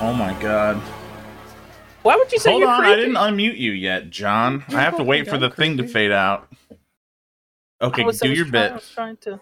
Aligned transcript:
Oh 0.00 0.12
my 0.12 0.38
god. 0.42 0.76
Why 2.02 2.16
would 2.16 2.30
you 2.30 2.38
say 2.38 2.50
Hold 2.50 2.60
you're 2.60 2.68
on, 2.70 2.84
I 2.84 2.94
didn't 2.96 3.14
unmute 3.14 3.56
you 3.58 3.72
yet, 3.72 4.10
John. 4.10 4.62
I 4.68 4.80
have 4.82 4.96
to 4.98 5.02
wait 5.02 5.26
for 5.28 5.38
the 5.38 5.50
thing 5.50 5.76
to 5.78 5.88
fade 5.88 6.12
out. 6.12 6.48
Okay, 7.80 8.04
was- 8.04 8.20
do 8.20 8.30
your 8.32 8.46
trying, 8.46 8.62
I 8.64 8.66
bit. 8.68 8.74
was 8.74 8.90
trying 8.94 9.16
to 9.18 9.40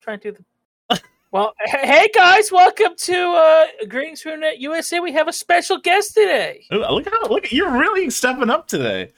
trying 0.00 0.20
to 0.20 0.32
do 0.32 0.44
the. 0.90 1.00
well, 1.30 1.52
hey 1.64 2.08
guys, 2.14 2.50
welcome 2.50 2.94
to 2.96 3.14
uh, 3.14 3.66
Greetings 3.88 4.22
from 4.22 4.40
Net 4.40 4.58
USA. 4.60 5.00
We 5.00 5.12
have 5.12 5.28
a 5.28 5.32
special 5.32 5.78
guest 5.78 6.14
today. 6.14 6.64
Ooh, 6.72 6.78
Look 6.90 7.08
how 7.08 7.28
look 7.28 7.52
you're 7.52 7.76
really 7.78 8.08
stepping 8.10 8.50
up 8.50 8.66
today. 8.68 9.12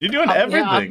You're 0.00 0.12
doing 0.12 0.28
Um, 0.28 0.36
everything. 0.36 0.68
I'm 0.68 0.90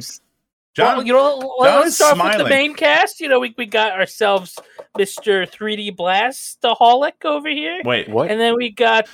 John, 0.74 0.98
well, 0.98 1.06
you 1.06 1.12
know, 1.14 1.40
John 1.40 1.50
let's 1.80 1.88
is 1.88 1.96
start 1.96 2.18
with 2.22 2.36
the 2.38 2.48
main 2.50 2.74
cast. 2.74 3.18
You 3.20 3.28
know, 3.30 3.40
we, 3.40 3.54
we 3.56 3.64
got 3.64 3.92
ourselves 3.92 4.58
Mr. 4.98 5.48
3D 5.50 5.96
Blastaholic 5.96 7.24
over 7.24 7.48
here, 7.48 7.80
wait, 7.84 8.08
What? 8.08 8.30
and 8.30 8.40
then 8.40 8.54
we 8.56 8.70
got 8.70 9.08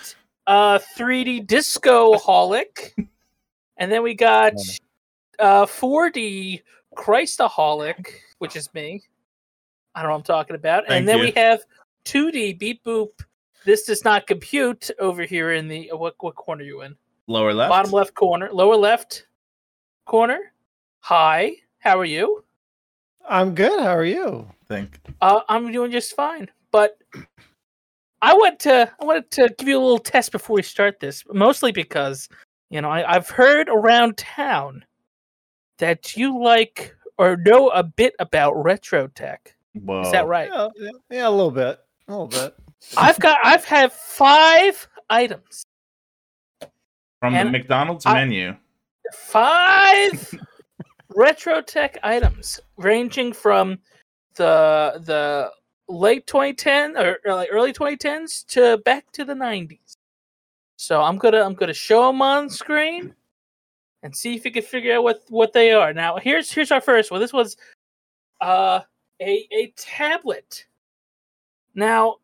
uh 0.47 0.79
3D 0.97 1.47
Disco 1.47 2.15
Holic, 2.15 2.93
and 3.77 3.91
then 3.93 4.03
we 4.03 4.15
got 4.15 4.55
uh 5.39 5.67
4D 5.67 6.63
Christaholic, 6.97 8.07
which 8.39 8.57
is 8.57 8.73
me. 8.75 9.03
I 9.95 10.01
don't 10.03 10.09
know 10.09 10.15
what 10.15 10.19
I'm 10.19 10.25
talking 10.25 10.57
about. 10.57 10.85
Thank 10.87 11.01
and 11.01 11.09
then 11.09 11.19
you. 11.19 11.25
we 11.25 11.31
have 11.33 11.61
2D 12.07 12.59
Beep 12.59 12.83
Boop. 12.85 13.11
This 13.65 13.85
does 13.85 14.05
not 14.05 14.27
compute 14.27 14.91
over 14.99 15.23
here 15.25 15.53
in 15.53 15.69
the 15.69 15.91
what 15.93 16.15
what 16.21 16.35
corner 16.35 16.62
are 16.62 16.67
you 16.67 16.83
in? 16.83 16.97
lower 17.29 17.55
left. 17.55 17.71
Bottom 17.71 17.93
left 17.93 18.15
corner, 18.15 18.51
lower 18.53 18.77
left 18.77 19.27
corner. 20.07 20.53
Hi, 21.01 21.53
how 21.79 21.99
are 21.99 22.05
you? 22.05 22.45
I'm 23.29 23.55
good. 23.55 23.81
How 23.81 23.97
are 23.97 24.05
you? 24.05 24.49
Think. 24.73 25.01
Uh, 25.21 25.41
I'm 25.49 25.71
doing 25.73 25.91
just 25.91 26.15
fine, 26.17 26.49
but 26.71 26.99
I 28.23 28.35
want 28.35 28.59
to 28.61 28.91
I 29.01 29.05
wanted 29.05 29.31
to 29.33 29.55
give 29.59 29.69
you 29.69 29.79
a 29.79 29.83
little 29.83 29.98
test 29.98 30.33
before 30.33 30.55
we 30.57 30.62
start 30.62 31.01
this, 31.01 31.25
mostly 31.33 31.73
because 31.73 32.28
you 32.70 32.81
know 32.81 32.89
I, 32.91 33.15
I've 33.17 33.28
heard 33.28 33.69
around 33.69 34.17
town 34.17 34.84
that 35.78 36.17
you 36.17 36.41
like 36.43 36.95
or 37.19 37.37
know 37.37 37.69
a 37.70 37.83
bit 37.83 38.15
about 38.19 38.53
retro 38.62 39.09
tech. 39.09 39.55
Whoa. 39.75 40.03
Is 40.03 40.12
that 40.12 40.27
right? 40.27 40.48
Yeah, 40.53 40.69
yeah, 40.77 40.91
yeah, 41.11 41.28
a 41.28 41.31
little 41.31 41.50
bit. 41.50 41.78
A 42.09 42.11
little 42.12 42.27
bit. 42.28 42.55
I've 42.97 43.19
got 43.19 43.39
I've 43.45 43.65
had 43.65 43.93
five 43.93 44.89
items, 45.11 45.65
From 47.20 47.34
the 47.34 47.45
McDonald's 47.45 48.06
I- 48.06 48.15
menu. 48.15 48.56
five 49.12 50.34
retro 51.15 51.61
tech 51.61 51.98
items 52.03 52.61
ranging 52.77 53.33
from 53.33 53.78
the 54.34 55.00
the 55.05 55.50
late 55.88 56.27
2010 56.27 56.97
or, 56.97 57.19
early 57.25 57.72
2010s 57.72 58.47
to 58.47 58.78
back 58.78 59.11
to 59.12 59.25
the 59.25 59.34
90s 59.34 59.97
so 60.77 61.02
i'm 61.02 61.19
gonna 61.19 61.42
i'm 61.42 61.55
gonna 61.55 61.75
show 61.75 62.06
them 62.06 62.22
on 62.22 62.48
screen 62.48 63.14
and 64.03 64.14
see 64.14 64.34
if 64.34 64.44
you 64.44 64.50
can 64.50 64.62
figure 64.62 64.97
out 64.97 65.05
what 65.05 65.22
what 65.28 65.53
they 65.53 65.72
are. 65.72 65.92
Now 65.92 66.16
here's 66.16 66.50
here's 66.50 66.70
our 66.70 66.80
first 66.80 67.10
one. 67.10 67.20
This 67.20 67.33
was 67.33 67.56
uh 68.41 68.80
a 69.20 69.47
a 69.53 69.72
tablet. 69.77 70.66
Now 71.75 72.16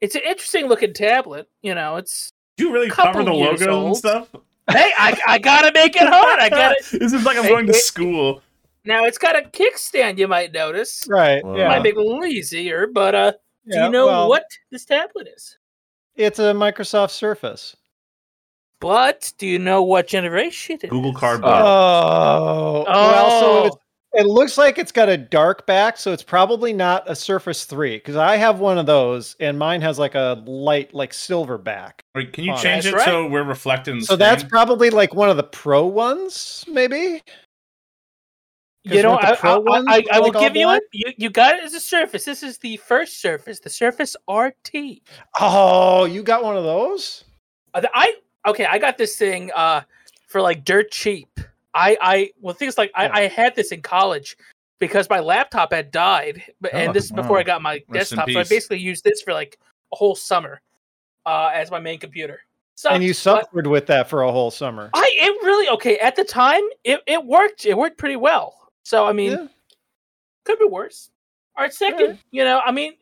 it's 0.00 0.14
an 0.14 0.22
interesting 0.26 0.66
looking 0.66 0.92
tablet 0.92 1.48
you 1.62 1.74
know 1.74 1.96
it's 1.96 2.32
Do 2.56 2.64
you 2.64 2.72
really 2.72 2.90
cover 2.90 3.22
the 3.22 3.32
logo 3.32 3.66
logos 3.66 3.86
and 3.86 3.96
stuff? 3.96 4.28
hey 4.70 4.90
i, 4.98 5.16
I 5.26 5.38
gotta 5.38 5.72
make 5.72 5.94
it 5.96 6.08
hard. 6.08 6.40
I 6.40 6.48
gotta 6.48 6.76
this 6.98 7.12
is 7.12 7.24
like 7.24 7.36
I'm 7.36 7.46
going 7.46 7.66
to 7.66 7.74
school. 7.74 8.42
Now 8.84 9.04
it's 9.04 9.18
got 9.18 9.36
a 9.36 9.48
kickstand, 9.48 10.18
you 10.18 10.26
might 10.28 10.52
notice. 10.52 11.06
Right. 11.08 11.44
Wow. 11.44 11.56
Yeah. 11.56 11.68
Might 11.68 11.82
make 11.82 11.94
it 11.94 11.98
a 11.98 12.02
little 12.02 12.24
easier, 12.24 12.86
but 12.86 13.14
uh, 13.14 13.32
do 13.70 13.78
you 13.78 13.90
know 13.90 14.06
well, 14.06 14.28
what 14.28 14.44
this 14.70 14.84
tablet 14.84 15.28
is? 15.34 15.56
It's 16.16 16.38
a 16.38 16.52
Microsoft 16.52 17.10
Surface. 17.10 17.76
But 18.80 19.32
do 19.38 19.46
you 19.46 19.60
know 19.60 19.82
what 19.84 20.08
generation 20.08 20.74
it 20.76 20.84
is? 20.84 20.90
Google 20.90 21.14
Cardboard. 21.14 21.52
Oh. 21.54 22.84
Oh, 22.88 23.12
Well, 23.12 23.40
so 23.40 23.66
it's, 23.66 23.76
it 24.14 24.26
looks 24.26 24.58
like 24.58 24.76
it's 24.76 24.90
got 24.90 25.08
a 25.08 25.16
dark 25.16 25.64
back, 25.66 25.96
so 25.96 26.12
it's 26.12 26.24
probably 26.24 26.72
not 26.72 27.08
a 27.08 27.14
Surface 27.14 27.64
3 27.64 27.98
because 27.98 28.16
I 28.16 28.36
have 28.36 28.58
one 28.58 28.78
of 28.78 28.86
those 28.86 29.36
and 29.38 29.56
mine 29.56 29.80
has 29.82 30.00
like 30.00 30.16
a 30.16 30.42
light, 30.44 30.92
like 30.92 31.14
silver 31.14 31.56
back. 31.56 32.02
Wait, 32.16 32.32
can 32.32 32.42
you 32.42 32.52
Oh, 32.52 32.56
change 32.56 32.82
that's 32.84 32.94
it 32.94 32.96
right. 32.96 33.04
so 33.04 33.28
we're 33.28 33.44
reflecting 33.44 34.00
the 34.00 34.04
So 34.04 34.16
that's 34.16 34.42
probably 34.42 34.90
like 34.90 35.14
one 35.14 35.30
of 35.30 35.36
the 35.36 35.44
pro 35.44 35.86
ones, 35.86 36.64
maybe? 36.66 37.22
You 38.84 38.92
'Cause 38.92 39.02
know, 39.02 39.14
I, 39.14 39.52
I, 39.54 39.58
ones, 39.58 39.86
I, 39.88 40.04
I 40.12 40.18
will 40.18 40.26
like, 40.28 40.36
all 40.36 40.42
give 40.42 40.56
you 40.56 40.66
one. 40.66 40.80
You, 40.92 41.12
you 41.16 41.30
got 41.30 41.54
it 41.54 41.64
as 41.64 41.74
a 41.74 41.80
Surface. 41.80 42.24
This 42.24 42.42
is 42.42 42.58
the 42.58 42.76
first 42.78 43.20
Surface, 43.20 43.60
the 43.60 43.70
Surface 43.70 44.16
RT. 44.28 45.02
Oh, 45.38 46.04
you 46.04 46.22
got 46.22 46.42
one 46.42 46.56
of 46.56 46.64
those? 46.64 47.24
Uh, 47.74 47.82
I 47.94 48.14
okay, 48.46 48.66
I 48.66 48.78
got 48.78 48.98
this 48.98 49.16
thing 49.16 49.50
uh 49.54 49.82
for 50.28 50.40
like 50.42 50.64
dirt 50.64 50.90
cheap. 50.90 51.28
I 51.74 51.96
I 52.00 52.30
well 52.40 52.54
things 52.54 52.76
like 52.76 52.90
Yeah. 52.96 53.10
I, 53.12 53.20
I 53.20 53.28
had 53.28 53.54
this 53.54 53.70
in 53.70 53.82
college 53.82 54.36
because 54.80 55.08
my 55.08 55.20
laptop 55.20 55.72
had 55.72 55.92
died, 55.92 56.42
but 56.60 56.74
and 56.74 56.90
Oh, 56.90 56.92
this 56.92 57.04
is 57.04 57.12
before 57.12 57.38
I 57.38 57.44
got 57.44 57.62
my 57.62 57.82
Rest 57.88 58.10
desktop. 58.10 58.30
So 58.30 58.40
I 58.40 58.44
basically 58.44 58.78
used 58.78 59.04
this 59.04 59.22
for 59.22 59.32
like 59.32 59.58
a 59.92 59.96
whole 59.96 60.16
summer 60.16 60.60
uh 61.24 61.50
as 61.54 61.70
my 61.70 61.78
main 61.78 62.00
computer. 62.00 62.40
Sucked, 62.74 62.94
and 62.96 63.04
you 63.04 63.12
but 63.12 63.16
suffered 63.16 63.66
with 63.68 63.86
that 63.86 64.08
for 64.08 64.22
a 64.22 64.32
whole 64.32 64.50
summer. 64.50 64.90
I 64.92 65.08
it 65.14 65.44
really 65.44 65.68
okay 65.68 65.98
at 65.98 66.16
the 66.16 66.24
time 66.24 66.62
it, 66.82 67.00
it 67.06 67.24
worked 67.24 67.64
it 67.64 67.76
worked 67.78 67.96
pretty 67.96 68.16
well. 68.16 68.58
So 68.84 69.06
I 69.06 69.12
mean 69.12 69.32
Yeah. 69.32 69.46
could 70.44 70.58
be 70.58 70.66
worse. 70.66 71.10
All 71.56 71.62
right, 71.64 71.72
second, 71.72 72.00
Alright. 72.00 72.18
you 72.30 72.44
know, 72.44 72.60
I 72.64 72.72
mean, 72.72 72.94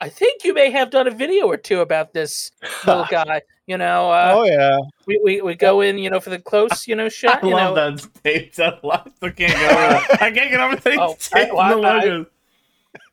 I 0.00 0.08
think 0.08 0.44
you 0.44 0.54
may 0.54 0.70
have 0.70 0.90
done 0.90 1.06
a 1.06 1.10
video 1.10 1.46
or 1.46 1.56
two 1.58 1.80
about 1.80 2.12
this 2.14 2.50
little 2.86 3.06
guy. 3.10 3.42
You 3.66 3.78
know, 3.78 4.10
uh, 4.10 4.32
oh 4.34 4.44
yeah. 4.44 4.78
we, 5.06 5.20
we 5.22 5.40
we 5.42 5.54
go 5.54 5.80
in, 5.82 5.98
you 5.98 6.10
know, 6.10 6.18
for 6.18 6.30
the 6.30 6.38
close, 6.40 6.88
you 6.88 6.96
know, 6.96 7.04
I 7.06 7.08
shot. 7.08 7.44
You 7.44 7.50
love 7.54 7.76
know, 7.76 7.90
that 7.96 8.08
tape. 8.24 8.52
I 8.58 9.30
can't 9.30 9.36
get 9.36 9.50
over 9.72 9.94
it. 10.14 10.22
I 10.22 10.30
can't 10.30 10.50
get 10.50 10.60
over 10.60 10.76
that 10.76 10.98
Oh, 10.98 11.16
tape 11.18 11.50
I- 11.50 11.52
well, 11.54 11.80
the 11.80 11.86
I- 12.18 12.26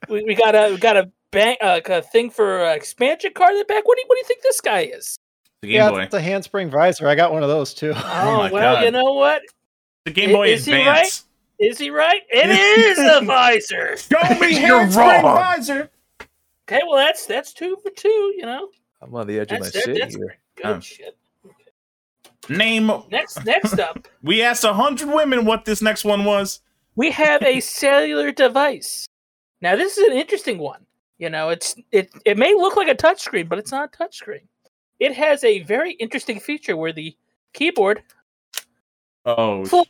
we, 0.09 0.23
we 0.23 0.33
got 0.35 0.55
a 0.55 0.71
we 0.71 0.77
got 0.77 0.97
a 0.97 1.11
bank 1.31 1.59
uh, 1.61 1.79
a 1.85 2.01
thing 2.01 2.29
for 2.31 2.65
uh, 2.65 2.73
expansion 2.73 3.31
card 3.35 3.51
in 3.51 3.59
the 3.59 3.65
back. 3.65 3.85
What 3.87 3.95
do 3.97 4.01
you 4.01 4.07
what 4.07 4.15
do 4.15 4.19
you 4.19 4.25
think 4.25 4.41
this 4.41 4.59
guy 4.61 4.81
is? 4.81 5.17
The 5.61 5.67
Game 5.67 5.75
yeah, 5.75 5.89
Boy. 5.89 6.01
it's 6.03 6.13
a 6.13 6.21
handspring 6.21 6.69
visor. 6.71 7.07
I 7.07 7.15
got 7.15 7.31
one 7.33 7.43
of 7.43 7.49
those 7.49 7.73
too. 7.73 7.91
Oh, 7.95 8.37
my 8.37 8.49
well, 8.51 8.75
God. 8.75 8.85
you 8.85 8.91
know 8.91 9.13
what? 9.13 9.41
The 10.05 10.11
Game 10.11 10.31
Boy 10.31 10.47
is 10.53 10.65
he 10.65 10.73
right? 10.73 10.87
Advance. 10.87 11.25
Is 11.59 11.77
he 11.77 11.89
right? 11.89 12.21
It 12.29 12.49
is 12.49 12.97
a 12.99 13.21
visor. 13.25 13.97
Show 13.97 14.39
me 14.39 14.65
You're 14.65 14.85
wrong. 14.87 15.21
visor. 15.23 15.89
Okay, 16.67 16.81
well 16.87 16.97
that's 16.97 17.25
that's 17.25 17.53
two 17.53 17.77
for 17.83 17.89
two. 17.91 18.33
You 18.37 18.43
know, 18.43 18.69
I'm 19.01 19.13
on 19.15 19.27
the 19.27 19.39
edge 19.39 19.51
of 19.51 19.59
my 19.59 19.65
that- 19.65 19.73
seat 19.73 19.93
that's- 19.93 20.15
here. 20.15 20.37
good 20.55 20.65
Oh. 20.65 20.79
shit. 20.79 21.17
Name. 22.47 22.91
Next 23.11 23.43
next 23.45 23.77
up, 23.79 24.07
We 24.23 24.41
asked 24.41 24.63
a 24.63 24.73
hundred 24.73 25.09
women 25.09 25.45
what 25.45 25.65
this 25.65 25.81
next 25.81 26.03
one 26.03 26.25
was. 26.25 26.61
we 26.95 27.11
have 27.11 27.43
a 27.43 27.59
cellular 27.59 28.31
device. 28.31 29.07
Now 29.61 29.75
this 29.75 29.97
is 29.97 30.07
an 30.09 30.17
interesting 30.17 30.57
one. 30.57 30.85
You 31.17 31.29
know, 31.29 31.49
it's 31.49 31.75
it 31.91 32.09
it 32.25 32.37
may 32.37 32.53
look 32.55 32.75
like 32.75 32.87
a 32.87 32.95
touchscreen, 32.95 33.47
but 33.49 33.59
it's 33.59 33.71
not 33.71 33.93
a 33.93 33.97
touchscreen. 34.03 34.41
It 34.99 35.13
has 35.15 35.43
a 35.43 35.59
very 35.63 35.93
interesting 35.93 36.39
feature 36.39 36.75
where 36.77 36.93
the 36.93 37.15
keyboard 37.53 38.03
Oh, 39.25 39.65
Full- 39.65 39.87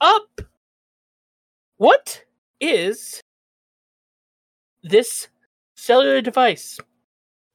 up. 0.00 0.40
What 1.78 2.22
is 2.60 3.20
this 4.82 5.28
cellular 5.76 6.20
device? 6.20 6.78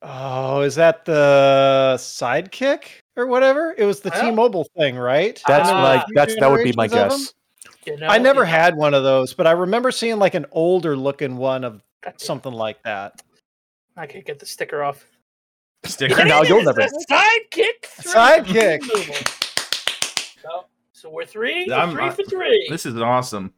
Oh, 0.01 0.61
is 0.61 0.75
that 0.75 1.05
the 1.05 1.95
sidekick 1.97 2.83
or 3.15 3.27
whatever? 3.27 3.73
It 3.77 3.85
was 3.85 4.01
the 4.01 4.09
Well, 4.09 4.21
T-Mobile 4.31 4.67
thing, 4.77 4.95
right? 4.97 5.41
That's 5.47 5.69
Ah. 5.69 5.81
like 5.83 6.05
that's 6.13 6.35
that 6.39 6.49
would 6.51 6.63
be 6.63 6.73
my 6.73 6.87
guess. 6.87 7.33
You 7.85 7.97
know, 7.97 8.07
I 8.07 8.17
never 8.17 8.41
you 8.41 8.47
had 8.47 8.75
one 8.75 8.93
of 8.93 9.03
those, 9.03 9.33
but 9.33 9.45
I 9.47 9.51
remember 9.51 9.91
seeing 9.91 10.17
like 10.19 10.35
an 10.35 10.45
older 10.51 10.95
looking 10.95 11.37
one 11.37 11.63
of 11.63 11.81
something 12.17 12.51
like 12.53 12.81
that. 12.83 13.21
I 13.95 14.07
can't 14.07 14.25
get 14.25 14.39
the 14.39 14.45
sticker 14.45 14.83
off. 14.83 15.05
sticker. 15.85 16.23
Now 16.25 16.41
It 16.43 16.49
you'll 16.49 16.59
is 16.59 16.65
never- 16.65 16.81
a 16.81 16.89
sidekick. 17.11 17.83
Sidekick. 17.99 18.83
So, 20.41 20.65
so 20.93 21.09
we're 21.09 21.25
three. 21.25 21.69
I'm- 21.69 21.89
We're 21.89 21.95
three 21.95 22.05
I- 22.05 22.09
for 22.11 22.23
three. 22.23 22.67
This 22.69 22.85
is 22.85 22.97
awesome. 22.97 23.53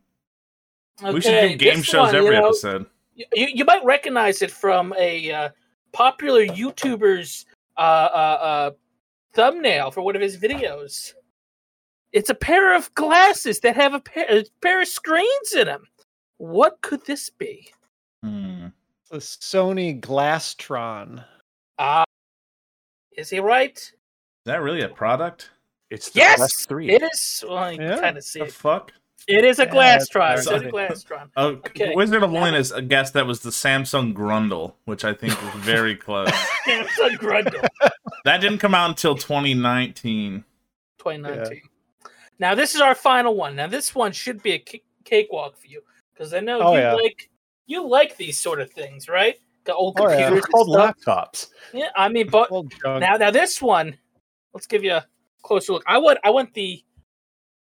We 1.03 1.21
should 1.21 1.49
do 1.51 1.55
game 1.57 1.81
shows 1.81 2.07
one, 2.07 2.15
every 2.15 2.35
you 2.35 2.41
know, 2.41 2.47
episode. 2.47 2.85
You, 3.15 3.25
you 3.33 3.65
might 3.65 3.83
recognize 3.85 4.41
it 4.41 4.51
from 4.51 4.93
a 4.97 5.31
uh, 5.31 5.49
popular 5.91 6.45
YouTuber's 6.45 7.45
uh, 7.77 7.79
uh, 7.79 8.37
uh, 8.41 8.71
thumbnail 9.33 9.91
for 9.91 10.01
one 10.01 10.15
of 10.15 10.21
his 10.21 10.37
videos. 10.37 11.13
It's 12.11 12.29
a 12.29 12.35
pair 12.35 12.75
of 12.75 12.93
glasses 12.95 13.59
that 13.61 13.75
have 13.75 13.93
a 13.93 13.99
pair, 13.99 14.25
a 14.29 14.45
pair 14.61 14.81
of 14.81 14.87
screens 14.87 15.53
in 15.53 15.67
them. 15.67 15.83
What 16.37 16.81
could 16.81 17.05
this 17.05 17.29
be? 17.29 17.69
Hmm. 18.23 18.67
The 19.09 19.17
Sony 19.17 19.99
Glasstron. 20.01 21.23
Ah, 21.77 22.05
is 23.17 23.29
he 23.29 23.39
right? 23.39 23.77
Is 23.77 23.93
that 24.45 24.61
really 24.61 24.81
a 24.81 24.89
product? 24.89 25.51
It's 25.89 26.09
the 26.09 26.19
Yes, 26.19 26.65
three. 26.65 26.89
it 26.89 27.03
is. 27.03 27.43
Well, 27.47 27.71
you 27.71 27.81
Yeah. 27.81 27.99
kind 27.99 28.17
of 28.17 28.23
see 28.23 28.39
The 28.39 28.45
it. 28.45 28.53
fuck? 28.53 28.91
It 29.27 29.43
is 29.43 29.59
a 29.59 29.63
Yeah, 29.63 29.69
glass 29.71 30.07
that's 30.09 30.41
It's 30.41 30.47
a 30.47 30.57
funny. 30.59 30.71
glass 30.71 31.03
tron. 31.03 31.31
Oh, 31.35 31.47
Okay. 31.47 31.93
Wizard 31.95 32.21
of 32.23 32.31
Loneliness 32.31 32.71
a 32.71 32.81
guess 32.81 33.11
that 33.11 33.25
was 33.25 33.39
the 33.41 33.49
Samsung 33.49 34.13
Grundle, 34.13 34.73
which 34.85 35.03
I 35.03 35.13
think 35.13 35.33
was 35.41 35.63
very 35.63 35.95
close. 36.05 36.29
Samsung 36.67 37.17
Grundle, 37.17 37.67
that 38.23 38.39
didn't 38.41 38.59
come 38.59 38.75
out 38.75 38.89
until 38.89 39.15
2019. 39.15 40.43
2019. 40.99 41.61
Now 42.39 42.53
this 42.55 42.75
is 42.75 42.81
our 42.81 42.95
final 42.95 43.35
one. 43.35 43.55
Now 43.55 43.67
this 43.67 43.95
one 43.95 44.11
should 44.11 44.43
be 44.43 44.51
a 44.53 44.59
ca- 44.59 44.83
cakewalk 45.05 45.57
for 45.57 45.67
you 45.67 45.81
because 46.13 46.33
I 46.33 46.39
know 46.39 46.59
Oh, 46.61 46.73
you 46.73 46.79
yeah. 46.81 46.93
like 46.93 47.29
you 47.67 47.87
like 47.87 48.17
these 48.17 48.37
sort 48.39 48.59
of 48.61 48.69
things, 48.71 49.07
right? 49.09 49.35
The 49.63 49.73
old 49.73 49.99
Oh, 49.99 50.07
yeah. 50.09 50.27
computers. 50.27 50.45
Called 50.51 50.69
stuff. 50.69 50.95
laptops. 51.33 51.47
Yeah, 51.73 51.89
I 51.95 52.09
mean, 52.09 52.29
but 52.29 52.49
now 52.83 53.17
now 53.17 53.31
this 53.31 53.59
one, 53.61 53.97
let's 54.53 54.67
give 54.67 54.83
you 54.83 54.93
a 54.93 55.05
closer 55.41 55.73
look. 55.73 55.83
I 55.87 55.97
want 55.97 56.19
I 56.23 56.29
want 56.29 56.53
the 56.53 56.83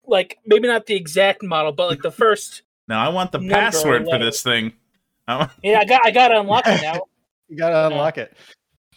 like 0.09 0.39
maybe 0.47 0.67
not 0.69 0.87
the 0.87 0.95
exact 0.95 1.43
model, 1.43 1.73
but 1.73 1.89
like 1.89 2.03
the 2.03 2.11
first. 2.25 2.63
Now 2.89 3.05
I 3.05 3.09
want 3.11 3.33
the 3.33 3.41
password 3.41 4.05
for 4.05 4.19
this 4.19 4.43
thing. 4.43 4.73
I 5.27 5.37
want- 5.37 5.51
Yeah, 5.63 5.81
I 5.81 5.85
got 5.85 6.07
I 6.07 6.11
got 6.11 6.29
to 6.29 6.41
unlock 6.41 6.67
it 6.67 6.81
now. 6.83 7.03
you 7.49 7.57
gotta 7.57 7.87
unlock 7.87 8.19
it. 8.19 8.35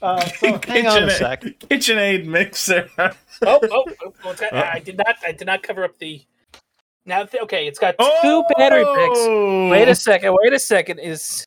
Uh, 0.02 0.20
so 0.22 0.48
hang 0.68 0.88
on 0.88 1.04
a 1.04 1.08
KitchenAid- 1.08 1.18
sec. 1.18 1.42
KitchenAid 1.44 2.26
mixer. 2.26 2.90
Oh, 2.98 3.10
oh, 3.44 3.60
oh, 3.72 3.86
oh, 4.24 4.32
it's 4.32 4.42
I 4.42 4.80
did 4.80 4.98
not 4.98 5.16
I 5.26 5.32
did 5.32 5.46
not 5.46 5.62
cover 5.64 5.84
up 5.84 5.98
the. 6.00 6.22
Now 7.06 7.24
th- 7.26 7.44
okay, 7.44 7.68
it's 7.68 7.80
got 7.80 7.96
two 8.22 8.44
battery 8.58 8.84
picks. 8.86 9.20
Oh! 9.20 9.70
Wait 9.70 9.88
a 9.88 9.96
second. 9.96 10.36
Wait 10.42 10.54
a 10.54 10.60
second. 10.60 11.00
Is 11.00 11.46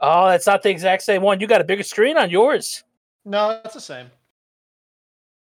oh, 0.00 0.28
that's 0.28 0.46
not 0.46 0.62
the 0.62 0.70
exact 0.70 1.02
same 1.02 1.22
one. 1.22 1.40
You 1.40 1.46
got 1.46 1.60
a 1.60 1.64
bigger 1.64 1.82
screen 1.82 2.16
on 2.16 2.30
yours. 2.30 2.84
No, 3.24 3.60
it's 3.64 3.74
the 3.74 3.80
same. 3.80 4.06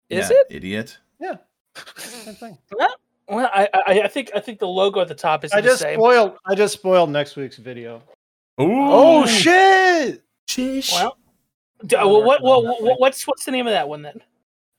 Is 0.09 0.29
Yeah, 0.29 0.37
it? 0.37 0.47
idiot? 0.49 0.97
Yeah. 1.19 1.35
Same 1.97 2.35
thing. 2.35 2.57
Well, 2.77 2.95
I, 3.29 3.67
I 3.73 4.01
I 4.03 4.07
think 4.07 4.31
I 4.35 4.39
think 4.39 4.59
the 4.59 4.67
logo 4.67 4.99
at 5.01 5.07
the 5.07 5.15
top 5.15 5.43
is 5.43 5.51
I 5.51 5.61
the 5.61 5.69
just 5.69 5.81
same. 5.81 5.97
spoiled. 5.99 6.33
I 6.45 6.55
just 6.55 6.73
spoiled 6.75 7.09
next 7.09 7.35
week's 7.35 7.57
video. 7.57 7.97
Ooh. 8.61 8.65
Oh 8.69 9.25
shit! 9.25 10.23
Sheesh. 10.47 10.93
Well, 10.93 11.17
d- 11.85 11.95
uh, 11.95 12.07
what, 12.07 12.41
what, 12.43 12.63
what 12.63 12.99
what's 12.99 13.27
what's 13.27 13.45
the 13.45 13.51
name 13.51 13.67
of 13.67 13.73
that 13.73 13.89
one 13.89 14.01
then? 14.03 14.21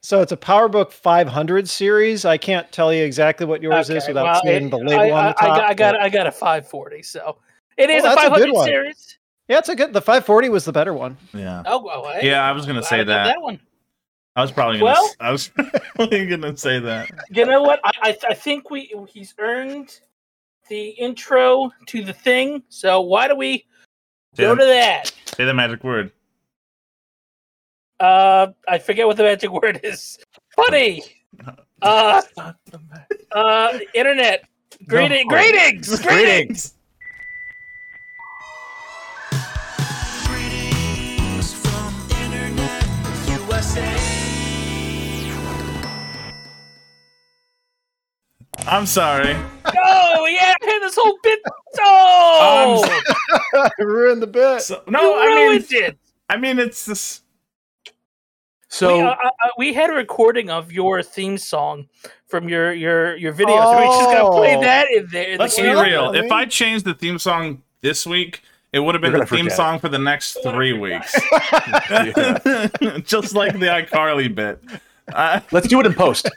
So 0.02 0.22
it's 0.22 0.30
a 0.30 0.36
PowerBook 0.36 0.92
500 0.92 1.68
series. 1.68 2.24
I 2.24 2.36
can't 2.38 2.70
tell 2.70 2.92
you 2.94 3.02
exactly 3.04 3.44
what 3.44 3.60
yours 3.60 3.90
is 3.90 4.04
Okay, 4.04 4.12
without 4.12 4.24
well, 4.24 4.42
seeing 4.44 4.66
it- 4.66 4.70
the 4.70 4.78
label 4.78 5.02
I, 5.02 5.10
on 5.10 5.26
the 5.26 5.32
top. 5.32 5.42
I 5.42 5.46
got 5.48 5.64
I 5.70 5.74
got, 5.74 5.92
but- 5.94 6.00
I 6.02 6.08
got 6.08 6.26
a 6.28 6.32
540, 6.32 7.02
so 7.02 7.38
it 7.76 7.90
is 7.90 8.04
Oh, 8.04 8.12
a 8.12 8.14
that's 8.14 8.24
a 8.26 8.30
good 8.30 8.50
500 8.54 8.64
series. 8.64 9.18
yeah, 9.48 9.58
it's 9.58 9.68
a 9.68 9.74
good. 9.74 9.92
The 9.92 10.00
540 10.00 10.48
was 10.50 10.64
the 10.64 10.72
better 10.72 10.94
one. 10.94 11.16
yeah. 11.34 11.64
Oh, 11.66 12.08
hey, 12.12 12.28
Yeah, 12.30 12.42
I 12.48 12.52
was 12.52 12.64
gonna 12.66 12.82
say 12.84 13.00
I 13.00 13.04
that. 13.04 13.24
that 13.24 13.42
one. 13.42 13.58
I 14.36 14.42
was 14.42 14.52
probably 14.52 14.78
gonna. 14.78 14.92
Well- 14.92 15.14
I 15.18 15.32
was 15.32 15.48
probably 15.96 16.26
gonna 16.26 16.56
say 16.56 16.78
that. 16.78 17.10
You 17.30 17.46
know 17.46 17.62
what? 17.62 17.80
I, 17.84 17.90
I 18.02 18.16
I 18.30 18.34
think 18.34 18.70
we 18.70 18.94
he's 19.08 19.34
earned 19.38 19.98
the 20.68 20.88
intro 20.90 21.70
to 21.86 22.04
the 22.04 22.12
thing. 22.12 22.62
So 22.68 23.00
why 23.00 23.28
do 23.28 23.34
we 23.36 23.64
go 24.36 24.50
Yeah. 24.50 24.54
to 24.56 24.64
that? 24.66 25.12
Say 25.36 25.44
the 25.46 25.54
magic 25.54 25.82
word. 25.82 26.12
Uh, 27.98 28.48
I 28.68 28.78
forget 28.78 29.06
what 29.06 29.16
the 29.16 29.22
magic 29.22 29.50
word 29.50 29.80
is. 29.82 30.18
Funny. 30.54 31.02
Uh, 31.82 32.22
uh, 33.32 33.78
internet. 33.94 34.44
Greeting, 34.86 35.26
No. 35.28 35.36
greetings, 35.36 35.88
greetings. 36.00 36.06
Greetings 36.06 36.74
I'm 48.68 48.86
sorry. 48.86 49.36
Oh 49.64 50.26
yeah, 50.26 50.54
this 50.62 50.96
whole 50.96 51.18
bit. 51.22 51.40
Oh, 51.80 53.00
I 53.54 53.70
ruined 53.78 54.22
the 54.22 54.26
bit. 54.26 54.62
So, 54.62 54.82
you 54.86 54.92
no, 54.92 55.20
I 55.20 55.26
mean, 55.26 55.48
ruined 55.48 55.66
it. 55.70 55.98
I 56.28 56.36
mean, 56.36 56.58
it's 56.58 56.84
this. 56.84 57.20
So 58.68 58.96
we, 58.98 59.02
uh, 59.02 59.06
uh, 59.10 59.12
uh, 59.14 59.48
we 59.58 59.72
had 59.72 59.90
a 59.90 59.92
recording 59.92 60.50
of 60.50 60.72
your 60.72 61.02
theme 61.02 61.38
song 61.38 61.86
from 62.26 62.48
your 62.48 62.72
your 62.72 63.16
your 63.16 63.32
video, 63.32 63.56
so 63.56 63.78
we 63.80 63.86
just 63.86 64.10
gotta 64.10 64.30
play 64.36 64.56
Oh. 64.56 64.60
that 64.62 64.90
in 64.90 65.06
there. 65.12 65.28
in 65.28 65.38
Let's 65.38 65.56
be 65.56 65.62
real. 65.68 66.10
I 66.14 66.18
If 66.24 66.32
I 66.32 66.44
changed 66.46 66.84
the 66.84 66.94
theme 66.94 67.18
song 67.20 67.62
this 67.82 68.04
week, 68.06 68.42
it 68.72 68.80
would 68.80 68.94
have 68.96 69.02
been 69.02 69.12
the 69.12 69.24
theme 69.26 69.44
forget. 69.44 69.56
song 69.56 69.78
for 69.78 69.88
the 69.88 69.98
next 70.00 70.38
three 70.42 70.72
weeks. 70.78 71.12
Just 73.06 73.34
like 73.34 73.52
the 73.60 73.66
iCarly 73.66 74.34
bit. 74.34 74.60
I, 75.14 75.40
let's 75.52 75.68
do 75.68 75.78
it 75.78 75.86
in 75.86 75.94
post. 75.94 76.28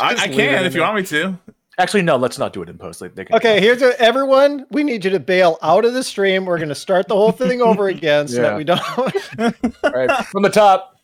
I, 0.00 0.14
I 0.14 0.28
can 0.28 0.64
if 0.64 0.74
you 0.74 0.80
there. 0.80 0.82
want 0.82 0.96
me 0.96 1.02
to. 1.04 1.38
Actually, 1.80 2.02
no. 2.02 2.16
Let's 2.16 2.38
not 2.38 2.52
do 2.52 2.62
it 2.62 2.68
in 2.68 2.76
post. 2.78 3.00
Like, 3.00 3.14
they 3.14 3.24
can- 3.24 3.36
Okay, 3.36 3.60
here's 3.60 3.80
a, 3.82 3.98
everyone. 4.00 4.66
We 4.70 4.82
need 4.84 5.04
you 5.04 5.10
to 5.12 5.20
bail 5.20 5.58
out 5.62 5.84
of 5.84 5.94
the 5.94 6.04
stream. 6.04 6.44
We're 6.44 6.58
going 6.58 6.68
to 6.68 6.74
start 6.74 7.08
the 7.08 7.14
whole 7.16 7.32
thing 7.32 7.62
over 7.62 7.88
again 7.88 8.28
so 8.28 8.36
Yeah. 8.36 8.42
that 8.50 8.56
we 8.56 8.64
don't. 8.64 8.80
All 9.84 9.90
right, 9.92 10.26
from 10.26 10.42
the 10.42 10.50
top. 10.50 10.96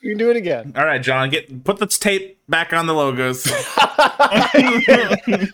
you 0.00 0.10
can 0.10 0.18
do 0.18 0.30
it 0.30 0.36
again. 0.36 0.72
All 0.76 0.84
right, 0.86 1.02
John, 1.02 1.28
get 1.30 1.64
put 1.64 1.78
the 1.78 1.86
tape 1.86 2.40
back 2.48 2.72
on 2.72 2.86
the 2.86 2.94
logos. 2.94 3.46
I 3.78 5.52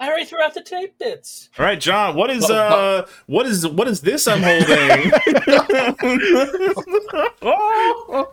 already 0.00 0.24
threw 0.24 0.42
out 0.42 0.54
the 0.54 0.62
tape 0.64 0.98
bits. 0.98 1.48
All 1.58 1.64
right, 1.64 1.78
John, 1.80 2.16
what 2.16 2.30
is 2.30 2.48
uh 2.50 3.06
what 3.26 3.46
is 3.46 3.66
what 3.66 3.86
is 3.88 4.00
this 4.00 4.26
I'm 4.26 4.42
holding? 4.42 5.12
oh. 7.42 8.28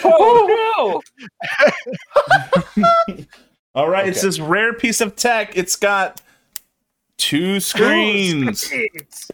Oh 0.00 1.02
no! 2.76 2.84
All 3.78 3.88
right, 3.88 4.08
it's 4.08 4.22
this 4.22 4.40
rare 4.40 4.72
piece 4.72 5.00
of 5.00 5.14
tech. 5.14 5.56
It's 5.56 5.76
got 5.76 6.20
two 7.16 7.60
screens. 7.60 8.68
It's 8.72 9.30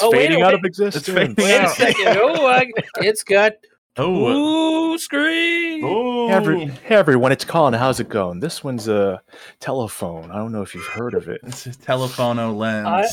oh, 0.00 0.08
It's 0.10 0.16
fading 0.16 0.40
out 0.42 0.54
of 0.54 0.64
existence. 0.64 1.06
It's 1.06 1.08
existence. 1.08 1.36
fading 1.36 1.44
Wait 1.46 1.56
a 1.56 1.62
out. 1.62 1.76
second. 1.76 2.18
Oh, 2.18 2.46
I, 2.46 2.72
it's 3.02 3.22
got 3.22 3.52
Oh. 3.98 4.92
two 4.94 4.98
screens. 4.98 5.82
Oh. 5.86 6.28
Every, 6.28 6.66
hey 6.66 6.94
everyone, 6.94 7.32
it's 7.32 7.44
Colin. 7.44 7.74
How's 7.74 8.00
it 8.00 8.08
going? 8.08 8.40
This 8.40 8.64
one's 8.64 8.88
a 8.88 9.20
telephone. 9.60 10.30
I 10.30 10.36
don't 10.36 10.52
know 10.52 10.62
if 10.62 10.74
you've 10.74 10.86
heard 10.86 11.12
of 11.14 11.28
it. 11.28 11.40
It's 11.44 11.66
a 11.66 11.70
telephono 11.70 12.56
lens. 12.56 12.86
I- 12.86 13.08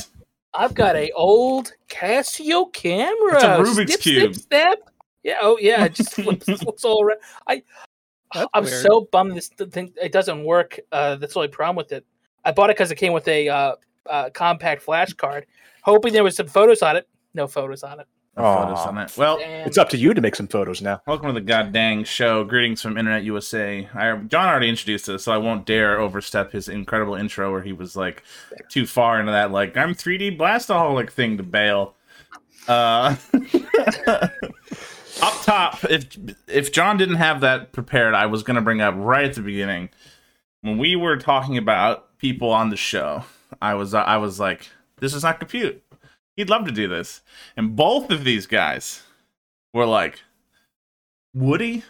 I've 0.56 0.76
got 0.76 0.96
a 0.96 1.10
old 1.12 1.74
Casio 1.90 2.72
camera. 2.72 3.34
It's 3.36 3.44
a 3.44 3.48
Rubik's 3.82 3.94
snip, 3.96 4.00
Cube. 4.02 4.34
Snip, 4.36 4.46
snap. 4.46 4.78
Yeah. 5.24 5.38
Oh, 5.42 5.58
yeah. 5.60 5.84
It 5.86 5.96
just 5.96 6.14
flips, 6.16 6.46
flips 6.46 6.86
all 6.86 7.04
around. 7.04 7.20
I, 7.48 7.64
That's 8.34 8.48
I'm 8.54 8.64
weird. 8.64 8.82
so 8.82 9.08
bummed 9.12 9.36
this 9.36 9.48
thing 9.50 9.94
it 10.02 10.12
doesn't 10.12 10.44
work. 10.44 10.80
Uh, 10.92 11.16
that's 11.16 11.34
the 11.34 11.40
only 11.40 11.50
problem 11.50 11.76
with 11.76 11.92
it. 11.92 12.06
I 12.46 12.52
bought 12.52 12.70
it 12.70 12.76
because 12.76 12.92
it 12.92 12.96
came 12.96 13.14
with 13.14 13.28
a 13.28 13.48
uh, 13.50 13.76
uh, 14.10 14.30
compact 14.32 14.82
flash 14.82 15.14
card, 15.14 15.46
hoping 15.82 16.14
there 16.14 16.24
was 16.24 16.36
some 16.36 16.48
photos 16.48 16.82
on 16.82 16.96
it. 16.96 17.08
No 17.34 17.48
photos 17.48 17.84
on 17.84 18.00
it. 18.00 18.08
No 18.36 18.42
Photos 18.44 18.80
on 18.88 18.98
it. 18.98 19.16
Well, 19.16 19.38
Damn. 19.38 19.68
It's 19.68 19.78
up 19.78 19.90
to 19.90 19.98
you 19.98 20.12
to 20.16 20.20
make 20.20 20.36
some 20.36 20.48
photos 20.48 20.82
now. 20.82 21.00
welcome 21.06 21.28
to 21.28 21.34
the 21.34 21.42
goddamn 21.42 22.04
show. 22.04 22.44
Greetings 22.44 22.82
from 22.82 22.98
Internet 22.98 23.24
USA. 23.26 23.88
I, 23.94 24.16
John 24.16 24.50
already 24.50 24.70
introduced 24.70 25.08
us, 25.08 25.24
so 25.24 25.32
I 25.32 25.38
won't 25.38 25.68
dare 25.68 26.00
overstep 26.00 26.52
his 26.52 26.68
incredible 26.68 27.14
intro 27.14 27.52
where 27.52 27.62
he 27.62 27.74
was 27.74 27.96
like 27.96 28.24
too 28.70 28.88
far 28.88 29.20
into 29.20 29.32
that, 29.32 29.52
like 29.52 29.78
I'm 29.78 29.94
3D 29.94 30.36
blastaholic 30.36 31.12
thing 31.12 31.38
to 31.38 31.44
bail. 31.44 31.94
Uh, 32.68 33.16
up 35.22 35.42
top, 35.44 35.84
if 35.86 36.08
if 36.48 36.72
John 36.72 36.98
didn't 36.98 37.16
have 37.16 37.42
that 37.42 37.72
prepared, 37.72 38.14
I 38.14 38.26
was 38.26 38.44
gonna 38.44 38.62
bring 38.62 38.82
up 38.82 38.96
right 38.98 39.26
at 39.26 39.36
the 39.36 39.42
beginning 39.42 39.90
when 40.62 40.78
we 40.78 40.96
were 40.96 41.18
talking 41.18 41.58
about 41.58 42.18
people 42.18 42.50
on 42.50 42.70
the 42.70 42.78
show. 42.78 43.24
I 43.62 43.76
was 43.76 43.94
I 43.94 44.18
was 44.18 44.40
like, 44.40 44.70
this 44.98 45.14
is 45.14 45.24
not 45.24 45.40
compute. 45.40 45.84
He'd 46.36 46.50
love 46.50 46.66
to 46.66 46.72
do 46.72 46.88
this, 46.88 47.22
and 47.56 47.76
both 47.76 48.10
of 48.10 48.24
these 48.24 48.48
guys 48.48 49.04
were 49.74 49.86
like, 49.86 50.22
Woody, 51.34 51.84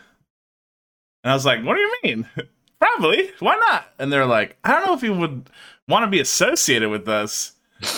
and 1.23 1.31
I 1.31 1.33
was 1.33 1.45
like, 1.45 1.63
what 1.63 1.75
do 1.75 1.81
you 1.81 1.93
mean? 2.03 2.27
Probably. 2.79 3.31
Why 3.39 3.55
not? 3.69 3.87
And 3.97 4.11
they're 4.11 4.25
like, 4.25 4.57
I 4.63 4.73
don't 4.73 4.85
know 4.85 4.93
if 4.93 5.01
he 5.01 5.09
would 5.09 5.49
want 5.87 6.03
to 6.03 6.11
be 6.11 6.19
associated 6.19 6.89
with 6.89 7.07
us. 7.07 7.53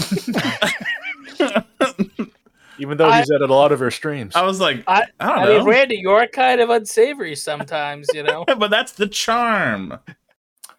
Even 2.80 2.98
though 2.98 3.08
I- 3.08 3.20
he's 3.20 3.32
at 3.32 3.42
a 3.42 3.46
lot 3.48 3.72
of 3.72 3.80
her 3.80 3.92
streams. 3.92 4.36
I 4.36 4.42
was 4.44 4.60
like, 4.60 4.84
I, 4.88 5.06
I 5.20 5.28
don't 5.28 5.38
I 5.40 5.46
know. 5.46 5.58
mean, 5.60 5.68
Randy, 5.68 5.98
you're 5.98 6.28
kind 6.28 6.60
of 6.62 6.70
unsavory 6.70 7.36
sometimes, 7.36 8.08
you 8.14 8.24
know. 8.24 8.44
but 8.58 8.70
that's 8.70 8.92
the 8.94 9.08
charm. 9.08 9.98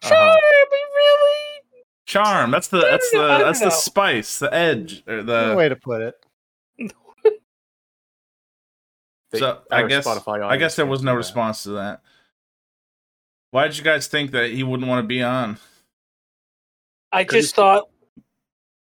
Sure, 0.03 0.15
Uh-huh. 0.15 0.39
really, 0.71 1.83
Charm. 2.05 2.51
That's 2.51 2.67
the 2.69 2.79
that's 2.81 3.09
the 3.11 3.19
I 3.19 3.27
don't 3.39 3.47
that's 3.47 3.59
the 3.59 3.69
spice, 3.71 4.39
the 4.39 4.53
edge, 4.53 5.03
or 5.07 5.23
Good 5.23 5.25
the. 5.27 5.55
way 5.57 5.67
to 5.69 5.75
put 5.75 6.01
it. 6.01 6.15
So 9.35 9.59
I 9.69 9.85
guess 9.87 10.07
I 10.07 10.55
guess 10.57 10.75
there 10.77 10.85
was 10.85 11.03
no 11.03 11.11
audience, 11.11 11.27
yeah. 11.27 11.31
response 11.31 11.63
to 11.63 11.69
that. 11.71 12.01
Why 13.51 13.67
did 13.67 13.77
you 13.77 13.83
guys 13.83 14.07
think 14.07 14.31
that 14.31 14.51
he 14.51 14.63
wouldn't 14.63 14.87
want 14.87 15.03
to 15.03 15.07
be 15.07 15.21
on? 15.21 15.57
I 17.11 17.23
just 17.25 17.53
thought. 17.55 17.89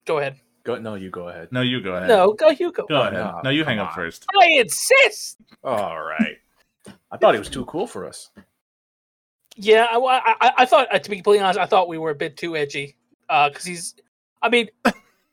Go 0.04 0.18
ahead. 0.18 0.36
Go, 0.68 0.76
no, 0.78 0.96
you 0.96 1.08
go 1.08 1.30
ahead. 1.30 1.48
No, 1.50 1.62
you 1.62 1.80
go 1.80 1.94
ahead. 1.94 2.08
No, 2.10 2.34
go. 2.34 2.50
You 2.50 2.70
go. 2.72 2.84
go 2.86 2.96
Oh, 2.96 3.00
ahead. 3.00 3.14
no, 3.14 3.40
No, 3.44 3.48
you 3.48 3.64
hang 3.64 3.78
come 3.78 3.86
up 3.86 3.94
first. 3.94 4.26
I 4.38 4.48
insist. 4.60 5.38
All 5.64 5.98
right. 6.02 6.36
I 7.10 7.16
thought 7.16 7.32
he 7.32 7.38
was 7.38 7.48
too 7.48 7.64
cool 7.64 7.86
for 7.86 8.06
us. 8.06 8.28
Yeah, 9.56 9.86
I, 9.90 9.96
I, 9.96 10.34
I- 10.42 10.52
I 10.58 10.64
thought 10.66 10.88
uh, 10.94 10.98
to 10.98 11.08
be 11.10 11.16
completely 11.16 11.42
honest, 11.42 11.58
I 11.58 11.64
thought 11.64 11.88
we 11.88 11.96
were 11.96 12.10
a 12.10 12.14
bit 12.14 12.36
too 12.36 12.54
edgy. 12.54 12.96
Because 13.28 13.64
he's, 13.64 13.94
I 14.42 14.50
mean, 14.50 14.68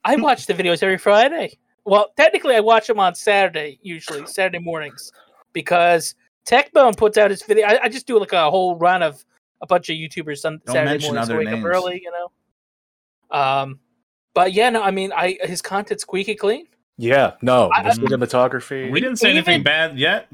I 0.06 0.15
watch 0.15 0.46
the 0.46 0.54
videos 0.54 0.82
every 0.82 0.98
Friday. 0.98 1.58
Well, 1.84 2.12
technically, 2.15 2.56
I 2.56 2.62
watch 2.62 2.88
them 2.88 3.00
on 3.01 3.13
Saturday 3.13 3.77
usually, 3.82 4.25
Saturday 4.27 4.60
mornings, 4.60 5.12
because 5.51 6.15
Techmoan 6.46 6.96
puts 6.96 7.18
out 7.18 7.30
his 7.30 7.44
video. 7.44 7.68
I, 7.68 7.84
I 7.84 7.89
just 7.89 8.08
do 8.08 8.18
like 8.20 8.32
a 8.32 8.50
whole 8.50 8.77
run 8.77 9.04
of 9.04 9.24
a 9.62 9.68
bunch 9.68 9.89
of 9.89 9.96
YouTubers 9.98 10.46
on 10.46 10.62
Don't 10.65 10.74
Saturday 10.75 10.92
mention 10.92 11.08
mornings. 11.10 11.30
other 11.30 11.38
wake 11.39 11.48
names. 11.50 11.65
up 11.65 11.72
early, 11.72 12.01
you 12.01 12.12
know. 12.12 13.38
Um, 13.38 13.80
but 14.36 14.54
yeah, 14.54 14.70
no, 14.70 14.84
I 14.84 14.92
mean, 14.92 15.12
I 15.12 15.39
his 15.42 15.63
content's 15.63 16.04
squeaky 16.04 16.36
clean. 16.36 16.68
Yeah, 16.98 17.34
no, 17.42 17.72
I- 17.74 17.82
the 17.82 17.89
cinematography. 18.01 18.92
We 18.92 19.01
didn't 19.01 19.18
say 19.18 19.32
anything 19.32 19.63
bad 19.63 19.98
yet. 19.98 20.27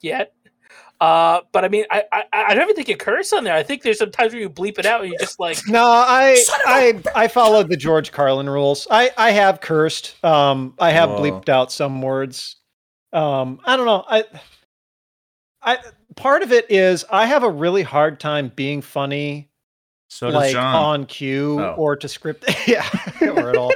yet. 0.00 0.32
Uh, 1.00 1.40
but 1.52 1.64
I 1.64 1.68
mean, 1.68 1.84
I, 1.90 2.04
I 2.12 2.24
I 2.32 2.54
don't 2.54 2.62
even 2.62 2.76
think 2.76 2.88
you 2.88 2.96
curse 2.96 3.32
on 3.32 3.44
there. 3.44 3.54
I 3.54 3.62
think 3.62 3.82
there's 3.82 3.98
some 3.98 4.10
times 4.10 4.32
where 4.32 4.40
you 4.40 4.48
bleep 4.48 4.78
it 4.78 4.86
out 4.86 5.02
and 5.02 5.10
you're 5.10 5.18
just 5.18 5.38
like 5.40 5.58
No, 5.66 5.84
I 5.84 6.42
I 6.66 7.02
I 7.14 7.28
followed 7.28 7.68
the 7.68 7.76
George 7.76 8.12
Carlin 8.12 8.48
rules. 8.48 8.86
I 8.90 9.10
I 9.18 9.32
have 9.32 9.60
cursed. 9.60 10.14
Um, 10.24 10.74
I 10.78 10.92
have 10.92 11.10
Whoa. 11.10 11.20
bleeped 11.20 11.48
out 11.48 11.72
some 11.72 12.00
words. 12.00 12.56
Um, 13.12 13.60
I 13.64 13.76
don't 13.76 13.86
know. 13.86 14.04
I 14.08 14.24
I 15.62 15.78
part 16.16 16.42
of 16.42 16.52
it 16.52 16.70
is 16.70 17.04
I 17.10 17.26
have 17.26 17.42
a 17.42 17.50
really 17.50 17.82
hard 17.82 18.20
time 18.20 18.52
being 18.54 18.80
funny 18.80 19.50
So 20.14 20.28
like 20.28 20.54
on 20.54 21.06
cue 21.06 21.60
Oh. 21.60 21.74
or 21.76 21.96
to 21.96 22.06
script 22.08 22.44
yeah 22.68 22.88
or 23.20 23.50
at 23.50 23.56
all. 23.56 23.72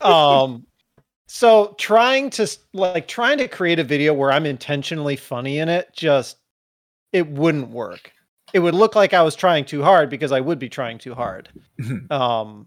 Um 0.00 0.66
so 1.28 1.74
trying 1.78 2.30
to 2.30 2.46
like 2.72 3.06
trying 3.08 3.36
to 3.38 3.46
create 3.48 3.78
a 3.78 3.84
video 3.84 4.14
where 4.14 4.32
i'm 4.32 4.46
intentionally 4.46 5.16
funny 5.16 5.58
in 5.58 5.68
it 5.68 5.88
just 5.94 6.38
it 7.12 7.28
wouldn't 7.28 7.68
work. 7.68 8.10
It 8.54 8.60
would 8.60 8.74
look 8.74 8.94
like 8.96 9.12
i 9.12 9.22
was 9.22 9.36
trying 9.36 9.66
too 9.66 9.82
hard 9.82 10.08
because 10.08 10.32
i 10.32 10.40
would 10.40 10.58
be 10.58 10.70
trying 10.70 10.96
too 10.98 11.14
hard. 11.14 11.50
Um 12.10 12.66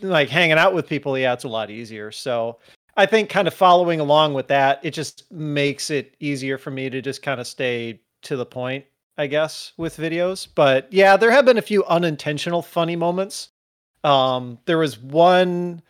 like 0.00 0.30
hanging 0.30 0.56
out 0.56 0.72
with 0.72 0.88
people 0.88 1.18
yeah 1.18 1.34
it's 1.34 1.44
a 1.44 1.48
lot 1.48 1.68
easier. 1.70 2.10
So 2.10 2.58
i 2.96 3.04
think 3.04 3.28
kind 3.28 3.48
of 3.48 3.52
following 3.54 4.00
along 4.00 4.32
with 4.32 4.48
that 4.48 4.80
it 4.82 4.92
just 4.94 5.30
makes 5.30 5.90
it 5.90 6.16
easier 6.20 6.56
for 6.56 6.70
me 6.70 6.88
to 6.88 7.02
just 7.02 7.20
kind 7.22 7.38
of 7.38 7.46
stay 7.46 8.00
to 8.22 8.36
the 8.36 8.46
point 8.46 8.84
i 9.20 9.26
guess 9.26 9.72
with 9.76 9.96
videos 9.96 10.48
but 10.54 10.92
yeah 10.92 11.16
there 11.16 11.30
have 11.30 11.44
been 11.44 11.58
a 11.58 11.62
few 11.62 11.84
unintentional 11.84 12.62
funny 12.62 12.96
moments 12.96 13.50
um 14.04 14.58
there 14.64 14.78
was 14.78 14.98
one 14.98 15.82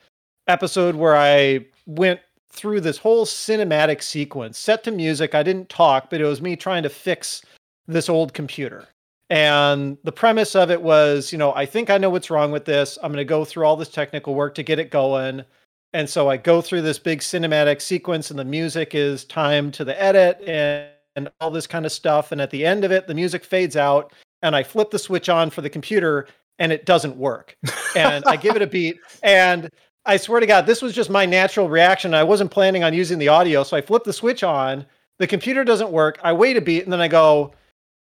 episode 0.49 0.95
where 0.95 1.17
i 1.17 1.65
went 1.87 2.21
through 2.51 2.81
this 2.81 2.99
whole 2.99 3.25
cinematic 3.25 4.03
sequence 4.03 4.59
set 4.59 4.83
to 4.85 4.91
music 4.91 5.35
i 5.35 5.43
didn't 5.43 5.69
talk 5.69 6.11
but 6.11 6.21
it 6.21 6.25
was 6.25 6.43
me 6.43 6.57
trying 6.57 6.83
to 6.83 6.89
fix 6.89 7.43
this 7.87 8.09
old 8.09 8.35
computer 8.35 8.87
and 9.31 9.97
the 10.03 10.11
premise 10.11 10.57
of 10.57 10.73
it 10.73 10.83
was, 10.83 11.31
you 11.31 11.39
know, 11.39 11.55
I 11.55 11.65
think 11.65 11.89
I 11.89 11.99
know 11.99 12.11
what's 12.11 12.31
wrong 12.31 12.51
with 12.51 12.65
this. 12.65 12.99
I'm 13.01 13.13
going 13.13 13.19
to 13.19 13.25
go 13.25 13.45
through 13.45 13.65
all 13.65 13.77
this 13.77 13.89
technical 13.89 14.35
work 14.35 14.57
to 14.57 14.65
get 14.65 14.81
it 14.81 14.91
going. 14.91 15.45
And 15.93 16.11
so 16.11 16.29
I 16.29 16.37
go 16.37 16.61
through 16.61 16.83
this 16.83 16.99
big 16.99 17.21
cinematic 17.21 17.81
sequence, 17.81 18.31
and 18.31 18.39
the 18.39 18.45
music 18.45 18.95
is 18.95 19.25
timed 19.25 19.75
to 19.75 19.85
the 19.85 20.01
edit 20.01 20.41
and, 20.47 20.90
and 21.17 21.31
all 21.41 21.51
this 21.51 21.67
kind 21.67 21.87
of 21.87 21.93
stuff. 21.93 22.33
And 22.33 22.41
at 22.41 22.51
the 22.51 22.65
end 22.65 22.85
of 22.85 22.93
it, 22.93 23.07
the 23.07 23.15
music 23.15 23.45
fades 23.45 23.77
out, 23.77 24.13
and 24.43 24.55
I 24.55 24.63
flip 24.63 24.91
the 24.91 24.99
switch 24.99 25.29
on 25.29 25.51
for 25.51 25.61
the 25.61 25.71
computer, 25.71 26.27
and 26.59 26.73
it 26.73 26.87
doesn't 26.87 27.17
work. 27.17 27.57
And 27.97 28.25
I 28.27 28.37
give 28.37 28.57
it 28.57 28.63
a 28.63 28.67
beat, 28.69 28.99
and 29.23 29.71
I 30.07 30.17
swear 30.17 30.41
to 30.41 30.47
God, 30.47 30.67
this 30.67 30.83
was 30.83 30.95
just 30.95 31.11
my 31.11 31.27
natural 31.27 31.69
reaction. 31.69 32.15
I 32.15 32.25
wasn't 32.25 32.51
planning 32.51 32.85
on 32.85 32.95
using 32.95 33.19
the 33.19 33.29
audio, 33.29 33.63
so 33.63 33.77
I 33.77 33.81
flip 33.81 34.05
the 34.05 34.13
switch 34.13 34.43
on. 34.43 34.87
The 35.19 35.27
computer 35.27 35.65
doesn't 35.65 35.91
work. 35.91 36.19
I 36.23 36.33
wait 36.33 36.57
a 36.57 36.61
beat, 36.61 36.85
and 36.85 36.93
then 36.93 37.01
I 37.01 37.09
go, 37.09 37.53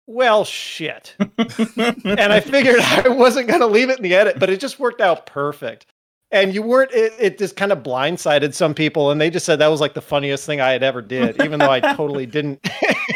well, 0.07 0.45
shit. 0.45 1.15
and 1.19 2.33
I 2.33 2.41
figured 2.41 2.81
I 2.81 3.09
wasn't 3.09 3.49
going 3.49 3.61
to 3.61 3.67
leave 3.67 3.91
it 3.91 3.99
in 3.99 4.03
the 4.03 4.15
edit, 4.15 4.39
but 4.39 4.51
it 4.51 4.61
just 4.61 4.79
worked 4.81 5.01
out 5.01 5.27
perfect. 5.27 5.87
And 6.33 6.55
you 6.55 6.63
weren't, 6.63 6.91
it, 6.93 7.13
it 7.19 7.39
just 7.39 7.57
kind 7.57 7.73
of 7.73 7.83
blindsided 7.83 8.55
some 8.55 8.75
people, 8.75 9.11
and 9.11 9.21
they 9.21 9.29
just 9.31 9.45
said 9.45 9.59
that 9.59 9.69
was 9.69 9.81
like 9.83 9.93
the 9.95 10.01
funniest 10.01 10.47
thing 10.47 10.61
I 10.63 10.71
had 10.71 10.83
ever 10.83 11.03
did, 11.03 11.37
even 11.37 11.61
though 11.61 11.71
I 11.71 11.81
totally 11.97 12.27
didn't. 12.27 12.61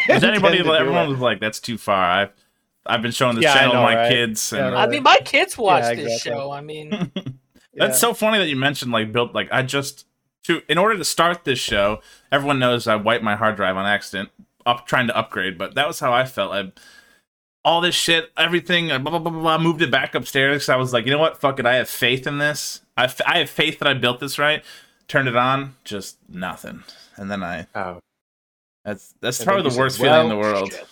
Is 0.09 0.23
anybody? 0.23 0.63
to 0.63 0.71
Everyone 0.73 1.09
was 1.09 1.19
like, 1.21 1.41
"That's 1.41 1.59
too 1.61 1.79
far." 1.79 2.05
I've 2.05 2.31
I've 2.85 3.03
been 3.03 3.11
showing 3.13 3.35
this 3.37 3.45
Yeah, 3.45 3.55
I 3.55 3.61
channel 3.61 3.73
to 3.73 3.79
know, 3.79 3.83
my 3.83 3.95
right? 3.97 4.09
kids, 4.09 4.53
Yeah, 4.53 4.67
and 4.67 4.75
I 4.77 4.85
I 4.85 4.87
mean, 4.87 5.03
my 5.03 5.19
kids 5.25 5.57
watch 5.59 5.83
Yeah, 5.83 5.95
this 5.95 6.13
exactly. 6.13 6.33
show. 6.33 6.51
I 6.53 6.61
mean, 6.61 6.91
That's 7.79 7.95
Yeah. 7.95 7.99
so 7.99 8.15
funny 8.15 8.39
that 8.39 8.49
you 8.49 8.57
mentioned 8.57 8.93
like 8.93 9.13
built 9.13 9.35
like 9.35 9.49
I 9.51 9.63
just 9.63 10.07
to 10.45 10.63
in 10.69 10.79
order 10.79 10.97
to 10.97 11.05
start 11.05 11.45
this 11.45 11.59
show, 11.59 12.01
everyone 12.31 12.59
knows 12.59 12.87
I 12.87 12.97
wiped 12.97 13.25
my 13.25 13.37
hard 13.37 13.57
drive 13.57 13.77
on 13.77 13.87
accident, 13.87 14.31
up 14.65 14.87
trying 14.87 15.07
to 15.09 15.17
upgrade, 15.17 15.59
but 15.59 15.75
that 15.75 15.87
was 15.87 16.01
how 16.01 16.13
I 16.13 16.25
felt. 16.25 16.53
I 16.53 16.73
all 17.67 17.81
this 17.83 17.95
shit, 17.95 18.31
everything, 18.39 18.87
blah 18.89 18.99
blah 18.99 19.19
blah 19.19 19.31
blah, 19.31 19.41
blah 19.43 19.59
moved 19.59 19.83
it 19.83 19.91
back 19.91 20.15
upstairs. 20.15 20.63
'cause 20.63 20.69
I 20.71 20.77
was 20.77 20.93
like, 20.95 21.05
you 21.05 21.11
know 21.11 21.19
what, 21.19 21.39
fuck 21.39 21.59
it, 21.59 21.67
I 21.67 21.75
have 21.75 21.89
faith 21.91 22.27
in 22.27 22.39
this. 22.39 22.81
I, 22.97 23.05
f- 23.05 23.21
I 23.27 23.39
have 23.39 23.51
faith 23.51 23.81
that 23.81 23.89
I 23.89 23.93
built 23.95 24.21
this 24.21 24.39
right. 24.39 24.65
Turned 25.09 25.29
it 25.29 25.37
on, 25.37 25.75
just 25.85 26.17
nothing, 26.29 26.83
and 27.17 27.31
then 27.31 27.43
I 27.43 27.67
Oh, 27.75 27.99
that's 28.85 29.15
that's 29.21 29.41
And 29.41 29.47
probably 29.47 29.69
the 29.71 29.79
worst 29.79 29.97
said, 29.99 30.05
feeling 30.05 30.23
in 30.23 30.29
the 30.31 30.37
world. 30.37 30.73
shit." 30.73 30.87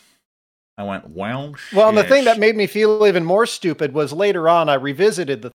I 0.76 0.82
went 0.82 1.10
well. 1.10 1.54
Well, 1.72 1.88
and 1.88 1.96
the 1.96 2.02
thing 2.04 2.24
that 2.24 2.40
made 2.40 2.56
me 2.56 2.66
feel 2.66 3.06
even 3.06 3.24
more 3.24 3.46
stupid 3.46 3.94
was 3.94 4.12
later 4.12 4.48
on 4.48 4.68
I 4.68 4.74
revisited 4.74 5.42
the 5.42 5.52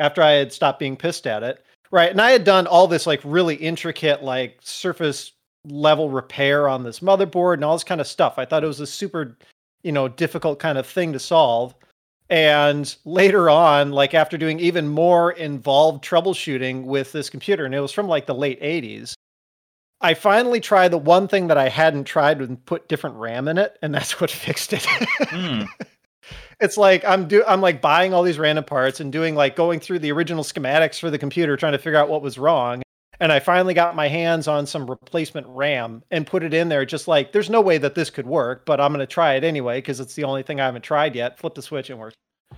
after 0.00 0.22
I 0.22 0.32
had 0.32 0.52
stopped 0.52 0.80
being 0.80 0.96
pissed 0.96 1.26
at 1.28 1.42
it. 1.44 1.64
Right. 1.92 2.10
And 2.10 2.20
I 2.20 2.30
had 2.32 2.42
done 2.44 2.66
all 2.66 2.88
this 2.88 3.06
like 3.06 3.20
really 3.24 3.54
intricate 3.54 4.22
like 4.24 4.58
surface 4.62 5.32
level 5.66 6.10
repair 6.10 6.68
on 6.68 6.82
this 6.82 6.98
motherboard 7.00 7.54
and 7.54 7.64
all 7.64 7.74
this 7.76 7.84
kind 7.84 8.00
of 8.00 8.06
stuff. 8.08 8.38
I 8.38 8.44
thought 8.44 8.64
it 8.64 8.68
was 8.68 8.80
a 8.80 8.86
super, 8.86 9.36
you 9.82 9.92
know, 9.92 10.08
difficult 10.08 10.58
kind 10.58 10.78
of 10.78 10.86
thing 10.86 11.12
to 11.12 11.18
solve. 11.18 11.74
And 12.28 12.94
later 13.04 13.50
on, 13.50 13.90
like 13.90 14.14
after 14.14 14.38
doing 14.38 14.60
even 14.60 14.88
more 14.88 15.32
involved 15.32 16.04
troubleshooting 16.04 16.84
with 16.84 17.10
this 17.12 17.28
computer, 17.28 17.64
and 17.64 17.74
it 17.74 17.80
was 17.80 17.92
from 17.92 18.06
like 18.06 18.26
the 18.26 18.34
late 18.34 18.60
80s, 18.62 19.14
I 20.00 20.14
finally 20.14 20.60
tried 20.60 20.92
the 20.92 20.98
one 20.98 21.28
thing 21.28 21.48
that 21.48 21.58
I 21.58 21.68
hadn't 21.68 22.04
tried 22.04 22.40
and 22.40 22.64
put 22.64 22.88
different 22.88 23.16
RAM 23.16 23.48
in 23.48 23.58
it, 23.58 23.78
and 23.82 23.92
that's 23.92 24.20
what 24.20 24.30
fixed 24.30 24.72
it. 24.72 24.86
Hmm. 24.86 25.62
it's 26.60 26.76
like 26.76 27.04
I'm 27.04 27.26
do 27.26 27.44
I'm 27.46 27.60
like 27.60 27.80
buying 27.80 28.14
all 28.14 28.22
these 28.22 28.38
random 28.38 28.64
parts 28.64 29.00
and 29.00 29.12
doing 29.12 29.34
like 29.34 29.56
going 29.56 29.80
through 29.80 29.98
the 29.98 30.12
original 30.12 30.44
schematics 30.44 31.00
for 31.00 31.10
the 31.10 31.18
computer 31.18 31.56
trying 31.56 31.72
to 31.72 31.78
figure 31.78 31.98
out 31.98 32.08
what 32.08 32.22
was 32.22 32.38
wrong. 32.38 32.82
And 33.20 33.30
I 33.30 33.38
finally 33.38 33.74
got 33.74 33.94
my 33.94 34.08
hands 34.08 34.48
on 34.48 34.66
some 34.66 34.88
replacement 34.88 35.46
RAM 35.48 36.02
and 36.10 36.26
put 36.26 36.42
it 36.42 36.54
in 36.54 36.70
there 36.70 36.86
just 36.86 37.06
like 37.06 37.32
there's 37.32 37.50
no 37.50 37.60
way 37.60 37.76
that 37.78 37.94
this 37.94 38.08
could 38.08 38.26
work, 38.26 38.64
but 38.64 38.80
I'm 38.80 38.92
going 38.92 39.00
to 39.00 39.06
try 39.06 39.34
it 39.34 39.44
anyway 39.44 39.78
because 39.78 40.00
it's 40.00 40.14
the 40.14 40.24
only 40.24 40.42
thing 40.42 40.58
I 40.58 40.64
haven't 40.64 40.82
tried 40.82 41.14
yet. 41.14 41.38
Flip 41.38 41.54
the 41.54 41.60
switch 41.62 41.90
and 41.90 41.98
work. 41.98 42.14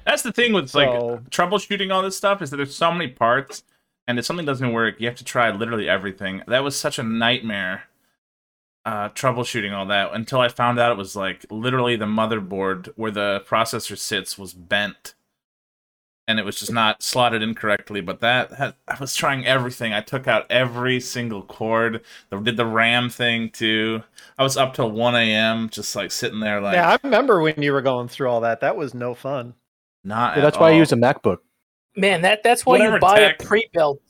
That's 0.07 0.23
the 0.23 0.33
thing 0.33 0.53
with 0.53 0.71
So- 0.71 0.79
like 0.79 1.31
troubleshooting 1.31 1.93
all 1.93 2.03
this 2.03 2.17
stuff 2.17 2.41
is 2.43 2.51
that 2.51 2.57
there's 2.59 2.75
so 2.77 2.93
many 2.93 3.09
parts, 3.09 3.65
and 4.07 4.19
if 4.19 4.25
something 4.25 4.47
doesn't 4.47 4.73
work, 4.73 5.01
you 5.01 5.07
have 5.09 5.17
to 5.17 5.25
try 5.25 5.51
literally 5.51 5.89
everything. 5.89 6.43
That 6.47 6.63
was 6.65 6.79
such 6.79 6.99
a 6.99 7.03
nightmare. 7.03 7.85
Uh, 8.85 9.09
troubleshooting 9.11 9.73
all 9.73 9.87
that 9.87 10.13
until 10.13 10.41
I 10.41 10.49
found 10.49 10.81
out 10.81 10.91
it 10.91 10.99
was 10.99 11.15
like 11.15 11.47
literally 11.51 11.95
the 11.95 12.05
motherboard 12.07 12.89
where 12.97 13.13
the 13.13 13.45
processor 13.47 13.97
sits 13.97 14.37
was 14.37 14.55
bent, 14.55 15.15
and 16.29 16.39
it 16.39 16.45
was 16.45 16.59
just 16.59 16.73
not 16.73 17.03
slotted 17.03 17.43
incorrectly. 17.43 18.01
But 18.01 18.21
that 18.21 18.53
had, 18.53 18.75
I 18.89 18.97
was 19.01 19.15
trying 19.15 19.45
everything. 19.47 19.93
I 19.93 20.01
took 20.01 20.27
out 20.29 20.47
every 20.51 21.01
single 21.01 21.43
cord. 21.43 22.03
I 22.31 22.41
did 22.41 22.57
the 22.57 22.67
RAM 22.67 23.11
thing 23.11 23.51
too. 23.51 24.03
I 24.39 24.43
was 24.43 24.57
up 24.57 24.75
till 24.75 24.91
one 24.91 25.15
a.m. 25.15 25.69
just 25.69 25.95
like 25.97 26.11
sitting 26.13 26.41
there 26.41 26.61
like 26.61 26.75
yeah, 26.75 26.91
I 26.91 26.99
remember 27.03 27.41
when 27.41 27.61
you 27.61 27.73
were 27.73 27.83
going 27.83 28.09
through 28.09 28.29
all 28.29 28.41
that. 28.43 28.61
That 28.61 28.77
was 28.77 28.95
no 28.95 29.15
fun. 29.15 29.55
not. 30.05 30.37
yeah, 30.37 30.43
at 30.43 30.43
that's 30.43 30.59
why 30.59 30.69
I 30.71 30.73
use 30.73 30.93
a 30.93 30.97
MacBook. 30.97 31.39
man, 31.97 32.23
that 32.23 32.43
that's 32.43 32.65
why 32.65 32.73
Whatever 32.79 32.97
you 32.97 33.01
buy 33.01 33.19
tech. 33.21 33.43
a 33.43 33.45
pre-built. 33.45 34.01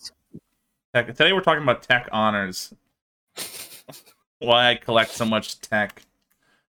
Tech. 0.94 1.06
Today 1.06 1.32
we're 1.32 1.40
talking 1.40 1.62
about 1.62 1.82
tech 1.82 2.08
honors. 2.12 2.74
Why 4.40 4.70
I 4.70 4.74
collect 4.74 5.12
so 5.12 5.24
much 5.24 5.60
tech 5.60 6.02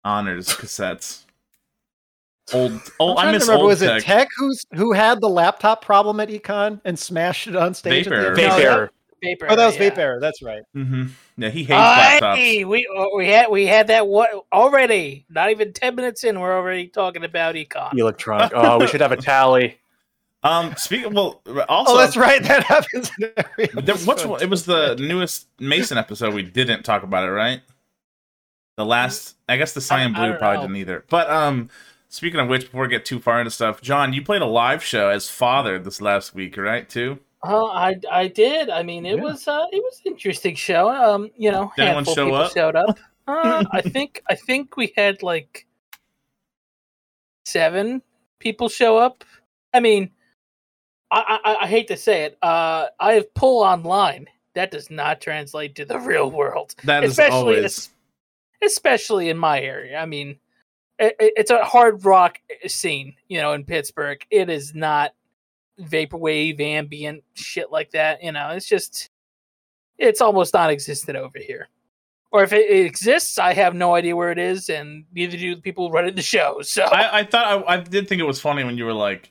honors 0.04 0.48
cassettes. 0.48 1.23
Old, 2.52 2.72
old. 2.98 3.18
I 3.18 3.22
I'm 3.22 3.24
trying 3.24 3.32
miss 3.34 3.44
to 3.46 3.52
remember, 3.52 3.62
old 3.62 3.68
was 3.70 3.80
tech. 3.80 4.02
it 4.02 4.04
Tech 4.04 4.28
who's 4.36 4.66
who 4.74 4.92
had 4.92 5.20
the 5.20 5.28
laptop 5.28 5.82
problem 5.84 6.20
at 6.20 6.28
Econ 6.28 6.80
and 6.84 6.98
smashed 6.98 7.46
it 7.46 7.56
on 7.56 7.72
stage? 7.74 8.06
at 8.06 8.10
the 8.10 8.16
Vape 8.16 8.22
end? 8.22 8.24
Error. 8.24 8.36
No, 8.36 8.42
Vape 8.42 8.48
that- 8.56 8.60
Error. 8.60 8.90
Vapor. 9.22 9.46
Oh, 9.48 9.56
that 9.56 9.66
was 9.66 9.76
yeah. 9.78 9.90
Vaperror. 9.90 10.20
That's 10.20 10.42
right. 10.42 10.62
Mm-hmm. 10.76 11.06
Yeah, 11.38 11.48
he 11.48 11.60
hates 11.64 11.70
laptops. 11.80 12.36
Hey, 12.36 12.64
we 12.66 12.86
uh, 12.94 13.06
we 13.16 13.28
had 13.28 13.50
we 13.50 13.66
had 13.66 13.86
that 13.86 14.06
what 14.06 14.28
already. 14.52 15.24
Not 15.30 15.50
even 15.50 15.72
ten 15.72 15.94
minutes 15.94 16.24
in, 16.24 16.38
we're 16.40 16.54
already 16.54 16.88
talking 16.88 17.24
about 17.24 17.54
econ. 17.54 17.98
Electronic. 17.98 18.52
Oh, 18.54 18.78
we 18.78 18.86
should 18.86 19.00
have 19.00 19.12
a 19.12 19.16
tally. 19.16 19.78
Um, 20.42 20.74
speaking. 20.76 21.14
Well, 21.14 21.40
also, 21.70 21.92
oh, 21.94 21.96
that's 21.98 22.18
right. 22.18 22.42
That 22.46 22.64
happens 22.64 23.10
in 23.18 23.30
every 23.36 23.66
There, 23.82 23.96
what's 23.96 24.24
it 24.42 24.50
was 24.50 24.66
the 24.66 24.94
newest 24.96 25.46
Mason 25.58 25.96
episode. 25.96 26.34
We 26.34 26.42
didn't 26.42 26.82
talk 26.82 27.02
about 27.02 27.26
it, 27.26 27.32
right? 27.32 27.62
The 28.76 28.84
last, 28.84 29.36
I 29.48 29.56
guess 29.56 29.72
the 29.72 29.80
Cyan 29.80 30.12
Blue 30.12 30.34
probably 30.34 30.56
know. 30.56 30.62
didn't 30.62 30.76
either. 30.76 31.04
But 31.08 31.30
um, 31.30 31.70
speaking 32.14 32.38
of 32.40 32.48
which, 32.48 32.62
before 32.66 32.82
we 32.82 32.88
get 32.88 33.04
too 33.04 33.18
far 33.20 33.40
into 33.40 33.50
stuff, 33.50 33.80
John, 33.82 34.12
you 34.12 34.22
played 34.22 34.42
a 34.42 34.46
live 34.46 34.82
show 34.84 35.08
as 35.08 35.28
father 35.28 35.78
this 35.78 36.00
last 36.00 36.34
week, 36.34 36.56
right? 36.56 36.88
Too. 36.88 37.18
Oh, 37.42 37.66
I 37.70 37.96
I 38.10 38.28
did. 38.28 38.70
I 38.70 38.82
mean, 38.82 39.04
it 39.04 39.16
Yeah. 39.16 39.22
was 39.22 39.46
uh, 39.48 39.66
it 39.72 39.82
was 39.82 40.00
an 40.06 40.12
interesting 40.12 40.54
show. 40.54 40.88
Um, 40.88 41.30
you 41.36 41.50
know, 41.50 41.72
Did 41.76 41.88
handful 41.88 42.14
show 42.14 42.24
people 42.26 42.38
up? 42.38 42.52
showed 42.52 42.76
up. 42.76 42.98
Uh, 43.26 43.64
I 43.72 43.80
think 43.80 44.22
I 44.28 44.34
think 44.34 44.76
we 44.76 44.92
had 44.98 45.22
like 45.22 45.66
seven 47.46 48.02
people 48.38 48.68
show 48.68 48.98
up. 48.98 49.24
I 49.72 49.80
mean, 49.80 50.10
I 51.10 51.38
I, 51.42 51.56
I 51.62 51.66
hate 51.66 51.88
to 51.88 51.96
say 51.96 52.24
it. 52.24 52.38
Uh, 52.42 52.86
I 53.00 53.12
have 53.14 53.32
pull 53.34 53.62
online. 53.62 54.26
That 54.54 54.70
does 54.70 54.90
not 54.90 55.20
translate 55.22 55.74
to 55.76 55.86
the 55.86 55.98
real 56.10 56.30
world, 56.30 56.74
That 56.84 57.02
is 57.02 57.12
especially 57.12 57.56
always. 57.56 57.90
especially 58.62 59.30
in 59.30 59.38
my 59.38 59.58
area. 59.60 59.96
I 59.98 60.04
mean, 60.06 60.38
it, 60.98 61.16
it's 61.18 61.50
a 61.50 61.64
hard 61.64 62.04
rock 62.04 62.38
eh, 62.50 62.68
scene, 62.68 63.14
you 63.28 63.40
know, 63.40 63.52
in 63.52 63.64
Pittsburgh. 63.64 64.24
It 64.30 64.48
is 64.48 64.74
not 64.74 65.12
vaporwave, 65.80 66.60
ambient 66.60 67.24
shit 67.34 67.70
like 67.70 67.90
that. 67.92 68.22
You 68.22 68.32
know, 68.32 68.50
it's 68.50 68.66
just 68.66 69.10
it's 69.98 70.20
almost 70.20 70.54
non-existent 70.54 71.16
over 71.16 71.38
here. 71.38 71.68
Or 72.30 72.42
if 72.42 72.52
it, 72.52 72.68
it 72.68 72.84
exists, 72.84 73.38
I 73.38 73.52
have 73.52 73.74
no 73.74 73.94
idea 73.94 74.16
where 74.16 74.32
it 74.32 74.38
is, 74.38 74.68
and 74.68 75.04
neither 75.12 75.36
do 75.36 75.54
the 75.54 75.60
people 75.60 75.90
running 75.92 76.16
the 76.16 76.22
show. 76.22 76.62
So 76.62 76.82
I, 76.82 77.20
I 77.20 77.24
thought 77.24 77.64
I, 77.68 77.74
I 77.74 77.76
did 77.78 78.08
think 78.08 78.20
it 78.20 78.24
was 78.24 78.40
funny 78.40 78.64
when 78.64 78.76
you 78.76 78.84
were 78.84 78.92
like, 78.92 79.30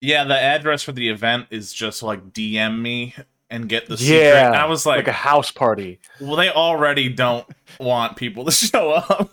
"Yeah, 0.00 0.24
the 0.24 0.38
address 0.38 0.82
for 0.82 0.92
the 0.92 1.08
event 1.08 1.46
is 1.50 1.72
just 1.72 2.02
like 2.04 2.32
DM 2.32 2.80
me 2.80 3.16
and 3.48 3.68
get 3.68 3.88
the 3.88 3.98
secret." 3.98 4.16
Yeah, 4.16 4.46
And 4.46 4.56
I 4.56 4.66
was 4.66 4.86
like, 4.86 4.98
like 4.98 5.08
a 5.08 5.12
house 5.12 5.50
party. 5.50 5.98
"Well, 6.20 6.36
they 6.36 6.50
already 6.50 7.08
don't 7.08 7.46
want 7.80 8.16
people 8.16 8.44
to 8.44 8.50
show 8.52 8.92
up." 8.92 9.32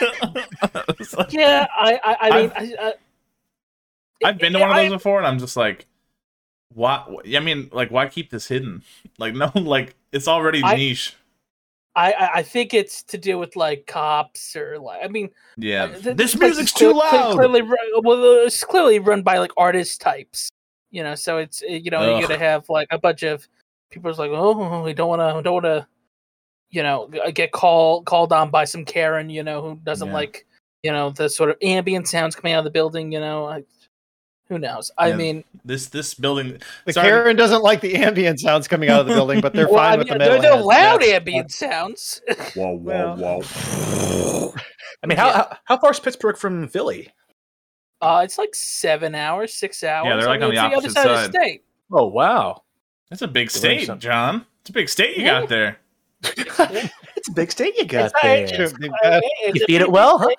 Like- 1.16 1.32
yeah, 1.32 1.66
I 1.76 2.00
I, 2.04 2.16
I 2.20 2.42
mean, 2.42 2.52
I, 2.54 2.74
I, 2.80 2.92
I've 4.24 4.38
been 4.38 4.52
to 4.52 4.58
one 4.58 4.70
of 4.70 4.76
those 4.76 4.90
before, 4.90 5.18
and 5.18 5.26
I'm 5.26 5.38
just 5.38 5.56
like, 5.56 5.86
"Why?" 6.74 7.04
I 7.34 7.40
mean, 7.40 7.70
like, 7.72 7.90
why 7.90 8.08
keep 8.08 8.30
this 8.30 8.48
hidden? 8.48 8.82
Like, 9.18 9.34
no, 9.34 9.50
like 9.54 9.96
it's 10.12 10.28
already 10.28 10.62
niche. 10.62 11.16
I, 11.96 12.30
I 12.36 12.42
think 12.44 12.74
it's 12.74 13.02
to 13.04 13.18
do 13.18 13.38
with 13.38 13.56
like 13.56 13.88
cops 13.88 14.54
or 14.54 14.78
like 14.78 15.00
I 15.04 15.08
mean 15.08 15.30
Yeah, 15.56 15.84
Uh, 15.84 15.98
th- 15.98 16.16
this 16.16 16.38
music's 16.38 16.72
too 16.72 16.92
loud. 16.92 17.34
Clearly, 17.34 17.62
well, 17.62 18.46
it's 18.46 18.62
clearly 18.62 19.00
run 19.00 19.22
by 19.22 19.38
like 19.38 19.50
artist 19.56 20.00
types, 20.00 20.48
you 20.92 21.02
know. 21.02 21.16
So 21.16 21.38
it's 21.38 21.62
uh, 21.62 21.72
you 21.72 21.90
know 21.90 21.98
Ugh. 21.98 22.20
you're 22.20 22.28
gonna 22.28 22.38
have 22.38 22.68
like 22.68 22.86
a 22.92 22.98
bunch 22.98 23.24
of 23.24 23.48
people 23.90 24.10
who's 24.10 24.18
like, 24.18 24.30
oh, 24.32 24.84
we 24.84 24.92
don't 24.92 25.08
want 25.08 25.20
to, 25.20 25.42
don't 25.42 25.54
want 25.54 25.64
to, 25.64 25.86
you 26.70 26.82
know, 26.82 27.08
get 27.34 27.52
called 27.52 28.04
called 28.06 28.32
on 28.32 28.50
by 28.50 28.64
some 28.64 28.84
Karen, 28.84 29.30
you 29.30 29.42
know, 29.42 29.62
who 29.62 29.76
doesn't 29.84 30.08
Yeah. 30.08 30.14
like, 30.14 30.46
you 30.82 30.92
know, 30.92 31.10
the 31.10 31.28
sort 31.28 31.50
of 31.50 31.56
ambient 31.62 32.08
sounds 32.08 32.34
coming 32.36 32.52
out 32.52 32.58
of 32.60 32.64
the 32.64 32.70
building, 32.70 33.10
you 33.12 33.20
know. 33.20 33.46
I, 33.46 33.64
who 34.48 34.58
knows? 34.58 34.90
I 34.96 35.08
Yeah. 35.08 35.16
mean, 35.16 35.44
This 35.64 35.86
this 35.88 36.14
building. 36.14 36.58
The 36.86 36.92
Sorry. 36.94 37.08
Karen 37.08 37.36
doesn't 37.36 37.62
like 37.62 37.80
the 37.82 37.96
ambient 37.96 38.40
sounds 38.40 38.66
coming 38.68 38.88
out 38.88 39.00
of 39.00 39.06
the 39.06 39.12
building, 39.14 39.40
but 39.40 39.52
they're 39.52 39.66
well, 39.68 39.76
fine 39.76 39.92
I 39.94 39.96
with 39.98 40.08
the 40.08 40.18
they're, 40.18 40.28
metal. 40.40 40.42
they're 40.42 40.62
loud 40.64 41.02
ambient 41.02 41.52
sounds. 41.52 42.22
Whoa, 42.54 42.72
whoa, 42.76 43.16
whoa! 43.42 44.54
I 45.02 45.06
mean, 45.06 45.18
how 45.18 45.32
how, 45.32 45.56
how 45.64 45.76
far 45.78 45.90
is 45.90 46.00
Pittsburgh 46.00 46.36
from 46.36 46.66
Philly? 46.68 47.10
Uh, 48.00 48.22
it's 48.24 48.38
like 48.38 48.54
seven 48.54 49.14
hours, 49.14 49.52
six 49.54 49.82
hours. 49.84 50.06
Yeah, 50.06 50.16
they're, 50.16 50.28
I 50.28 50.32
like, 50.38 50.42
on 50.42 50.48
the 50.50 50.54
it's 50.54 50.60
opposite 50.60 50.76
other 50.76 50.90
side, 50.90 51.02
side. 51.16 51.26
of 51.26 51.32
the 51.32 51.38
state. 51.40 51.64
Oh 51.92 52.06
wow, 52.06 52.62
That's 53.10 53.22
a 53.22 53.28
big 53.28 53.50
state. 53.50 53.90
John. 53.98 54.46
It's 54.62 54.70
a 54.70 54.72
big 54.72 54.88
state 54.88 55.16
you 55.16 55.24
Yeah. 55.24 55.40
got 55.40 55.48
there. 55.48 55.78
It's 56.22 57.28
a 57.28 57.32
big 57.32 57.50
state 57.52 57.76
you 57.76 57.84
got 57.84 58.06
It's 58.06 58.14
not- 58.14 58.22
there. 58.22 58.44
it's- 58.44 58.70
Should 58.70 58.80
be 58.80 58.88
bad. 59.02 59.22
it's 59.42 59.58
You 59.58 59.64
a 59.64 59.66
feed 59.66 59.80
it 59.82 59.90
well, 59.90 60.18
state. 60.22 60.36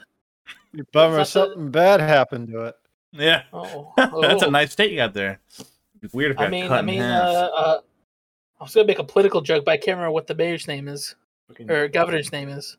huh? 0.76 0.84
Bummer, 0.92 1.20
It's 1.22 1.34
not 1.36 1.48
something 1.48 1.72
bad 1.72 2.00
happened 2.00 2.50
to 2.50 2.66
it. 2.66 2.76
Yeah, 3.12 3.44
Oh, 3.52 3.92
that's 3.98 4.44
a 4.44 4.48
oh. 4.48 4.50
nice 4.52 4.72
state 4.72 4.92
you 4.92 4.98
got 4.98 5.14
there. 5.14 5.40
It's 6.02 6.14
weird 6.14 6.32
if 6.32 6.40
I 6.40 6.48
mean, 6.48 6.68
cut 6.68 6.78
I 6.80 6.82
mean, 6.84 7.02
uh, 7.02 7.50
uh, 7.56 7.80
I 8.60 8.64
was 8.64 8.74
gonna 8.76 8.86
make 8.88 9.00
a 9.00 9.04
political 9.04 9.42
joke, 9.42 9.66
but 9.66 9.72
I 9.72 9.78
can't 9.78 9.98
remember 9.98 10.12
what 10.12 10.28
the 10.28 10.36
mayor's 10.36 10.68
name 10.68 10.88
is 10.88 11.16
or 11.68 11.88
governor's 11.88 12.32
name 12.32 12.50
is. 12.50 12.78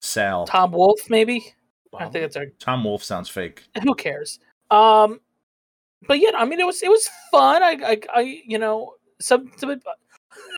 Sal. 0.00 0.46
Tom 0.46 0.72
Wolf, 0.72 1.08
maybe. 1.08 1.54
I 1.96 2.06
think 2.08 2.24
it's 2.24 2.36
our. 2.36 2.46
Tom 2.58 2.82
Wolf 2.82 3.04
sounds 3.04 3.28
fake. 3.28 3.62
Who 3.84 3.94
cares? 3.94 4.40
Um, 4.70 5.20
but 6.08 6.18
yeah, 6.18 6.30
I 6.36 6.44
mean, 6.44 6.58
it 6.58 6.66
was 6.66 6.82
it 6.82 6.90
was 6.90 7.08
fun. 7.30 7.62
I, 7.62 7.76
I, 7.84 8.00
I 8.14 8.42
you 8.44 8.58
know, 8.58 8.94
some, 9.20 9.52
some 9.58 9.80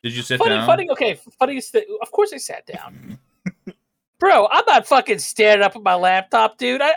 Did 0.03 0.13
you 0.13 0.21
sit 0.21 0.37
funny, 0.37 0.55
down? 0.55 0.65
funny. 0.65 0.89
Okay, 0.89 1.19
funny. 1.39 1.59
th- 1.61 1.87
Of 2.01 2.11
course, 2.11 2.31
I 2.33 2.37
sat 2.37 2.65
down, 2.65 3.17
bro. 4.19 4.47
I'm 4.51 4.63
not 4.67 4.87
fucking 4.87 5.19
standing 5.19 5.65
up 5.65 5.75
at 5.75 5.83
my 5.83 5.95
laptop, 5.95 6.57
dude. 6.57 6.81
I, 6.81 6.93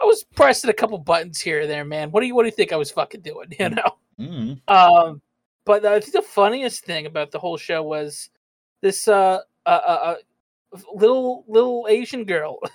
I 0.00 0.04
was 0.04 0.24
pressing 0.34 0.70
a 0.70 0.74
couple 0.74 0.98
buttons 0.98 1.40
here 1.40 1.60
and 1.60 1.70
there, 1.70 1.84
man. 1.84 2.10
What 2.10 2.20
do 2.20 2.26
you, 2.26 2.34
what 2.34 2.42
do 2.42 2.48
you 2.48 2.54
think 2.54 2.72
I 2.72 2.76
was 2.76 2.90
fucking 2.90 3.22
doing? 3.22 3.48
You 3.58 3.70
know. 3.70 3.96
Mm. 4.20 4.60
Um, 4.68 5.20
but 5.64 5.84
I 5.84 6.00
think 6.00 6.12
the 6.12 6.22
funniest 6.22 6.84
thing 6.84 7.06
about 7.06 7.30
the 7.30 7.38
whole 7.38 7.56
show 7.56 7.82
was 7.82 8.30
this 8.80 9.08
uh, 9.08 9.40
uh, 9.66 9.68
uh, 9.68 10.14
uh 10.72 10.78
little 10.94 11.44
little 11.48 11.86
Asian 11.88 12.24
girl. 12.24 12.58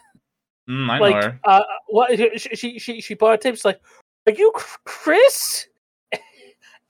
Mm, 0.69 0.89
I 0.91 0.97
know 0.99 1.03
like, 1.03 1.23
her. 1.23 1.39
uh, 1.43 1.63
what 1.87 2.39
she 2.39 2.77
she 2.77 3.01
she, 3.01 3.13
bought 3.15 3.33
a 3.33 3.37
tape. 3.37 3.55
She's 3.55 3.65
like, 3.65 3.81
"Are 4.27 4.31
you 4.31 4.53
Chris?" 4.85 5.67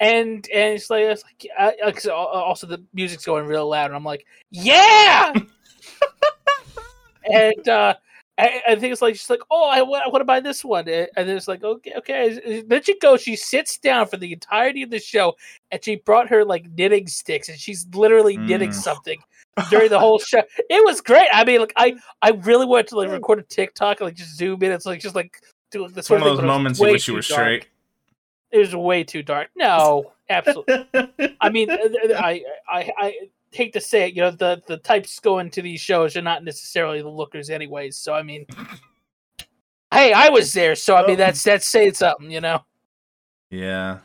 And 0.01 0.47
and 0.51 0.73
it's 0.73 0.89
like, 0.89 1.03
it's 1.03 1.23
like 1.23 1.47
uh, 1.57 1.91
uh, 2.09 2.11
also 2.11 2.65
the 2.65 2.83
music's 2.91 3.23
going 3.23 3.45
real 3.45 3.69
loud, 3.69 3.85
and 3.85 3.95
I'm 3.95 4.03
like, 4.03 4.25
"Yeah!" 4.49 5.31
and 7.31 7.69
uh, 7.69 7.93
I, 8.39 8.61
I 8.69 8.75
think 8.77 8.93
it's 8.93 9.01
like 9.03 9.15
she's 9.15 9.29
like, 9.29 9.43
"Oh, 9.51 9.69
I, 9.69 9.83
want 9.83 10.19
to 10.21 10.25
buy 10.25 10.39
this 10.39 10.65
one," 10.65 10.89
and 10.89 11.07
then 11.15 11.37
it's 11.37 11.47
like, 11.47 11.63
"Okay, 11.63 11.93
okay." 11.97 12.63
Then 12.65 12.81
she 12.81 12.97
goes, 12.97 13.21
she 13.21 13.35
sits 13.35 13.77
down 13.77 14.07
for 14.07 14.17
the 14.17 14.33
entirety 14.33 14.81
of 14.81 14.89
the 14.89 14.99
show, 14.99 15.35
and 15.69 15.85
she 15.85 15.97
brought 15.97 16.29
her 16.29 16.43
like 16.43 16.65
knitting 16.75 17.05
sticks, 17.05 17.47
and 17.47 17.59
she's 17.59 17.85
literally 17.93 18.37
knitting 18.37 18.71
Mm. 18.71 18.73
something 18.73 19.19
during 19.69 19.89
the 19.89 19.99
whole 19.99 20.17
show. 20.17 20.41
It 20.57 20.83
was 20.83 20.99
great. 20.99 21.27
I 21.31 21.43
mean, 21.45 21.59
like 21.59 21.73
I 21.77 21.93
I 22.23 22.31
really 22.31 22.65
wanted 22.65 22.87
to 22.87 22.95
like 22.95 23.11
record 23.11 23.37
a 23.37 23.43
TikTok, 23.43 24.01
and, 24.01 24.07
like 24.07 24.15
just 24.15 24.35
zoom 24.35 24.63
in. 24.63 24.71
It's 24.71 24.87
like 24.87 24.99
just 24.99 25.13
like 25.13 25.37
do 25.69 25.87
the 25.87 25.99
It's 25.99 26.07
sort 26.07 26.21
one 26.21 26.27
of 26.27 26.37
those 26.37 26.39
thing, 26.39 26.47
but 26.47 26.53
it 26.53 26.57
was 26.57 26.57
moments 26.57 26.79
you 26.79 26.85
way 26.85 26.91
wish 26.93 27.07
you 27.07 27.13
were 27.13 27.21
straight. 27.21 27.67
It 28.51 28.57
was 28.59 28.75
way 28.75 29.03
too 29.03 29.23
dark. 29.23 29.49
No, 29.55 30.11
absolutely. 30.29 30.85
I 31.39 31.49
mean, 31.49 31.69
uh, 31.71 31.77
I, 32.17 32.43
I, 32.67 32.91
I 32.97 33.15
hate 33.51 33.73
to 33.73 33.81
say 33.81 34.07
it. 34.09 34.13
You 34.13 34.23
know, 34.23 34.31
the 34.31 34.61
the 34.67 34.77
types 34.77 35.19
going 35.19 35.49
to 35.51 35.61
these 35.61 35.79
shows 35.81 36.15
are 36.17 36.21
not 36.21 36.43
necessarily 36.43 37.01
the 37.01 37.09
lookers, 37.09 37.49
anyways. 37.49 37.97
So 37.97 38.13
I 38.13 38.23
mean, 38.23 38.45
hey, 39.91 40.13
I 40.13 40.29
was 40.29 40.51
there, 40.53 40.75
so 40.75 40.95
I 40.95 41.05
mean 41.07 41.17
that's 41.17 41.43
that's 41.43 41.67
saying 41.67 41.93
something, 41.93 42.29
you 42.31 42.41
know. 42.41 42.63
yeah. 43.49 43.99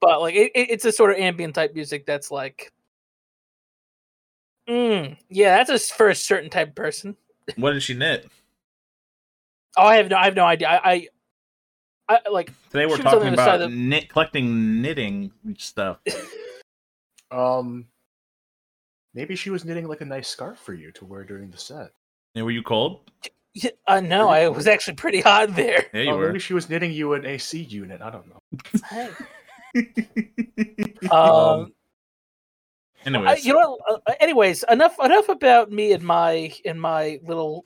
But 0.00 0.20
like, 0.20 0.34
it, 0.36 0.52
it- 0.54 0.70
it's 0.70 0.84
a 0.84 0.92
sort 0.92 1.10
of 1.10 1.16
ambient 1.18 1.56
type 1.56 1.74
music 1.74 2.06
that's 2.06 2.30
like, 2.30 2.72
mm, 4.68 5.16
yeah, 5.28 5.56
that's 5.56 5.70
a 5.70 5.94
for 5.94 6.08
a 6.08 6.14
certain 6.14 6.50
type 6.50 6.68
of 6.68 6.74
person. 6.76 7.16
What 7.56 7.72
did 7.72 7.82
she 7.82 7.94
knit? 7.94 8.28
Oh, 9.76 9.82
I 9.86 9.96
have 9.96 10.08
no, 10.08 10.16
I 10.16 10.24
have 10.26 10.36
no 10.36 10.44
idea. 10.44 10.68
I, 10.68 10.90
I, 10.92 11.08
I 12.08 12.20
like. 12.30 12.52
Today 12.70 12.86
we're 12.86 12.96
She 12.96 13.02
was 13.02 13.12
on 13.12 13.20
the 13.20 13.24
talking 13.24 13.34
about 13.34 13.62
of 13.62 13.72
knit, 13.72 14.08
collecting 14.08 14.80
knitting 14.80 15.32
stuff. 15.56 15.98
Um, 17.30 17.88
maybe 19.12 19.36
she 19.36 19.50
was 19.50 19.64
knitting 19.64 19.86
like 19.86 20.00
a 20.00 20.06
nice 20.06 20.28
scarf 20.28 20.58
for 20.58 20.72
you 20.72 20.90
to 20.92 21.04
wear 21.04 21.24
during 21.24 21.50
the 21.50 21.58
set. 21.58 21.90
Hey, 22.32 22.40
were 22.40 22.50
you 22.50 22.62
cold? 22.62 23.10
Yeah, 23.52 23.70
uh, 23.86 24.00
no, 24.00 24.28
I 24.28 24.48
was 24.48 24.66
actually 24.66 24.94
pretty 24.94 25.20
hot 25.20 25.54
there. 25.54 25.86
Yeah, 25.92 26.02
you 26.02 26.10
oh, 26.12 26.16
were. 26.16 26.26
maybe 26.28 26.38
she 26.38 26.54
was 26.54 26.70
knitting 26.70 26.92
you 26.92 27.12
an 27.14 27.26
AC 27.26 27.60
unit. 27.60 28.00
I 28.00 28.10
don't 28.10 28.28
know. 28.28 28.40
Hey. 28.88 29.10
Um, 31.12 31.72
I, 33.04 33.08
Anyways, 33.08 33.46
you 33.46 33.52
know, 33.54 33.78
uh, 33.88 33.98
anyways, 34.18 34.64
enough 34.68 34.96
enough 35.02 35.28
about 35.28 35.70
me 35.70 35.92
and 35.92 36.02
my 36.02 36.52
and 36.64 36.80
my 36.80 37.20
little 37.22 37.64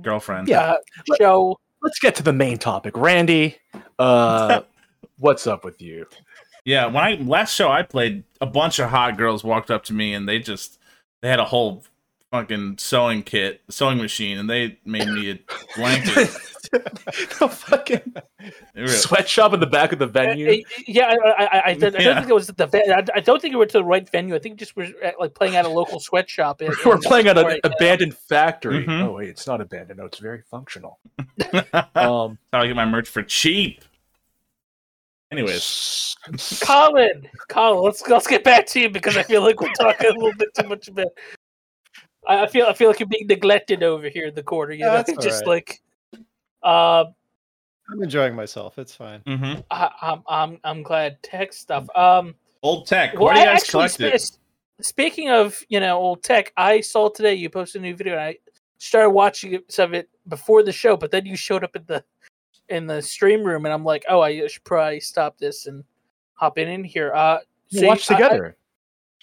girlfriend. 0.00 0.48
Yeah. 0.48 0.60
uh, 0.60 0.76
show. 1.18 1.58
Let's 1.82 1.98
get 1.98 2.14
to 2.16 2.22
the 2.22 2.32
main 2.32 2.58
topic, 2.58 2.96
Randy. 2.96 3.56
Uh, 3.98 4.62
what's 5.18 5.46
up 5.46 5.64
with 5.64 5.80
you? 5.80 6.06
Yeah, 6.64 6.86
when 6.86 7.02
I 7.02 7.14
last 7.14 7.54
show 7.54 7.70
I 7.70 7.82
played, 7.82 8.24
a 8.40 8.46
bunch 8.46 8.78
of 8.78 8.90
hot 8.90 9.16
girls 9.16 9.42
walked 9.42 9.70
up 9.70 9.84
to 9.84 9.94
me 9.94 10.12
and 10.14 10.28
they 10.28 10.38
just 10.38 10.78
they 11.22 11.28
had 11.28 11.40
a 11.40 11.44
whole 11.44 11.84
fucking 12.30 12.76
sewing 12.78 13.22
kit, 13.22 13.60
sewing 13.68 13.98
machine, 13.98 14.38
and 14.38 14.48
they 14.48 14.78
made 14.84 15.08
me 15.08 15.30
a 15.32 15.38
blanket. 15.76 16.30
the 16.70 17.48
fucking 17.48 18.14
sweatshop 18.86 19.52
in 19.54 19.58
the 19.60 19.66
back 19.66 19.92
of 19.92 19.98
the 19.98 20.04
Uh, 20.04 20.08
venue. 20.08 20.50
uh, 20.52 20.56
yeah, 20.86 21.06
I, 21.26 21.30
I, 21.30 21.44
I, 21.44 21.62
I 21.70 21.74
don't 21.74 21.94
Yeah. 22.00 22.14
think 22.20 22.30
it 22.30 22.34
was 22.34 22.48
at 22.48 22.56
the. 22.56 22.66
Ve- 22.66 22.88
I, 22.92 23.04
I 23.16 23.20
don't 23.20 23.42
think 23.42 23.54
it 23.54 23.56
went 23.56 23.70
to 23.72 23.78
the 23.78 23.84
right 23.84 24.08
venue. 24.08 24.34
I 24.36 24.38
think 24.38 24.58
just 24.58 24.76
we're 24.76 24.92
at, 25.02 25.18
like 25.18 25.34
playing 25.34 25.56
at 25.56 25.64
a 25.64 25.68
local 25.68 25.98
sweatshop. 25.98 26.62
in- 26.62 26.72
We're 26.84 26.94
in 26.94 27.00
playing 27.00 27.26
at 27.26 27.36
an 27.36 27.44
Detroit, 27.44 27.60
yeah. 27.64 27.70
abandoned 27.74 28.16
factory. 28.16 28.84
Mhm. 28.86 29.02
Oh 29.04 29.12
wait, 29.14 29.28
it's 29.30 29.46
not 29.46 29.60
abandoned. 29.60 29.98
No, 29.98 30.06
it's 30.06 30.18
very 30.18 30.42
functional. 30.50 30.98
Um, 31.94 32.38
how 32.52 32.60
I 32.62 32.66
get 32.68 32.76
my 32.76 32.84
merch 32.86 33.08
for 33.08 33.22
cheap. 33.22 33.82
Anyways, 35.32 36.16
Colin, 36.60 37.28
Colin, 37.48 37.84
let's 37.84 38.06
let's 38.08 38.26
get 38.26 38.42
back 38.42 38.66
to 38.66 38.80
you 38.80 38.90
because 38.90 39.16
I 39.16 39.22
feel 39.22 39.42
like 39.42 39.60
we're 39.60 39.72
talking 39.74 40.08
a 40.10 40.12
little 40.14 40.32
bit 40.36 40.48
too 40.58 40.68
much 40.68 40.88
about. 40.88 41.06
I 42.30 42.44
I 42.44 42.46
feel 42.46 42.66
I 42.66 42.72
feel 42.72 42.88
like 42.88 43.00
you're 43.00 43.08
being 43.08 43.26
neglected 43.26 43.82
over 43.82 44.08
here 44.08 44.26
in 44.28 44.34
the 44.34 44.42
corner. 44.42 44.72
You 44.72 44.84
know, 44.84 44.92
That's 44.92 45.10
all 45.10 45.16
just 45.16 45.46
right. 45.46 45.48
like, 45.48 45.82
um, 46.62 47.14
I'm 47.90 48.02
enjoying 48.02 48.34
myself. 48.34 48.78
It's 48.78 48.94
fine. 48.94 49.20
hmm 49.26 49.54
I, 49.70 49.90
I'm 50.00 50.22
I'm 50.28 50.58
I'm 50.64 50.82
glad 50.82 51.22
tech 51.22 51.52
stuff. 51.52 51.86
Um, 51.96 52.34
old 52.62 52.86
tech. 52.86 53.14
well, 53.14 53.24
Where 53.24 53.34
do 53.34 53.40
you 53.40 53.46
I 53.46 53.48
guys 53.52 53.62
actually 53.62 53.70
collect 53.72 53.94
spe- 53.94 54.00
it? 54.02 54.14
s- 54.14 54.38
speaking 54.80 55.30
of 55.30 55.60
you 55.68 55.80
know 55.80 55.98
old 55.98 56.22
tech, 56.22 56.52
I 56.56 56.80
saw 56.80 57.08
today 57.08 57.34
you 57.34 57.50
posted 57.50 57.82
a 57.82 57.84
new 57.84 57.96
video, 57.96 58.12
and 58.14 58.22
I 58.22 58.36
started 58.78 59.10
watching 59.10 59.58
some 59.68 59.90
of 59.90 59.94
it 59.94 60.08
before 60.28 60.62
the 60.62 60.72
show, 60.72 60.96
but 60.96 61.10
then 61.10 61.26
you 61.26 61.36
showed 61.36 61.64
up 61.64 61.74
in 61.74 61.82
the 61.86 62.04
in 62.68 62.86
the 62.86 63.02
stream 63.02 63.42
room, 63.42 63.64
and 63.66 63.74
I'm 63.74 63.84
like, 63.84 64.04
oh, 64.08 64.20
I 64.20 64.46
should 64.46 64.62
probably 64.64 65.00
stop 65.00 65.36
this 65.38 65.66
and 65.66 65.82
hop 66.34 66.56
in 66.58 66.68
in 66.68 66.84
here. 66.84 67.12
Uh, 67.12 67.38
so 67.72 67.86
watch 67.88 68.08
you- 68.08 68.14
I- 68.16 68.18
together. 68.20 68.56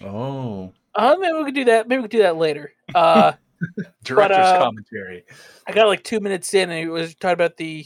Oh, 0.04 0.74
Uh, 0.98 1.16
maybe 1.20 1.38
we 1.38 1.46
could 1.46 1.56
do 1.56 1.66
that. 1.66 1.88
Maybe 1.88 2.00
we 2.00 2.04
could 2.04 2.12
do 2.12 2.24
that 2.24 2.38
later. 2.38 2.74
Uh, 2.94 3.34
Director's 4.04 4.46
uh, 4.46 4.58
commentary. 4.58 5.24
I 5.68 5.72
got 5.72 5.88
like 5.88 6.04
two 6.04 6.20
minutes 6.20 6.54
in, 6.54 6.70
and 6.70 6.80
it 6.80 6.90
was 6.90 7.16
talking 7.16 7.34
about 7.34 7.58
the 7.58 7.86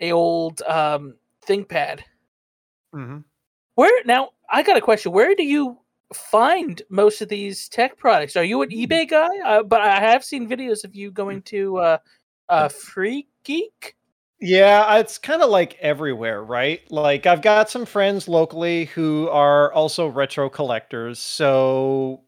a 0.00 0.12
old 0.12 0.62
um 0.62 1.14
ThinkPad. 1.46 2.00
Mhm. 2.94 3.24
Where 3.74 4.04
now? 4.04 4.30
I 4.50 4.62
got 4.62 4.76
a 4.76 4.80
question. 4.80 5.12
Where 5.12 5.34
do 5.34 5.44
you 5.44 5.78
find 6.12 6.80
most 6.88 7.20
of 7.20 7.28
these 7.28 7.68
tech 7.68 7.96
products? 7.96 8.36
Are 8.36 8.44
you 8.44 8.62
an 8.62 8.70
eBay 8.70 9.08
guy? 9.08 9.28
Uh, 9.44 9.62
but 9.62 9.80
I 9.80 10.00
have 10.00 10.24
seen 10.24 10.48
videos 10.48 10.84
of 10.84 10.94
you 10.94 11.10
going 11.10 11.42
to 11.42 11.78
uh, 11.78 11.98
uh, 12.48 12.68
Free 12.68 13.28
Geek. 13.44 13.94
Yeah, 14.40 14.98
it's 14.98 15.18
kind 15.18 15.42
of 15.42 15.50
like 15.50 15.76
everywhere, 15.80 16.42
right? 16.44 16.80
Like 16.90 17.26
I've 17.26 17.42
got 17.42 17.70
some 17.70 17.84
friends 17.84 18.28
locally 18.28 18.84
who 18.86 19.28
are 19.30 19.72
also 19.72 20.06
retro 20.06 20.48
collectors. 20.48 21.18
So, 21.18 22.22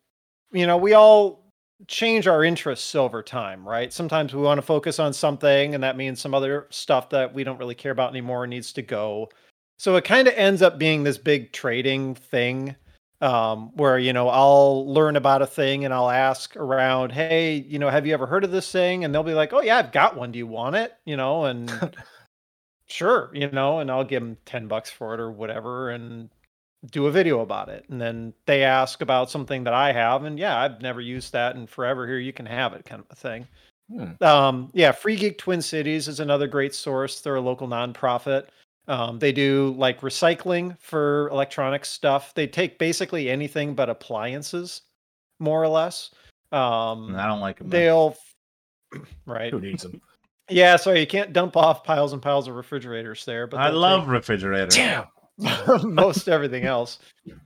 you 0.52 0.66
know, 0.66 0.76
we 0.76 0.94
all 0.94 1.40
change 1.86 2.26
our 2.26 2.44
interests 2.44 2.94
over 2.94 3.22
time, 3.22 3.66
right? 3.66 3.92
Sometimes 3.92 4.34
we 4.34 4.42
want 4.42 4.58
to 4.58 4.62
focus 4.62 4.98
on 4.98 5.12
something 5.12 5.74
and 5.74 5.82
that 5.82 5.96
means 5.96 6.20
some 6.20 6.34
other 6.34 6.66
stuff 6.70 7.10
that 7.10 7.32
we 7.32 7.44
don't 7.44 7.58
really 7.58 7.74
care 7.74 7.92
about 7.92 8.10
anymore 8.10 8.46
needs 8.46 8.72
to 8.74 8.82
go. 8.82 9.30
So 9.78 9.96
it 9.96 10.04
kind 10.04 10.28
of 10.28 10.34
ends 10.34 10.60
up 10.60 10.78
being 10.78 11.04
this 11.04 11.16
big 11.16 11.52
trading 11.52 12.14
thing 12.14 12.76
um, 13.22 13.70
where, 13.76 13.98
you 13.98 14.12
know, 14.12 14.28
I'll 14.28 14.86
learn 14.92 15.16
about 15.16 15.42
a 15.42 15.46
thing 15.46 15.84
and 15.84 15.92
I'll 15.92 16.10
ask 16.10 16.54
around, 16.56 17.12
hey, 17.12 17.54
you 17.54 17.78
know, 17.78 17.88
have 17.88 18.06
you 18.06 18.12
ever 18.12 18.26
heard 18.26 18.44
of 18.44 18.50
this 18.50 18.70
thing? 18.70 19.04
And 19.04 19.14
they'll 19.14 19.22
be 19.22 19.34
like, 19.34 19.52
oh, 19.52 19.62
yeah, 19.62 19.78
I've 19.78 19.92
got 19.92 20.16
one. 20.16 20.32
Do 20.32 20.38
you 20.38 20.46
want 20.46 20.76
it? 20.76 20.92
You 21.06 21.16
know, 21.16 21.44
and 21.44 21.96
sure, 22.86 23.30
you 23.32 23.50
know, 23.50 23.80
and 23.80 23.90
I'll 23.90 24.04
give 24.04 24.22
them 24.22 24.36
10 24.44 24.68
bucks 24.68 24.90
for 24.90 25.14
it 25.14 25.20
or 25.20 25.30
whatever 25.30 25.90
and 25.90 26.28
do 26.86 27.06
a 27.06 27.10
video 27.10 27.40
about 27.40 27.68
it. 27.68 27.84
And 27.88 28.00
then 28.00 28.32
they 28.46 28.64
ask 28.64 29.02
about 29.02 29.30
something 29.30 29.64
that 29.64 29.74
I 29.74 29.92
have. 29.92 30.24
And 30.24 30.38
yeah, 30.38 30.58
I've 30.58 30.80
never 30.80 31.00
used 31.00 31.32
that 31.32 31.56
in 31.56 31.66
forever. 31.66 32.06
Here, 32.06 32.18
you 32.18 32.32
can 32.32 32.46
have 32.46 32.72
it 32.72 32.84
kind 32.84 33.00
of 33.00 33.06
a 33.10 33.14
thing. 33.14 33.46
Hmm. 33.92 34.24
Um, 34.24 34.70
yeah, 34.72 34.92
Free 34.92 35.16
Geek 35.16 35.38
Twin 35.38 35.60
Cities 35.60 36.08
is 36.08 36.20
another 36.20 36.46
great 36.46 36.74
source. 36.74 37.20
They're 37.20 37.36
a 37.36 37.40
local 37.40 37.68
nonprofit. 37.68 38.46
Um, 38.88 39.18
they 39.18 39.32
do 39.32 39.74
like 39.76 40.00
recycling 40.00 40.78
for 40.80 41.28
electronic 41.28 41.84
stuff. 41.84 42.34
They 42.34 42.46
take 42.46 42.78
basically 42.78 43.28
anything 43.28 43.74
but 43.74 43.90
appliances, 43.90 44.82
more 45.38 45.62
or 45.62 45.68
less. 45.68 46.10
Um, 46.50 47.14
I 47.16 47.26
don't 47.26 47.40
like 47.40 47.58
them. 47.58 47.68
they'll, 47.68 48.16
right? 49.26 49.52
Who 49.52 49.60
needs 49.60 49.82
them? 49.82 50.00
Yeah, 50.48 50.74
sorry, 50.76 50.98
you 51.00 51.06
can't 51.06 51.32
dump 51.32 51.56
off 51.56 51.84
piles 51.84 52.12
and 52.12 52.20
piles 52.20 52.48
of 52.48 52.56
refrigerators 52.56 53.24
there. 53.24 53.46
But 53.46 53.60
I 53.60 53.70
love 53.70 54.08
refrigerators. 54.08 54.74
Damn. 54.74 55.04
most 55.82 56.28
everything 56.28 56.64
else. 56.64 56.98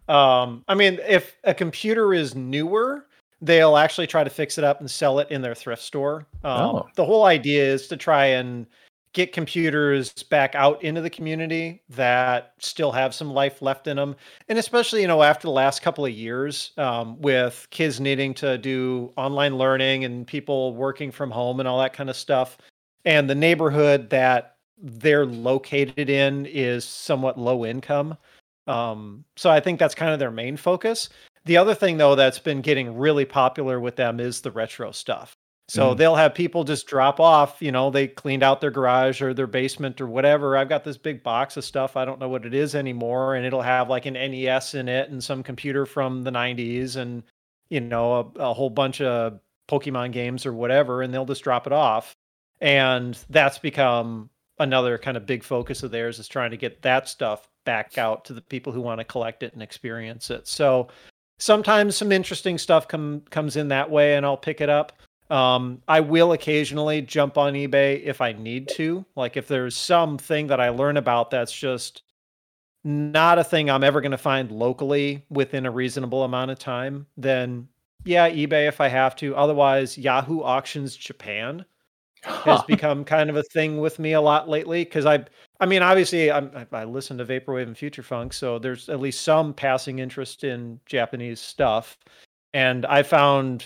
Um, 0.09 0.65
I 0.69 0.75
mean, 0.75 0.99
if 1.07 1.37
a 1.45 1.55
computer 1.55 2.15
is 2.15 2.35
newer, 2.35 3.07
they'll 3.41 3.77
actually 3.77 4.07
try 4.07 4.25
to 4.25 4.31
fix 4.31 4.59
it 4.59 4.65
up 4.65 4.81
and 4.81 4.91
sell 4.91 5.19
it 5.19 5.31
in 5.31 5.43
their 5.43 5.55
thrift 5.55 5.83
store. 5.83 6.27
Um, 6.43 6.61
Oh. 6.61 6.89
The 6.95 7.05
whole 7.05 7.25
idea 7.25 7.65
is 7.65 7.87
to 7.89 7.97
try 7.97 8.27
and 8.27 8.67
get 9.13 9.33
computers 9.33 10.13
back 10.25 10.57
out 10.57 10.83
into 10.83 11.01
the 11.01 11.09
community 11.09 11.83
that 11.89 12.53
still 12.59 12.91
have 12.91 13.15
some 13.15 13.31
life 13.31 13.63
left 13.63 13.87
in 13.87 13.97
them, 13.97 14.17
and 14.49 14.59
especially 14.59 15.03
you 15.03 15.07
know 15.09 15.23
after 15.23 15.47
the 15.47 15.53
last 15.53 15.83
couple 15.83 16.05
of 16.05 16.13
years 16.13 16.73
um, 16.79 17.21
with 17.21 17.67
kids 17.71 18.01
needing 18.01 18.35
to 18.35 18.59
do 18.59 19.13
online 19.17 19.57
learning 19.57 20.05
and 20.05 20.27
people 20.27 20.75
working 20.75 21.13
from 21.13 21.31
home 21.31 21.61
and 21.61 21.69
all 21.69 21.79
that 21.79 21.93
kind 21.93 22.11
of 22.11 22.17
stuff 22.17 22.59
and 23.05 23.29
the 23.29 23.35
neighborhood 23.35 24.11
that 24.11 24.54
they're 24.79 25.27
located 25.27 26.11
in 26.11 26.47
is 26.47 26.85
somewhat 26.85 27.39
low 27.39 27.65
income. 27.65 28.17
Um, 28.67 29.25
so 29.37 29.51
I 29.51 29.61
think 29.61 29.79
that's 29.79 29.95
kind 29.95 30.13
of 30.13 30.19
their 30.19 30.31
main 30.31 30.57
focus. 30.57 31.09
The 31.45 31.57
other 31.57 31.75
thing 31.75 31.99
though 31.99 32.15
that's 32.15 32.39
been 32.39 32.63
getting 32.63 32.97
really 32.97 33.25
popular 33.25 33.79
with 33.81 33.97
them 33.97 34.21
is 34.21 34.41
the 34.41 34.51
retro 34.51 34.91
stuff. 34.93 35.37
So 35.69 35.95
Mm. 35.95 35.99
they'll 35.99 36.17
have 36.17 36.35
people 36.35 36.65
just 36.65 36.87
drop 36.87 37.21
off, 37.21 37.57
you 37.61 37.73
know, 37.73 37.91
they 37.91 38.07
cleaned 38.09 38.43
out 38.43 38.61
their 38.61 38.71
garage 38.71 39.23
or 39.23 39.33
their 39.33 39.47
basement 39.47 40.01
or 40.01 40.07
whatever. 40.07 40.57
I've 40.57 40.69
got 40.69 40.85
this 40.85 40.99
big 40.99 41.23
box 41.23 41.57
of 41.57 41.65
stuff. 41.65 41.97
I 41.97 42.05
don't 42.05 42.21
know 42.21 42.29
what 42.29 42.45
it 42.47 42.55
is 42.55 42.75
anymore. 42.75 43.35
And 43.35 43.47
it'll 43.47 43.63
have 43.63 43.89
like 43.89 44.07
an 44.07 44.15
NES 44.17 44.75
in 44.75 44.89
it 44.89 45.11
and 45.11 45.23
some 45.25 45.43
computer 45.43 45.87
from 45.87 46.23
the 46.23 46.31
90s 46.31 46.97
and, 46.97 47.23
you 47.71 47.81
know, 47.81 48.33
a, 48.37 48.41
a 48.41 48.55
whole 48.55 48.71
bunch 48.71 49.01
of 49.01 49.41
Pokemon 49.69 50.13
games 50.13 50.45
or 50.47 50.53
whatever. 50.53 51.03
And 51.03 51.13
they'll 51.15 51.25
just 51.27 51.45
drop 51.45 51.67
it 51.67 51.73
off 51.73 52.15
and 52.61 53.19
that's 53.31 53.59
become 53.59 54.31
another 54.59 54.99
kind 54.99 55.17
of 55.17 55.27
big 55.27 55.43
focus 55.43 55.83
of 55.83 55.91
theirs 55.91 56.19
is 56.19 56.29
trying 56.29 56.51
to 56.51 56.57
get 56.57 56.83
that 56.83 57.09
stuff 57.09 57.49
back 57.65 57.99
out 57.99 58.25
to 58.27 58.33
the 58.33 58.41
people 58.41 58.73
who 58.73 58.81
want 58.81 59.01
to 59.01 59.05
collect 59.05 59.43
it 59.43 59.53
and 59.53 59.63
experience 59.63 60.31
it. 60.31 60.47
So 60.47 60.89
sometimes 61.39 61.97
some 61.97 62.13
interesting 62.13 62.59
stuff 62.59 62.87
come 62.87 63.23
comes 63.31 63.57
in 63.57 63.69
that 63.69 63.91
way 63.91 64.15
and 64.17 64.25
i'll 64.25 64.37
pick 64.37 64.61
it 64.61 64.69
up. 64.69 64.93
Um, 65.31 65.83
i 65.89 66.01
will 66.01 66.33
occasionally 66.33 67.03
jump 67.03 67.39
on 67.39 67.55
ebay 67.55 68.03
if 68.05 68.21
i 68.21 68.33
need 68.33 68.69
to. 68.71 69.05
Like 69.17 69.37
if 69.37 69.49
there's 69.49 69.77
something 69.77 70.47
that 70.49 70.61
i 70.61 70.69
learn 70.69 70.97
about 70.97 71.31
that's 71.31 71.53
just 71.53 72.03
not 72.85 73.39
a 73.39 73.45
thing 73.45 73.71
i'm 73.71 73.85
ever 73.85 74.01
going 74.01 74.13
to 74.13 74.19
find 74.19 74.53
locally 74.53 75.25
within 75.31 75.67
a 75.67 75.71
reasonable 75.71 76.23
amount 76.25 76.51
of 76.51 76.59
time 76.59 77.07
then 77.17 77.67
yeah 78.05 78.29
ebay 78.31 78.69
if 78.69 78.81
i 78.81 78.89
have 78.89 79.17
to. 79.17 79.35
Otherwise 79.35 79.99
yahoo 79.99 80.43
auctions 80.43 80.97
japan 80.97 81.65
has 82.25 82.63
become 82.65 83.05
kind 83.05 83.31
of 83.31 83.37
a 83.37 83.43
thing 83.43 83.79
with 83.81 83.99
me 83.99 84.13
a 84.13 84.21
lot 84.21 84.49
lately 84.49 84.85
because 84.85 85.07
I, 85.07 85.25
I 85.61 85.67
mean, 85.67 85.83
obviously, 85.83 86.31
I'm, 86.31 86.51
I, 86.55 86.67
I 86.77 86.85
listen 86.85 87.19
to 87.19 87.25
vaporwave 87.25 87.65
and 87.65 87.77
future 87.77 88.03
funk, 88.03 88.33
so 88.33 88.59
there's 88.59 88.89
at 88.89 89.01
least 89.01 89.23
some 89.23 89.55
passing 89.55 89.99
interest 89.99 90.45
in 90.45 90.81
Japanese 90.87 91.41
stuff, 91.41 91.99
and 92.53 92.87
I 92.87 93.03
found 93.03 93.65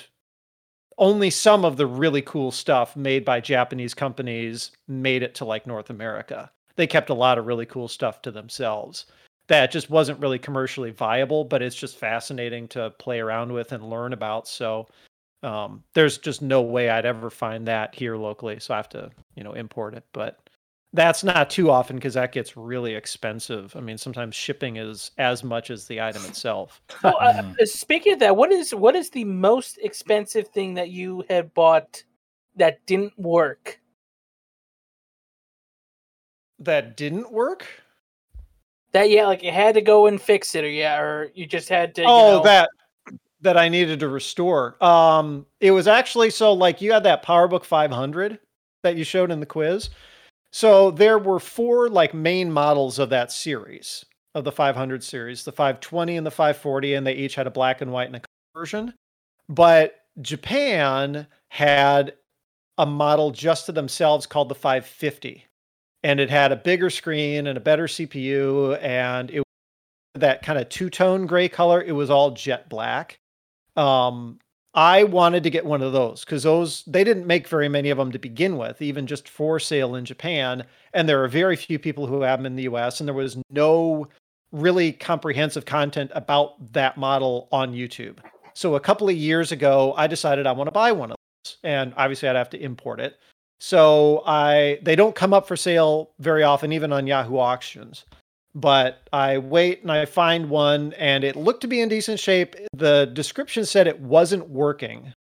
only 0.98 1.30
some 1.30 1.64
of 1.64 1.76
the 1.76 1.86
really 1.86 2.22
cool 2.22 2.50
stuff 2.50 2.96
made 2.96 3.24
by 3.24 3.40
Japanese 3.40 3.94
companies 3.94 4.72
made 4.88 5.22
it 5.22 5.34
to 5.36 5.44
like 5.44 5.66
North 5.66 5.90
America. 5.90 6.50
They 6.76 6.86
kept 6.86 7.10
a 7.10 7.14
lot 7.14 7.38
of 7.38 7.46
really 7.46 7.66
cool 7.66 7.88
stuff 7.88 8.20
to 8.22 8.30
themselves. 8.30 9.06
That 9.46 9.70
just 9.70 9.90
wasn't 9.90 10.20
really 10.20 10.38
commercially 10.38 10.90
viable, 10.90 11.44
but 11.44 11.62
it's 11.62 11.76
just 11.76 11.96
fascinating 11.96 12.68
to 12.68 12.90
play 12.98 13.20
around 13.20 13.52
with 13.52 13.72
and 13.72 13.88
learn 13.88 14.12
about. 14.12 14.46
So 14.46 14.88
um, 15.42 15.82
there's 15.94 16.18
just 16.18 16.42
no 16.42 16.62
way 16.62 16.90
I'd 16.90 17.06
ever 17.06 17.30
find 17.30 17.66
that 17.68 17.94
here 17.94 18.16
locally, 18.16 18.58
so 18.60 18.74
I 18.74 18.76
have 18.78 18.88
to, 18.90 19.10
you 19.34 19.44
know, 19.44 19.52
import 19.52 19.94
it. 19.94 20.04
But 20.12 20.38
that's 20.92 21.22
not 21.22 21.50
too 21.50 21.70
often 21.70 21.96
because 21.96 22.14
that 22.14 22.32
gets 22.32 22.56
really 22.56 22.94
expensive. 22.94 23.74
I 23.76 23.80
mean, 23.80 23.98
sometimes 23.98 24.34
shipping 24.34 24.76
is 24.76 25.10
as 25.18 25.44
much 25.44 25.70
as 25.70 25.86
the 25.86 26.00
item 26.00 26.24
itself. 26.24 26.80
Well, 27.04 27.16
uh, 27.20 27.32
Mhm. 27.32 27.60
uh, 27.60 27.66
speaking 27.66 28.14
of 28.14 28.18
that, 28.20 28.34
what 28.36 28.50
is 28.50 28.74
what 28.74 28.96
is 28.96 29.10
the 29.10 29.24
most 29.24 29.78
expensive 29.78 30.48
thing 30.48 30.74
that 30.74 30.90
you 30.90 31.24
had 31.28 31.54
bought 31.54 32.02
that 32.56 32.84
didn't 32.86 33.16
work? 33.18 33.78
That 36.58 36.96
didn't 36.96 37.30
work. 37.32 37.66
That 38.92 39.10
yeah, 39.10 39.26
like 39.26 39.42
you 39.44 39.52
had 39.52 39.74
to 39.74 39.80
go 39.82 40.06
and 40.08 40.20
fix 40.20 40.54
it, 40.56 40.64
or 40.64 40.68
yeah, 40.68 40.98
or 40.98 41.30
you 41.34 41.46
just 41.46 41.68
had 41.68 41.94
to. 41.96 42.02
you 42.02 42.08
oh, 42.08 42.38
know- 42.38 42.42
that 42.42 42.70
that 43.40 43.56
I 43.56 43.68
needed 43.68 44.00
to 44.00 44.08
restore. 44.08 44.82
Um, 44.82 45.46
it 45.60 45.70
was 45.70 45.86
actually 45.86 46.30
so 46.30 46.52
like 46.52 46.80
you 46.80 46.92
had 46.92 47.04
that 47.04 47.24
PowerBook 47.24 47.64
500 47.64 48.38
that 48.82 48.96
you 48.96 49.04
showed 49.04 49.30
in 49.30 49.40
the 49.40 49.46
quiz. 49.46 49.90
So 50.52 50.90
there 50.90 51.18
were 51.18 51.38
four 51.40 51.88
like 51.88 52.14
main 52.14 52.50
models 52.50 52.98
of 52.98 53.10
that 53.10 53.30
series 53.30 54.04
of 54.34 54.44
the 54.44 54.52
500 54.52 55.02
series, 55.04 55.44
the 55.44 55.52
520 55.52 56.16
and 56.16 56.26
the 56.26 56.30
540, 56.30 56.94
and 56.94 57.06
they 57.06 57.14
each 57.14 57.34
had 57.34 57.46
a 57.46 57.50
black 57.50 57.80
and 57.80 57.92
white 57.92 58.06
and 58.06 58.16
a 58.16 58.22
version. 58.54 58.94
But 59.48 59.96
Japan 60.20 61.26
had 61.48 62.14
a 62.76 62.86
model 62.86 63.30
just 63.30 63.66
to 63.66 63.72
themselves 63.72 64.26
called 64.26 64.48
the 64.48 64.54
550, 64.54 65.44
and 66.02 66.20
it 66.20 66.30
had 66.30 66.52
a 66.52 66.56
bigger 66.56 66.90
screen 66.90 67.46
and 67.46 67.58
a 67.58 67.60
better 67.60 67.86
CPU, 67.86 68.80
and 68.82 69.30
it 69.30 69.38
was 69.38 69.44
that 70.14 70.42
kind 70.42 70.58
of 70.58 70.68
two 70.68 70.90
tone 70.90 71.26
gray 71.26 71.48
color. 71.48 71.82
It 71.82 71.92
was 71.92 72.10
all 72.10 72.30
jet 72.32 72.68
black. 72.68 73.18
Um, 73.78 74.40
I 74.74 75.04
wanted 75.04 75.42
to 75.44 75.50
get 75.50 75.64
one 75.64 75.82
of 75.82 75.92
those 75.92 76.24
because 76.24 76.42
those 76.42 76.84
they 76.86 77.04
didn't 77.04 77.26
make 77.26 77.48
very 77.48 77.68
many 77.68 77.90
of 77.90 77.98
them 77.98 78.12
to 78.12 78.18
begin 78.18 78.58
with, 78.58 78.82
even 78.82 79.06
just 79.06 79.28
for 79.28 79.58
sale 79.58 79.94
in 79.94 80.04
Japan. 80.04 80.64
And 80.92 81.08
there 81.08 81.22
are 81.24 81.28
very 81.28 81.56
few 81.56 81.78
people 81.78 82.06
who 82.06 82.22
have 82.22 82.38
them 82.38 82.46
in 82.46 82.56
the 82.56 82.64
US, 82.64 83.00
and 83.00 83.08
there 83.08 83.14
was 83.14 83.38
no 83.50 84.08
really 84.52 84.92
comprehensive 84.92 85.64
content 85.64 86.10
about 86.14 86.72
that 86.72 86.96
model 86.96 87.48
on 87.52 87.72
YouTube. 87.72 88.18
So 88.54 88.74
a 88.74 88.80
couple 88.80 89.08
of 89.08 89.16
years 89.16 89.52
ago, 89.52 89.94
I 89.96 90.06
decided 90.06 90.46
I 90.46 90.52
want 90.52 90.68
to 90.68 90.72
buy 90.72 90.92
one 90.92 91.12
of 91.12 91.16
those, 91.44 91.58
and 91.62 91.94
obviously 91.96 92.28
I'd 92.28 92.36
have 92.36 92.50
to 92.50 92.62
import 92.62 93.00
it. 93.00 93.18
So 93.60 94.22
I 94.26 94.80
they 94.82 94.96
don't 94.96 95.14
come 95.14 95.32
up 95.32 95.46
for 95.48 95.56
sale 95.56 96.10
very 96.18 96.42
often, 96.42 96.72
even 96.72 96.92
on 96.92 97.06
Yahoo 97.06 97.38
auctions. 97.38 98.04
But 98.60 99.08
I 99.12 99.38
wait 99.38 99.82
and 99.82 99.92
I 99.92 100.04
find 100.04 100.50
one 100.50 100.92
and 100.94 101.22
it 101.22 101.36
looked 101.36 101.60
to 101.60 101.68
be 101.68 101.80
in 101.80 101.88
decent 101.88 102.18
shape. 102.18 102.56
The 102.72 103.06
description 103.12 103.64
said 103.64 103.86
it 103.86 104.00
wasn't 104.00 104.48
working. 104.48 105.12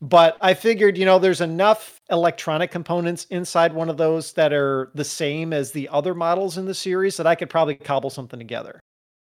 But 0.00 0.36
I 0.40 0.54
figured, 0.54 0.98
you 0.98 1.04
know, 1.04 1.18
there's 1.18 1.40
enough 1.40 2.00
electronic 2.10 2.72
components 2.72 3.26
inside 3.30 3.72
one 3.72 3.88
of 3.88 3.98
those 3.98 4.32
that 4.32 4.52
are 4.52 4.90
the 4.94 5.04
same 5.04 5.52
as 5.52 5.70
the 5.70 5.88
other 5.90 6.14
models 6.14 6.58
in 6.58 6.64
the 6.64 6.74
series 6.74 7.16
that 7.18 7.26
I 7.26 7.36
could 7.36 7.48
probably 7.50 7.76
cobble 7.76 8.10
something 8.10 8.38
together. 8.38 8.80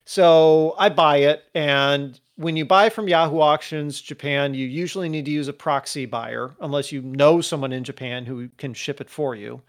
So 0.05 0.77
I 0.79 0.89
buy 0.89 1.19
it. 1.19 1.45
And 1.55 2.21
when 2.37 2.57
you 2.57 2.65
buy 2.65 2.91
from 2.91 3.09
Yahoo 3.09 3.41
Auctions 3.41 4.01
Japan, 4.01 4.55
you 4.55 4.67
usually 4.67 5.09
need 5.09 5.25
to 5.25 5.33
use 5.33 5.49
a 5.49 5.53
proxy 5.53 6.07
buyer 6.07 6.55
unless 6.61 6.93
you 6.93 7.03
know 7.03 7.41
someone 7.41 7.73
in 7.73 7.83
Japan 7.83 8.25
who 8.25 8.49
can 8.59 8.75
ship 8.75 9.01
it 9.01 9.11
for 9.11 9.35
you. 9.35 9.63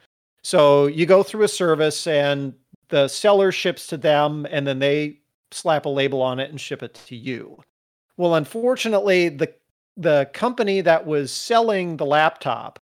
So 0.43 0.87
you 0.87 1.05
go 1.05 1.23
through 1.23 1.43
a 1.43 1.47
service 1.47 2.05
and 2.05 2.53
the 2.93 3.07
seller 3.07 3.51
ships 3.51 3.87
to 3.87 3.97
them 3.97 4.45
and 4.51 4.67
then 4.67 4.77
they 4.77 5.17
slap 5.49 5.87
a 5.87 5.89
label 5.89 6.21
on 6.21 6.39
it 6.39 6.51
and 6.51 6.61
ship 6.61 6.83
it 6.83 6.93
to 6.93 7.15
you. 7.15 7.59
Well, 8.17 8.35
unfortunately, 8.35 9.29
the 9.29 9.51
the 9.97 10.29
company 10.33 10.81
that 10.81 11.07
was 11.07 11.31
selling 11.31 11.97
the 11.97 12.05
laptop 12.05 12.77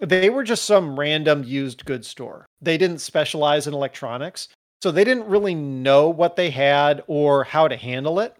they 0.00 0.30
were 0.30 0.44
just 0.44 0.64
some 0.64 0.98
random 0.98 1.42
used 1.44 1.84
goods 1.84 2.06
store. 2.06 2.46
They 2.60 2.78
didn't 2.78 2.98
specialize 2.98 3.66
in 3.66 3.74
electronics. 3.74 4.48
So 4.82 4.90
they 4.90 5.04
didn't 5.04 5.26
really 5.26 5.54
know 5.54 6.08
what 6.08 6.36
they 6.36 6.50
had 6.50 7.02
or 7.06 7.42
how 7.44 7.68
to 7.68 7.76
handle 7.76 8.20
it. 8.20 8.36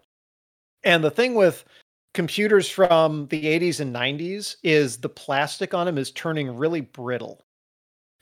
And 0.83 1.03
the 1.03 1.11
thing 1.11 1.33
with 1.33 1.65
computers 2.13 2.69
from 2.69 3.27
the 3.27 3.43
80s 3.43 3.79
and 3.79 3.95
90s 3.95 4.57
is 4.63 4.97
the 4.97 5.09
plastic 5.09 5.73
on 5.73 5.85
them 5.87 5.97
is 5.97 6.11
turning 6.11 6.55
really 6.55 6.81
brittle. 6.81 7.44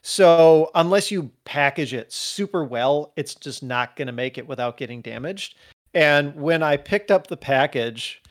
So 0.04 0.70
unless 0.76 1.12
you 1.12 1.32
package 1.46 1.94
it 1.94 2.12
super 2.12 2.64
well, 2.66 3.14
it's 3.16 3.36
just 3.36 3.64
not 3.64 3.96
going 3.96 4.08
to 4.08 4.12
make 4.12 4.38
it 4.38 4.48
without 4.48 4.78
getting 4.78 5.02
damaged. 5.02 5.56
And 5.94 6.36
when 6.36 6.62
I 6.62 6.76
picked 6.76 7.10
up 7.10 7.28
the 7.28 7.38
package, 7.38 8.22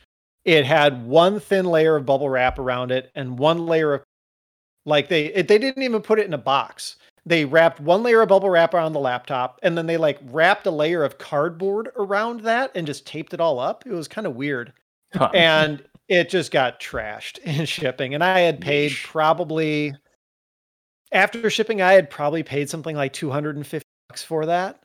it 0.45 0.65
had 0.65 1.05
one 1.05 1.39
thin 1.39 1.65
layer 1.65 1.95
of 1.95 2.05
bubble 2.05 2.29
wrap 2.29 2.59
around 2.59 2.91
it 2.91 3.11
and 3.15 3.39
one 3.39 3.65
layer 3.65 3.95
of 3.95 4.03
like 4.85 5.07
they 5.09 5.27
it, 5.27 5.47
they 5.47 5.57
didn't 5.57 5.81
even 5.81 6.01
put 6.01 6.19
it 6.19 6.27
in 6.27 6.33
a 6.33 6.37
box. 6.37 6.97
They 7.25 7.45
wrapped 7.45 7.79
one 7.79 8.03
layer 8.03 8.21
of 8.21 8.29
bubble 8.29 8.49
wrap 8.49 8.73
around 8.73 8.93
the 8.93 8.99
laptop 8.99 9.59
and 9.63 9.75
then 9.75 9.87
they 9.87 9.97
like 9.97 10.19
wrapped 10.25 10.67
a 10.67 10.71
layer 10.71 11.03
of 11.03 11.17
cardboard 11.17 11.89
around 11.95 12.41
that 12.41 12.71
and 12.75 12.85
just 12.85 13.07
taped 13.07 13.33
it 13.33 13.39
all 13.39 13.59
up. 13.59 13.83
It 13.87 13.93
was 13.93 14.07
kind 14.07 14.27
of 14.27 14.35
weird. 14.35 14.73
Huh. 15.13 15.31
And 15.33 15.83
it 16.09 16.29
just 16.29 16.51
got 16.51 16.79
trashed 16.79 17.37
in 17.43 17.65
shipping. 17.65 18.13
And 18.13 18.23
I 18.23 18.41
had 18.41 18.61
paid 18.61 18.91
probably 19.03 19.95
after 21.13 21.49
shipping, 21.49 21.81
I 21.81 21.93
had 21.93 22.09
probably 22.09 22.43
paid 22.43 22.69
something 22.69 22.95
like 22.95 23.13
250 23.13 23.83
bucks 24.09 24.23
for 24.23 24.45
that. 24.45 24.79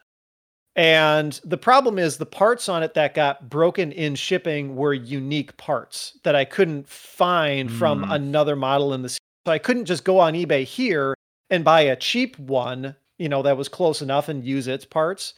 And 0.76 1.40
the 1.44 1.58
problem 1.58 1.98
is 1.98 2.16
the 2.16 2.26
parts 2.26 2.68
on 2.68 2.84
it 2.84 2.94
that 2.94 3.14
got 3.14 3.50
broken 3.50 3.90
in 3.90 4.14
shipping 4.14 4.76
were 4.76 4.94
unique 4.94 5.56
parts 5.56 6.16
that 6.22 6.36
I 6.36 6.44
couldn't 6.44 6.88
find 6.88 7.72
from 7.72 8.04
Mm. 8.04 8.14
another 8.14 8.54
model 8.54 8.94
in 8.94 9.02
the 9.02 9.08
series. 9.08 9.18
So 9.46 9.52
I 9.52 9.58
couldn't 9.58 9.86
just 9.86 10.04
go 10.04 10.20
on 10.20 10.34
eBay 10.34 10.62
here 10.64 11.14
and 11.50 11.64
buy 11.64 11.80
a 11.80 11.96
cheap 11.96 12.38
one, 12.38 12.94
you 13.18 13.28
know, 13.28 13.42
that 13.42 13.56
was 13.56 13.68
close 13.68 14.02
enough 14.02 14.28
and 14.28 14.44
use 14.44 14.68
its 14.68 14.84
parts. 14.84 15.34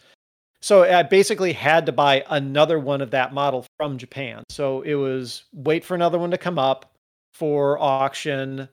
So 0.61 0.83
I 0.83 1.03
basically 1.05 1.55
had 1.55 1.87
to 1.87 1.93
buy 1.93 2.23
another 2.29 2.79
one 2.79 3.01
of 3.01 3.11
that 3.13 3.33
model 3.33 3.65
from 3.79 3.97
Japan. 3.97 4.45
So 4.51 4.83
it 4.83 4.95
was 4.95 5.45
wait 5.55 5.85
for 5.85 5.95
another 5.95 6.19
one 6.19 6.31
to 6.33 6.39
come 6.39 6.59
up 6.59 6.93
for 7.33 7.79
auction, 7.79 8.69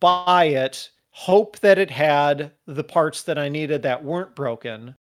buy 0.00 0.46
it, 0.46 0.90
hope 1.12 1.58
that 1.60 1.78
it 1.78 1.90
had 1.90 2.52
the 2.66 2.84
parts 2.84 3.22
that 3.24 3.38
I 3.38 3.48
needed 3.48 3.82
that 3.82 4.04
weren't 4.04 4.34
broken. 4.34 4.94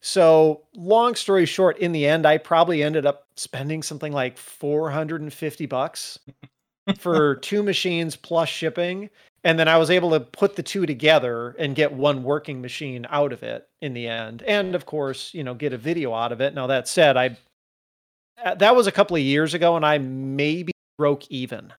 So, 0.00 0.62
long 0.74 1.14
story 1.14 1.46
short, 1.46 1.78
in 1.78 1.92
the 1.92 2.06
end, 2.06 2.26
I 2.26 2.38
probably 2.38 2.82
ended 2.82 3.06
up 3.06 3.26
spending 3.36 3.82
something 3.82 4.12
like 4.12 4.36
450 4.36 5.66
bucks 5.66 6.18
for 6.98 7.36
two 7.36 7.62
machines 7.62 8.16
plus 8.16 8.48
shipping. 8.48 9.10
And 9.44 9.58
then 9.58 9.68
I 9.68 9.78
was 9.78 9.90
able 9.90 10.10
to 10.10 10.20
put 10.20 10.56
the 10.56 10.62
two 10.62 10.86
together 10.86 11.54
and 11.58 11.74
get 11.74 11.92
one 11.92 12.22
working 12.22 12.60
machine 12.60 13.06
out 13.10 13.32
of 13.32 13.42
it 13.42 13.68
in 13.80 13.94
the 13.94 14.08
end. 14.08 14.42
And 14.42 14.74
of 14.74 14.86
course, 14.86 15.32
you 15.34 15.44
know, 15.44 15.54
get 15.54 15.72
a 15.72 15.78
video 15.78 16.12
out 16.14 16.32
of 16.32 16.40
it. 16.40 16.54
Now, 16.54 16.66
that 16.68 16.88
said, 16.88 17.16
I 17.16 17.36
that 18.44 18.74
was 18.74 18.86
a 18.86 18.92
couple 18.92 19.16
of 19.16 19.22
years 19.22 19.54
ago 19.54 19.76
and 19.76 19.86
I 19.86 19.98
maybe 19.98 20.72
broke 20.98 21.30
even 21.30 21.72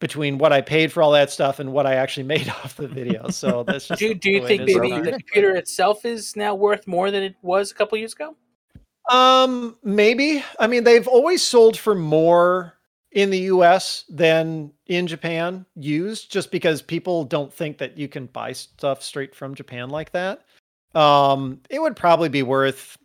between 0.00 0.38
what 0.38 0.52
I 0.52 0.60
paid 0.60 0.92
for 0.92 1.02
all 1.02 1.12
that 1.12 1.30
stuff 1.30 1.58
and 1.58 1.72
what 1.72 1.86
I 1.86 1.94
actually 1.94 2.24
made 2.24 2.48
off 2.64 2.76
the 2.76 2.88
video. 2.88 3.28
So 3.30 3.62
that's 3.66 3.88
just 3.88 3.98
Do, 3.98 4.14
do 4.14 4.30
you 4.30 4.40
the 4.40 4.46
think 4.46 4.62
maybe 4.64 5.00
the 5.00 5.12
computer 5.12 5.54
itself 5.56 6.04
is 6.04 6.36
now 6.36 6.54
worth 6.54 6.86
more 6.86 7.10
than 7.10 7.22
it 7.22 7.36
was 7.42 7.70
a 7.70 7.74
couple 7.74 7.98
years 7.98 8.12
ago? 8.12 8.36
Um, 9.10 9.76
maybe. 9.82 10.44
I 10.60 10.66
mean, 10.66 10.84
they've 10.84 11.08
always 11.08 11.42
sold 11.42 11.76
for 11.76 11.94
more 11.94 12.74
in 13.12 13.30
the 13.30 13.38
US 13.38 14.04
than 14.08 14.70
in 14.86 15.06
Japan 15.06 15.64
used 15.74 16.30
just 16.30 16.50
because 16.50 16.82
people 16.82 17.24
don't 17.24 17.52
think 17.52 17.78
that 17.78 17.96
you 17.96 18.06
can 18.06 18.26
buy 18.26 18.52
stuff 18.52 19.02
straight 19.02 19.34
from 19.34 19.54
Japan 19.54 19.88
like 19.88 20.12
that. 20.12 20.44
Um, 20.94 21.60
it 21.70 21.80
would 21.80 21.96
probably 21.96 22.28
be 22.28 22.42
worth 22.42 22.98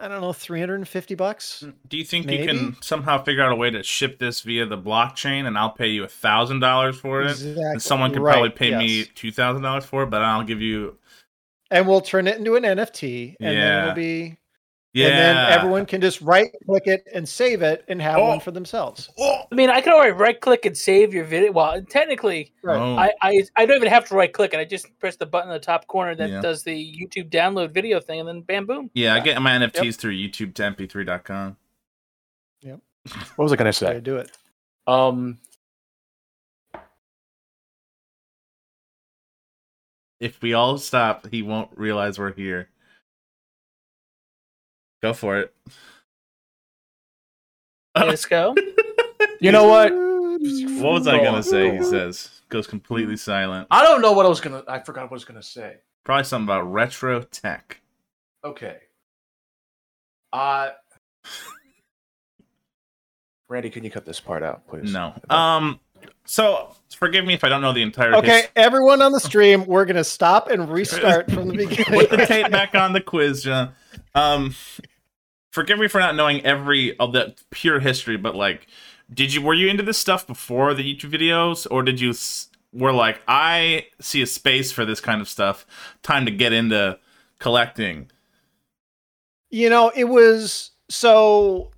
I 0.00 0.08
don't 0.08 0.22
know, 0.22 0.32
350 0.32 1.14
bucks. 1.14 1.62
Mm, 1.66 1.74
do 1.88 1.96
you 1.98 2.04
think 2.04 2.30
you 2.30 2.46
can 2.46 2.76
somehow 2.80 3.22
figure 3.22 3.42
out 3.42 3.52
a 3.52 3.56
way 3.56 3.70
to 3.70 3.82
ship 3.82 4.18
this 4.18 4.40
via 4.40 4.64
the 4.64 4.78
blockchain 4.78 5.46
and 5.46 5.58
I'll 5.58 5.70
pay 5.70 5.88
you 5.88 6.04
a 6.04 6.08
thousand 6.08 6.60
dollars 6.60 6.96
for 6.98 7.22
it? 7.22 7.32
Exactly. 7.32 7.62
And 7.62 7.82
someone 7.82 8.12
could 8.12 8.22
Right, 8.22 8.32
probably 8.32 8.50
pay 8.50 8.76
me 8.76 9.04
two 9.14 9.30
thousand 9.30 9.62
dollars 9.62 9.84
for 9.84 10.04
it, 10.04 10.10
but 10.10 10.22
I'll 10.22 10.42
give 10.44 10.62
you 10.62 10.96
And 11.70 11.86
we'll 11.86 12.00
turn 12.00 12.26
it 12.26 12.38
into 12.38 12.56
an 12.56 12.62
NFT 12.62 13.36
and 13.40 13.56
then 13.56 13.82
it'll 13.82 13.94
be 13.94 14.38
yeah. 14.92 15.06
and 15.06 15.14
then 15.18 15.52
everyone 15.58 15.86
can 15.86 16.00
just 16.00 16.20
right 16.20 16.50
click 16.66 16.86
it 16.86 17.04
and 17.14 17.28
save 17.28 17.62
it 17.62 17.84
and 17.88 18.00
have 18.02 18.18
Oh. 18.18 18.28
one 18.28 18.40
for 18.40 18.50
themselves. 18.50 19.08
Oh! 19.18 19.42
I 19.50 19.54
mean, 19.54 19.70
I 19.70 19.80
can 19.80 19.92
already 19.92 20.12
right 20.12 20.40
click 20.40 20.66
and 20.66 20.76
save 20.76 21.12
your 21.14 21.24
video. 21.24 21.52
Well, 21.52 21.82
technically, 21.88 22.52
Right. 22.62 22.78
Oh. 22.78 22.96
I, 22.96 23.12
I 23.22 23.42
I 23.56 23.66
don't 23.66 23.76
even 23.76 23.88
have 23.88 24.06
to 24.08 24.14
right 24.14 24.32
click 24.32 24.52
it. 24.54 24.58
I 24.58 24.64
just 24.64 24.86
press 24.98 25.16
the 25.16 25.26
button 25.26 25.50
in 25.50 25.54
the 25.54 25.60
top 25.60 25.86
corner 25.86 26.14
that 26.16 26.28
Yeah. 26.30 26.40
does 26.40 26.62
the 26.62 26.72
YouTube 26.74 27.30
download 27.30 27.70
video 27.72 28.00
thing, 28.00 28.20
and 28.20 28.28
then 28.28 28.40
bam, 28.42 28.66
boom. 28.66 28.90
yeah, 28.94 29.14
I 29.14 29.20
get 29.20 29.40
my 29.40 29.52
NFTs 29.52 29.96
through 29.96 30.12
YouTube 30.16 30.54
to 30.54 30.62
MP3.com. 30.62 31.56
What 33.36 33.44
was 33.44 33.52
I 33.52 33.56
gonna 33.56 33.68
Way 33.68 33.72
to 33.72 33.76
say? 33.78 34.00
do 34.00 34.16
it. 34.18 34.30
Um, 34.86 35.38
If 40.20 40.42
we 40.42 40.52
all 40.52 40.76
stop, 40.78 41.26
he 41.30 41.40
won't 41.42 41.70
realize 41.76 42.18
we're 42.18 42.34
here. 42.34 42.68
Go 45.02 45.12
for 45.14 45.38
it. 45.38 45.54
Let's 47.96 48.24
go. 48.26 48.54
you 49.40 49.50
know 49.52 49.66
what? 49.66 49.92
What 49.92 50.92
was 50.92 51.06
I 51.08 51.22
gonna 51.22 51.42
say? 51.42 51.76
He 51.76 51.82
says 51.84 52.40
goes 52.48 52.66
completely 52.66 53.16
silent. 53.16 53.68
I 53.70 53.84
don't 53.84 54.00
know 54.02 54.12
what 54.12 54.26
I 54.26 54.28
was 54.28 54.40
gonna. 54.40 54.62
I 54.68 54.80
forgot 54.80 55.04
what 55.04 55.12
I 55.12 55.14
was 55.14 55.24
gonna 55.24 55.42
say. 55.42 55.76
Probably 56.04 56.24
something 56.24 56.46
about 56.46 56.70
retro 56.72 57.22
tech. 57.22 57.80
Okay. 58.44 58.76
Uh 60.32 60.70
Randy, 63.48 63.70
can 63.70 63.84
you 63.84 63.90
cut 63.90 64.04
this 64.04 64.20
part 64.20 64.42
out, 64.42 64.66
please? 64.68 64.92
No. 64.92 65.14
Um. 65.28 65.80
So 66.24 66.74
forgive 66.96 67.24
me 67.24 67.34
if 67.34 67.44
I 67.44 67.48
don't 67.48 67.60
know 67.60 67.72
the 67.72 67.82
entire. 67.82 68.14
Okay, 68.14 68.42
his- 68.42 68.48
everyone 68.56 69.02
on 69.02 69.12
the 69.12 69.20
stream, 69.20 69.66
we're 69.66 69.84
gonna 69.84 70.04
stop 70.04 70.48
and 70.48 70.68
restart 70.72 71.30
from 71.30 71.48
the 71.48 71.56
beginning. 71.56 71.84
Put 72.00 72.10
the 72.10 72.26
tape 72.26 72.50
back 72.50 72.74
on 72.74 72.92
the 72.92 73.00
quiz, 73.00 73.42
John. 73.42 73.72
Um, 74.14 74.54
forgive 75.50 75.78
me 75.78 75.88
for 75.88 75.98
not 75.98 76.14
knowing 76.14 76.44
every 76.44 76.98
of 76.98 77.12
the 77.12 77.34
pure 77.50 77.80
history, 77.80 78.16
but 78.16 78.34
like, 78.34 78.66
did 79.12 79.34
you 79.34 79.42
were 79.42 79.54
you 79.54 79.68
into 79.68 79.82
this 79.82 79.98
stuff 79.98 80.26
before 80.26 80.74
the 80.74 80.82
YouTube 80.82 81.12
videos, 81.12 81.66
or 81.70 81.82
did 81.82 82.00
you 82.00 82.14
were 82.72 82.92
like, 82.92 83.20
I 83.26 83.86
see 84.00 84.22
a 84.22 84.26
space 84.26 84.70
for 84.70 84.84
this 84.84 85.00
kind 85.00 85.20
of 85.20 85.28
stuff, 85.28 85.66
time 86.02 86.24
to 86.26 86.30
get 86.30 86.52
into 86.52 86.98
collecting? 87.38 88.10
You 89.50 89.68
know, 89.68 89.90
it 89.96 90.04
was 90.04 90.70
so 90.88 91.70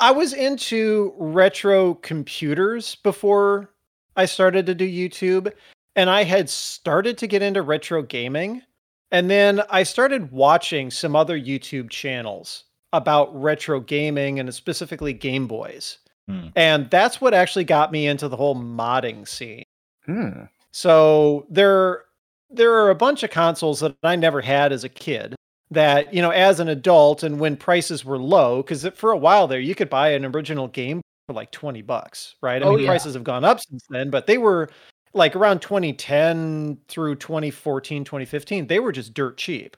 I 0.00 0.10
was 0.10 0.32
into 0.32 1.14
retro 1.16 1.94
computers 1.94 2.96
before 2.96 3.70
I 4.16 4.24
started 4.24 4.66
to 4.66 4.74
do 4.74 4.88
YouTube, 4.88 5.52
and 5.94 6.10
I 6.10 6.24
had 6.24 6.50
started 6.50 7.16
to 7.18 7.26
get 7.26 7.42
into 7.42 7.62
retro 7.62 8.02
gaming. 8.02 8.62
And 9.10 9.30
then 9.30 9.62
I 9.70 9.82
started 9.82 10.32
watching 10.32 10.90
some 10.90 11.14
other 11.14 11.38
YouTube 11.38 11.90
channels 11.90 12.64
about 12.92 13.34
retro 13.40 13.80
gaming 13.80 14.38
and 14.40 14.52
specifically 14.54 15.12
Game 15.12 15.46
Boys. 15.46 15.98
Hmm. 16.28 16.48
And 16.56 16.90
that's 16.90 17.20
what 17.20 17.34
actually 17.34 17.64
got 17.64 17.92
me 17.92 18.06
into 18.06 18.28
the 18.28 18.36
whole 18.36 18.56
modding 18.56 19.26
scene. 19.28 19.64
Hmm. 20.06 20.44
So 20.72 21.46
there 21.50 22.04
there 22.50 22.72
are 22.72 22.90
a 22.90 22.94
bunch 22.94 23.22
of 23.22 23.30
consoles 23.30 23.80
that 23.80 23.96
I 24.02 24.16
never 24.16 24.40
had 24.40 24.72
as 24.72 24.84
a 24.84 24.88
kid 24.88 25.34
that, 25.70 26.12
you 26.14 26.22
know, 26.22 26.30
as 26.30 26.60
an 26.60 26.68
adult 26.68 27.22
and 27.22 27.40
when 27.40 27.56
prices 27.56 28.04
were 28.04 28.18
low 28.18 28.62
cuz 28.62 28.86
for 28.94 29.10
a 29.12 29.16
while 29.16 29.46
there 29.48 29.60
you 29.60 29.74
could 29.74 29.90
buy 29.90 30.10
an 30.10 30.24
original 30.24 30.68
game 30.68 31.00
for 31.26 31.32
like 31.34 31.50
20 31.50 31.82
bucks, 31.82 32.36
right? 32.42 32.62
I 32.62 32.66
Oh, 32.66 32.76
mean 32.76 32.84
yeah. 32.84 32.86
prices 32.86 33.14
have 33.14 33.24
gone 33.24 33.44
up 33.44 33.60
since 33.60 33.84
then, 33.90 34.10
but 34.10 34.26
they 34.26 34.38
were 34.38 34.68
like 35.14 35.36
around 35.36 35.60
2010 35.60 36.78
through 36.88 37.16
2014, 37.16 38.04
2015, 38.04 38.66
they 38.66 38.80
were 38.80 38.92
just 38.92 39.14
dirt 39.14 39.36
cheap. 39.36 39.76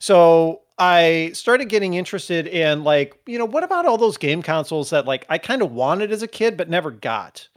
So 0.00 0.62
I 0.78 1.30
started 1.32 1.68
getting 1.68 1.94
interested 1.94 2.48
in 2.48 2.82
like, 2.82 3.16
you 3.26 3.38
know, 3.38 3.44
what 3.44 3.62
about 3.62 3.86
all 3.86 3.98
those 3.98 4.18
game 4.18 4.42
consoles 4.42 4.90
that 4.90 5.06
like 5.06 5.24
I 5.28 5.38
kind 5.38 5.62
of 5.62 5.72
wanted 5.72 6.10
as 6.10 6.22
a 6.22 6.28
kid 6.28 6.56
but 6.56 6.68
never 6.68 6.90
got? 6.90 7.48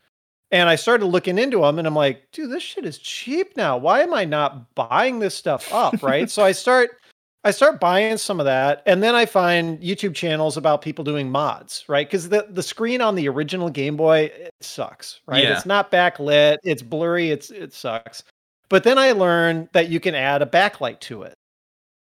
And 0.52 0.70
I 0.70 0.76
started 0.76 1.08
looking 1.08 1.40
into 1.40 1.62
them 1.62 1.80
and 1.80 1.88
I'm 1.88 1.96
like, 1.96 2.32
dude, 2.32 2.52
this 2.52 2.62
shit 2.62 2.86
is 2.86 3.00
cheap 3.00 3.58
now. 3.58 3.78
Why 3.78 4.02
am 4.02 4.14
I 4.14 4.26
not 4.26 4.76
buying 4.76 5.20
this 5.20 5.34
stuff 5.34 5.74
up? 5.74 6.04
Right. 6.04 6.30
so 6.30 6.44
I 6.44 6.52
start 6.52 6.92
I 7.46 7.52
start 7.52 7.80
buying 7.80 8.18
some 8.18 8.40
of 8.40 8.48
that, 8.48 8.82
and 8.88 9.04
then 9.04 9.14
I 9.14 9.28
find 9.28 9.80
YouTube 9.80 10.16
channels 10.16 10.58
about 10.58 10.82
people 10.82 11.06
doing 11.06 11.30
mods, 11.30 11.86
right? 11.88 12.08
Because 12.08 12.30
the, 12.30 12.48
the 12.50 12.64
screen 12.64 13.02
on 13.02 13.14
the 13.14 13.30
original 13.30 13.70
Game 13.70 13.96
Boy 13.96 14.32
it 14.36 14.52
sucks, 14.62 15.20
right? 15.28 15.44
Yeah. 15.44 15.54
It's 15.54 15.66
not 15.66 15.92
backlit, 15.92 16.58
it's 16.64 16.82
blurry, 16.82 17.30
it's 17.30 17.52
it 17.52 17.72
sucks. 17.72 18.24
But 18.68 18.84
then 18.84 18.98
I 18.98 19.12
learned 19.12 19.70
that 19.74 19.90
you 19.90 20.00
can 20.00 20.16
add 20.16 20.42
a 20.42 20.48
backlight 20.48 21.00
to 21.02 21.22
it. 21.22 21.36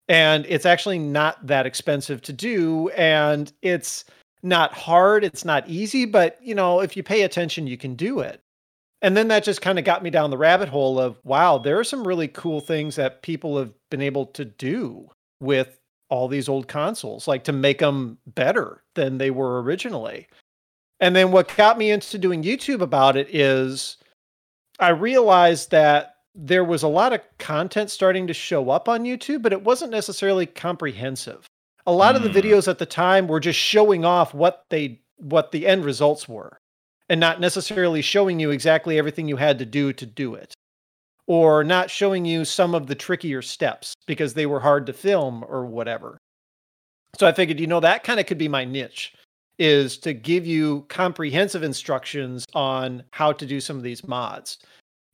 And 0.08 0.48
it's 0.50 0.66
actually 0.66 0.98
not 0.98 1.46
that 1.46 1.68
expensive 1.68 2.24
to 2.24 2.34
do, 2.34 2.90
and 2.98 3.54
it's 3.62 4.06
not 4.42 4.74
hard, 4.74 5.24
it's 5.24 5.46
not 5.46 5.70
easy, 5.70 6.06
but 6.06 6.40
you 6.42 6.56
know, 6.56 6.80
if 6.80 6.98
you 6.98 7.04
pay 7.04 7.22
attention, 7.22 7.68
you 7.68 7.78
can 7.78 7.94
do 7.94 8.20
it. 8.22 8.42
And 9.04 9.16
then 9.16 9.28
that 9.28 9.44
just 9.44 9.62
kind 9.62 9.78
of 9.78 9.86
got 9.86 10.02
me 10.02 10.10
down 10.10 10.32
the 10.32 10.40
rabbit 10.40 10.70
hole 10.70 11.00
of 11.00 11.20
wow, 11.24 11.60
there 11.60 11.78
are 11.78 11.84
some 11.84 12.08
really 12.08 12.28
cool 12.28 12.62
things 12.62 12.96
that 12.96 13.22
people 13.22 13.60
have 13.60 13.72
been 13.92 14.02
able 14.02 14.26
to 14.26 14.44
do 14.44 15.08
with 15.40 15.80
all 16.10 16.28
these 16.28 16.50
old 16.50 16.68
consoles, 16.68 17.28
like 17.28 17.44
to 17.46 17.52
make 17.52 17.80
them 17.80 18.18
better 18.26 18.84
than 18.96 19.18
they 19.18 19.32
were 19.32 19.62
originally. 19.62 20.28
And 21.00 21.16
then 21.16 21.32
what 21.32 21.56
got 21.56 21.78
me 21.78 21.92
into 21.92 22.18
doing 22.18 22.44
YouTube 22.44 22.82
about 22.82 23.16
it 23.16 23.34
is 23.34 23.98
I 24.80 24.90
realized 24.90 25.72
that 25.72 26.16
there 26.36 26.64
was 26.64 26.84
a 26.84 26.88
lot 26.88 27.14
of 27.14 27.22
content 27.38 27.92
starting 27.92 28.28
to 28.28 28.34
show 28.34 28.70
up 28.70 28.88
on 28.90 29.04
YouTube, 29.04 29.42
but 29.42 29.54
it 29.54 29.64
wasn't 29.64 29.92
necessarily 29.92 30.46
comprehensive. 30.46 31.46
A 31.86 31.92
lot 31.92 32.16
of 32.16 32.24
the 32.24 32.30
Mm. 32.30 32.34
videos 32.34 32.68
at 32.68 32.78
the 32.78 32.86
time 32.86 33.28
were 33.28 33.40
just 33.40 33.60
showing 33.60 34.06
off 34.06 34.34
what 34.34 34.66
they 34.70 35.02
what 35.18 35.52
the 35.52 35.68
end 35.68 35.84
results 35.84 36.30
were 36.30 36.58
and 37.10 37.20
not 37.20 37.42
necessarily 37.42 38.02
showing 38.02 38.40
you 38.40 38.52
exactly 38.52 38.98
everything 38.98 39.28
you 39.28 39.36
had 39.36 39.60
to 39.60 39.66
do 39.66 39.92
to 39.92 40.06
do 40.06 40.34
it 40.34 40.54
or 41.30 41.64
not 41.64 41.92
showing 41.92 42.26
you 42.26 42.44
some 42.44 42.74
of 42.74 42.88
the 42.88 42.96
trickier 42.96 43.42
steps 43.42 43.94
because 44.08 44.34
they 44.34 44.48
were 44.48 44.60
hard 44.60 44.88
to 44.88 44.92
film 44.92 45.46
or 45.48 45.64
whatever. 45.64 46.18
So 47.20 47.28
I 47.28 47.32
figured, 47.32 47.60
you 47.60 47.68
know, 47.68 47.80
that 47.80 48.04
kind 48.04 48.20
of 48.20 48.26
could 48.26 48.40
be 48.40 48.48
my 48.48 48.66
niche 48.66 49.14
is 49.60 49.98
to 50.00 50.14
give 50.14 50.48
you 50.48 50.86
comprehensive 50.90 51.62
instructions 51.62 52.46
on 52.56 53.04
how 53.12 53.32
to 53.32 53.46
do 53.46 53.62
some 53.62 53.78
of 53.78 53.84
these 53.84 54.08
mods. 54.08 54.58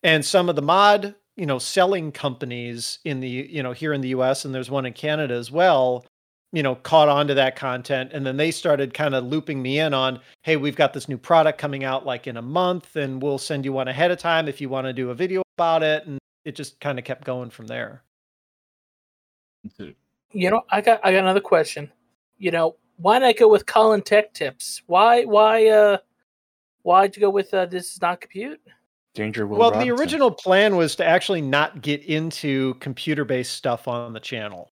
And 0.03 0.23
some 0.23 0.47
of 0.47 0.55
the 0.55 0.61
mod, 0.61 1.15
you 1.35 1.45
know, 1.45 1.59
selling 1.59 2.13
companies 2.13 2.99
in 3.03 3.19
the, 3.19 3.27
you 3.27 3.61
know, 3.61 3.73
here 3.73 3.91
in 3.91 3.99
the 3.99 4.09
US 4.09 4.45
and 4.45 4.55
there's 4.55 4.71
one 4.71 4.85
in 4.85 4.93
Canada 4.93 5.33
as 5.33 5.51
well, 5.51 6.05
you 6.55 6.63
know, 6.63 6.75
caught 6.75 7.09
on 7.09 7.27
to 7.27 7.33
that 7.33 7.57
content 7.57 8.11
and 8.13 8.25
then 8.25 8.37
they 8.37 8.49
started 8.49 8.93
kind 8.93 9.13
of 9.13 9.25
looping 9.25 9.61
me 9.61 9.77
in 9.77 9.93
on, 9.93 10.21
hey, 10.43 10.55
we've 10.55 10.77
got 10.77 10.93
this 10.93 11.09
new 11.09 11.17
product 11.17 11.59
coming 11.59 11.83
out 11.83 12.05
like 12.05 12.27
in 12.27 12.37
a 12.37 12.41
month 12.41 12.95
and 12.95 13.21
we'll 13.21 13.37
send 13.37 13.65
you 13.65 13.73
one 13.73 13.89
ahead 13.89 14.09
of 14.09 14.17
time 14.17 14.47
if 14.47 14.61
you 14.61 14.69
want 14.69 14.87
to 14.87 14.93
do 14.93 15.09
a 15.09 15.13
video 15.13 15.41
about 15.57 15.83
it 15.83 16.07
and 16.07 16.17
it 16.45 16.55
just 16.55 16.79
kind 16.79 16.97
of 16.97 17.03
kept 17.03 17.25
going 17.25 17.49
from 17.49 17.67
there. 17.67 18.03
You 20.31 20.49
know, 20.49 20.61
I 20.69 20.79
got 20.79 21.01
I 21.03 21.11
got 21.11 21.19
another 21.19 21.41
question. 21.41 21.91
You 22.37 22.51
know, 22.51 22.77
why 22.97 23.19
not 23.19 23.35
go 23.35 23.49
with 23.49 23.65
Colin 23.65 24.01
Tech 24.01 24.33
Tips? 24.33 24.81
Why 24.87 25.25
why 25.25 25.67
uh 25.67 25.97
why'd 26.83 27.17
you 27.17 27.19
go 27.19 27.31
with 27.31 27.53
uh, 27.53 27.65
this 27.65 27.91
is 27.91 28.01
not 28.01 28.21
compute? 28.21 28.61
Danger 29.13 29.45
Will 29.45 29.57
well, 29.57 29.71
the 29.71 29.91
original 29.91 30.31
plan 30.31 30.77
was 30.77 30.95
to 30.97 31.05
actually 31.05 31.41
not 31.41 31.81
get 31.81 32.03
into 32.03 32.75
computer-based 32.75 33.51
stuff 33.51 33.89
on 33.89 34.13
the 34.13 34.19
channel. 34.21 34.71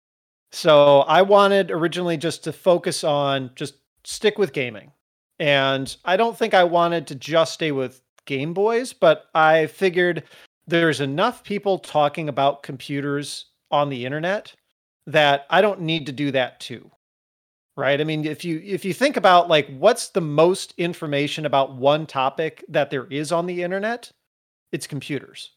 So 0.52 1.00
I 1.00 1.22
wanted 1.22 1.70
originally 1.70 2.16
just 2.16 2.44
to 2.44 2.52
focus 2.52 3.04
on 3.04 3.50
just 3.54 3.74
stick 4.04 4.38
with 4.38 4.52
gaming. 4.52 4.92
And 5.38 5.94
I 6.04 6.16
don't 6.16 6.36
think 6.36 6.54
I 6.54 6.64
wanted 6.64 7.06
to 7.08 7.14
just 7.14 7.54
stay 7.54 7.70
with 7.70 8.02
Game 8.24 8.54
Boys, 8.54 8.92
but 8.92 9.26
I 9.34 9.66
figured 9.66 10.24
there's 10.66 11.00
enough 11.00 11.44
people 11.44 11.78
talking 11.78 12.28
about 12.28 12.62
computers 12.62 13.46
on 13.70 13.88
the 13.88 14.04
internet 14.04 14.54
that 15.06 15.46
I 15.50 15.60
don't 15.60 15.82
need 15.82 16.06
to 16.06 16.12
do 16.12 16.30
that 16.32 16.60
too. 16.60 16.90
Right? 17.76 18.00
I 18.00 18.04
mean, 18.04 18.24
if 18.24 18.44
you 18.44 18.60
if 18.64 18.84
you 18.84 18.92
think 18.92 19.16
about 19.16 19.48
like 19.48 19.68
what's 19.78 20.08
the 20.08 20.20
most 20.20 20.74
information 20.78 21.46
about 21.46 21.76
one 21.76 22.06
topic 22.06 22.64
that 22.68 22.90
there 22.90 23.06
is 23.06 23.30
on 23.30 23.46
the 23.46 23.62
internet, 23.62 24.10
it's 24.72 24.88
computers. 24.88 25.52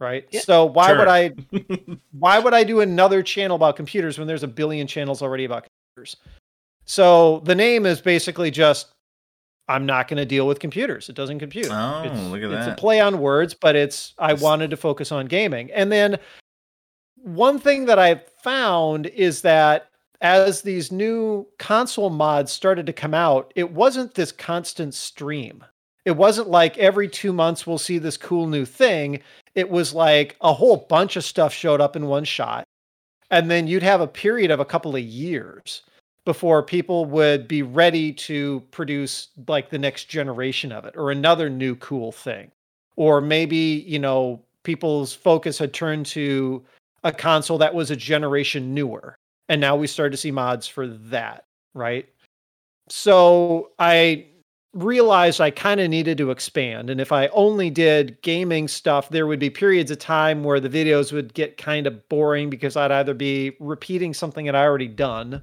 Right? 0.00 0.26
Yeah. 0.30 0.40
So 0.40 0.64
why 0.64 0.92
would 0.92 1.08
I 1.08 1.32
why 2.12 2.38
would 2.38 2.54
I 2.54 2.62
do 2.64 2.80
another 2.80 3.22
channel 3.22 3.56
about 3.56 3.76
computers 3.76 4.18
when 4.18 4.28
there's 4.28 4.44
a 4.44 4.48
billion 4.48 4.86
channels 4.86 5.22
already 5.22 5.44
about 5.44 5.66
computers? 5.96 6.16
So 6.84 7.40
the 7.44 7.54
name 7.54 7.84
is 7.84 8.00
basically 8.00 8.50
just 8.50 8.88
I'm 9.68 9.84
not 9.84 10.08
going 10.08 10.16
to 10.16 10.24
deal 10.24 10.46
with 10.46 10.60
computers. 10.60 11.08
It 11.08 11.14
doesn't 11.14 11.40
compute. 11.40 11.68
Oh, 11.70 12.02
it's, 12.04 12.20
look 12.28 12.42
at 12.42 12.50
it's 12.50 12.66
that. 12.66 12.78
a 12.78 12.80
play 12.80 13.00
on 13.00 13.18
words, 13.20 13.52
but 13.54 13.76
it's 13.76 14.14
I 14.18 14.28
It's- 14.30 14.40
wanted 14.42 14.70
to 14.70 14.76
focus 14.76 15.12
on 15.12 15.26
gaming. 15.26 15.70
And 15.72 15.92
then 15.92 16.18
one 17.16 17.58
thing 17.58 17.84
that 17.86 17.98
I 17.98 18.22
found 18.42 19.06
is 19.06 19.42
that 19.42 19.90
as 20.20 20.62
these 20.62 20.90
new 20.90 21.46
console 21.58 22.10
mods 22.10 22.50
started 22.52 22.86
to 22.86 22.92
come 22.92 23.14
out, 23.14 23.52
it 23.56 23.70
wasn't 23.72 24.14
this 24.14 24.32
constant 24.32 24.94
stream. 24.94 25.64
It 26.04 26.12
wasn't 26.16 26.48
like 26.48 26.78
every 26.78 27.08
two 27.08 27.32
months 27.32 27.66
we'll 27.66 27.76
see 27.78 27.98
this 27.98 28.16
cool 28.16 28.46
new 28.46 28.64
thing. 28.64 29.20
It 29.58 29.70
was 29.70 29.92
like 29.92 30.36
a 30.40 30.52
whole 30.52 30.86
bunch 30.88 31.16
of 31.16 31.24
stuff 31.24 31.52
showed 31.52 31.80
up 31.80 31.96
in 31.96 32.06
one 32.06 32.22
shot. 32.22 32.62
And 33.32 33.50
then 33.50 33.66
you'd 33.66 33.82
have 33.82 34.00
a 34.00 34.06
period 34.06 34.52
of 34.52 34.60
a 34.60 34.64
couple 34.64 34.94
of 34.94 35.02
years 35.02 35.82
before 36.24 36.62
people 36.62 37.06
would 37.06 37.48
be 37.48 37.62
ready 37.62 38.12
to 38.12 38.62
produce 38.70 39.30
like 39.48 39.68
the 39.68 39.78
next 39.78 40.04
generation 40.04 40.70
of 40.70 40.84
it 40.84 40.94
or 40.96 41.10
another 41.10 41.50
new 41.50 41.74
cool 41.74 42.12
thing. 42.12 42.52
Or 42.94 43.20
maybe, 43.20 43.84
you 43.84 43.98
know, 43.98 44.40
people's 44.62 45.12
focus 45.12 45.58
had 45.58 45.74
turned 45.74 46.06
to 46.06 46.64
a 47.02 47.10
console 47.10 47.58
that 47.58 47.74
was 47.74 47.90
a 47.90 47.96
generation 47.96 48.72
newer. 48.72 49.16
And 49.48 49.60
now 49.60 49.74
we 49.74 49.88
started 49.88 50.12
to 50.12 50.18
see 50.18 50.30
mods 50.30 50.68
for 50.68 50.86
that, 50.86 51.46
right? 51.74 52.08
So 52.88 53.72
I 53.80 54.26
realized 54.74 55.40
I 55.40 55.50
kind 55.50 55.80
of 55.80 55.88
needed 55.88 56.18
to 56.18 56.30
expand. 56.30 56.90
And 56.90 57.00
if 57.00 57.10
I 57.10 57.28
only 57.28 57.70
did 57.70 58.20
gaming 58.22 58.68
stuff, 58.68 59.08
there 59.08 59.26
would 59.26 59.38
be 59.38 59.50
periods 59.50 59.90
of 59.90 59.98
time 59.98 60.44
where 60.44 60.60
the 60.60 60.68
videos 60.68 61.12
would 61.12 61.34
get 61.34 61.56
kind 61.56 61.86
of 61.86 62.08
boring 62.08 62.50
because 62.50 62.76
I'd 62.76 62.92
either 62.92 63.14
be 63.14 63.56
repeating 63.60 64.12
something 64.12 64.46
that 64.46 64.54
I 64.54 64.64
already 64.64 64.88
done 64.88 65.42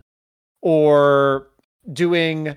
or 0.62 1.48
doing 1.92 2.56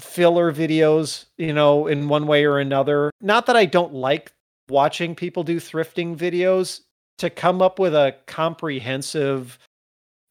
filler 0.00 0.52
videos, 0.52 1.26
you 1.36 1.52
know, 1.52 1.86
in 1.86 2.08
one 2.08 2.26
way 2.26 2.44
or 2.44 2.58
another. 2.58 3.10
Not 3.20 3.46
that 3.46 3.56
I 3.56 3.66
don't 3.66 3.92
like 3.92 4.32
watching 4.68 5.14
people 5.14 5.44
do 5.44 5.60
thrifting 5.60 6.16
videos 6.16 6.80
to 7.18 7.28
come 7.28 7.60
up 7.60 7.78
with 7.78 7.94
a 7.94 8.16
comprehensive 8.26 9.58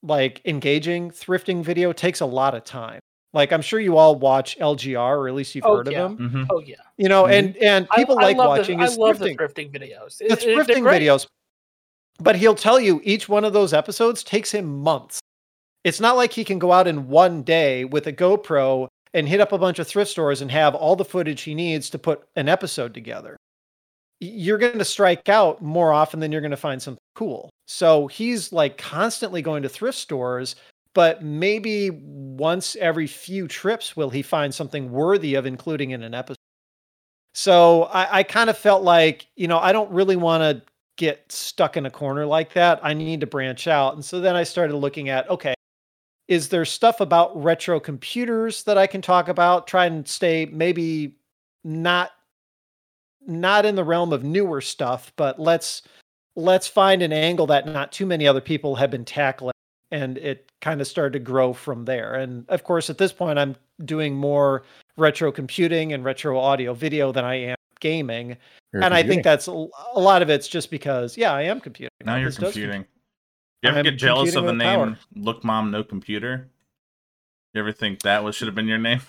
like 0.04 0.42
engaging 0.46 1.12
thrifting 1.12 1.64
video 1.64 1.94
takes 1.94 2.22
a 2.22 2.26
lot 2.26 2.56
of 2.56 2.64
time. 2.64 3.00
Like 3.34 3.52
I'm 3.54 3.62
sure 3.62 3.80
you 3.80 3.98
all 3.98 4.16
watch 4.16 4.58
LGR 4.60 5.18
or 5.18 5.28
at 5.28 5.34
least 5.36 5.56
you've 5.56 5.66
Oh, 5.66 5.78
heard 5.78 5.92
yeah. 5.92 6.04
of 6.04 6.18
them. 6.18 6.30
Mhm. 6.30 6.48
Oh 6.50 6.60
yeah, 6.60 6.76
You 6.98 7.08
know, 7.10 7.28
and 7.28 7.56
and 7.58 7.90
people 7.92 8.20
I, 8.20 8.24
like 8.24 8.38
love 8.38 8.58
watching 8.58 8.78
The, 8.80 8.86
I 8.86 8.88
love 8.88 9.18
thrifting 9.20 9.38
the 9.38 9.44
thrifting 9.48 9.72
videos. 9.72 10.18
the 10.18 10.26
It- 10.26 10.44
it- 10.44 10.58
thrifting 10.58 10.84
videos. 10.84 11.28
But 12.20 12.36
he'll 12.36 12.56
tell 12.56 12.80
you 12.80 13.02
each 13.04 13.28
one 13.30 13.46
of 13.46 13.54
those 13.54 13.74
episodes 13.74 14.24
takes 14.24 14.52
him 14.52 14.66
months. 14.82 15.20
It's 15.84 16.00
not 16.00 16.16
like 16.18 16.34
he 16.34 16.44
can 16.44 16.60
go 16.60 16.72
out 16.72 16.88
in 16.88 17.08
one 17.08 17.42
day 17.42 17.86
with 17.86 18.06
a 18.06 18.14
GoPro 18.14 18.88
and 19.14 19.28
hit 19.28 19.40
up 19.42 19.52
a 19.52 19.58
bunch 19.58 19.80
of 19.80 19.88
thrift 19.88 20.12
stores 20.12 20.42
and 20.42 20.52
have 20.52 20.76
all 20.76 20.96
the 20.96 21.04
footage 21.06 21.42
he 21.42 21.56
needs 21.56 21.90
to 21.90 21.98
put 22.00 22.24
an 22.36 22.48
episode 22.48 22.94
together. 22.94 23.36
You're 24.20 24.60
going 24.60 24.78
to 24.78 24.86
strike 24.86 25.28
out 25.30 25.62
more 25.64 25.92
often 25.92 26.20
than 26.20 26.32
you're 26.32 26.42
going 26.42 26.52
to 26.52 26.58
find 26.58 26.80
something 26.82 27.00
cool. 27.16 27.50
So 27.68 28.06
he's 28.08 28.52
like 28.54 28.78
constantly 28.78 29.42
going 29.42 29.64
to 29.64 29.70
thrift 29.70 29.98
stores, 29.98 30.56
but 30.94 31.24
maybe 31.24 31.90
once 31.90 32.76
every 32.78 33.08
few 33.08 33.48
trips 33.48 33.96
will 33.96 34.10
he 34.10 34.22
find 34.22 34.54
something 34.54 34.92
worthy 34.92 35.36
of 35.36 35.46
including 35.46 35.92
in 35.92 36.04
an 36.04 36.14
episode. 36.14 36.38
So 37.34 37.84
I, 37.84 38.20
I 38.20 38.24
kind 38.24 38.50
of 38.50 38.58
felt 38.58 38.84
like, 38.84 39.28
you 39.36 39.48
know, 39.48 39.60
I 39.60 39.72
don't 39.72 39.92
really 39.92 40.18
want 40.18 40.42
to 40.42 40.62
get 40.98 41.32
stuck 41.32 41.78
in 41.78 41.86
a 41.86 41.90
corner 41.90 42.26
like 42.26 42.54
that. 42.54 42.80
I 42.84 42.94
need 42.94 43.22
to 43.22 43.28
branch 43.28 43.68
out. 43.68 43.94
And 43.94 44.04
so 44.04 44.20
then 44.20 44.36
I 44.36 44.44
started 44.44 44.76
looking 44.76 45.10
at, 45.10 45.30
okay, 45.30 45.54
is 46.28 46.50
there 46.50 46.66
stuff 46.66 47.00
about 47.00 47.42
retro 47.42 47.80
computers 47.80 48.64
that 48.64 48.78
I 48.78 48.88
can 48.88 49.02
talk 49.02 49.28
about? 49.28 49.68
Try 49.68 49.86
and 49.86 50.08
stay 50.08 50.46
maybe 50.52 51.18
not 51.64 52.12
not 53.28 53.66
in 53.66 53.76
the 53.76 53.84
realm 53.84 54.12
of 54.12 54.24
newer 54.24 54.62
stuff, 54.62 55.14
but 55.16 55.40
let's 55.40 55.84
let's 56.36 56.68
find 56.68 57.02
an 57.02 57.14
angle 57.14 57.48
that 57.48 57.68
not 57.68 57.92
too 57.92 58.06
many 58.06 58.28
other 58.28 58.42
people 58.42 58.76
have 58.76 58.90
been 58.90 59.06
tackling 59.06 59.51
and 59.92 60.18
it 60.18 60.52
kind 60.62 60.82
of 60.82 60.88
started 60.88 61.14
to 61.14 61.20
grow 61.20 61.54
from 61.54 61.86
there. 61.86 62.16
And 62.16 62.48
of 62.50 62.64
course 62.64 62.90
at 62.90 62.98
this 62.98 63.12
point 63.12 63.38
I'm 63.38 63.56
doing 63.86 64.16
more 64.16 64.64
retro 64.98 65.32
computing 65.32 65.94
and 65.94 66.04
retro 66.04 66.40
audio 66.40 66.74
video 66.74 67.12
than 67.12 67.26
I 67.26 67.36
am 67.36 67.56
gaming 67.80 68.38
You're 68.72 68.84
and 68.84 68.94
I 68.94 69.02
think 69.04 69.24
that's 69.24 69.48
a 69.48 69.68
a 69.96 70.00
lot 70.00 70.22
of 70.22 70.30
it's 70.30 70.48
just 70.48 70.70
because 70.70 71.18
yeah, 71.18 71.34
I 71.34 71.44
am 71.44 71.60
computing. 71.60 71.90
Now 72.06 72.16
you're 72.16 72.26
This 72.26 72.38
does 72.38 72.54
computing. 72.54 72.86
You 73.64 73.70
ever 73.70 73.80
I'm 73.80 73.84
get 73.84 73.98
jealous 73.98 74.36
of 74.36 74.46
the 74.46 74.52
competing 74.52 74.80
with 74.80 74.90
name 74.90 74.98
"Look 75.16 75.44
Mom 75.44 75.72
No 75.72 75.84
Computer"? 75.84 76.50
You 77.54 77.62
ever 77.62 77.72
think 77.72 78.02
that 78.04 78.24
was 78.24 78.36
should 78.36 78.48
have 78.48 78.56
been 78.56 78.68
your 78.68 78.78
name? 78.78 79.02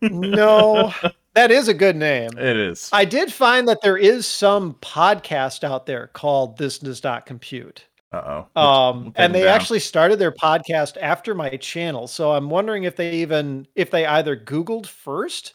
No, 0.00 0.92
that 1.34 1.50
is 1.52 1.68
a 1.68 1.74
good 1.74 1.94
name. 1.94 2.30
it 2.36 2.56
is. 2.56 2.90
I 2.92 3.04
did 3.04 3.32
find 3.32 3.68
that 3.68 3.82
there 3.82 3.96
is 3.96 4.26
some 4.26 4.74
podcast 4.82 5.62
out 5.62 5.86
there 5.86 6.08
called 6.08 6.58
This 6.58 6.78
Does 6.78 7.04
Not 7.04 7.26
Compute. 7.26 7.86
Uh 8.12 8.44
oh. 8.56 8.60
Um, 8.60 9.12
and 9.16 9.32
they 9.34 9.46
actually 9.46 9.78
started 9.78 10.18
their 10.18 10.32
podcast 10.32 10.96
after 11.00 11.34
my 11.34 11.50
channel. 11.50 12.08
So 12.08 12.32
I'm 12.32 12.50
wondering 12.50 12.84
if 12.84 12.96
they 12.96 13.12
even 13.12 13.66
if 13.76 13.90
they 13.90 14.04
either 14.04 14.36
Googled 14.36 14.86
first 14.86 15.54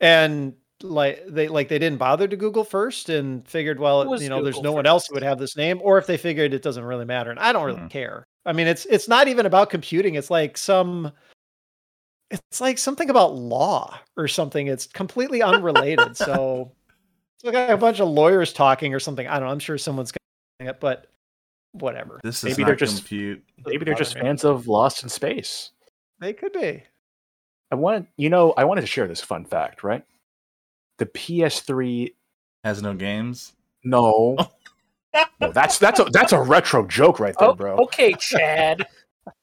and 0.00 0.54
like 0.82 1.22
they 1.26 1.48
like 1.48 1.68
they 1.68 1.78
didn't 1.78 1.98
bother 1.98 2.26
to 2.28 2.36
Google 2.36 2.64
first 2.64 3.08
and 3.10 3.46
figured, 3.46 3.78
well, 3.78 4.20
you 4.22 4.28
know, 4.30 4.42
there's 4.42 4.56
Google 4.56 4.70
no 4.70 4.72
one 4.72 4.86
else 4.86 5.06
who 5.06 5.14
would 5.14 5.22
have 5.22 5.38
this 5.38 5.56
name, 5.56 5.80
or 5.82 5.98
if 5.98 6.06
they 6.06 6.16
figured 6.16 6.54
it 6.54 6.62
doesn't 6.62 6.84
really 6.84 7.04
matter. 7.04 7.30
And 7.30 7.38
I 7.40 7.52
don't 7.52 7.64
really 7.64 7.80
Mhm. 7.80 7.90
care. 7.90 8.24
I 8.46 8.52
mean, 8.52 8.66
it's 8.68 8.86
it's 8.86 9.08
not 9.08 9.28
even 9.28 9.44
about 9.44 9.68
computing. 9.70 10.14
It's 10.14 10.30
like 10.30 10.56
some 10.56 11.12
it's 12.30 12.60
like 12.60 12.78
something 12.78 13.10
about 13.10 13.34
law 13.34 13.98
or 14.16 14.28
something. 14.28 14.66
It's 14.66 14.86
completely 14.86 15.42
unrelated. 15.42 16.16
so 16.16 16.72
it's 17.36 17.44
like 17.44 17.68
a 17.70 17.76
bunch 17.76 18.00
of 18.00 18.08
lawyers 18.08 18.52
talking 18.52 18.94
or 18.94 19.00
something. 19.00 19.26
I 19.26 19.34
don't 19.38 19.46
know. 19.48 19.52
I'm 19.52 19.58
sure 19.58 19.76
someone's 19.78 20.12
going 20.12 20.18
getting 20.58 20.74
it, 20.74 20.80
but 20.80 21.10
whatever. 21.80 22.20
This 22.22 22.38
is 22.38 22.50
Maybe 22.50 22.62
not 22.62 22.66
they're 22.68 22.76
just- 22.76 22.98
compute. 22.98 23.42
Maybe 23.64 23.84
they're 23.84 23.94
just 23.94 24.14
fans 24.18 24.44
of 24.44 24.66
Lost 24.68 25.02
in 25.02 25.08
Space. 25.08 25.70
They 26.20 26.32
could 26.32 26.52
be. 26.52 26.84
I 27.70 27.74
want 27.74 28.08
you 28.16 28.30
know, 28.30 28.52
I 28.56 28.64
wanted 28.64 28.82
to 28.82 28.86
share 28.86 29.08
this 29.08 29.20
fun 29.20 29.44
fact, 29.44 29.82
right? 29.82 30.04
The 30.98 31.06
PS3, 31.06 32.14
Has 32.64 32.80
no 32.82 32.94
games. 32.94 33.52
no, 33.84 34.36
no, 35.40 35.50
that's 35.52 35.78
that's 35.78 36.00
a 36.00 36.04
that's 36.04 36.32
a 36.32 36.40
retro 36.40 36.86
joke 36.86 37.20
right 37.20 37.34
there, 37.38 37.48
Oh, 37.48 37.54
bro. 37.54 37.76
okay, 37.84 38.12
Chad. 38.18 38.86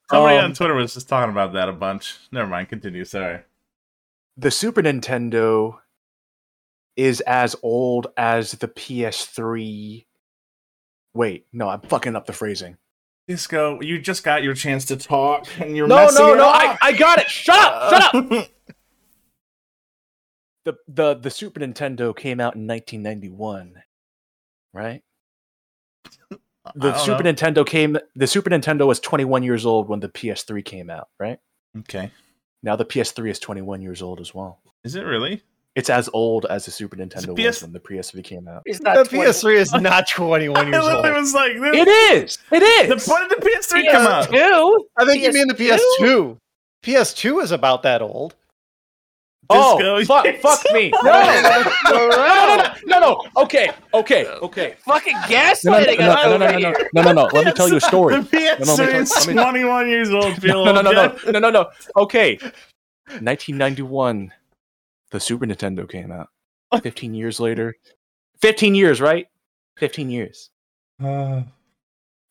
Somebody 0.10 0.38
Um, 0.38 0.46
on 0.46 0.54
Twitter 0.54 0.74
was 0.74 0.94
just 0.94 1.10
talking 1.10 1.32
about 1.32 1.54
that 1.54 1.70
a 1.70 1.74
bunch. 1.74 2.18
Never 2.32 2.48
mind. 2.48 2.70
Continue. 2.70 3.04
Sorry. 3.06 3.40
The 4.38 4.52
Super 4.52 4.82
Nintendo 4.82 5.80
is 6.96 7.22
as 7.22 7.56
old 7.64 8.08
as 8.18 8.54
the 8.54 8.68
PS3. 8.68 10.06
Wait, 11.14 11.46
no, 11.54 11.70
I'm 11.70 11.82
fucking 11.82 12.16
up 12.16 12.26
the 12.26 12.34
phrasing. 12.34 12.78
Disco, 13.28 13.80
you 13.82 14.00
just 14.00 14.24
got 14.24 14.44
your 14.44 14.54
chance 14.54 14.86
to 14.86 14.98
talk, 14.98 15.48
and 15.60 15.78
you're 15.78 15.88
No, 15.88 16.10
no, 16.10 16.34
no. 16.36 16.48
I, 16.48 16.78
I 16.82 16.92
got 16.94 17.20
it. 17.20 17.30
Shut 17.30 17.58
up, 17.58 17.74
uh. 17.76 18.00
shut 18.00 18.16
up. 18.16 18.50
The 20.66 20.76
the 20.88 21.14
the 21.16 21.30
Super 21.30 21.60
Nintendo 21.60 22.16
came 22.16 22.40
out 22.40 22.56
in 22.56 22.66
1991, 22.68 23.84
right? 24.74 25.02
The 26.76 26.98
Super 26.98 27.24
know. 27.24 27.34
Nintendo 27.34 27.66
came. 27.66 27.98
The 28.16 28.26
Super 28.28 28.50
Nintendo 28.50 28.88
was 28.88 29.02
21 29.02 29.44
years 29.44 29.66
old 29.66 29.90
when 29.90 30.00
the 30.00 30.08
PS3 30.08 30.64
came 30.64 30.90
out, 30.90 31.10
right? 31.20 31.38
Okay. 31.80 32.10
Now 32.62 32.78
the 32.78 32.86
PS3 32.86 33.30
is 33.30 33.40
21 33.40 33.82
years 33.82 34.02
old 34.02 34.22
as 34.22 34.34
well. 34.34 34.62
Is 34.86 34.96
it 34.96 35.02
really? 35.02 35.44
It's 35.76 35.90
as 35.90 36.08
old 36.14 36.46
as 36.46 36.66
the 36.66 36.72
Super 36.72 36.96
Nintendo 36.98 37.36
PS 37.36 37.46
was 37.46 37.62
when 37.64 37.74
the 37.74 37.80
PS3 37.80 38.24
came 38.24 38.48
out. 38.48 38.62
It's 38.66 38.78
The 38.80 38.94
20 39.10 39.10
PS3 39.10 39.56
is 39.56 39.74
not 39.74 40.08
21 40.08 40.68
years 40.72 40.76
old. 40.84 40.86
literally 40.94 41.20
was 41.20 41.34
like, 41.34 41.52
It 41.54 41.88
is. 41.88 42.38
It 42.52 42.88
the, 42.90 42.96
is. 42.96 43.08
when 43.08 43.28
did 43.28 43.40
the 43.40 43.46
PS3 43.50 43.92
come 43.92 44.06
out? 44.08 44.30
PS2? 44.30 44.80
I 44.98 45.06
think 45.06 45.24
you 45.24 45.34
mean 45.34 45.48
the 45.48 45.56
PS2? 45.56 45.80
PS2. 46.00 46.38
PS2 46.84 47.44
is 47.44 47.52
about 47.52 47.82
that 47.84 48.02
old. 48.04 48.36
oh, 49.50 50.04
fuck, 50.06 50.26
fuck 50.42 50.62
me. 50.74 50.92
No, 51.04 51.12
no, 51.12 51.64
no, 51.86 52.08
no, 52.10 52.74
no, 52.86 53.00
no. 53.00 53.42
Okay, 53.44 53.70
okay, 53.96 54.28
okay. 54.28 54.76
Fucking 54.86 55.14
No, 55.14 55.20
no, 55.22 55.28
gaslighting 55.28 56.00
no, 56.00 56.14
no, 56.14 56.38
no, 56.38 56.48
no, 56.48 56.60
no, 56.60 56.74
no, 56.94 57.02
no, 57.02 57.12
no. 57.14 57.30
Let 57.34 57.46
me 57.48 57.52
tell 57.52 57.68
you 57.68 57.78
a 57.78 57.82
story. 57.82 58.16
The 58.22 58.38
PS3 58.38 58.60
No, 58.60 58.76
no, 58.76 58.84
is 59.00 59.10
tell- 59.12 59.20
let 59.22 59.28
me- 59.28 59.34
21 59.34 59.90
years 59.90 60.10
old. 60.12 60.36
Feel 60.38 60.66
No, 60.66 60.72
no, 60.72 60.82
no, 60.82 60.92
no, 60.92 61.16
no, 61.32 61.40
no, 61.40 61.50
no. 61.50 61.70
Okay. 61.98 62.38
1991, 63.20 64.32
the 65.14 65.20
Super 65.20 65.46
Nintendo 65.46 65.88
came 65.90 66.12
out. 66.12 66.28
15 66.84 67.14
years 67.14 67.40
later. 67.40 67.76
15 68.42 68.74
years, 68.76 69.00
right? 69.00 69.28
15 69.78 70.10
years. 70.10 70.50
Uh, 71.02 71.44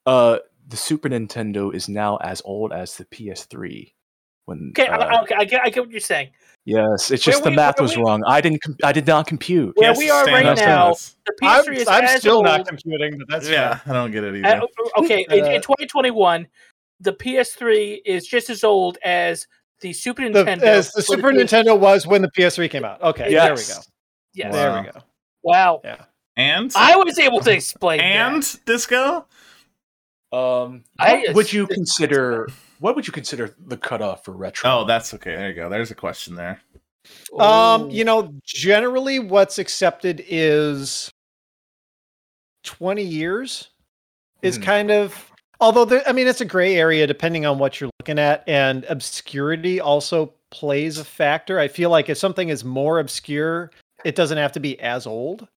Uh, 0.04 0.38
the 0.68 0.76
Super 0.76 1.08
Nintendo 1.08 1.72
is 1.74 1.88
now 1.88 2.16
as 2.18 2.42
old 2.44 2.72
as 2.72 2.96
the 2.96 3.04
PS3. 3.06 3.92
When 4.46 4.72
Okay, 4.76 4.88
uh, 4.88 4.98
I, 4.98 5.22
okay, 5.22 5.34
I 5.38 5.44
get, 5.44 5.60
I 5.64 5.70
get 5.70 5.80
what 5.84 5.90
you're 5.92 6.00
saying. 6.00 6.30
yes, 6.64 7.12
it's 7.12 7.24
Where 7.24 7.32
just 7.32 7.44
the 7.44 7.50
we- 7.50 7.56
math 7.56 7.80
was 7.80 7.96
we- 7.96 8.02
wrong. 8.02 8.24
I 8.26 8.40
didn't. 8.40 8.60
Com- 8.62 8.76
I 8.82 8.90
did 8.90 9.06
not 9.06 9.28
compute. 9.28 9.76
Where 9.76 9.90
yes, 9.90 9.98
we 9.98 10.10
are 10.10 10.24
right 10.24 10.44
up 10.44 10.58
to 10.58 10.66
now, 10.66 10.88
this. 10.90 11.14
The 11.26 11.34
I'm, 11.42 11.64
PS3 11.64 11.76
is 11.76 11.88
I'm 11.88 12.04
as 12.04 12.20
still 12.20 12.36
old, 12.38 12.46
not 12.46 12.66
computing, 12.66 13.18
but 13.18 13.28
that's 13.28 13.48
Yeah, 13.48 13.76
fine. 13.76 13.94
I 13.94 13.98
don't 14.00 14.10
get 14.10 14.24
it 14.24 14.34
either. 14.44 14.62
uh, 14.62 15.00
okay, 15.00 15.24
in, 15.30 15.44
Uh, 15.44 15.46
in 15.50 15.62
2021, 15.62 16.48
the 16.98 17.12
PS3 17.12 18.02
is 18.04 18.26
just 18.26 18.50
as 18.50 18.64
old 18.64 18.98
as 19.04 19.46
the 19.82 19.92
Super 19.92 20.22
The, 20.30 20.44
Nintendo. 20.44 20.62
as 20.62 20.90
the 20.92 20.98
with 21.00 21.06
Super 21.06 21.30
PS- 21.32 21.36
Nintendo 21.52 21.78
was 21.78 22.06
when 22.06 22.22
the 22.22 22.30
PS3 22.30 22.70
came 22.70 22.84
out. 22.84 23.02
Okay, 23.02 23.30
Yes. 23.30 23.44
there 23.44 23.54
we 23.54 23.80
go. 23.80 23.86
Yes. 24.34 24.54
There 24.54 24.80
we 24.82 24.90
go. 24.90 25.00
Wow. 25.42 25.82
and 26.36 26.72
I 26.74 26.96
was 26.96 27.18
able 27.18 27.40
to 27.40 27.52
explain 27.52 28.00
and 28.00 28.42
that. 28.42 28.60
disco. 28.64 29.26
Um, 30.32 30.84
I- 30.98 31.26
would 31.34 31.52
you 31.52 31.66
consider? 31.66 32.48
What 32.78 32.96
would 32.96 33.06
you 33.06 33.12
consider 33.12 33.54
the 33.66 33.76
cutoff 33.76 34.24
for 34.24 34.32
retro? 34.32 34.70
Oh, 34.70 34.84
that's 34.86 35.12
okay. 35.14 35.36
There 35.36 35.48
you 35.50 35.54
go. 35.54 35.68
There's 35.68 35.90
a 35.90 35.94
question 35.94 36.34
there. 36.34 36.60
Um, 37.38 37.90
you 37.90 38.04
know, 38.04 38.32
generally 38.44 39.18
what's 39.18 39.58
accepted 39.58 40.24
is 40.26 41.10
20 42.64 43.02
years 43.02 43.68
is 44.40 44.56
Hmm. 44.56 44.62
kind 44.62 44.90
of 44.90 45.31
although 45.62 45.84
there, 45.84 46.02
I 46.06 46.12
mean 46.12 46.26
it's 46.26 46.40
a 46.42 46.44
gray 46.44 46.76
area 46.76 47.06
depending 47.06 47.46
on 47.46 47.58
what 47.58 47.80
you're 47.80 47.90
looking 48.00 48.18
at 48.18 48.46
and 48.46 48.84
obscurity 48.88 49.80
also 49.80 50.34
plays 50.50 50.98
a 50.98 51.04
factor. 51.04 51.58
I 51.58 51.68
feel 51.68 51.88
like 51.88 52.10
if 52.10 52.18
something 52.18 52.50
is 52.50 52.64
more 52.64 52.98
obscure, 52.98 53.70
it 54.04 54.16
doesn't 54.16 54.38
have 54.38 54.52
to 54.52 54.60
be 54.60 54.78
as 54.80 55.06
old. 55.06 55.48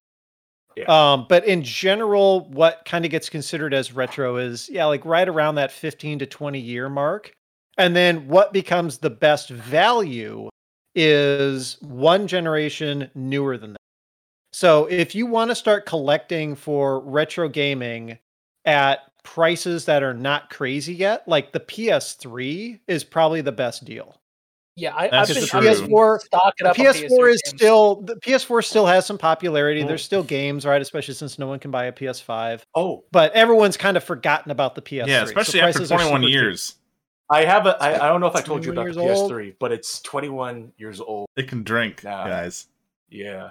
Yeah. 0.76 0.84
Um, 0.84 1.26
but 1.28 1.44
in 1.44 1.62
general, 1.62 2.48
what 2.50 2.82
kind 2.84 3.04
of 3.04 3.10
gets 3.10 3.28
considered 3.28 3.74
as 3.74 3.92
retro 3.92 4.36
is 4.36 4.68
yeah, 4.70 4.84
like 4.86 5.04
right 5.04 5.28
around 5.28 5.56
that 5.56 5.72
15 5.72 6.20
to 6.20 6.26
20 6.26 6.60
year 6.60 6.88
mark. 6.88 7.32
And 7.78 7.94
then 7.94 8.28
what 8.28 8.52
becomes 8.52 8.98
the 8.98 9.10
best 9.10 9.50
value 9.50 10.48
is 10.94 11.76
one 11.82 12.26
generation 12.26 13.10
newer 13.14 13.58
than 13.58 13.72
that. 13.72 13.80
So 14.52 14.86
if 14.86 15.14
you 15.14 15.26
want 15.26 15.50
to 15.50 15.54
start 15.54 15.84
collecting 15.84 16.54
for 16.54 17.00
retro 17.00 17.48
gaming 17.48 18.18
at 18.64 19.00
prices 19.26 19.84
that 19.86 20.02
are 20.04 20.14
not 20.14 20.48
crazy 20.50 20.94
yet, 20.94 21.26
like 21.26 21.52
the 21.52 21.58
PS3 21.60 22.78
is 22.86 23.02
probably 23.04 23.40
the 23.40 23.50
best 23.52 23.84
deal. 23.84 24.20
yeah, 24.76 24.94
I, 24.94 25.06
I've 25.06 25.10
That's 25.10 25.34
been, 25.34 25.46
true. 25.46 25.60
PS4 25.60 26.20
stocking 26.20 26.64
The 26.64 26.70
up 26.70 26.76
PS4 26.76 27.08
PS3 27.08 27.30
is 27.32 27.42
games. 27.42 27.42
still 27.58 28.02
the 28.02 28.14
PS4 28.16 28.64
still 28.64 28.86
has 28.86 29.04
some 29.04 29.18
popularity. 29.18 29.82
Mm. 29.82 29.88
There's 29.88 30.04
still 30.04 30.22
games, 30.22 30.64
right? 30.64 30.80
Especially 30.80 31.14
since 31.14 31.38
no 31.38 31.46
one 31.48 31.58
can 31.58 31.70
buy 31.70 31.86
a 31.86 31.92
PS5. 31.92 32.62
oh, 32.76 33.04
But 33.10 33.32
everyone's 33.32 33.76
kind 33.76 33.96
of 33.96 34.04
forgotten 34.04 34.50
about 34.52 34.74
the 34.76 34.82
PS3. 34.82 35.06
yeah, 35.08 35.20
So 35.24 35.24
especially 35.26 35.60
after 35.60 35.86
21 35.86 36.06
super 36.06 36.18
cheap. 36.20 36.30
years. 36.30 36.74
I 37.28 37.44
have 37.44 37.66
a. 37.66 37.76
I, 37.82 38.04
I 38.06 38.08
don't 38.08 38.20
know 38.20 38.28
if 38.28 38.36
I 38.36 38.40
told 38.42 38.64
you 38.64 38.70
about 38.70 38.94
the 38.94 39.00
old. 39.00 39.32
PS3, 39.32 39.54
but 39.58 39.72
it's 39.72 40.00
21 40.02 40.72
years 40.78 41.00
old. 41.00 41.26
It 41.36 41.48
can 41.48 41.64
drink, 41.64 42.04
Nah. 42.04 42.24
guys. 42.26 42.68
Yeah. 43.10 43.48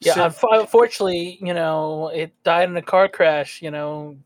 Yeah, 0.00 0.28
So- 0.30 0.48
unfortunately, 0.52 1.38
you 1.40 1.54
know, 1.54 2.08
it 2.08 2.32
died 2.44 2.68
in 2.68 2.76
a 2.76 2.82
car 2.82 3.08
crash. 3.08 3.62
You 3.62 3.70
know, 3.70 4.16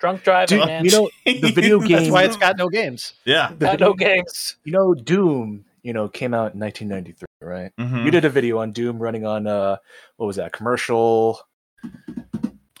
drunk 0.00 0.22
driving, 0.24 0.58
Dude, 0.58 0.66
man. 0.66 0.84
you 0.84 0.90
know, 0.90 1.10
the 1.24 1.50
video 1.54 1.78
game. 1.78 1.98
That's 1.98 2.10
why 2.10 2.24
it's 2.24 2.36
got 2.36 2.56
no 2.56 2.68
games. 2.68 3.12
Yeah. 3.24 3.48
the 3.50 3.54
Got 3.56 3.70
video- 3.72 3.88
no 3.88 3.94
games. 3.94 4.56
you 4.64 4.72
know, 4.72 4.94
Doom. 4.94 5.64
You 5.82 5.94
know, 5.94 6.08
came 6.08 6.34
out 6.34 6.52
in 6.52 6.60
1993, 6.60 7.26
right? 7.40 7.72
Mhm. 7.80 8.04
You 8.04 8.10
did 8.10 8.26
a 8.26 8.28
video 8.28 8.58
on 8.58 8.70
Doom 8.72 8.98
running 8.98 9.24
on 9.24 9.46
uh, 9.46 9.76
what 10.16 10.26
was 10.26 10.36
that 10.36 10.52
commercial? 10.52 11.40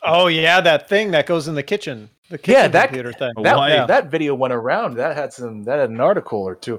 Oh 0.02 0.26
yeah, 0.26 0.60
that 0.60 0.88
thing 0.88 1.10
that 1.12 1.24
goes 1.26 1.48
in 1.48 1.54
the 1.54 1.62
kitchen. 1.62 2.10
The 2.28 2.36
kitchen 2.38 2.60
Yeah, 2.60 2.68
that- 2.68 2.86
computer 2.88 3.12
thing. 3.12 3.32
Oh, 3.36 3.42
That 3.42 3.56
Why? 3.56 3.68
Yeah. 3.70 3.86
that 3.86 4.10
video 4.10 4.34
went 4.34 4.52
around. 4.52 4.96
That 4.96 5.16
had 5.16 5.32
some. 5.32 5.64
That 5.64 5.78
had 5.78 5.88
an 5.90 6.00
article 6.00 6.40
or 6.42 6.54
two. 6.54 6.78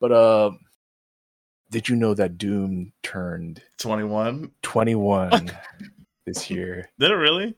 But 0.00 0.12
uh, 0.12 0.50
did 1.70 1.88
you 1.90 1.96
know 1.96 2.14
that 2.14 2.38
Doom 2.38 2.92
turned 3.02 3.62
21. 3.78 4.50
21 4.62 5.52
this 6.26 6.50
year? 6.50 6.88
Did 6.98 7.10
it 7.10 7.14
really? 7.16 7.54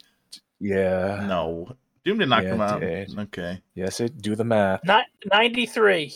Yeah. 0.63 1.25
No. 1.29 1.75
Doom 2.05 2.19
did 2.19 2.29
not 2.29 2.45
Yeah, 2.45 2.51
come 2.51 2.61
out. 2.61 2.81
did. 2.81 3.19
Okay. 3.19 3.61
Yes, 3.75 3.99
it. 4.01 4.21
Do 4.23 4.35
the 4.37 4.45
math. 4.45 4.81
Not 4.85 5.07
93. 5.33 6.15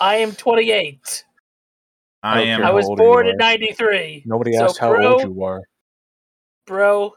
I 0.00 0.16
am 0.16 0.32
28. 0.32 1.24
I 2.24 2.38
don't 2.38 2.46
am. 2.48 2.64
I 2.64 2.70
was 2.70 2.86
born 2.96 3.26
in 3.28 3.36
93. 3.36 4.24
Nobody 4.26 4.52
So, 4.54 4.64
asked 4.64 4.78
how 4.78 4.90
bro- 4.90 5.14
old 5.14 5.22
you 5.22 5.42
are. 5.44 5.60
Bro, 6.66 7.16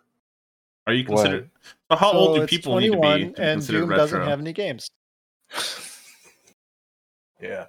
Are 0.87 0.93
you 0.93 1.03
considered? 1.03 1.49
So 1.91 1.97
how 1.97 2.11
So 2.11 2.17
old 2.17 2.39
do 2.39 2.47
people 2.47 2.79
need 2.79 2.91
to 2.91 2.99
be 2.99 3.01
to 3.01 3.17
be 3.17 3.23
and 3.25 3.35
considered 3.35 3.79
Doom 3.81 3.89
retro? 3.89 4.03
doesn't 4.05 4.21
have 4.21 4.39
any 4.39 4.53
games. 4.53 4.87
Yeah. 7.41 7.65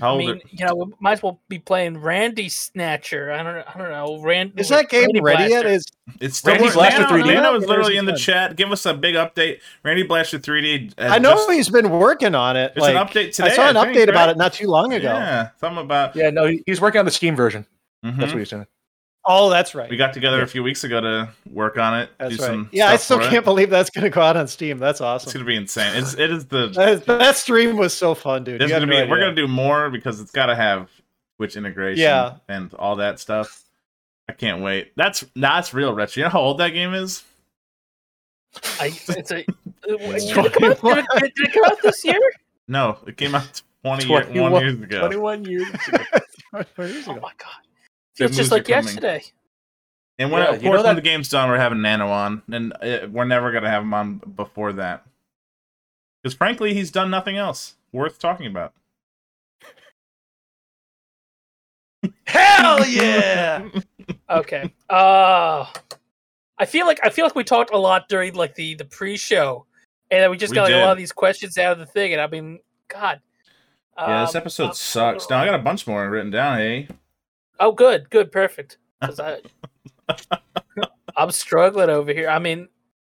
How 0.00 0.14
I 0.14 0.18
mean, 0.18 0.30
are- 0.30 0.40
you 0.50 0.66
know, 0.66 0.74
we 0.74 0.92
might 1.00 1.12
as 1.12 1.22
well 1.22 1.40
be 1.48 1.58
playing 1.58 1.98
Randy 1.98 2.48
Snatcher. 2.50 3.32
I 3.32 3.42
don't, 3.42 3.56
I 3.56 3.78
don't 3.78 3.90
know. 3.90 4.20
Rand, 4.22 4.52
Is 4.56 4.68
that 4.68 4.88
game 4.90 5.04
Randy 5.06 5.20
ready 5.20 5.50
yet? 5.50 5.64
Is 5.66 5.84
it's 6.20 6.38
still 6.38 6.52
Randy 6.52 6.64
Randy 6.66 6.74
Blaster 6.74 7.02
Nano, 7.02 7.24
3D? 7.24 7.34
Nano 7.34 7.54
is 7.56 7.64
literally 7.66 7.96
in 7.96 8.04
the 8.04 8.12
a- 8.12 8.16
chat. 8.18 8.56
Give 8.56 8.70
us 8.70 8.84
a 8.86 8.92
big 8.92 9.14
update. 9.14 9.60
Randy 9.82 10.02
Blaster 10.02 10.38
three 10.38 10.60
D. 10.60 10.90
I 10.98 11.18
know 11.18 11.34
just- 11.34 11.50
he's 11.50 11.68
been 11.70 11.90
working 11.90 12.34
on 12.34 12.56
it. 12.56 12.74
There's 12.74 12.86
an 12.88 12.96
update 12.96 13.34
today. 13.34 13.50
I 13.50 13.54
saw 13.54 13.68
an 13.70 13.74
think, 13.76 13.96
update 13.96 14.08
about 14.10 14.28
it 14.28 14.36
not 14.36 14.52
too 14.52 14.66
long 14.68 14.92
ago. 14.92 15.08
Yeah, 15.08 15.48
something 15.58 15.82
about. 15.84 16.14
Yeah, 16.14 16.30
no, 16.30 16.52
he's 16.66 16.80
working 16.80 16.98
on 16.98 17.04
the 17.06 17.10
Steam 17.10 17.34
version. 17.34 17.64
Mhm. 18.04 18.18
That's 18.18 18.32
what 18.32 18.38
he's 18.40 18.50
doing. 18.50 18.66
Oh, 19.30 19.50
that's 19.50 19.74
right. 19.74 19.90
We 19.90 19.98
got 19.98 20.14
together 20.14 20.38
Yeah. 20.38 20.44
a 20.44 20.46
few 20.46 20.62
weeks 20.62 20.84
ago 20.84 21.02
to 21.02 21.28
work 21.52 21.76
on 21.76 22.00
it. 22.00 22.08
That's 22.18 22.36
do 22.36 22.42
right. 22.42 22.48
some 22.48 22.68
Yeah, 22.72 22.88
I 22.88 22.96
still 22.96 23.18
can't 23.20 23.44
believe 23.44 23.68
that's 23.68 23.90
going 23.90 24.04
to 24.04 24.10
go 24.10 24.22
out 24.22 24.38
on 24.38 24.48
Steam. 24.48 24.78
That's 24.78 25.02
awesome. 25.02 25.28
It's 25.28 25.34
gonna 25.34 25.44
be 25.44 25.56
insane. 25.56 25.94
It's 25.96 26.14
it 26.14 26.30
is 26.30 26.46
the. 26.46 26.68
That, 26.68 27.04
that 27.04 27.36
stream 27.36 27.76
was 27.76 27.92
so 27.92 28.14
fun, 28.14 28.42
dude. 28.44 28.58
There's 28.58 28.70
You 28.70 28.74
have 28.74 28.82
gonna 28.82 29.00
no 29.00 29.04
be. 29.04 29.10
We're 29.10 29.20
gonna 29.20 29.34
do 29.34 29.46
more 29.46 29.90
because 29.90 30.18
it's 30.18 30.30
got 30.30 30.46
to 30.46 30.56
have 30.56 30.90
Twitch 31.36 31.56
integration. 31.56 32.02
Yeah. 32.02 32.36
and 32.48 32.72
all 32.74 32.96
that 32.96 33.20
stuff. 33.20 33.64
I 34.30 34.32
can't 34.32 34.62
wait. 34.62 34.92
That's 34.96 35.24
that's 35.36 35.74
real 35.74 35.92
retro. 35.92 36.20
You 36.20 36.24
know 36.24 36.30
how 36.30 36.40
old 36.40 36.58
that 36.58 36.70
game 36.70 36.94
is? 36.94 37.22
I, 38.80 38.86
it's 39.08 39.30
a. 39.30 39.44
Did 39.86 40.00
it, 40.00 40.34
come 40.34 40.44
out, 40.44 41.06
did, 41.14 41.22
it, 41.24 41.34
did 41.34 41.46
it 41.48 41.52
come 41.52 41.64
out 41.64 41.80
this 41.82 42.04
year? 42.04 42.20
No, 42.66 42.98
it 43.06 43.16
came 43.16 43.34
out 43.34 43.62
20 43.82 44.06
year, 44.06 44.22
21 44.24 44.52
one 44.52 44.62
years 44.62 44.74
ago. 44.82 45.00
21 45.00 45.44
years. 45.44 45.66
Years 46.78 47.08
Oh 47.08 47.14
my 47.14 47.32
god! 47.38 47.67
The 48.18 48.24
It's 48.24 48.36
just 48.36 48.50
like 48.50 48.68
yesterday. 48.68 49.22
And 50.18 50.32
when, 50.32 50.42
Yeah, 50.42 50.48
of 50.50 50.62
you 50.62 50.64
know 50.68 50.70
course, 50.76 50.84
when 50.84 50.96
that- 50.96 51.02
the 51.02 51.08
game's 51.08 51.28
done, 51.28 51.48
we're 51.48 51.58
having 51.58 51.80
Nano 51.80 52.08
on, 52.08 52.42
and 52.52 52.72
uh 52.82 53.06
we're 53.10 53.24
never 53.24 53.52
gonna 53.52 53.70
have 53.70 53.82
him 53.84 53.94
on 53.94 54.16
before 54.18 54.72
that. 54.74 55.04
Because 56.22 56.34
frankly, 56.36 56.74
he's 56.74 56.90
done 56.90 57.10
nothing 57.10 57.36
else 57.36 57.76
worth 57.92 58.18
talking 58.18 58.46
about. 58.46 58.74
Hell 62.26 62.86
yeah! 62.86 63.68
Okay. 64.30 64.70
Uh 64.90 65.64
I 66.58 66.66
feel 66.66 66.86
like 66.86 66.98
I 67.04 67.08
feel 67.10 67.24
like 67.24 67.34
we 67.34 67.44
talked 67.44 67.72
a 67.72 67.78
lot 67.78 68.08
during 68.08 68.34
like 68.34 68.54
the 68.56 68.74
the 68.74 68.84
pre-show, 68.84 69.64
and 70.10 70.22
then 70.22 70.30
we 70.30 70.36
just 70.36 70.50
We 70.50 70.56
got 70.56 70.64
like, 70.64 70.74
a 70.74 70.78
lot 70.78 70.92
of 70.92 70.98
these 70.98 71.12
questions 71.12 71.56
out 71.56 71.72
of 71.72 71.78
the 71.78 71.86
thing. 71.86 72.12
And 72.12 72.20
I 72.20 72.26
mean, 72.26 72.58
God. 72.88 73.20
Yeah, 73.96 74.22
this 74.26 74.34
Um, 74.34 74.40
episode 74.40 74.70
uh, 74.70 74.72
sucks. 74.72 75.30
Now 75.30 75.40
I 75.40 75.44
got 75.46 75.54
a 75.54 75.62
bunch 75.62 75.86
more 75.86 76.08
written 76.10 76.30
down. 76.30 76.58
Hey, 76.58 76.88
Oh, 77.60 77.72
good, 77.72 78.08
good, 78.10 78.30
perfect. 78.32 78.78
'Cause 79.02 79.20
I, 79.20 79.40
I'm 81.16 81.30
struggling 81.30 81.90
over 81.90 82.12
here. 82.12 82.28
I 82.28 82.38
mean, 82.38 82.68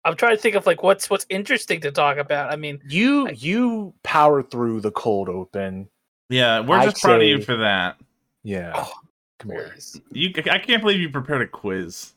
I'm 0.05 0.15
trying 0.15 0.35
to 0.35 0.41
think 0.41 0.55
of 0.55 0.65
like 0.65 0.83
what's 0.83 1.09
what's 1.09 1.25
interesting 1.29 1.81
to 1.81 1.91
talk 1.91 2.17
about. 2.17 2.51
I 2.51 2.55
mean, 2.55 2.79
You 2.87 3.29
you 3.31 3.93
power 4.03 4.43
through 4.43 4.81
the 4.81 4.91
cold 4.91 5.29
open. 5.29 5.87
yeah, 6.29 6.59
we're 6.59 6.77
I'd 6.77 6.85
just 6.91 7.01
proud 7.01 7.21
of 7.21 7.27
you 7.27 7.41
for 7.41 7.57
that. 7.57 7.97
Yeah. 8.43 8.73
Oh, 8.75 8.91
Come 9.39 9.51
here. 9.51 9.75
You, 10.11 10.31
I 10.51 10.57
can't 10.59 10.81
believe 10.81 10.99
you 10.99 11.09
prepared 11.09 11.41
a 11.41 11.47
quiz. 11.47 12.13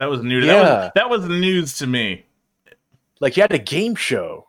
That 0.00 0.06
was 0.06 0.22
new. 0.22 0.40
That 0.42 0.46
Yeah. 0.46 0.62
was 0.84 0.90
that 0.94 1.10
was 1.10 1.24
news 1.28 1.76
to 1.78 1.86
me. 1.86 2.24
Like 3.20 3.36
you 3.36 3.42
had 3.42 3.52
a 3.52 3.58
game 3.58 3.94
show. 3.94 4.48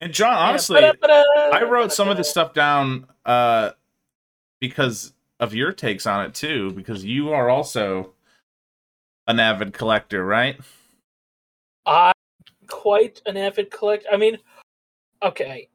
And 0.00 0.12
John, 0.12 0.34
honestly, 0.34 0.80
Yeah, 0.80 0.92
ba-da-ba-da, 0.92 1.56
I 1.56 1.62
wrote 1.64 1.92
some 1.92 2.08
of 2.08 2.16
ba-da-ba-da. 2.16 2.18
this 2.18 2.30
stuff 2.30 2.54
down 2.54 3.06
uh, 3.26 3.70
because 4.60 5.12
of 5.40 5.54
your 5.54 5.72
takes 5.72 6.06
on 6.06 6.24
it 6.24 6.34
too. 6.34 6.72
Because 6.72 7.04
you 7.04 7.32
are 7.32 7.48
also 7.48 8.12
an 9.26 9.40
avid 9.40 9.72
collector, 9.72 10.24
right? 10.24 10.58
I'm 11.86 12.12
quite 12.66 13.22
an 13.26 13.36
avid 13.36 13.70
collector. 13.70 14.08
I 14.12 14.16
mean, 14.16 14.38
okay, 15.22 15.68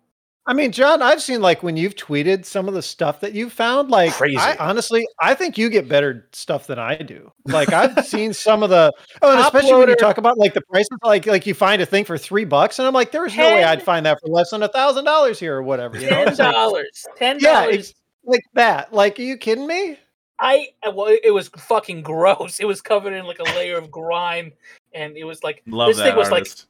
I 0.45 0.53
mean, 0.53 0.74
John, 0.74 1.01
I've 1.01 1.22
seen 1.22 1.41
like 1.41 1.64
when 1.64 1.78
you've 1.78 1.95
tweeted 1.95 2.43
some 2.43 2.68
of 2.68 2.74
the 2.74 2.82
stuff 2.82 3.22
that 3.22 3.34
you've 3.34 3.53
found. 3.53 3.89
Like, 3.89 4.11
Crazy. 4.11 4.38
I 4.38 4.57
honestly, 4.57 5.07
I 5.22 5.34
think 5.36 5.57
you 5.57 5.70
get 5.70 5.88
better 5.88 6.28
stuff 6.34 6.68
than 6.68 6.78
I 6.80 6.97
do. 6.97 7.32
Like, 7.45 7.72
I've 7.72 8.05
seen 8.05 8.34
some 8.34 8.61
of 8.61 8.70
the, 8.70 8.91
oh, 9.22 9.32
and 9.32 9.39
especially 9.39 9.76
when 9.76 9.88
you 9.88 9.95
talk 9.95 10.18
about 10.18 10.38
like 10.38 10.53
the 10.53 10.61
prices, 10.70 10.89
like, 11.01 11.26
like 11.28 11.45
you 11.47 11.53
find 11.53 11.82
a 11.82 11.86
thing 11.86 12.03
for 12.03 12.18
three 12.18 12.43
bucks, 12.43 12.78
and 12.78 12.88
I'm 12.88 12.93
like, 12.93 13.11
there's 13.14 13.36
no 13.38 13.43
way 13.43 13.64
I'd 13.64 13.82
find 13.82 14.05
that 14.05 14.20
for 14.22 14.28
less 14.28 14.51
than 14.51 14.64
a 14.64 14.68
thousand 14.68 15.05
dollars 15.05 15.39
here 15.39 15.55
or 15.55 15.64
whatever. 15.64 15.97
You 15.97 16.09
know, 16.09 16.26
ten 16.26 16.28
It's 16.28 16.39
like, 16.39 16.53
dollars, 16.53 17.05
ten 17.16 17.38
yeah, 17.39 17.61
dollars. 17.61 17.76
it's 17.76 17.93
like 18.26 18.43
that. 18.53 18.93
Like, 18.93 19.19
are 19.19 19.24
you 19.24 19.38
kidding 19.38 19.67
me? 19.67 19.97
I 20.39 20.69
uh, 20.86 20.91
well, 20.91 21.15
it 21.24 21.32
was 21.32 21.47
fucking 21.49 22.01
gross. 22.01 22.59
It 22.59 22.65
was 22.65 22.82
covered 22.82 23.13
in 23.13 23.26
like 23.26 23.39
a 23.39 23.43
layer 23.55 23.78
of 23.78 23.91
grime, 23.91 24.51
and 24.93 25.15
it 25.15 25.24
was 25.24 25.43
like 25.43 25.61
Love 25.67 25.89
this 25.89 25.97
that 25.97 26.03
thing 26.03 26.15
was 26.15 26.30
artist. 26.30 26.65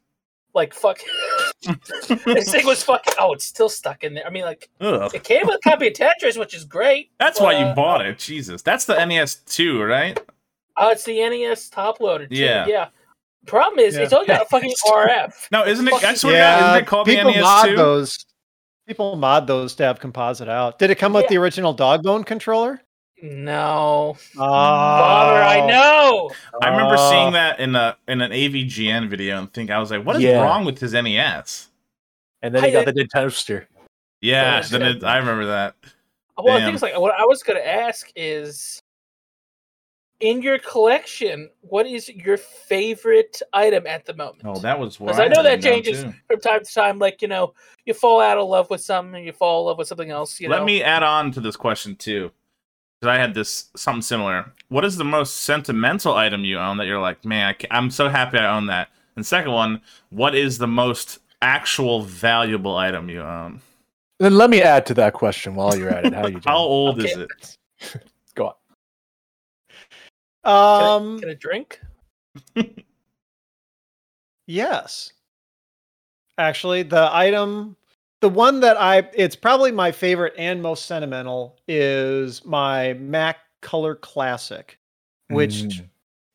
like 0.54 0.72
like 0.72 0.74
fuck. 0.74 0.99
this 2.26 2.51
thing 2.51 2.66
was 2.66 2.84
fucking. 2.84 3.14
Oh, 3.20 3.34
it's 3.34 3.45
still 3.45 3.70
stuck 3.70 4.04
in 4.04 4.14
there. 4.14 4.28
I 4.28 4.30
mean, 4.30 4.43
like 4.43 4.70
Ugh. 4.82 5.14
it 5.16 5.24
came 5.24 5.47
with 5.47 5.56
a 5.56 5.70
copy 5.70 5.88
of 5.88 5.93
Tetris, 5.93 6.38
which 6.38 6.54
is 6.54 6.66
great. 6.66 7.10
That's 7.20 7.39
why 7.39 7.54
you 7.54 7.66
but, 7.66 7.72
uh, 7.72 7.76
bought 7.76 8.06
it. 8.06 8.20
Jesus, 8.20 8.62
that's 8.62 8.86
the 8.86 9.04
NES 9.04 9.36
two, 9.45 9.82
right? 9.82 10.20
Oh, 10.78 10.89
it's 10.89 11.04
the 11.04 11.18
NES 11.28 11.70
top 11.70 11.99
loader. 11.99 12.28
Too. 12.28 12.36
Yeah. 12.36 12.66
yeah. 12.68 12.88
Problem 13.45 13.80
is, 13.80 13.95
it's 13.97 14.14
only 14.14 14.28
got 14.28 14.43
a 14.43 14.45
fucking 14.45 14.74
RF. 14.88 15.34
No, 15.51 15.66
isn't 15.66 15.88
it? 15.88 15.93
I 15.93 15.99
Fucking- 15.99 16.16
swear 16.16 16.34
to 16.34 16.39
God, 16.39 16.70
isn't 16.70 16.84
it 16.84 16.88
called 16.88 17.08
the 17.08 17.16
NES 17.24 17.64
two? 17.64 17.76
those. 17.76 18.26
People 18.88 19.16
mod 19.16 19.48
those 19.48 19.76
to 19.76 19.84
have 19.84 20.00
composite 20.00 20.50
out. 20.50 20.78
Did 20.78 20.90
it 20.90 20.96
come 20.96 21.14
with 21.14 21.24
Yeah. 21.24 21.30
the 21.30 21.38
original 21.38 21.74
dog 21.74 22.04
bone 22.04 22.24
controller? 22.24 22.82
No, 23.22 24.18
Oh, 24.36 24.38
Bobber, 24.38 25.42
I 25.42 25.66
know. 25.66 26.30
I 26.62 26.68
remember 26.70 26.96
Oh. 27.00 27.10
seeing 27.10 27.32
that 27.34 27.62
in 27.62 27.74
a 27.74 27.96
in 28.10 28.20
an 28.20 28.32
AVGN 28.34 29.08
video 29.10 29.38
and 29.40 29.54
think 29.54 29.72
I 29.72 29.80
was 29.80 29.92
like, 29.92 30.06
what 30.06 30.18
is 30.18 30.24
Yeah. 30.24 30.42
wrong 30.42 30.66
with 30.66 30.80
his 30.80 30.94
NES? 30.94 31.70
And 32.42 32.54
then 32.54 32.64
he 32.64 32.70
I- 32.76 32.84
got 32.84 32.86
the 32.86 32.92
Nintendo 32.92 33.10
Toaster. 33.14 33.68
Yeah, 34.20 34.56
Yeah, 34.56 34.62
then 34.64 34.82
shit. 34.82 34.98
it, 34.98 35.04
I 35.06 35.18
remember 35.20 35.46
that. 35.46 35.76
Well, 36.38 36.56
the 36.56 36.60
Damn. 36.60 36.68
thing 36.70 36.76
is, 36.76 36.82
like, 36.82 36.98
what 37.00 37.14
I 37.18 37.24
was 37.26 37.44
going 37.44 37.58
to 37.60 37.66
ask 37.66 38.10
is, 38.16 38.82
in 40.20 40.41
your 40.41 40.59
collection, 40.59 41.49
what 41.61 41.86
is 41.86 42.09
your 42.09 42.38
favorite 42.38 43.41
item 43.51 43.86
at 43.88 44.05
the 44.05 44.14
moment? 44.14 44.43
Oh, 44.45 44.59
that 44.59 44.80
was 44.80 44.97
Because 44.97 45.20
I 45.20 45.28
know 45.28 45.43
that 45.43 45.61
changes 45.61 46.03
too. 46.03 46.14
from 46.28 46.39
time 46.39 46.64
to 46.64 46.74
time. 46.74 46.99
Like 46.99 47.22
you 47.22 47.28
know, 47.28 47.53
you 47.86 47.93
fall 47.93 48.22
out 48.22 48.38
of 48.38 48.47
love 48.47 48.70
with 48.70 48.82
something, 48.82 49.16
and 49.16 49.26
you 49.26 49.34
fall 49.34 49.61
in 49.61 49.68
love 49.68 49.78
with 49.78 49.88
something 49.88 50.09
else. 50.09 50.39
You 50.39 50.49
Let 50.49 50.59
know, 50.59 50.66
me 50.66 50.82
add 50.82 51.03
on 51.03 51.32
to 51.34 51.41
this 51.41 51.55
question 51.55 51.95
too, 51.95 52.32
because 52.99 53.14
I 53.14 53.18
had 53.20 53.34
this 53.34 53.70
something 53.76 54.01
similar. 54.01 54.51
What 54.70 54.86
is 54.86 54.97
the 54.97 55.03
most 55.05 55.41
sentimental 55.41 56.16
item 56.16 56.43
you 56.45 56.57
own 56.57 56.78
that 56.78 56.88
you're 56.88 57.01
like, 57.01 57.26
man, 57.26 57.47
I 57.49 57.53
ca- 57.53 57.68
I'm 57.72 57.89
so 57.89 58.09
happy 58.09 58.38
I 58.38 58.55
own 58.55 58.68
that? 58.68 58.89
And 59.16 59.26
second 59.26 59.51
one, 59.51 59.82
what 60.09 60.36
is 60.36 60.57
the 60.57 60.68
most 60.68 61.20
actual 61.41 62.01
valuable 62.03 62.78
item 62.78 63.09
you 63.09 63.22
own? 63.22 63.61
Then 64.20 64.38
let 64.38 64.49
me 64.49 64.61
add 64.61 64.86
to 64.88 64.93
that 64.95 65.14
question 65.14 65.55
while 65.55 65.76
you're 65.76 65.89
at 65.89 66.05
it. 66.05 66.14
How 66.14 66.28
you 66.28 66.32
doing? 66.39 66.43
How 66.45 66.57
old 66.57 66.99
is 67.03 67.18
it? 67.18 67.57
Go 70.46 70.52
on. 70.52 70.80
Can 70.80 70.86
I- 70.88 70.96
Um, 71.14 71.20
Can 71.20 71.30
I 71.30 71.34
drink? 71.36 71.82
Yes. 74.46 75.14
Actually, 76.38 76.84
the 76.84 77.10
item, 77.16 77.76
the 78.22 78.30
one 78.30 78.60
that 78.62 78.76
I, 78.80 79.08
it's 79.14 79.36
probably 79.36 79.72
my 79.72 79.91
favorite 79.91 80.34
and 80.38 80.62
most 80.62 80.86
sentimental 80.86 81.60
is 81.68 82.44
my 82.44 82.94
Mac 82.94 83.38
Color 83.62 83.96
Classic, 83.96 84.78
which 85.30 85.54
Mm. 85.64 85.89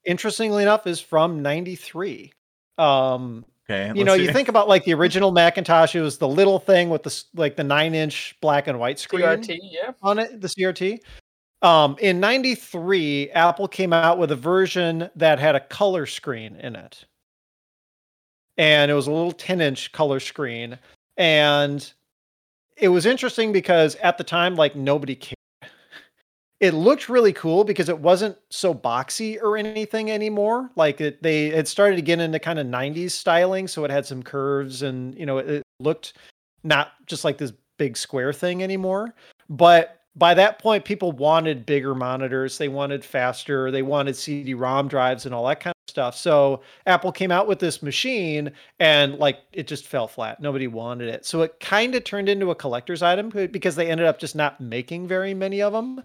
interestingly 0.06 0.62
enough 0.62 0.86
is 0.86 1.00
from 1.00 1.42
93. 1.42 2.32
Um, 2.78 3.44
Okay, 3.70 3.92
you 3.94 4.02
know, 4.04 4.16
see. 4.16 4.22
you 4.24 4.32
think 4.32 4.48
about 4.48 4.66
like 4.66 4.84
the 4.84 4.94
original 4.94 5.30
Macintosh, 5.30 5.94
it 5.94 6.00
was 6.00 6.16
the 6.16 6.26
little 6.28 6.59
thing 6.59 6.88
with 6.88 7.02
the 7.02 7.24
like 7.34 7.54
the 7.56 7.64
nine 7.64 7.94
inch 7.94 8.34
black 8.40 8.66
and 8.66 8.78
white 8.80 8.98
screen 8.98 9.20
CRT, 9.24 9.59
yeah. 9.61 9.90
on 10.02 10.18
it, 10.18 10.40
the 10.40 10.48
CRT. 10.48 11.00
Um, 11.62 11.96
in 12.00 12.20
93, 12.20 13.30
Apple 13.30 13.66
came 13.66 13.92
out 13.92 14.18
with 14.18 14.30
a 14.30 14.36
version 14.36 15.11
that 15.16 15.38
had 15.38 15.56
a 15.56 15.61
color 15.61 16.06
screen 16.06 16.56
in 16.56 16.76
it. 16.76 17.04
And 18.56 18.90
it 18.90 18.94
was 18.94 19.06
a 19.06 19.12
little 19.12 19.32
10 19.32 19.61
inch 19.61 19.92
color 19.92 20.20
screen. 20.20 20.78
And 21.16 21.92
it 22.76 22.88
was 22.88 23.06
interesting 23.06 23.52
because 23.52 23.96
at 23.96 24.18
the 24.18 24.24
time, 24.24 24.54
like 24.54 24.76
nobody 24.76 25.16
cared. 25.16 25.34
It 26.61 26.74
looked 26.74 27.09
really 27.09 27.32
cool 27.32 27.62
because 27.62 27.88
it 27.88 28.00
wasn't 28.00 28.36
so 28.50 28.74
boxy 28.74 29.40
or 29.40 29.56
anything 29.56 30.11
anymore. 30.11 30.70
Like 30.74 31.00
it, 31.00 31.22
they 31.22 31.46
it 31.48 31.68
started 31.68 31.96
to 31.96 32.02
get 32.02 32.18
into 32.18 32.38
kind 32.40 32.59
of 32.59 32.66
90s 32.66 33.12
styling. 33.12 33.68
So 33.68 33.84
it 33.84 33.92
had 33.92 34.04
some 34.04 34.24
curves 34.24 34.82
and, 34.82 35.16
you 35.16 35.24
know, 35.24 35.38
it, 35.38 35.48
it 35.48 35.62
looked 35.78 36.14
not 36.64 36.92
just 37.06 37.24
like 37.24 37.38
this 37.38 37.52
big 37.78 37.96
square 37.96 38.32
thing 38.32 38.64
anymore. 38.64 39.14
But 39.48 39.97
by 40.18 40.34
that 40.34 40.58
point, 40.58 40.84
people 40.84 41.12
wanted 41.12 41.64
bigger 41.64 41.94
monitors. 41.94 42.58
They 42.58 42.68
wanted 42.68 43.04
faster. 43.04 43.70
They 43.70 43.82
wanted 43.82 44.16
CD-ROM 44.16 44.88
drives 44.88 45.26
and 45.26 45.34
all 45.34 45.46
that 45.46 45.60
kind 45.60 45.72
of 45.72 45.90
stuff. 45.90 46.16
So 46.16 46.62
Apple 46.86 47.12
came 47.12 47.30
out 47.30 47.46
with 47.46 47.60
this 47.60 47.82
machine, 47.82 48.50
and 48.80 49.14
like 49.18 49.38
it 49.52 49.68
just 49.68 49.86
fell 49.86 50.08
flat. 50.08 50.40
Nobody 50.40 50.66
wanted 50.66 51.08
it. 51.08 51.24
So 51.24 51.42
it 51.42 51.60
kind 51.60 51.94
of 51.94 52.04
turned 52.04 52.28
into 52.28 52.50
a 52.50 52.54
collector's 52.54 53.02
item 53.02 53.30
because 53.30 53.76
they 53.76 53.90
ended 53.90 54.06
up 54.06 54.18
just 54.18 54.34
not 54.34 54.60
making 54.60 55.06
very 55.06 55.34
many 55.34 55.62
of 55.62 55.72
them. 55.72 56.02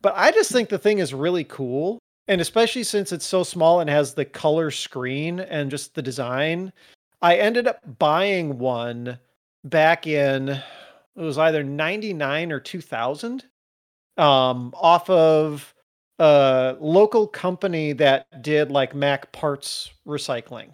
But 0.00 0.14
I 0.16 0.30
just 0.30 0.52
think 0.52 0.68
the 0.68 0.78
thing 0.78 0.98
is 0.98 1.12
really 1.12 1.44
cool, 1.44 1.98
and 2.28 2.40
especially 2.40 2.84
since 2.84 3.10
it's 3.10 3.26
so 3.26 3.42
small 3.42 3.80
and 3.80 3.90
has 3.90 4.14
the 4.14 4.24
color 4.24 4.70
screen 4.70 5.40
and 5.40 5.70
just 5.70 5.94
the 5.94 6.02
design. 6.02 6.72
I 7.22 7.36
ended 7.36 7.66
up 7.66 7.80
buying 7.98 8.58
one 8.58 9.18
back 9.64 10.06
in 10.06 10.62
it 11.16 11.22
was 11.22 11.38
either 11.38 11.62
99 11.64 12.52
or 12.52 12.60
2000 12.60 13.44
um, 14.16 14.72
off 14.76 15.08
of 15.10 15.74
a 16.18 16.76
local 16.80 17.26
company 17.26 17.92
that 17.94 18.42
did 18.42 18.70
like 18.70 18.94
Mac 18.94 19.32
parts 19.32 19.90
recycling. 20.06 20.72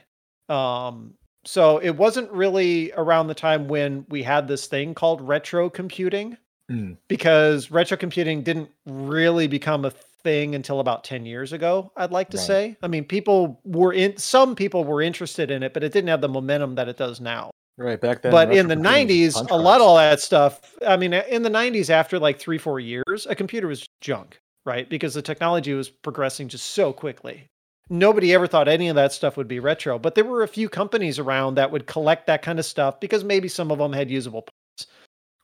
Um, 0.48 1.14
so 1.44 1.78
it 1.78 1.90
wasn't 1.96 2.30
really 2.30 2.92
around 2.96 3.26
the 3.26 3.34
time 3.34 3.66
when 3.66 4.06
we 4.08 4.22
had 4.22 4.46
this 4.46 4.66
thing 4.66 4.94
called 4.94 5.20
retro 5.20 5.68
computing 5.70 6.36
Mm. 6.70 6.96
because 7.08 7.72
retro 7.72 7.96
computing 7.96 8.44
didn't 8.44 8.70
really 8.86 9.48
become 9.48 9.84
a 9.84 9.90
thing 9.90 10.54
until 10.54 10.78
about 10.78 11.02
10 11.02 11.26
years 11.26 11.52
ago 11.52 11.90
i'd 11.96 12.12
like 12.12 12.30
to 12.30 12.36
Right. 12.36 12.46
say 12.46 12.76
i 12.84 12.86
mean 12.86 13.04
people 13.04 13.60
were 13.64 13.92
in 13.92 14.16
some 14.16 14.54
people 14.54 14.84
were 14.84 15.02
interested 15.02 15.50
in 15.50 15.64
it 15.64 15.74
but 15.74 15.82
it 15.82 15.92
didn't 15.92 16.08
have 16.08 16.20
the 16.20 16.28
momentum 16.28 16.76
that 16.76 16.86
it 16.88 16.96
does 16.96 17.20
now 17.20 17.50
Right 17.78 18.00
back 18.00 18.22
then. 18.22 18.32
but 18.32 18.52
in 18.52 18.68
the 18.68 18.76
retro 18.76 18.92
computing 18.92 19.24
was 19.24 19.34
90s 19.36 19.50
a 19.50 19.54
lot 19.56 19.80
of 19.80 19.86
all 19.86 19.96
that 19.96 20.20
stuff 20.20 20.60
i 20.86 20.96
mean 20.96 21.12
in 21.14 21.42
the 21.42 21.50
90s 21.50 21.88
after 21.88 22.18
like 22.18 22.38
three 22.38 22.58
four 22.58 22.78
years 22.78 23.26
a 23.26 23.34
computer 23.34 23.66
was 23.66 23.86
junk 24.00 24.38
right? 24.64 24.88
Because 24.88 25.14
the 25.14 25.22
technology 25.22 25.72
was 25.74 25.88
progressing 25.88 26.48
just 26.48 26.66
so 26.70 26.92
quickly. 26.92 27.48
Nobody 27.90 28.32
ever 28.32 28.46
thought 28.46 28.68
any 28.68 28.88
of 28.88 28.96
that 28.96 29.12
stuff 29.12 29.36
would 29.36 29.48
be 29.48 29.60
retro 29.60 29.98
but 29.98 30.14
there 30.14 30.24
were 30.24 30.42
a 30.42 30.48
few 30.48 30.68
companies 30.68 31.18
around 31.18 31.56
that 31.56 31.70
would 31.70 31.86
collect 31.86 32.26
that 32.26 32.40
kind 32.40 32.58
of 32.58 32.64
stuff 32.64 33.00
because 33.00 33.22
maybe 33.22 33.48
some 33.48 33.70
of 33.70 33.78
them 33.78 33.92
had 33.92 34.10
usable 34.10 34.42
parts 34.42 34.90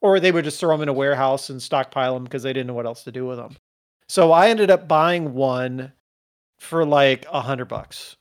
or 0.01 0.19
they 0.19 0.33
would 0.33 0.45
just 0.45 0.59
throw 0.59 0.71
them 0.71 0.83
in 0.83 0.89
a 0.89 0.93
warehouse 0.93 1.51
and 1.51 1.61
stockpile 1.61 2.15
them 2.15 2.25
because 2.25 2.45
they 2.45 2.53
didn't 2.53 2.69
know 2.69 2.75
what 2.75 2.87
else 2.87 3.03
to 3.05 3.13
do 3.13 3.27
with 3.27 3.37
them 3.37 3.55
so 4.09 4.33
i 4.33 4.49
ended 4.49 4.71
up 4.71 4.89
buying 4.89 5.35
one 5.35 5.93
for 6.59 6.87
like 6.87 7.27
a 7.31 7.41
hundred 7.41 7.67
bucks 7.67 8.17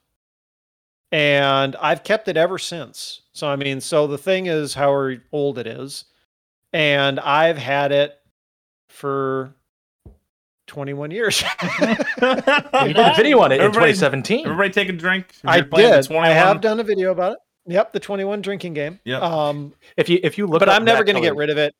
and 1.11 1.75
I've 1.77 2.03
kept 2.03 2.27
it 2.27 2.37
ever 2.37 2.57
since. 2.57 3.21
So 3.33 3.47
I 3.47 3.55
mean, 3.55 3.81
so 3.81 4.07
the 4.07 4.17
thing 4.17 4.45
is 4.47 4.73
how 4.73 5.11
old 5.31 5.57
it 5.59 5.67
is, 5.67 6.05
and 6.73 7.19
I've 7.19 7.57
had 7.57 7.91
it 7.91 8.17
for 8.89 9.53
21 10.67 11.11
years. 11.11 11.43
You 12.87 12.93
did 12.93 12.97
a 12.97 13.13
video 13.15 13.39
on 13.39 13.51
it 13.51 13.61
in 13.61 13.71
2017. 13.71 14.45
Everybody 14.45 14.69
take 14.69 14.89
a 14.89 14.93
drink. 14.93 15.33
I 15.45 15.57
You're 15.57 15.65
playing 15.65 15.89
the 15.91 15.95
did. 15.97 16.05
I 16.11 16.13
21 16.15 16.31
have 16.31 16.61
done 16.61 16.79
a 16.79 16.83
video 16.83 17.11
about 17.11 17.33
it. 17.33 17.37
Yep, 17.67 17.91
the 17.93 17.99
21 17.99 18.41
drinking 18.41 18.73
game. 18.73 18.99
Yeah. 19.03 19.19
Um, 19.19 19.73
If 19.97 20.09
you 20.09 20.19
if 20.23 20.37
you 20.37 20.45
look, 20.47 20.61
at 20.61 20.65
it. 20.65 20.67
but 20.67 20.75
I'm 20.75 20.85
never 20.85 21.03
going 21.03 21.15
to 21.15 21.21
get 21.21 21.35
rid 21.35 21.49
of 21.49 21.57
it. 21.57 21.75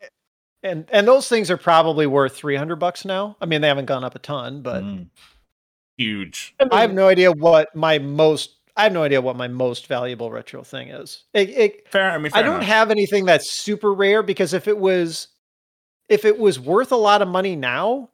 And 0.64 0.86
and 0.92 1.08
those 1.08 1.30
things 1.30 1.50
are 1.52 1.58
probably 1.58 2.08
worth 2.08 2.36
300 2.36 2.76
bucks 2.78 3.06
now. 3.06 3.38
I 3.42 3.46
mean, 3.46 3.62
they 3.62 3.68
haven't 3.68 3.86
gone 3.86 4.04
up 4.04 4.16
a 4.16 4.20
ton, 4.20 4.62
but 4.62 4.84
Mm. 4.84 5.08
huge. 5.98 6.56
I 6.72 6.82
have 6.82 6.94
no 6.94 7.08
idea 7.08 7.32
what 7.32 7.74
my 7.76 8.00
most 8.00 8.57
I 8.78 8.84
have 8.84 8.94
no 8.94 9.04
idea 9.04 9.20
what 9.22 9.36
my 9.36 9.48
most 9.48 9.88
valuable 9.88 10.32
retro 10.32 10.64
thing 10.64 10.90
is. 10.90 11.24
It, 11.34 11.50
it 11.50 11.90
Fair. 11.90 12.12
I 12.12 12.18
mean, 12.20 12.32
I 12.36 12.44
don't 12.44 12.58
enough. 12.58 12.66
have 12.66 12.92
anything 12.92 13.26
that's 13.26 13.52
super 13.52 13.92
rare 13.92 14.22
because 14.22 14.54
if 14.54 14.68
it 14.68 14.78
was 14.78 15.30
if 16.08 16.24
it 16.24 16.38
was 16.38 16.60
worth 16.60 16.92
a 16.92 16.98
lot 16.98 17.22
of 17.22 17.28
money 17.28 17.56
now, 17.56 18.10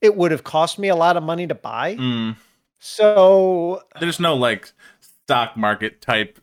it 0.00 0.16
would 0.16 0.32
have 0.32 0.44
cost 0.44 0.78
me 0.78 0.88
a 0.88 0.96
lot 0.96 1.16
of 1.16 1.22
money 1.22 1.46
to 1.46 1.54
buy. 1.54 1.96
Mm. 1.96 2.36
So 2.80 3.82
There's 4.00 4.20
no 4.20 4.34
like 4.34 4.72
stock 5.00 5.56
market 5.56 6.00
type 6.00 6.40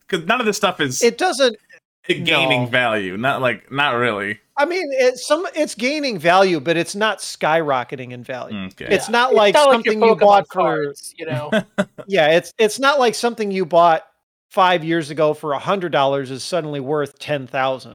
because 0.00 0.26
none 0.26 0.40
of 0.40 0.46
this 0.46 0.56
stuff 0.56 0.80
is 0.80 1.02
it 1.02 1.18
doesn't 1.18 1.56
gaining 2.06 2.64
no. 2.64 2.68
value. 2.68 3.16
Not 3.16 3.42
like 3.42 3.70
not 3.70 3.90
really. 3.90 4.40
I 4.58 4.64
mean 4.64 4.88
it's 4.90 5.26
some 5.26 5.46
it's 5.54 5.74
gaining 5.74 6.18
value, 6.18 6.58
but 6.58 6.76
it's 6.76 6.96
not 6.96 7.18
skyrocketing 7.18 8.10
in 8.10 8.24
value. 8.24 8.66
Okay. 8.66 8.88
It's 8.90 9.08
not 9.08 9.34
like 9.34 9.54
your 9.54 9.72
something 9.72 10.02
you 10.02 10.14
Pokemon 10.16 10.20
bought 10.20 10.52
for 10.52 10.94
you 11.16 11.26
know. 11.26 11.50
yeah, 12.06 12.32
it's 12.32 12.52
it's 12.58 12.78
not 12.78 12.98
like 12.98 13.14
something 13.14 13.50
you 13.50 13.64
bought 13.64 14.04
five 14.50 14.82
years 14.82 15.10
ago 15.10 15.32
for 15.32 15.52
a 15.52 15.58
hundred 15.58 15.92
dollars 15.92 16.30
is 16.30 16.42
suddenly 16.42 16.80
worth 16.80 17.18
ten 17.18 17.46
thousand. 17.46 17.94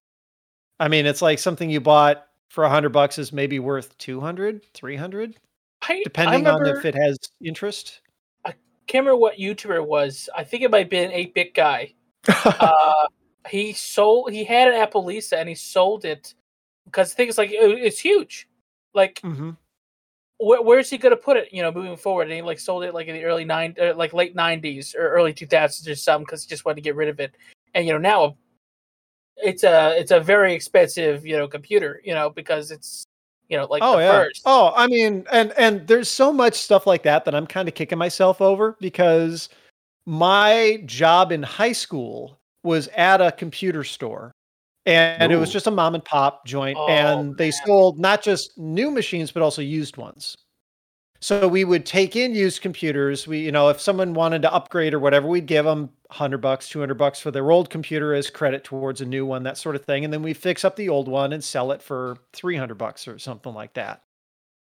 I 0.80 0.88
mean, 0.88 1.06
it's 1.06 1.22
like 1.22 1.40
something 1.40 1.70
you 1.70 1.82
bought 1.82 2.26
for 2.50 2.64
a 2.64 2.70
hundred 2.70 2.90
bucks 2.90 3.18
is 3.18 3.34
maybe 3.34 3.58
worth 3.58 3.98
200, 3.98 4.62
300, 4.74 5.36
I, 5.82 5.94
I 5.94 6.02
depending 6.04 6.46
on 6.46 6.66
if 6.68 6.86
it 6.86 6.94
has 6.94 7.18
interest. 7.44 8.02
I 8.46 8.54
can't 8.86 9.06
remember 9.06 9.18
what 9.18 9.38
YouTuber 9.38 9.76
it 9.76 9.88
was. 9.88 10.30
I 10.36 10.44
think 10.44 10.64
it 10.64 10.70
might 10.70 10.90
be 10.90 11.00
an 11.00 11.12
eight 11.12 11.34
bit 11.34 11.54
guy. 11.54 11.94
uh, 12.28 13.08
he 13.50 13.74
sold. 13.74 14.32
He 14.32 14.44
had 14.44 14.68
an 14.68 14.76
Apple 14.76 15.04
Lisa 15.04 15.38
and 15.40 15.50
he 15.50 15.56
sold 15.56 16.06
it 16.06 16.36
because 16.86 17.10
the 17.12 17.16
thing 17.16 17.28
is 17.30 17.38
like 17.38 17.52
it- 17.52 17.80
it's 17.80 18.00
huge. 18.00 18.48
Like 18.94 19.20
Mm-hmm. 19.24 19.52
where, 20.38 20.62
where's 20.62 20.90
he 20.90 20.98
gonna 20.98 21.16
put 21.16 21.38
it? 21.38 21.52
You 21.52 21.62
know, 21.62 21.72
moving 21.72 21.98
forward, 21.98 22.24
and 22.24 22.34
he 22.34 22.42
like 22.42 22.60
sold 22.60 22.84
it 22.84 22.94
like 22.94 23.08
in 23.08 23.16
the 23.16 23.24
early 23.24 23.46
nine, 23.46 23.76
uh, 23.82 23.94
like 23.96 24.14
late 24.14 24.36
nineties 24.36 24.96
or 24.96 25.10
early 25.10 25.34
two 25.34 25.48
thousands 25.48 25.88
or 25.88 25.96
something 25.96 26.26
because 26.26 26.44
he 26.44 26.50
just 26.50 26.66
wanted 26.66 26.76
to 26.76 26.82
get 26.82 26.96
rid 26.96 27.10
of 27.10 27.20
it. 27.20 27.36
And 27.74 27.86
you 27.88 27.94
know 27.94 28.00
now 28.00 28.38
it's 29.38 29.64
a 29.64 29.98
it's 29.98 30.12
a 30.12 30.20
very 30.20 30.54
expensive 30.54 31.26
you 31.26 31.36
know 31.36 31.48
computer 31.48 32.00
you 32.04 32.14
know 32.14 32.30
because 32.30 32.70
it's 32.70 33.04
you 33.50 33.58
know 33.58 33.66
like 33.66 33.82
oh 33.84 33.98
the 33.98 34.04
yeah. 34.04 34.12
first. 34.12 34.44
Oh, 34.46 34.72
I 34.76 34.88
mean, 34.88 35.26
and 35.32 35.52
and 35.58 35.88
there's 35.88 36.10
so 36.10 36.32
much 36.32 36.54
stuff 36.56 36.86
like 36.86 37.04
that 37.04 37.26
that 37.26 37.34
I'm 37.34 37.48
kind 37.48 37.68
of 37.68 37.74
kicking 37.74 37.98
myself 37.98 38.42
over 38.42 38.78
because 38.80 39.50
my 40.06 40.84
job 40.86 41.32
in 41.32 41.42
high 41.42 41.72
school 41.72 42.38
was 42.64 42.90
at 42.90 43.22
a 43.22 43.32
computer 43.32 43.84
store. 43.84 44.32
And 44.86 45.32
it 45.32 45.38
was 45.38 45.52
just 45.52 45.68
a 45.68 45.72
mom 45.72 45.96
and 45.96 46.04
pop 46.04 46.46
joint, 46.46 46.78
Oh, 46.78 46.88
and 46.88 47.38
they 47.38 47.52
man. 47.52 47.66
sold 47.66 48.00
not 48.00 48.22
just 48.22 48.58
new 48.58 48.92
machines 48.92 49.32
but 49.32 49.42
also 49.42 49.62
used 49.62 49.96
ones. 49.98 50.36
So 51.22 51.48
we 51.48 51.64
would 51.64 51.86
take 51.86 52.18
in 52.18 52.36
used 52.36 52.62
computers. 52.62 53.26
We, 53.26 53.40
you 53.40 53.52
know, 53.54 53.70
if 53.70 53.80
someone 53.80 54.14
wanted 54.14 54.42
to 54.42 54.54
upgrade 54.54 54.94
or 54.94 55.00
whatever, 55.00 55.26
we'd 55.26 55.46
give 55.46 55.64
them 55.64 55.90
hundred 56.12 56.40
bucks, 56.40 56.68
two 56.68 56.82
hundred 56.82 56.98
bucks 56.98 57.18
for 57.22 57.32
their 57.32 57.50
old 57.50 57.70
computer 57.70 58.14
as 58.14 58.30
credit 58.30 58.66
towards 58.66 59.00
a 59.00 59.06
new 59.06 59.26
one, 59.26 59.44
that 59.44 59.58
sort 59.58 59.78
of 59.78 59.86
thing. 59.86 60.04
And 60.04 60.12
then 60.12 60.22
we 60.22 60.34
fix 60.34 60.66
up 60.66 60.76
the 60.76 60.90
old 60.90 61.08
one 61.08 61.32
and 61.32 61.42
sell 61.42 61.72
it 61.72 61.82
for 61.82 62.18
three 62.34 62.58
hundred 62.58 62.76
bucks 62.78 63.08
or 63.08 63.18
something 63.20 63.54
like 63.54 63.74
that. 63.76 64.02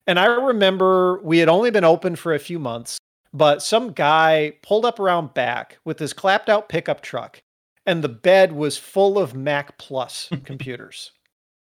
And 0.08 0.18
I 0.18 0.28
remember 0.28 1.20
we 1.24 1.40
had 1.40 1.50
only 1.50 1.72
been 1.72 1.84
open 1.84 2.16
for 2.16 2.34
a 2.34 2.40
few 2.40 2.58
months, 2.58 2.98
but 3.34 3.62
some 3.62 3.92
guy 3.92 4.54
pulled 4.64 4.86
up 4.86 4.98
around 4.98 5.34
back 5.34 5.78
with 5.84 6.00
his 6.00 6.14
clapped 6.14 6.48
out 6.48 6.70
pickup 6.70 7.02
truck, 7.02 7.42
and 7.86 8.04
the 8.04 8.10
bed 8.10 8.52
was 8.52 8.78
full 8.78 9.20
of 9.20 9.36
Mac 9.36 9.78
Plus 9.78 10.30
computers. 10.44 11.12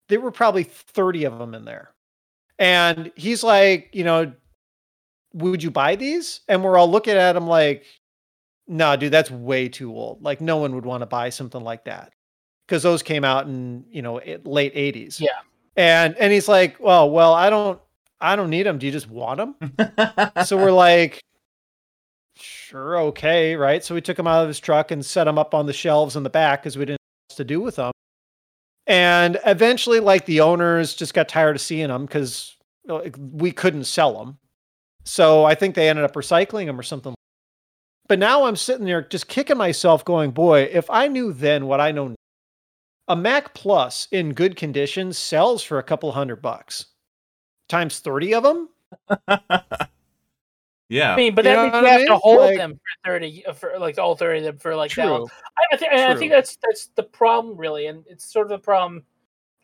There 0.08 0.20
were 0.20 0.30
probably 0.30 0.64
30 0.64 1.24
of 1.24 1.38
them 1.38 1.54
in 1.54 1.64
there. 1.64 1.90
And 2.58 3.10
he's 3.16 3.42
like, 3.42 3.90
you 3.92 4.04
know, 4.04 4.32
would 5.32 5.62
you 5.62 5.70
buy 5.70 5.96
these? 5.96 6.40
And 6.48 6.62
we're 6.62 6.78
all 6.78 6.90
looking 6.90 7.16
at 7.16 7.36
him 7.36 7.46
like, 7.46 7.84
no, 8.66 8.96
dude, 8.96 9.12
that's 9.12 9.30
way 9.30 9.68
too 9.68 9.92
old. 9.92 10.22
Like, 10.22 10.40
no 10.40 10.56
one 10.58 10.74
would 10.74 10.86
want 10.86 11.02
to 11.02 11.06
buy 11.06 11.30
something 11.30 11.62
like 11.62 11.84
that 11.84 12.12
because 12.66 12.82
those 12.82 13.02
came 13.02 13.24
out 13.24 13.46
in, 13.46 13.84
you 13.90 14.02
know, 14.02 14.20
late 14.44 14.74
80s. 14.74 15.20
Yeah. 15.20 15.28
And 15.76 16.16
and 16.16 16.32
he's 16.32 16.48
like, 16.48 16.78
well, 16.78 17.10
well, 17.10 17.34
I 17.34 17.50
don't, 17.50 17.80
I 18.20 18.36
don't 18.36 18.50
need 18.50 18.62
them. 18.62 18.78
Do 18.78 18.86
you 18.86 18.92
just 18.92 19.10
want 19.10 19.38
them? 19.38 19.76
so 20.44 20.56
we're 20.56 20.70
like, 20.70 21.20
sure, 22.36 22.98
okay, 22.98 23.56
right? 23.56 23.84
So 23.84 23.94
we 23.94 24.00
took 24.00 24.18
him 24.18 24.26
out 24.26 24.42
of 24.42 24.48
his 24.48 24.60
truck 24.60 24.90
and 24.90 25.04
set 25.04 25.28
him 25.28 25.38
up 25.38 25.54
on 25.54 25.66
the 25.66 25.72
shelves 25.72 26.16
in 26.16 26.22
the 26.22 26.30
back 26.30 26.62
because 26.62 26.76
we 26.76 26.84
didn't 26.84 27.00
know 27.00 27.34
what 27.34 27.36
to 27.36 27.44
do 27.44 27.60
with 27.60 27.76
them. 27.76 27.92
And 28.86 29.38
eventually, 29.46 30.00
like 30.00 30.26
the 30.26 30.40
owners 30.40 30.94
just 30.94 31.14
got 31.14 31.28
tired 31.28 31.56
of 31.56 31.62
seeing 31.62 31.88
them 31.88 32.06
because 32.06 32.56
we 33.16 33.50
couldn't 33.52 33.84
sell 33.84 34.18
them. 34.18 34.38
So 35.04 35.44
I 35.44 35.54
think 35.54 35.74
they 35.74 35.88
ended 35.88 36.04
up 36.04 36.14
recycling 36.14 36.66
them 36.66 36.78
or 36.78 36.82
something. 36.82 37.14
But 38.06 38.18
now 38.18 38.44
I'm 38.44 38.56
sitting 38.56 38.84
there 38.84 39.02
just 39.02 39.28
kicking 39.28 39.56
myself, 39.56 40.04
going, 40.04 40.32
boy, 40.32 40.68
if 40.70 40.90
I 40.90 41.08
knew 41.08 41.32
then 41.32 41.66
what 41.66 41.80
I 41.80 41.92
know 41.92 42.08
now, 42.08 42.14
a 43.08 43.16
Mac 43.16 43.54
Plus 43.54 44.08
in 44.12 44.32
good 44.32 44.56
condition 44.56 45.12
sells 45.12 45.62
for 45.62 45.78
a 45.78 45.82
couple 45.82 46.12
hundred 46.12 46.42
bucks 46.42 46.86
times 47.68 48.00
30 48.00 48.34
of 48.34 48.42
them. 48.42 48.68
yeah. 50.88 51.12
I 51.12 51.16
mean, 51.16 51.34
but 51.34 51.44
You 51.44 51.50
that 51.50 51.56
know 51.56 51.62
means 51.64 51.72
what 51.72 51.80
you 51.82 51.86
I 51.88 51.90
have 51.92 52.00
mean? 52.00 52.08
to 52.08 52.16
hold 52.16 52.38
Like- 52.40 52.56
them 52.56 52.74
for 52.74 53.08
thirty, 53.10 53.46
uh, 53.46 53.52
for 53.52 53.78
like 53.78 53.98
all 53.98 54.14
thirty 54.16 54.38
of 54.38 54.44
them 54.44 54.58
for 54.58 54.74
like 54.76 54.94
that. 54.94 55.06
long. 55.06 55.28
I, 55.58 55.74
I 55.74 55.76
think 55.76 55.92
I 55.92 56.14
think 56.16 56.30
that's 56.32 56.56
that's 56.62 56.86
the 56.94 57.02
problem 57.02 57.56
really, 57.56 57.86
and 57.86 58.04
it's 58.08 58.32
sort 58.32 58.46
of 58.46 58.50
the 58.50 58.58
problem. 58.58 59.02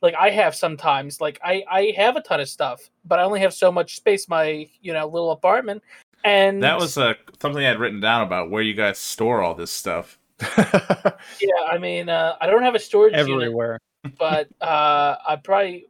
Like 0.03 0.15
I 0.19 0.31
have 0.31 0.55
sometimes, 0.55 1.21
like 1.21 1.39
I 1.45 1.63
I 1.71 1.93
have 1.97 2.17
a 2.17 2.23
ton 2.23 2.41
of 2.41 2.49
stuff, 2.49 2.81
but 3.05 3.19
I 3.19 3.23
only 3.25 3.41
have 3.41 3.53
so 3.53 3.71
much 3.71 3.97
space 3.97 4.25
in 4.25 4.31
my 4.31 4.69
you 4.81 4.93
know 4.95 5.07
little 5.07 5.31
apartment, 5.33 5.83
and 6.25 6.63
That 6.63 6.79
was 6.79 6.97
uh, 6.97 7.15
something 7.41 7.63
I 7.63 7.69
had 7.69 7.79
written 7.79 8.01
down 8.01 8.23
about 8.23 8.51
where 8.51 8.63
you 8.63 8.73
guys 8.75 8.99
store 8.99 9.43
all 9.43 9.55
this 9.55 9.71
stuff. 9.71 10.19
yeah. 10.59 11.65
I 11.71 11.77
mean, 11.79 12.09
uh, 12.09 12.37
I 12.41 12.47
don't 12.47 12.63
have 12.63 12.75
a 12.75 12.79
storage 12.79 13.13
unit, 13.13 13.29
Everywhere. 13.31 13.79
but 14.19 14.49
uh, 14.63 15.17
I 15.29 15.37
probably. 15.37 15.87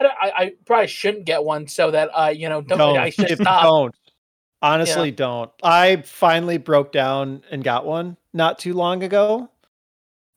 I, 0.00 0.06
I, 0.06 0.32
I 0.44 0.52
probably 0.66 0.88
shouldn't 0.88 1.24
get 1.24 1.44
one 1.44 1.68
so 1.68 1.92
that 1.92 2.10
uh 2.12 2.28
you 2.28 2.48
know 2.48 2.60
don't, 2.60 2.78
Don't. 2.78 2.96
I 2.98 3.10
should 3.10 3.38
stop. 3.38 3.62
don't. 3.62 3.94
Honestly, 4.64 5.10
don't. 5.10 5.50
I 5.62 5.96
finally 5.96 6.56
broke 6.56 6.90
down 6.90 7.42
and 7.50 7.62
got 7.62 7.84
one 7.84 8.16
not 8.32 8.58
too 8.58 8.72
long 8.72 9.02
ago. 9.02 9.50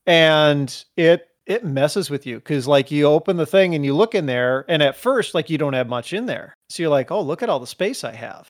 And 0.06 0.84
it 0.96 1.28
it 1.46 1.64
messes 1.64 2.10
with 2.10 2.26
you 2.26 2.36
because 2.36 2.66
like 2.66 2.90
you 2.90 3.06
open 3.06 3.38
the 3.38 3.46
thing 3.46 3.74
and 3.74 3.86
you 3.86 3.94
look 3.94 4.14
in 4.14 4.26
there, 4.26 4.66
and 4.68 4.82
at 4.82 4.96
first, 4.96 5.34
like 5.34 5.48
you 5.48 5.56
don't 5.56 5.72
have 5.72 5.88
much 5.88 6.12
in 6.12 6.26
there. 6.26 6.54
So 6.68 6.82
you're 6.82 6.90
like, 6.90 7.10
oh, 7.10 7.22
look 7.22 7.42
at 7.42 7.48
all 7.48 7.58
the 7.58 7.66
space 7.66 8.04
I 8.04 8.12
have. 8.12 8.46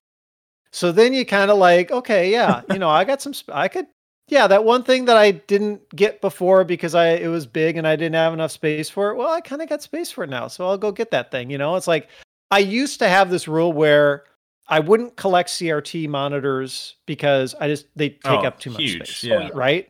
So 0.72 0.90
then 0.90 1.14
you 1.14 1.24
kind 1.24 1.50
of 1.50 1.58
like, 1.58 1.92
okay, 1.92 2.30
yeah, 2.30 2.62
you 2.72 2.80
know, 2.80 2.90
I 2.90 3.04
got 3.04 3.22
some 3.22 3.34
sp- 3.34 3.54
I 3.54 3.68
could 3.68 3.86
yeah, 4.26 4.48
that 4.48 4.64
one 4.64 4.82
thing 4.82 5.04
that 5.06 5.16
I 5.16 5.30
didn't 5.30 5.88
get 5.94 6.20
before 6.20 6.64
because 6.64 6.96
I 6.96 7.10
it 7.10 7.28
was 7.28 7.46
big 7.46 7.76
and 7.76 7.86
I 7.86 7.94
didn't 7.94 8.16
have 8.16 8.32
enough 8.32 8.50
space 8.50 8.90
for 8.90 9.10
it. 9.10 9.16
Well, 9.16 9.32
I 9.32 9.40
kind 9.40 9.62
of 9.62 9.68
got 9.68 9.82
space 9.82 10.10
for 10.10 10.24
it 10.24 10.30
now, 10.30 10.48
so 10.48 10.66
I'll 10.66 10.76
go 10.76 10.90
get 10.90 11.12
that 11.12 11.30
thing. 11.30 11.50
You 11.50 11.58
know, 11.58 11.76
it's 11.76 11.86
like 11.86 12.08
I 12.50 12.58
used 12.58 12.98
to 12.98 13.08
have 13.08 13.30
this 13.30 13.46
rule 13.46 13.72
where 13.72 14.24
I 14.68 14.80
wouldn't 14.80 15.16
collect 15.16 15.48
CRT 15.48 16.08
monitors 16.08 16.96
because 17.06 17.54
I 17.60 17.68
just 17.68 17.86
they 17.96 18.10
take 18.10 18.18
Oh, 18.26 18.46
up 18.46 18.58
too 18.60 18.70
much 18.70 18.80
huge, 18.82 18.94
space. 19.18 19.24
yeah. 19.24 19.48
Oh, 19.52 19.56
right. 19.56 19.88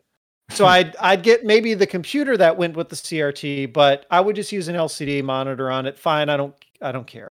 So 0.51 0.65
I'd 0.65 0.95
I'd 0.97 1.21
get 1.21 1.43
maybe 1.45 1.73
the 1.75 1.85
computer 1.85 2.35
that 2.37 2.57
went 2.57 2.75
with 2.75 2.89
the 2.89 2.95
CRT, 2.95 3.71
but 3.73 4.05
I 4.09 4.19
would 4.21 4.35
just 4.35 4.51
use 4.51 4.67
an 4.67 4.75
LCD 4.75 5.23
monitor 5.23 5.69
on 5.69 5.85
it. 5.85 5.99
Fine, 5.99 6.29
I 6.29 6.37
don't 6.37 6.55
I 6.81 6.91
don't 6.91 7.05
care. 7.07 7.27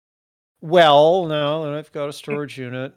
Well, 0.60 1.26
no, 1.26 1.64
then 1.64 1.74
I've 1.74 1.92
got 1.92 2.08
a 2.08 2.12
storage 2.12 2.58
unit. 2.66 2.92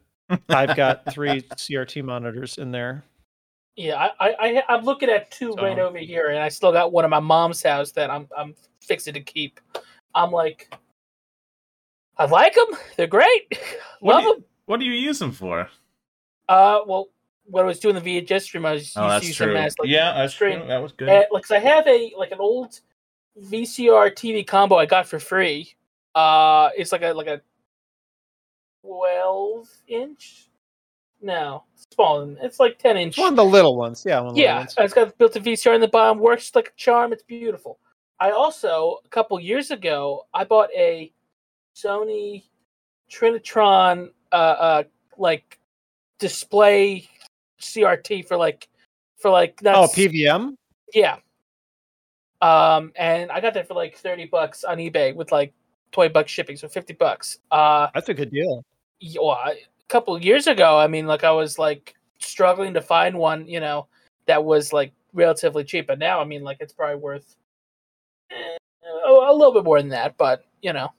I've 0.49 0.75
got 0.75 1.11
three 1.11 1.41
CRT 1.41 2.03
monitors 2.03 2.57
in 2.57 2.71
there. 2.71 3.03
Yeah, 3.75 3.95
I, 3.95 4.11
I, 4.19 4.35
I 4.41 4.63
I'm 4.69 4.83
looking 4.83 5.09
at 5.09 5.31
two 5.31 5.53
So- 5.57 5.63
right 5.63 5.79
over 5.79 5.97
here, 5.99 6.29
and 6.29 6.39
I 6.39 6.49
still 6.49 6.71
got 6.71 6.91
one 6.91 7.03
at 7.05 7.09
my 7.09 7.19
mom's 7.19 7.63
house 7.63 7.91
that 7.91 8.09
I'm 8.09 8.27
I'm 8.37 8.55
fixing 8.81 9.13
to 9.13 9.21
keep. 9.21 9.59
I'm 10.15 10.31
like, 10.31 10.73
I 12.19 12.25
like 12.25 12.53
them. 12.53 12.67
They're 12.97 13.07
great. 13.07 13.57
What 14.01 14.13
Love 14.15 14.21
do 14.23 14.27
you- 14.27 14.35
them. 14.35 14.43
What 14.65 14.79
do 14.79 14.85
you 14.85 14.93
use 14.93 15.17
them 15.19 15.31
for? 15.31 15.67
Uh, 16.47 16.81
well, 16.85 17.07
when 17.45 17.63
I 17.63 17.67
was 17.67 17.79
doing 17.79 17.95
the 17.95 18.01
VHS 18.01 18.43
stream, 18.43 18.65
I 18.65 18.73
was 18.73 18.93
Oh, 18.95 19.01
used 19.01 19.11
that's 19.13 19.21
to 19.21 19.27
use 19.27 19.37
true. 19.37 19.47
them 19.53 19.57
as 19.57 19.75
like 19.79 19.89
yeah, 19.89 20.13
that's 20.13 20.35
screen. 20.35 20.59
true. 20.59 20.67
That 20.67 20.81
was 20.83 20.91
good. 20.91 21.09
Uh, 21.09 21.23
like, 21.31 21.43
'cause 21.43 21.51
I 21.51 21.59
have 21.59 21.87
a 21.87 22.13
like 22.17 22.31
an 22.31 22.39
old 22.39 22.79
VCR 23.39 24.11
TV 24.11 24.43
combo 24.45 24.75
I 24.75 24.85
got 24.85 25.07
for 25.07 25.17
free. 25.19 25.73
Uh, 26.13 26.69
it's 26.77 26.91
like 26.91 27.01
a 27.01 27.13
like 27.13 27.27
a 27.27 27.41
twelve 28.83 29.67
inch. 29.87 30.49
No, 31.21 31.63
smaller 31.93 32.25
than 32.27 32.37
it's 32.41 32.59
like 32.59 32.77
ten 32.79 32.95
inch. 32.95 33.17
One 33.17 33.29
of 33.33 33.35
the 33.35 33.43
little 33.45 33.75
ones. 33.75 34.03
Yeah, 34.05 34.19
one 34.19 34.29
of 34.29 34.35
the 34.35 34.41
Yeah, 34.41 34.59
ones. 34.59 34.75
it's 34.77 34.93
got 34.93 35.17
built 35.17 35.35
a 35.35 35.39
VCR 35.39 35.73
in 35.75 35.81
the 35.81 35.87
bottom. 35.87 36.19
Works 36.19 36.53
like 36.55 36.67
a 36.69 36.71
charm. 36.77 37.11
It's 37.11 37.23
beautiful. 37.23 37.79
I 38.19 38.31
also 38.31 38.99
a 39.03 39.09
couple 39.09 39.39
years 39.39 39.71
ago 39.71 40.27
I 40.33 40.43
bought 40.45 40.69
a 40.75 41.11
Sony 41.83 42.43
Trinitron 43.11 44.09
uh 44.31 44.35
uh 44.35 44.83
like 45.17 45.59
display 46.19 47.07
CRT 47.61 48.27
for 48.27 48.37
like 48.37 48.67
for 49.17 49.31
like 49.31 49.59
Oh, 49.65 49.87
PVM. 49.93 50.55
yeah. 50.93 51.17
Um, 52.41 52.93
and 52.95 53.31
I 53.31 53.41
got 53.41 53.53
that 53.55 53.67
for 53.67 53.73
like 53.73 53.97
thirty 53.97 54.25
bucks 54.25 54.63
on 54.63 54.77
eBay 54.77 55.13
with 55.13 55.31
like 55.31 55.53
twenty 55.91 56.09
bucks 56.13 56.31
shipping, 56.31 56.55
so 56.55 56.67
fifty 56.69 56.93
bucks. 56.93 57.39
Uh, 57.51 57.87
That's 57.93 58.07
a 58.09 58.13
good 58.13 58.31
deal. 58.31 58.63
y- 59.01 59.15
well, 59.21 59.31
a 59.45 59.55
couple 59.89 60.15
of 60.15 60.23
years 60.23 60.47
ago, 60.47 60.77
I 60.79 60.87
mean, 60.87 61.05
like 61.05 61.23
I 61.25 61.31
was 61.31 61.59
like 61.59 61.95
struggling 62.19 62.73
to 62.75 62.81
find 62.81 63.17
one, 63.17 63.45
you 63.47 63.59
know, 63.59 63.87
that 64.27 64.43
was 64.43 64.71
like 64.71 64.93
relatively 65.13 65.65
cheap. 65.65 65.87
But 65.87 65.99
now, 65.99 66.21
I 66.21 66.23
mean, 66.25 66.43
like 66.43 66.57
it's 66.61 66.71
probably 66.71 66.95
worth 66.95 67.35
eh, 68.31 68.57
a, 69.05 69.09
a 69.11 69.33
little 69.35 69.53
bit 69.53 69.65
more 69.65 69.81
than 69.81 69.89
that. 69.89 70.15
But 70.17 70.45
you 70.61 70.71
know, 70.71 70.93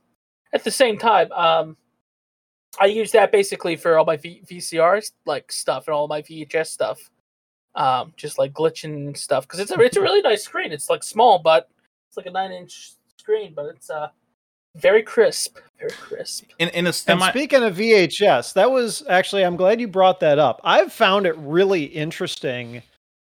at 0.53 0.64
the 0.64 0.70
same 0.70 0.98
time, 0.98 1.30
um, 1.32 1.76
I 2.78 2.86
use 2.86 3.12
that 3.12 3.32
basically 3.32 3.76
for 3.76 3.98
all 3.98 4.05
my 4.05 4.16
v- 4.16 4.42
VCR 4.46 5.11
like 5.26 5.51
stuff 5.51 5.86
and 5.88 5.94
all 5.94 6.09
my 6.09 6.22
VHS 6.22 6.66
stuff. 6.66 7.11
Um, 7.76 8.12
just 8.16 8.36
like 8.36 8.53
glitching 8.53 9.16
stuff 9.16 9.46
because 9.46 9.61
it's 9.61 9.70
a 9.70 9.80
it's 9.80 9.96
a 9.96 10.01
really 10.01 10.22
nice 10.22 10.42
screen. 10.42 10.72
It's 10.72 10.90
like 10.90 11.05
small, 11.05 11.38
but 11.38 11.68
it's 12.09 12.16
like 12.16 12.26
a 12.26 12.30
nine 12.30 12.51
inch 12.51 12.92
screen, 13.16 13.53
but 13.55 13.66
it's 13.66 13.90
uh 13.90 14.09
very 14.76 15.03
crisp, 15.03 15.59
very 15.78 15.92
crisp. 15.92 16.46
in 16.59 16.68
in 16.70 16.86
a 16.88 16.92
And 17.07 17.22
speaking 17.22 17.62
of 17.62 17.76
VHS, 17.76 18.55
that 18.55 18.70
was 18.70 19.05
actually 19.09 19.44
I'm 19.44 19.57
glad 19.57 19.80
you 19.80 19.86
brought 19.86 20.18
that 20.20 20.40
up. 20.40 20.61
I've 20.64 20.92
found 20.92 21.26
it 21.26 21.36
really 21.38 21.84
interesting 21.84 22.82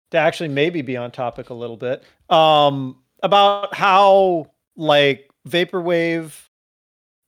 to 0.09 0.17
actually 0.17 0.49
maybe 0.49 0.81
be 0.81 0.97
on 0.97 1.11
topic 1.11 1.51
a 1.51 1.53
little 1.53 1.77
bit 1.77 2.03
um, 2.29 2.97
about 3.23 3.73
how 3.75 4.47
like 4.75 5.29
vaporwave 5.47 6.33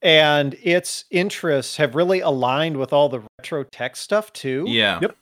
and 0.04 0.54
its 0.62 1.06
interests 1.10 1.76
have 1.78 1.96
really 1.96 2.20
aligned 2.20 2.76
with 2.76 2.92
all 2.92 3.08
the 3.08 3.20
retro 3.40 3.64
tech 3.64 3.96
stuff 3.96 4.32
too. 4.32 4.64
yeah. 4.68 5.00
Yep. 5.02 5.16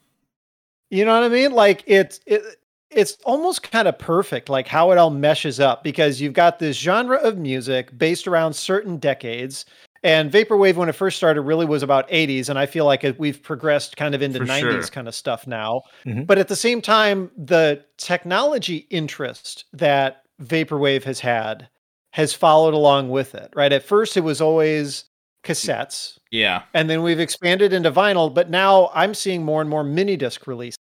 You 0.90 1.06
know 1.06 1.14
what 1.14 1.24
I 1.24 1.28
mean? 1.28 1.52
Like 1.52 1.82
it's 1.86 2.20
it 2.26 2.42
it's 2.90 3.16
almost 3.24 3.62
kind 3.62 3.88
of 3.88 3.98
perfect 3.98 4.50
like 4.50 4.68
how 4.68 4.90
it 4.90 4.98
all 4.98 5.08
meshes 5.08 5.58
up 5.58 5.82
because 5.82 6.20
you've 6.20 6.34
got 6.34 6.58
this 6.58 6.76
genre 6.76 7.16
of 7.16 7.38
music 7.38 7.96
based 7.96 8.26
around 8.28 8.52
certain 8.52 8.98
decades 8.98 9.64
and 10.02 10.30
vaporwave 10.30 10.74
when 10.74 10.90
it 10.90 10.94
first 10.94 11.16
started 11.16 11.40
really 11.42 11.64
was 11.64 11.82
about 11.82 12.06
80s 12.10 12.50
and 12.50 12.58
I 12.58 12.66
feel 12.66 12.84
like 12.84 13.06
we've 13.18 13.42
progressed 13.42 13.96
kind 13.96 14.14
of 14.14 14.20
into 14.20 14.40
For 14.40 14.44
90s 14.44 14.60
sure. 14.60 14.82
kind 14.88 15.08
of 15.08 15.14
stuff 15.14 15.46
now. 15.46 15.80
Mhm. 16.04 16.26
But 16.26 16.36
at 16.36 16.48
the 16.48 16.56
same 16.56 16.82
time 16.82 17.30
the 17.38 17.82
technology 17.96 18.86
interest 18.90 19.64
that 19.72 20.24
vaporwave 20.42 21.04
has 21.04 21.20
had 21.20 21.68
has 22.12 22.32
followed 22.34 22.74
along 22.74 23.10
with 23.10 23.34
it, 23.34 23.50
right? 23.54 23.72
At 23.72 23.82
first 23.82 24.16
it 24.16 24.20
was 24.20 24.40
always 24.40 25.04
cassettes 25.44 26.18
Yeah. 26.30 26.62
and 26.72 26.88
then 26.88 27.02
we've 27.02 27.18
expanded 27.18 27.72
into 27.72 27.90
vinyl 27.90 28.32
but 28.32 28.48
now 28.48 28.92
i'm 28.94 29.12
seeing 29.12 29.42
more 29.42 29.60
and 29.60 29.68
more 29.68 29.82
mini 29.82 30.16
disc 30.16 30.46
releases, 30.46 30.78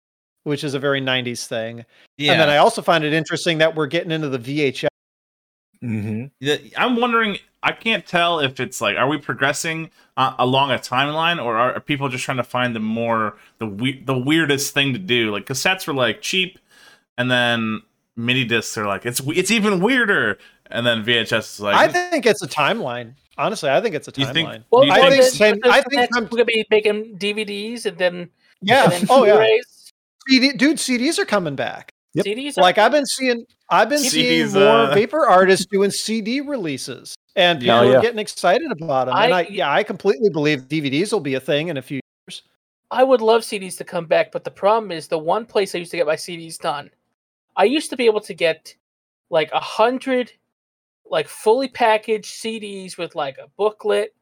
which 0.44 0.64
is 0.64 0.74
a 0.74 0.80
very 0.80 1.02
90s 1.02 1.46
thing 1.46 1.84
Yeah. 2.18 2.32
and 2.32 2.40
then 2.40 2.50
i 2.50 2.56
also 2.56 2.82
find 2.82 3.04
it 3.04 3.12
interesting 3.12 3.58
that 3.58 3.76
we're 3.76 3.88
getting 3.88 4.12
into 4.12 4.30
the 4.30 4.40
vhs 4.40 4.88
Mm-hmm. 5.84 6.56
I'm 6.78 6.96
wondering. 6.96 7.38
I 7.62 7.72
can't 7.72 8.06
tell 8.06 8.40
if 8.40 8.60
it's 8.60 8.80
like, 8.80 8.96
are 8.96 9.08
we 9.08 9.18
progressing 9.18 9.90
uh, 10.18 10.34
along 10.40 10.72
a 10.72 10.76
timeline, 10.76 11.44
or 11.44 11.58
are, 11.58 11.74
are 11.76 11.80
people 11.80 12.10
just 12.10 12.24
trying 12.24 12.38
to 12.38 12.44
find 12.44 12.76
the 12.76 12.80
more 12.80 13.36
the 13.60 13.66
we- 13.66 14.02
the 14.02 14.18
weirdest 14.18 14.74
thing 14.74 14.94
to 14.94 15.00
do? 15.00 15.32
Like 15.32 15.46
cassettes 15.46 15.86
were 15.86 15.94
like 15.94 16.22
cheap, 16.22 16.60
and 17.18 17.30
then 17.30 17.82
mini 18.16 18.46
discs 18.46 18.78
are 18.78 18.88
like 18.88 19.06
it's 19.06 19.22
it's 19.28 19.52
even 19.52 19.80
weirder, 19.80 20.38
and 20.72 20.86
then 20.86 21.04
VHS 21.04 21.38
is 21.56 21.60
like 21.60 21.76
i 21.76 21.88
think 21.88 22.26
it's 22.26 22.42
a 22.42 22.48
timeline. 22.48 23.14
Honestly 23.38 23.70
i 23.70 23.80
think 23.82 23.96
it's 23.96 24.08
a 24.08 24.14
You 24.16 24.26
think- 24.28 24.50
timeline. 24.50 24.64
Well, 24.72 24.92
I 24.92 25.00
well, 25.00 25.10
think 25.12 25.34
then- 25.38 25.60
ten- 25.62 25.72
I 25.72 25.82
the 25.82 25.90
think 25.90 26.00
next 26.02 26.16
I'm- 26.16 26.24
we're 26.26 26.38
gonna 26.38 26.46
be 26.46 26.66
making 26.72 27.18
DVDs 27.18 27.86
and 27.86 27.98
then 27.98 28.30
yeah. 28.62 28.84
and 28.86 28.92
then 28.94 29.08
oh 29.10 29.26
yeah. 29.26 29.46
CD, 30.30 30.54
dude 30.54 30.78
cds 30.78 31.20
are 31.20 31.26
coming 31.26 31.56
back. 31.56 31.92
Yep. 32.14 32.26
CDs. 32.26 32.58
are- 32.58 32.62
like 32.62 32.78
i've 32.78 32.92
been 32.94 33.06
seeing 33.06 33.46
i've 33.70 33.90
been 33.90 34.00
seeing 34.00 34.48
CDs, 34.48 34.54
more 34.54 34.64
uh, 34.90 34.94
vapor 34.94 35.26
artists 35.28 35.66
doing 35.66 35.92
cd 35.92 36.40
releases 36.42 37.14
and 37.36 37.60
people 37.60 37.76
Hell 37.76 37.98
are 37.98 38.02
getting 38.02 38.20
excited 38.20 38.72
about 38.72 39.08
them 39.08 39.16
and 39.18 39.34
I- 39.34 39.40
i 39.42 39.48
yeah 39.50 39.70
i 39.72 39.84
completely 39.84 40.30
believe 40.30 40.70
dvds 40.70 41.12
will 41.12 41.20
be 41.20 41.34
a 41.36 41.40
thing 41.42 41.68
in 41.68 41.76
a 41.78 41.82
few 41.82 41.96
years. 42.28 42.42
I 42.92 43.04
would 43.04 43.20
love 43.20 43.42
CDs 43.42 43.76
to 43.80 43.84
come 43.84 44.06
back, 44.06 44.32
but 44.32 44.44
the 44.44 44.52
problem 44.52 44.92
is 44.92 45.08
the 45.08 45.18
one 45.18 45.46
place 45.46 45.74
I 45.74 45.80
used 45.80 45.90
to 45.92 45.98
get 45.98 46.06
my 46.06 46.16
CDs 46.16 46.58
done. 46.60 46.92
I 47.58 47.64
used 47.66 47.90
to 47.90 47.98
be 47.98 48.06
able 48.06 48.22
to 48.22 48.34
get 48.34 48.76
like 49.32 49.50
a 49.52 49.60
hundred, 49.60 50.32
like 51.10 51.28
fully 51.28 51.68
packaged 51.68 52.26
CDs 52.42 52.98
with 52.98 53.16
like 53.16 53.38
a 53.38 53.48
booklet, 53.58 54.14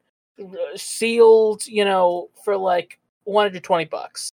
sealed, 0.76 1.66
you 1.66 1.84
know, 1.84 2.30
for 2.44 2.56
like 2.56 2.98
one 3.24 3.46
hundred 3.46 3.64
twenty 3.64 3.84
bucks. 3.86 4.30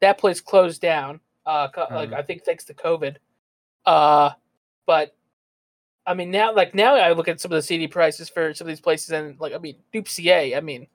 That 0.00 0.18
place 0.18 0.40
closed 0.40 0.80
down. 0.80 1.20
Uh, 1.46 1.68
co- 1.68 1.86
like 1.90 2.10
Mhm. 2.10 2.16
I 2.16 2.22
think 2.22 2.44
thanks 2.44 2.64
to 2.66 2.74
COVID. 2.74 3.16
Uh, 3.84 4.30
but 4.86 5.16
I 6.06 6.14
mean 6.14 6.30
now, 6.30 6.54
like 6.54 6.74
now, 6.74 6.94
I 6.96 7.12
look 7.12 7.28
at 7.28 7.40
some 7.40 7.52
of 7.52 7.56
the 7.56 7.62
CD 7.62 7.86
prices 7.88 8.28
for 8.28 8.52
some 8.54 8.66
of 8.66 8.68
these 8.68 8.80
places, 8.80 9.10
and 9.10 9.38
like 9.40 9.52
I 9.54 9.58
mean, 9.58 9.76
Dupe 9.92 10.08
CA. 10.08 10.54
I 10.56 10.60
mean, 10.60 10.86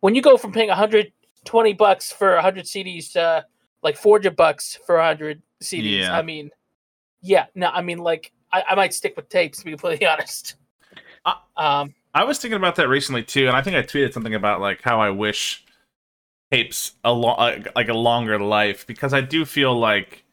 when 0.00 0.14
you 0.14 0.22
go 0.22 0.36
from 0.36 0.52
paying 0.52 0.68
120 0.68 1.72
bucks 1.74 2.10
for 2.12 2.34
100 2.34 2.64
CDs 2.64 3.12
to 3.12 3.44
like 3.82 3.96
400 3.96 4.36
bucks 4.36 4.78
for 4.86 4.96
100 4.96 5.40
CDs, 5.62 6.00
Yeah. 6.00 6.16
I 6.16 6.22
mean, 6.22 6.50
yeah, 7.22 7.46
no, 7.54 7.68
I 7.68 7.80
mean, 7.82 7.98
like 7.98 8.32
I, 8.52 8.64
I 8.70 8.74
might 8.74 8.94
stick 8.94 9.16
with 9.16 9.28
tapes 9.28 9.58
to 9.58 9.64
be 9.64 9.70
completely 9.72 10.06
honest. 10.08 10.56
Uh, 11.24 11.34
um, 11.56 11.94
I 12.14 12.24
was 12.24 12.38
thinking 12.38 12.56
about 12.56 12.76
that 12.76 12.88
recently 12.88 13.22
too, 13.22 13.46
and 13.46 13.56
I 13.56 13.62
think 13.62 13.76
I 13.76 13.82
tweeted 13.82 14.12
something 14.12 14.34
about 14.34 14.60
like 14.60 14.82
how 14.82 15.00
I 15.00 15.10
wish 15.10 15.64
tapes 16.50 16.92
a 17.04 17.12
lo- 17.12 17.36
like 17.38 17.68
like 17.76 17.88
a 17.88 17.94
longer 17.94 18.38
life 18.38 18.86
because 18.86 19.14
I 19.14 19.20
do 19.20 19.44
feel 19.44 19.78
like 19.78 20.24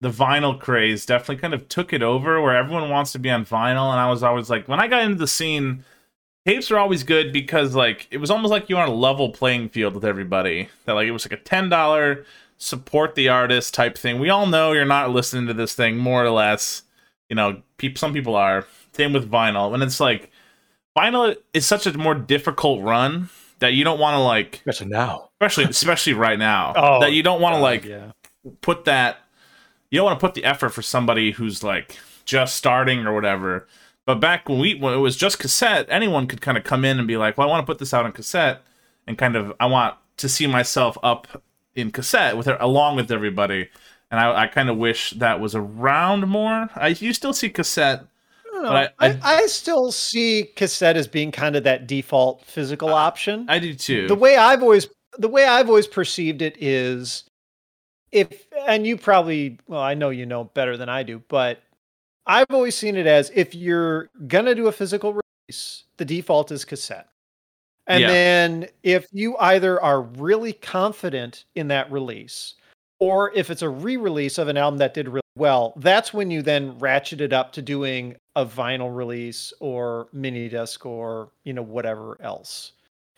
the 0.00 0.10
vinyl 0.10 0.58
craze 0.58 1.04
definitely 1.04 1.36
kind 1.36 1.54
of 1.54 1.68
took 1.68 1.92
it 1.92 2.02
over 2.02 2.40
where 2.40 2.56
everyone 2.56 2.88
wants 2.88 3.12
to 3.12 3.18
be 3.18 3.30
on 3.30 3.44
vinyl 3.44 3.90
and 3.90 4.00
I 4.00 4.08
was 4.08 4.22
always 4.22 4.48
like 4.48 4.68
when 4.68 4.80
I 4.80 4.86
got 4.86 5.02
into 5.02 5.18
the 5.18 5.26
scene 5.26 5.84
tapes 6.46 6.70
were 6.70 6.78
always 6.78 7.02
good 7.02 7.32
because 7.32 7.74
like 7.74 8.06
it 8.10 8.18
was 8.18 8.30
almost 8.30 8.50
like 8.50 8.68
you 8.68 8.76
were 8.76 8.82
on 8.82 8.88
a 8.88 8.94
level 8.94 9.30
playing 9.30 9.68
field 9.68 9.94
with 9.94 10.04
everybody 10.04 10.68
that 10.84 10.94
like 10.94 11.08
it 11.08 11.12
was 11.12 11.28
like 11.28 11.38
a 11.38 11.44
$10 11.44 12.24
support 12.58 13.14
the 13.14 13.28
artist 13.28 13.74
type 13.74 13.98
thing 13.98 14.18
we 14.18 14.30
all 14.30 14.46
know 14.46 14.72
you're 14.72 14.84
not 14.84 15.10
listening 15.10 15.46
to 15.46 15.54
this 15.54 15.74
thing 15.74 15.96
more 15.98 16.24
or 16.24 16.30
less 16.30 16.82
you 17.28 17.36
know 17.36 17.62
peop- 17.76 17.98
some 17.98 18.12
people 18.12 18.34
are 18.36 18.66
same 18.92 19.12
with 19.12 19.30
vinyl 19.30 19.74
and 19.74 19.82
it's 19.82 20.00
like 20.00 20.30
vinyl 20.96 21.36
is 21.54 21.66
such 21.66 21.86
a 21.86 21.96
more 21.96 22.14
difficult 22.14 22.82
run 22.82 23.28
that 23.60 23.72
you 23.74 23.84
don't 23.84 23.98
want 23.98 24.14
to 24.14 24.20
like 24.20 24.56
Especially 24.66 24.86
now. 24.88 25.30
especially 25.40 25.64
especially 25.64 26.12
right 26.14 26.38
now 26.38 26.72
Oh, 26.76 27.00
that 27.00 27.12
you 27.12 27.22
don't 27.22 27.40
want 27.40 27.54
to 27.56 27.60
like 27.60 27.84
yeah. 27.84 28.12
put 28.60 28.84
that 28.86 29.18
you 29.90 29.98
don't 29.98 30.04
want 30.06 30.20
to 30.20 30.26
put 30.26 30.34
the 30.34 30.44
effort 30.44 30.70
for 30.70 30.82
somebody 30.82 31.30
who's 31.32 31.62
like 31.62 31.96
just 32.24 32.56
starting 32.56 33.06
or 33.06 33.14
whatever. 33.14 33.66
But 34.04 34.16
back 34.20 34.48
when 34.48 34.58
we 34.58 34.74
when 34.74 34.92
it 34.94 34.98
was 34.98 35.16
just 35.16 35.38
cassette 35.38 35.86
anyone 35.88 36.26
could 36.26 36.40
kind 36.40 36.56
of 36.58 36.64
come 36.64 36.84
in 36.84 36.98
and 36.98 37.06
be 37.08 37.16
like 37.16 37.36
well 37.38 37.46
i 37.48 37.50
want 37.50 37.62
to 37.62 37.66
put 37.70 37.78
this 37.78 37.92
out 37.94 38.04
on 38.06 38.12
cassette 38.12 38.62
and 39.06 39.16
kind 39.18 39.36
of 39.36 39.52
i 39.60 39.66
want 39.66 39.96
to 40.18 40.28
see 40.28 40.46
myself 40.46 40.96
up 41.02 41.42
in 41.74 41.90
cassette 41.90 42.36
with 42.36 42.48
it 42.48 42.56
along 42.60 42.96
with 42.96 43.10
everybody 43.10 43.68
and 44.10 44.18
i, 44.20 44.42
I 44.42 44.46
kind 44.46 44.68
of 44.70 44.76
wish 44.76 45.10
that 45.12 45.40
was 45.40 45.54
around 45.54 46.26
more 46.28 46.68
i 46.76 46.88
you 46.88 47.12
still 47.12 47.32
see 47.32 47.48
cassette 47.50 48.04
don't 48.52 48.62
know. 48.62 48.70
I, 48.72 48.88
I- 48.98 49.18
I, 49.22 49.46
still 49.46 49.92
see 49.92 50.50
cassette 50.56 50.96
as 50.96 51.06
being 51.06 51.30
kind 51.30 51.54
of 51.56 51.64
that 51.64 51.86
default 51.86 52.44
physical 52.44 52.88
option. 52.88 53.46
I 53.48 53.58
do 53.58 53.74
too. 53.74 54.08
the 54.08 54.14
way 54.16 54.36
I've 54.36 54.62
always 54.62 54.88
the 55.18 55.28
way 55.28 55.44
I've 55.44 55.68
always 55.68 55.86
perceived 55.86 56.42
it 56.42 56.56
is 56.60 57.24
if 58.10 58.46
and 58.66 58.86
you 58.86 58.96
probably 58.96 59.58
well 59.68 59.80
I 59.80 59.94
know 59.94 60.10
you 60.10 60.26
know 60.26 60.44
better 60.44 60.76
than 60.76 60.88
I 60.88 61.02
do, 61.02 61.22
but 61.28 61.62
I've 62.26 62.46
always 62.50 62.76
seen 62.76 62.96
it 62.96 63.06
as 63.06 63.30
if 63.34 63.54
you're 63.54 64.10
gonna 64.26 64.54
do 64.54 64.66
a 64.66 64.72
physical 64.72 65.12
release, 65.12 65.84
the 65.96 66.04
default 66.04 66.50
is 66.50 66.64
cassette. 66.64 67.08
And 67.86 68.00
Yeah. 68.02 68.08
then 68.08 68.68
if 68.82 69.06
you 69.12 69.36
either 69.38 69.80
are 69.80 70.02
really 70.02 70.52
confident 70.52 71.44
in 71.54 71.68
that 71.68 71.90
release 71.92 72.54
or 73.00 73.32
if 73.34 73.50
it's 73.50 73.62
a 73.62 73.68
re-release 73.68 74.38
of 74.38 74.48
an 74.48 74.56
album 74.56 74.78
that 74.78 74.94
did 74.94 75.08
really 75.08 75.22
well, 75.36 75.72
that's 75.76 76.12
when 76.12 76.30
you 76.30 76.42
then 76.42 76.78
ratchet 76.78 77.20
it 77.20 77.32
up 77.32 77.52
to 77.52 77.62
doing 77.62 78.16
a 78.34 78.44
vinyl 78.44 78.94
release 78.94 79.52
or 79.60 80.08
mini 80.12 80.48
disc 80.48 80.84
or 80.84 81.30
you 81.44 81.52
know 81.52 81.62
whatever 81.62 82.16
else. 82.20 82.72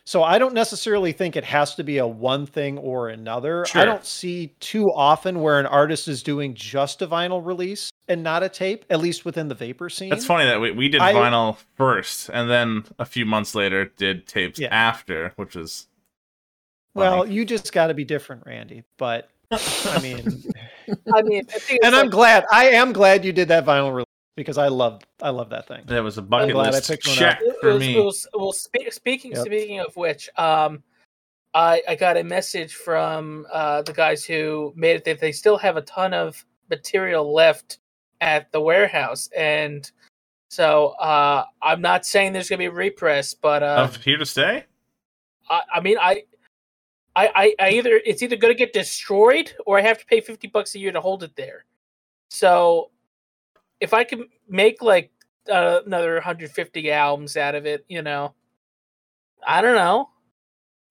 So 0.04 0.24
I 0.24 0.38
don't 0.38 0.54
necessarily 0.54 1.12
think 1.12 1.36
it 1.36 1.44
has 1.44 1.76
to 1.76 1.84
be 1.84 1.98
a 1.98 2.06
one 2.06 2.44
thing 2.44 2.78
or 2.78 3.10
another. 3.10 3.64
Sure. 3.66 3.82
I 3.82 3.84
don't 3.84 4.04
see 4.04 4.48
too 4.58 4.90
often 4.90 5.40
where 5.40 5.60
an 5.60 5.66
artist 5.66 6.08
is 6.08 6.22
doing 6.24 6.54
just 6.54 7.00
a 7.00 7.06
vinyl 7.06 7.44
release 7.44 7.90
and 8.08 8.24
not 8.24 8.42
a 8.42 8.48
tape, 8.48 8.84
at 8.90 8.98
least 8.98 9.24
within 9.24 9.46
the 9.46 9.54
vapor 9.54 9.88
scene. 9.88 10.08
That's 10.10 10.26
funny 10.26 10.46
that 10.46 10.60
we, 10.60 10.72
we 10.72 10.88
did 10.88 11.00
I- 11.00 11.12
vinyl 11.12 11.58
first, 11.76 12.28
and 12.32 12.50
then 12.50 12.84
a 12.98 13.04
few 13.04 13.24
months 13.24 13.54
later 13.54 13.84
did 13.84 14.26
tapes 14.26 14.58
Yeah. 14.58 14.68
after, 14.72 15.32
which 15.36 15.54
is 15.54 15.86
Well, 16.94 17.24
you 17.28 17.44
just 17.44 17.72
got 17.72 17.86
to 17.86 17.94
be 17.94 18.04
different, 18.04 18.42
Randy. 18.46 18.82
But 18.98 19.30
I 19.50 19.98
mean, 20.02 20.42
I 21.14 21.22
mean, 21.22 21.42
I 21.54 21.58
think 21.58 21.80
and 21.84 21.94
I'm 21.94 22.06
like- 22.06 22.10
glad. 22.12 22.44
I 22.52 22.66
am 22.70 22.92
glad 22.92 23.24
you 23.24 23.32
did 23.32 23.48
that 23.48 23.64
vinyl 23.64 23.90
release 23.92 24.06
because 24.36 24.58
I 24.58 24.68
love 24.68 25.02
I 25.20 25.30
love 25.30 25.50
that 25.50 25.66
thing. 25.66 25.82
that 25.86 26.02
was 26.02 26.18
a 26.18 26.22
bucket 26.22 26.52
glad 26.54 26.68
I 26.68 26.70
list 26.70 26.88
picked 26.90 27.06
one 27.06 27.16
check 27.16 27.36
up. 27.36 27.42
It 27.42 27.56
for 27.60 27.72
was- 27.74 27.80
me. 27.80 27.96
it 27.98 28.04
was- 28.04 28.26
well, 28.34 28.52
spe- 28.52 28.90
speaking 28.90 29.32
Yep. 29.32 29.46
speaking 29.46 29.80
of 29.80 29.94
which, 29.96 30.30
um, 30.36 30.82
I 31.54 31.82
I 31.88 31.94
got 31.96 32.16
a 32.16 32.22
message 32.24 32.74
from 32.74 33.46
uh, 33.52 33.82
the 33.82 33.92
guys 33.92 34.24
who 34.24 34.72
made 34.76 34.96
it 34.96 35.04
that 35.04 35.20
they 35.20 35.32
still 35.32 35.56
have 35.58 35.76
a 35.76 35.82
ton 35.82 36.14
of 36.14 36.44
material 36.68 37.32
left 37.32 37.78
at 38.20 38.52
the 38.52 38.60
warehouse, 38.60 39.28
and 39.36 39.90
so 40.48 40.88
uh, 41.00 41.44
I'm 41.62 41.80
not 41.80 42.06
saying 42.06 42.32
there's 42.32 42.48
gonna 42.48 42.58
be 42.58 42.66
a 42.66 42.70
repress, 42.70 43.34
but 43.34 43.62
uh, 43.64 43.88
of 43.88 43.96
here 43.96 44.16
to 44.18 44.26
stay. 44.26 44.64
I, 45.48 45.62
I 45.74 45.80
mean 45.80 45.96
I. 46.00 46.22
I, 47.20 47.30
I, 47.34 47.54
I 47.66 47.70
either 47.72 48.00
it's 48.04 48.22
either 48.22 48.36
going 48.36 48.54
to 48.54 48.58
get 48.58 48.72
destroyed 48.72 49.52
or 49.66 49.78
I 49.78 49.82
have 49.82 49.98
to 49.98 50.06
pay 50.06 50.20
fifty 50.20 50.48
bucks 50.48 50.74
a 50.74 50.78
year 50.78 50.92
to 50.92 51.00
hold 51.00 51.22
it 51.22 51.36
there. 51.36 51.64
So, 52.28 52.90
if 53.80 53.92
I 53.92 54.04
can 54.04 54.26
make 54.48 54.82
like 54.82 55.10
uh, 55.50 55.80
another 55.84 56.14
150 56.14 56.92
albums 56.92 57.36
out 57.36 57.54
of 57.54 57.66
it, 57.66 57.84
you 57.88 58.02
know, 58.02 58.34
I 59.46 59.60
don't 59.60 59.74
know. 59.74 60.10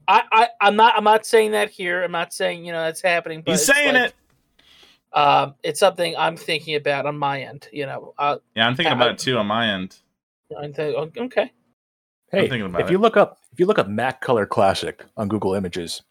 I, 0.08 0.24
I 0.32 0.48
I'm 0.62 0.76
not 0.76 0.96
I'm 0.98 1.04
not 1.04 1.26
saying 1.26 1.52
that 1.52 1.70
here. 1.70 2.04
I'm 2.04 2.12
not 2.12 2.34
saying 2.34 2.66
you 2.66 2.74
know 2.74 2.84
that's 2.84 3.02
happening. 3.02 3.42
But 3.42 3.52
He's 3.52 3.60
it's 3.62 3.68
saying 3.78 3.94
like, 3.96 4.14
it. 5.14 5.18
Um, 5.18 5.56
it's 5.64 5.80
something 5.80 6.16
I'm 6.18 6.38
thinking 6.38 6.76
about 6.76 7.06
on 7.06 7.18
my 7.18 7.42
end. 7.42 7.68
You 7.72 7.86
know, 7.88 8.14
uh, 8.18 8.38
Yeah, 8.56 8.68
I'm 8.68 8.76
thinking 8.76 8.94
I- 8.94 8.96
about 8.96 9.12
it 9.12 9.18
too 9.20 9.38
on 9.38 9.48
my 9.48 9.68
end. 9.68 9.98
I 10.58 10.68
think 10.72 10.78
okay. 11.18 11.42
I'm 11.42 11.50
Hey, 12.32 12.50
thinking 12.50 12.66
about 12.66 12.82
if 12.82 12.90
it. 12.90 12.92
you 12.92 12.98
look 13.00 13.18
up 13.18 13.40
if 13.52 13.60
you 13.60 13.66
look 13.66 13.80
up 13.80 13.88
Mac 13.88 14.22
Color 14.22 14.46
Classic 14.46 15.04
on 15.18 15.28
Google 15.28 15.54
Images, 15.56 16.02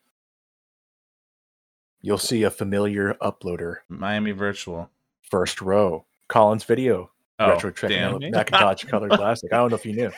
you'll 2.08 2.16
see 2.18 2.42
a 2.44 2.50
familiar 2.50 3.12
uploader. 3.20 3.76
Miami 3.90 4.30
Virtual. 4.32 4.90
First 5.30 5.60
row, 5.60 6.06
Collins 6.28 6.64
Video, 6.64 7.10
Oh, 7.38 7.50
retro 7.50 7.70
Trek 7.70 7.92
damn. 7.92 8.18
Macintosh 8.18 8.84
Color 8.90 9.10
Classic. 9.10 9.52
I 9.52 9.56
don't 9.58 9.68
know 9.70 9.76
if 9.76 9.84
you 9.84 9.92
knew. 9.92 10.10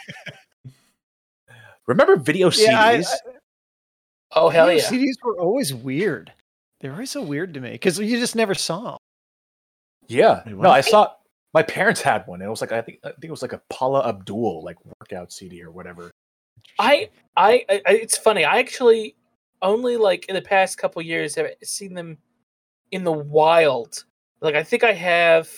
Remember 1.87 2.17
video 2.17 2.51
CDs? 2.51 2.69
I- 2.69 2.99
I- 3.01 3.05
Oh 4.33 4.49
hell 4.49 4.69
Video 4.69 4.81
yeah! 4.85 4.89
CDs 4.89 5.15
were 5.25 5.41
always 5.41 5.75
weird. 5.75 6.33
They 6.79 6.89
were 6.89 6.95
always 6.95 7.11
so 7.11 7.21
weird 7.21 7.53
to 7.55 7.61
me 7.61 7.73
because 7.73 7.99
you 7.99 8.17
just 8.21 8.37
never 8.37 8.55
saw 8.55 8.93
'em. 8.93 8.99
yeah. 10.07 10.43
Wait, 10.47 10.55
no. 10.55 10.71
I 10.71 10.83
saw 10.83 11.13
my 11.53 11.65
parents 11.65 12.01
had 12.01 12.25
one. 12.29 12.41
and 12.41 12.47
It 12.47 12.51
was 12.51 12.61
like 12.61 12.71
I 12.71 12.81
think 12.81 13.01
I 13.03 13.09
think 13.09 13.25
it 13.25 13.31
was 13.33 13.43
like 13.43 13.53
a 13.55 13.61
Paula 13.71 14.07
Abdul 14.09 14.63
like 14.63 14.77
workout 14.87 15.33
CD 15.33 15.61
or 15.65 15.73
whatever. 15.73 16.13
I, 16.79 17.11
I, 17.37 17.65
I, 17.69 17.81
it's 17.89 18.17
funny. 18.17 18.45
I 18.45 18.59
actually 18.61 19.17
only 19.63 19.97
like 19.97 20.27
in 20.29 20.35
the 20.35 20.43
past 20.43 20.79
couple 20.79 21.01
years 21.03 21.35
have 21.35 21.47
I 21.47 21.55
seen 21.63 21.95
them 21.95 22.19
in 22.93 23.05
the 23.05 23.13
wild. 23.13 24.05
Like 24.41 24.55
I 24.55 24.63
think 24.63 24.85
I 24.85 24.93
have, 24.93 25.51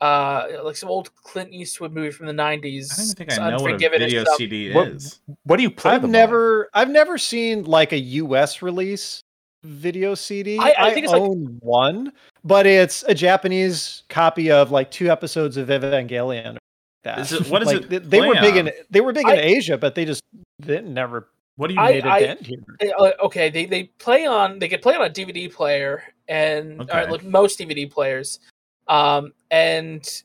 uh, 0.00 0.46
like 0.62 0.76
some 0.76 0.88
old 0.88 1.14
Clint 1.16 1.52
Eastwood 1.52 1.92
movie 1.92 2.10
from 2.10 2.26
the 2.26 2.32
nineties. 2.32 2.92
I 2.92 2.96
don't 3.04 3.14
think 3.16 3.38
I 3.40 3.50
know 3.50 3.62
what 3.62 3.72
a 3.74 3.88
video 3.88 4.24
CD 4.36 4.72
What- 4.72 4.88
is. 4.88 5.20
What 5.44 5.56
do 5.56 5.62
you 5.62 5.70
play 5.70 5.92
I've 5.92 6.02
them 6.02 6.08
on? 6.08 6.12
never 6.12 6.70
I've 6.74 6.90
never 6.90 7.18
seen 7.18 7.64
like 7.64 7.92
a 7.92 7.98
US 7.98 8.62
release 8.62 9.20
video 9.64 10.14
CD. 10.14 10.58
I- 10.58 10.74
I 10.78 10.90
think 10.94 11.04
it's 11.04 11.12
like- 11.12 11.22
own 11.22 11.58
one, 11.60 12.12
but 12.44 12.66
it's 12.66 13.02
a 13.04 13.14
Japanese 13.14 14.02
copy 14.08 14.50
of 14.50 14.70
like 14.70 14.90
two 14.90 15.10
episodes 15.10 15.56
of 15.56 15.68
Evangelion. 15.68 16.58
That. 17.04 17.18
Is 17.18 17.32
it- 17.32 17.48
what 17.50 17.62
is 17.62 17.68
Like, 17.68 17.76
it 17.82 17.88
They, 17.90 17.98
they 17.98 18.20
were 18.20 18.34
play 18.34 18.40
big 18.42 18.56
in 18.56 18.70
they 18.90 19.00
were 19.00 19.12
big 19.12 19.26
I- 19.26 19.34
in 19.34 19.40
Asia, 19.40 19.76
but 19.78 19.94
they 19.94 20.04
just 20.04 20.22
they 20.60 20.80
never 20.82 21.28
What 21.56 21.68
do 21.68 21.74
you 21.74 21.80
I- 21.80 21.92
made 21.92 22.04
a 22.04 22.08
I- 22.10 22.20
dent 22.20 22.46
here. 22.46 22.58
Uh, 22.98 23.10
okay, 23.22 23.48
they 23.50 23.66
they 23.66 23.84
play 23.84 24.26
on 24.26 24.58
they 24.58 24.68
could 24.68 24.82
play 24.82 24.94
on 24.94 25.02
a 25.02 25.10
DVD 25.10 25.52
player 25.52 26.02
and 26.28 26.80
or, 26.90 27.06
like 27.10 27.22
most 27.24 27.58
DVD 27.58 27.90
players, 27.90 28.40
um, 28.88 29.32
and 29.50 30.22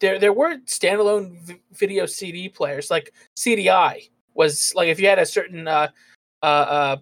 there 0.00 0.18
there 0.18 0.32
were 0.32 0.56
standalone 0.66 1.38
v- 1.42 1.60
video 1.72 2.06
CD 2.06 2.48
players 2.48 2.90
like 2.90 3.12
CDI 3.36 4.08
was 4.34 4.72
like 4.74 4.88
if 4.88 4.98
you 4.98 5.06
had 5.06 5.18
a 5.20 5.26
certain 5.26 5.68
uh, 5.68 5.88
uh, 6.42 6.46
uh, 6.46 6.96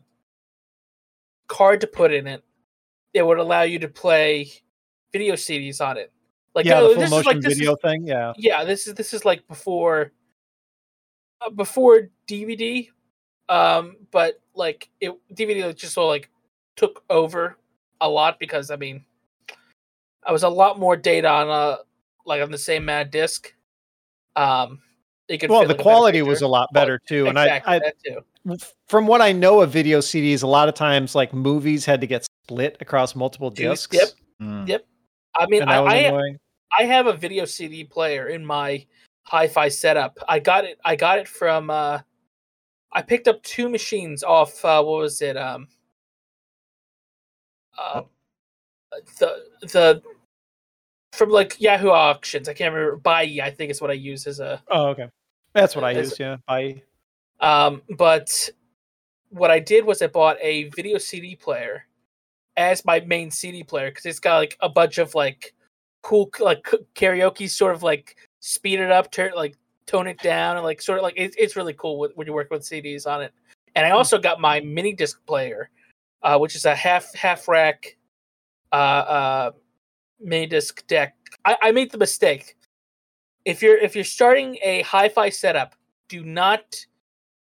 card 1.49 1.81
to 1.81 1.87
put 1.87 2.12
in 2.12 2.26
it, 2.26 2.43
it 3.14 3.22
would 3.24 3.39
allow 3.39 3.62
you 3.62 3.78
to 3.78 3.89
play 3.89 4.51
video 5.12 5.35
CDs 5.35 5.81
on 5.81 5.97
it. 5.97 6.12
Like 6.55 6.66
yeah, 6.66 6.81
oh, 6.81 6.89
the 6.89 6.95
full 6.95 7.01
this 7.01 7.05
is 7.05 7.11
motion 7.11 7.33
like 7.33 7.41
this 7.41 7.53
is- 7.53 7.59
video 7.59 7.76
thing. 7.76 8.07
Yeah. 8.07 8.33
yeah 8.37 8.64
this 8.64 8.87
is 8.87 8.95
this 8.95 9.14
is 9.14 9.24
like 9.24 9.47
before 9.49 10.12
uh, 11.41 11.49
before 11.51 12.11
dvd 12.28 12.89
um 13.51 13.96
but 14.11 14.40
like 14.55 14.88
it 15.01 15.12
dvd 15.34 15.76
just 15.76 15.92
sort 15.92 16.05
of 16.05 16.09
like 16.09 16.30
took 16.76 17.05
over 17.11 17.59
a 18.01 18.09
lot 18.09 18.38
because 18.38 18.70
i 18.70 18.76
mean 18.76 19.05
i 20.24 20.32
was 20.32 20.44
a 20.44 20.48
lot 20.48 20.78
more 20.78 20.96
data 20.96 21.28
on 21.28 21.48
a 21.51 21.78
like 22.24 22.42
on 22.42 22.51
the 22.51 22.59
same 22.59 22.84
mad 22.84 23.11
disc 23.11 23.53
um 24.36 24.80
it 25.28 25.38
could 25.38 25.48
Well, 25.48 25.62
the 25.62 25.68
like, 25.68 25.78
quality 25.78 26.22
was 26.22 26.42
a 26.42 26.48
lot 26.48 26.72
better 26.72 26.98
too, 27.07 27.28
and 27.28 27.38
exactly 27.38 27.72
I, 27.72 27.76
I 27.76 27.78
that 27.78 27.94
too 28.05 28.24
from 28.88 29.07
what 29.07 29.20
I 29.20 29.32
know 29.32 29.61
of 29.61 29.70
video 29.70 29.98
CDs, 29.98 30.42
a 30.42 30.46
lot 30.46 30.68
of 30.68 30.74
times 30.74 31.14
like 31.14 31.32
movies 31.32 31.84
had 31.84 32.01
to 32.01 32.07
get 32.07 32.26
split 32.44 32.76
across 32.80 33.14
multiple 33.14 33.51
discs. 33.51 33.94
yep. 33.94 34.09
Mm. 34.40 34.66
Yep. 34.66 34.86
i 35.36 35.46
mean 35.46 35.62
I, 35.62 35.78
I. 35.78 36.20
I 36.78 36.84
have 36.84 37.07
a 37.07 37.12
video 37.12 37.44
CD 37.46 37.82
player 37.84 38.28
in 38.28 38.46
my 38.46 38.86
hi-fi 39.24 39.68
setup. 39.68 40.16
I 40.28 40.38
got 40.38 40.64
it. 40.64 40.78
I 40.84 40.94
got 40.94 41.18
it 41.18 41.26
from. 41.26 41.68
uh 41.68 41.98
I 42.93 43.03
picked 43.03 43.28
up 43.28 43.43
two 43.43 43.68
machines 43.68 44.22
off. 44.22 44.64
Uh, 44.64 44.82
what 44.82 44.99
was 44.99 45.22
it? 45.22 45.36
Um. 45.36 45.68
Uh, 47.78 48.03
the 49.18 49.45
the 49.62 50.03
from 51.12 51.30
like 51.30 51.61
Yahoo 51.61 51.91
auctions. 51.91 52.49
I 52.49 52.55
can't 52.55 52.74
remember. 52.74 52.99
Buyee, 52.99 53.41
I 53.41 53.51
think 53.51 53.70
is 53.70 53.80
what 53.80 53.91
I 53.91 53.95
use 53.95 54.26
as 54.26 54.41
a. 54.41 54.62
Oh, 54.68 54.88
okay. 54.88 55.09
That's 55.55 55.74
what 55.74 55.84
I 55.84 55.95
As- 55.95 56.11
use. 56.11 56.20
Yeah. 56.20 56.36
I 56.49 56.82
Um, 57.41 57.82
but 57.97 58.49
what 59.30 59.51
I 59.51 59.59
did 59.59 59.84
was 59.84 60.03
I 60.03 60.07
bought 60.09 60.36
a 60.41 60.64
video 60.70 60.99
CD 60.99 61.36
player 61.36 61.86
as 62.57 62.84
my 62.84 63.01
main 63.01 63.30
CD 63.30 63.62
player 63.62 63.91
because 63.91 64.07
it's 64.07 64.18
got 64.20 64.38
like 64.38 64.57
a 64.61 64.68
bunch 64.68 64.99
of 64.99 65.14
like 65.14 65.55
cool 66.03 66.30
like 66.41 66.62
karaoke 66.95 67.49
sort 67.49 67.74
of 67.74 67.82
like 67.82 68.16
speed 68.41 68.80
it 68.80 68.91
up, 68.91 69.11
turn 69.11 69.32
like 69.34 69.57
tone 69.91 70.07
it 70.07 70.18
down, 70.18 70.57
and 70.57 70.64
like 70.64 70.80
sort 70.80 70.99
of 70.99 71.03
like 71.03 71.14
it, 71.16 71.34
it's 71.36 71.57
really 71.57 71.74
cool 71.74 71.99
with, 71.99 72.12
when 72.14 72.26
you 72.26 72.32
work 72.32 72.51
with 72.51 72.62
CDs 72.62 73.07
on 73.07 73.22
it. 73.22 73.32
And 73.74 73.86
I 73.86 73.91
also 73.91 74.18
got 74.18 74.41
my 74.41 74.61
mini 74.61 74.93
disc 74.93 75.24
player, 75.26 75.70
uh, 76.22 76.38
which 76.38 76.55
is 76.55 76.64
a 76.64 76.74
half 76.74 77.12
half 77.14 77.49
rack 77.49 77.97
uh, 78.72 78.74
uh, 78.74 79.51
mini 80.20 80.47
disc 80.47 80.86
deck. 80.86 81.16
I, 81.45 81.57
I 81.62 81.72
made 81.72 81.91
the 81.91 81.99
mistake. 81.99 82.57
If 83.45 83.62
you're 83.62 83.78
if 83.78 83.95
you're 83.95 84.05
starting 84.05 84.59
a 84.62 84.82
hi-fi 84.82 85.30
setup, 85.30 85.74
do 86.09 86.24
not 86.24 86.62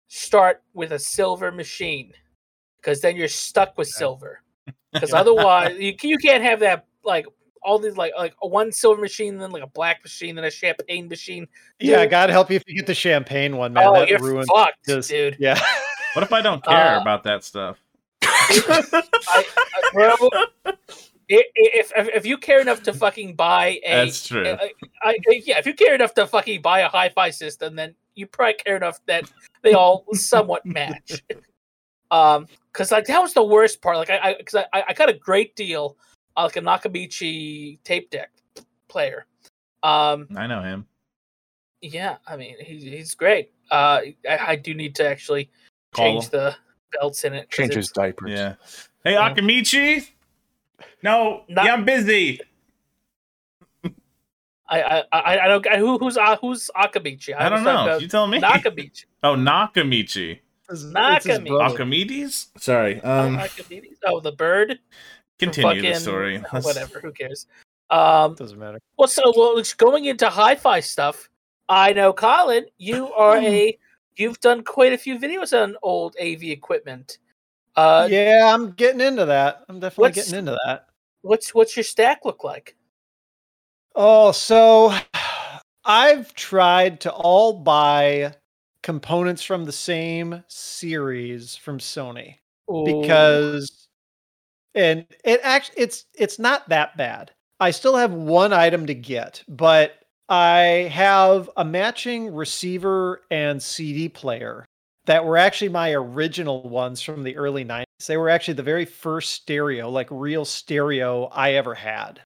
start 0.09 0.62
with 0.74 0.93
a 0.93 0.99
silver 0.99 1.53
machine 1.53 2.12
because 2.80 3.01
then 3.01 3.16
you're 3.16 3.28
stuck 3.28 3.76
with 3.76 3.88
silver. 3.88 4.43
Because 4.93 5.12
otherwise, 5.12 5.76
you 5.78 5.95
you 6.03 6.18
can't 6.18 6.43
have 6.43 6.59
that 6.61 6.84
like 7.05 7.24
all 7.62 7.78
these 7.78 7.96
like 7.96 8.12
like 8.16 8.34
a 8.42 8.46
one 8.48 8.72
silver 8.72 9.00
machine, 9.00 9.38
then 9.38 9.50
like 9.50 9.62
a 9.62 9.66
black 9.68 10.02
machine, 10.02 10.34
then 10.34 10.44
a 10.44 10.50
champagne 10.50 11.08
machine. 11.08 11.46
yeah. 11.78 12.06
God 12.06 12.30
help 12.30 12.50
you 12.50 12.56
if 12.56 12.64
you 12.66 12.74
get 12.76 12.86
the 12.86 12.94
champagne 12.94 13.56
one, 13.56 13.72
man. 13.72 13.84
oh, 13.86 13.94
that 13.94 14.08
you're 14.08 14.18
ruins. 14.20 14.46
fucked, 14.54 14.84
this. 14.86 15.08
dude. 15.08 15.36
Yeah. 15.38 15.61
What 16.14 16.24
if 16.24 16.32
I 16.32 16.42
don't 16.42 16.64
care 16.64 16.96
Uh, 16.96 17.00
about 17.02 17.22
that 17.22 17.44
stuff? 17.44 17.78
I, 18.22 19.04
I, 19.28 19.44
bro, 19.92 20.08
I- 20.66 20.72
i- 21.30 21.44
If, 21.54 21.92
if 21.96 22.08
if 22.08 22.26
you 22.26 22.36
care 22.36 22.61
enough 22.61 22.82
to 22.82 22.92
fucking 22.92 23.36
buy 23.36 23.78
a, 23.84 24.04
That's 24.06 24.26
true. 24.26 24.44
I, 24.44 24.72
I, 25.02 25.18
I- 25.28 25.42
yeah, 25.46 25.58
if 25.58 25.66
you 25.66 25.74
care 25.74 25.94
enough 25.94 26.12
to 26.14 26.26
fucking 26.26 26.62
buy 26.62 26.80
a 26.80 26.88
hi-fi 26.88 27.30
system, 27.30 27.76
then 27.76 27.94
you 28.16 28.26
probably 28.26 28.54
care 28.54 28.74
enough 28.76 28.98
that 29.06 29.30
they 29.62 29.74
all 29.74 30.04
somewhat 30.14 30.66
match. 30.66 31.22
Um, 32.12 32.48
because 32.72 32.90
like 32.90 33.06
that 33.06 33.22
was 33.22 33.34
the 33.34 33.44
worst 33.44 33.80
part. 33.80 33.96
Like 33.96 34.11
I, 34.11 34.34
because 34.36 34.56
I, 34.56 34.66
I, 34.72 34.84
I 34.88 34.92
got 34.94 35.08
a 35.11 35.12
great 35.12 35.54
deal, 35.54 35.96
like 36.45 36.57
a 36.57 36.61
Nakamichi 36.61 37.78
tape 37.84 38.11
deck 38.11 38.30
player. 38.88 39.26
Um, 39.82 40.28
I 40.36 40.47
know 40.47 40.62
him. 40.62 40.86
yeah, 41.80 42.16
I 42.26 42.36
mean 42.36 42.57
he's 42.61 42.82
he's 42.82 43.14
great. 43.14 43.53
Uh, 43.70 44.01
I, 44.28 44.38
I 44.49 44.57
do 44.57 44.74
need 44.74 44.95
to 44.97 45.07
actually 45.09 45.51
Call 45.93 46.05
change 46.05 46.24
him. 46.24 46.30
the 46.32 46.57
belts 46.93 47.24
in 47.24 47.34
it. 47.34 47.51
Change 47.51 47.74
his 47.74 47.91
diapers. 47.91 48.30
Yeah. 48.30 48.55
Hey, 49.03 49.12
Yeah. 49.14 49.32
Akamichi. 49.32 50.07
No, 51.03 51.45
Not- 51.49 51.64
yeah, 51.64 51.72
I'm 51.72 51.86
busy. 51.86 52.38
I 54.68 54.82
I 54.82 55.05
I, 55.12 55.38
I 55.41 55.49
don't 55.49 55.66
I, 55.66 55.78
who 55.78 55.99
who's 55.99 56.16
uh, 56.16 56.36
who's 56.36 56.70
Akamichi. 56.76 57.34
I 57.36 57.49
don't 57.49 57.64
know. 57.64 57.82
about 57.84 58.03
You 58.03 58.09
tell 58.09 58.26
me. 58.26 58.41
Nakamichi. 58.41 59.05
Oh, 59.22 59.34
Nakamichi. 59.36 60.32
It's- 60.70 60.84
it's 60.95 61.26
his 61.26 61.38
Akamides? 61.41 62.47
Sorry. 62.59 63.01
Um, 63.03 63.36
Um, 63.38 63.49
oh, 64.07 64.20
the 64.20 64.30
bird. 64.32 64.78
Continue 65.41 65.82
the 65.82 65.88
fucking- 65.88 66.01
story. 66.01 66.43
Let's- 66.53 66.64
Whatever. 66.66 67.01
Who 67.01 67.12
cares? 67.12 67.47
Um. 67.91 68.36
Doesn't 68.36 68.57
matter. 68.57 68.78
Well, 68.99 69.09
so 69.09 69.32
well, 69.36 69.61
going 69.76 70.05
into 70.05 70.28
hi-fi 70.28 70.78
stuff. 70.78 71.28
I 71.68 71.93
know, 71.93 72.12
Colin. 72.12 72.66
You 72.78 73.12
are 73.14 73.38
a. 73.38 73.76
You've 74.14 74.38
done 74.38 74.62
quite 74.62 74.93
a 74.93 74.99
few 74.99 75.18
videos 75.18 75.61
on 75.61 75.74
old 75.82 76.14
AV 76.22 76.45
equipment. 76.45 77.18
Uh, 77.74 78.07
yeah, 78.09 78.49
I'm 78.55 78.70
getting 78.72 79.01
into 79.01 79.24
that. 79.24 79.64
I'm 79.68 79.80
definitely 79.80 80.12
getting 80.12 80.38
into 80.38 80.57
that. 80.64 80.86
what's 81.22 81.53
what's 81.53 81.76
your 81.76 81.82
stack 81.82 82.24
look 82.24 82.45
like? 82.45 82.76
Oh, 83.97 84.30
so 84.30 84.95
I've 85.84 86.32
tried 86.34 87.01
to 87.01 87.12
all 87.12 87.55
buy 87.55 88.34
components 88.82 89.43
from 89.43 89.64
the 89.64 89.72
same 89.72 90.45
series 90.49 91.57
from 91.57 91.78
Sony 91.78 92.36
Ooh. 92.70 92.84
because 92.84 93.88
and 94.75 95.07
it 95.25 95.41
actually 95.43 95.83
it's 95.83 96.05
it's 96.14 96.39
not 96.39 96.68
that 96.68 96.97
bad. 96.97 97.33
I 97.59 97.71
still 97.73 97.97
have 97.97 98.12
one 98.12 98.53
item 98.53 98.87
to 98.87 98.95
get, 98.95 99.43
but 99.49 99.99
I 100.29 100.89
have 100.93 101.51
a 101.57 101.64
matching 101.64 102.33
receiver 102.33 103.23
and 103.31 103.62
CD 103.62 104.09
player 104.09 104.64
that 105.07 105.25
were 105.25 105.37
actually 105.37 105.71
my 105.71 105.93
original 105.93 106.68
ones 106.68 107.03
from 107.03 107.25
the 107.25 107.37
early 107.37 107.64
90s. 107.64 107.85
They 108.07 108.16
were 108.16 108.31
actually 108.31 108.55
the 108.55 108.62
very 108.62 108.85
first 108.85 109.33
stereo, 109.33 109.91
like 109.91 110.09
real 110.11 110.45
stereo 110.45 111.25
I 111.33 111.55
ever 111.55 111.75
had. 111.75 112.21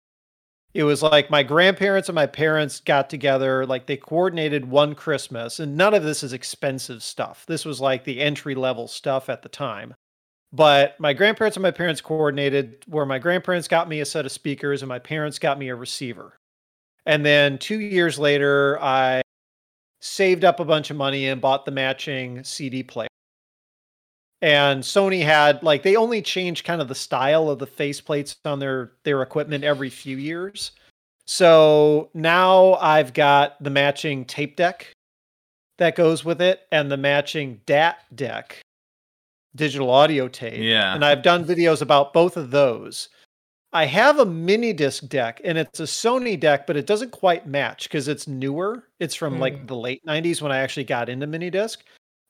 It 0.75 0.85
was 0.85 1.03
like 1.03 1.31
my 1.31 1.45
grandparents 1.45 2.09
and 2.09 2.17
my 2.17 2.27
parents 2.27 2.81
got 2.81 3.09
together, 3.09 3.65
like 3.65 3.87
they 3.87 3.97
coordinated 3.97 4.65
one 4.65 4.95
Christmas, 4.95 5.61
and 5.61 5.77
none 5.77 5.95
of 5.95 6.03
this 6.03 6.25
is 6.25 6.33
expensive 6.33 7.03
stuff. 7.03 7.45
This 7.47 7.65
was 7.65 7.81
like 7.81 8.05
the 8.05 8.21
entry 8.21 8.57
level 8.57 8.89
stuff 8.89 9.29
at 9.29 9.43
the 9.43 9.49
time. 9.49 9.95
But 10.55 11.01
my 11.01 11.13
grandparents 11.15 11.57
and 11.57 11.65
my 11.65 11.73
parents 11.73 12.01
coordinated 12.01 12.85
where 12.87 13.05
my 13.05 13.19
grandparents 13.19 13.67
got 13.67 13.89
me 13.89 13.99
a 14.01 14.05
set 14.05 14.25
of 14.25 14.31
speakers 14.31 14.83
and 14.83 14.89
my 14.89 15.01
parents 15.01 15.41
got 15.41 15.59
me 15.59 15.69
a 15.69 15.75
receiver. 15.75 16.37
And 17.07 17.27
then 17.27 17.59
two 17.59 17.81
years 17.81 18.21
later, 18.21 18.81
I 18.81 19.23
saved 20.01 20.45
up 20.45 20.61
a 20.61 20.65
bunch 20.65 20.91
of 20.91 20.97
money 20.97 21.27
and 21.27 21.41
bought 21.41 21.65
the 21.65 21.73
matching 21.73 22.45
CD 22.45 22.85
player. 22.85 23.09
And 24.43 24.85
Sony 24.85 25.25
had 25.25 25.61
like 25.65 25.83
they 25.83 25.97
only 25.97 26.23
changed 26.23 26.65
kind 26.65 26.81
of 26.81 26.87
the 26.87 26.95
style 26.95 27.51
of 27.51 27.59
the 27.59 27.67
faceplates 27.67 28.37
on 28.45 28.61
their 28.61 28.93
their 29.03 29.23
equipment 29.23 29.65
every 29.65 29.91
few 29.91 30.19
years. 30.19 30.71
So 31.27 32.11
now 32.15 32.75
I've 32.75 33.13
got 33.13 33.61
the 33.61 33.71
matching 33.71 34.25
tape 34.25 34.55
deck 34.55 34.93
that 35.79 35.97
goes 35.97 36.25
with 36.25 36.41
it 36.41 36.61
and 36.71 36.93
the 36.93 36.97
matching 36.97 37.61
DAT 37.67 37.99
deck, 38.15 38.63
digital 39.57 39.91
audio 39.91 40.29
tape. 40.29 40.61
Yeah. 40.61 40.95
And 40.95 41.05
I've 41.05 41.23
done 41.23 41.45
videos 41.45 41.83
about 41.83 42.13
both 42.13 42.37
of 42.37 42.51
those. 42.51 43.09
I 43.73 43.87
have 43.87 44.21
a 44.21 44.25
mini 44.25 44.73
disc 44.73 45.09
deck 45.09 45.41
and 45.45 45.59
it's 45.59 45.81
a 45.81 45.85
Sony 45.85 46.39
deck, 46.39 46.67
but 46.67 46.77
it 46.77 46.87
doesn't 46.87 47.11
quite 47.11 47.47
match 47.47 47.85
because 47.85 48.07
it's 48.07 48.29
newer. 48.29 48.85
It's 49.01 49.17
from 49.17 49.41
like 49.41 49.59
hmm. 49.59 49.67
the 49.67 49.77
late 49.77 50.05
90s 50.07 50.41
when 50.41 50.53
I 50.53 50.59
actually 50.59 50.85
got 50.85 51.09
into 51.09 51.27
mini 51.27 51.51
disc. 51.51 51.85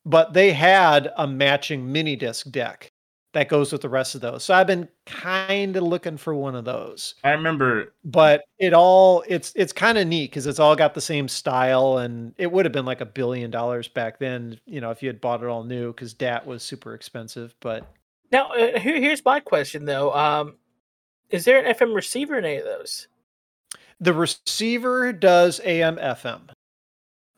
But 0.06 0.32
they 0.32 0.52
had 0.52 1.12
a 1.16 1.26
matching 1.26 1.90
mini 1.90 2.16
disc 2.16 2.50
deck 2.50 2.90
that 3.34 3.48
goes 3.48 3.70
with 3.72 3.82
the 3.82 3.88
rest 3.88 4.14
of 4.14 4.20
those. 4.20 4.42
So 4.44 4.54
I've 4.54 4.66
been 4.66 4.88
kind 5.06 5.76
of 5.76 5.82
looking 5.82 6.16
for 6.16 6.34
one 6.34 6.54
of 6.54 6.64
those. 6.64 7.14
I 7.22 7.30
remember. 7.30 7.92
But 8.04 8.44
it 8.58 8.72
all 8.72 9.22
it's 9.28 9.52
it's 9.54 9.72
kind 9.72 9.98
of 9.98 10.06
neat 10.06 10.30
because 10.30 10.46
it's 10.46 10.58
all 10.58 10.74
got 10.74 10.94
the 10.94 11.00
same 11.00 11.28
style 11.28 11.98
and 11.98 12.32
it 12.38 12.50
would 12.50 12.64
have 12.64 12.72
been 12.72 12.86
like 12.86 13.00
a 13.02 13.06
billion 13.06 13.50
dollars 13.50 13.86
back 13.88 14.18
then, 14.18 14.58
you 14.66 14.80
know, 14.80 14.90
if 14.90 15.02
you 15.02 15.08
had 15.08 15.20
bought 15.20 15.42
it 15.42 15.48
all 15.48 15.64
new 15.64 15.92
because 15.92 16.14
DAT 16.14 16.46
was 16.46 16.62
super 16.62 16.94
expensive. 16.94 17.54
But 17.60 17.86
Now, 18.32 18.48
uh, 18.52 18.78
here, 18.78 19.00
here's 19.00 19.24
my 19.24 19.40
question 19.40 19.84
though. 19.84 20.14
Um, 20.14 20.54
is 21.30 21.44
there 21.44 21.62
an 21.64 21.74
FM 21.74 21.94
receiver 21.94 22.38
in 22.38 22.44
any 22.44 22.56
of 22.56 22.64
those? 22.64 23.08
the 24.00 24.12
receiver 24.12 25.12
does 25.12 25.60
AM 25.64 25.96
FM. 25.96 26.40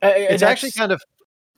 Uh, 0.02 0.12
It's 0.14 0.42
actually 0.42 0.72
kind 0.72 0.90
of 0.90 1.02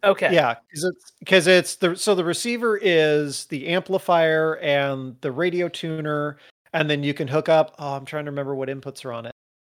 okay. 0.05 0.33
Yeah, 0.33 0.55
because 0.69 0.85
it's 0.85 1.13
because 1.19 1.47
it's 1.47 1.77
the 1.77 1.97
so 1.97 2.15
the 2.15 2.25
receiver 2.25 2.79
is 2.81 3.47
the 3.47 3.69
amplifier 3.69 4.57
and 4.57 5.17
the 5.21 5.33
radio 5.33 5.69
tuner, 5.69 6.39
and 6.73 6.89
then 6.89 7.03
you 7.03 7.15
can 7.15 7.29
hook 7.29 7.49
up. 7.49 7.75
Oh, 7.79 7.95
I'm 7.95 8.05
trying 8.05 8.25
to 8.27 8.31
remember 8.31 8.55
what 8.55 8.69
inputs 8.69 9.05
are 9.05 9.13
on 9.13 9.27
it. 9.27 9.33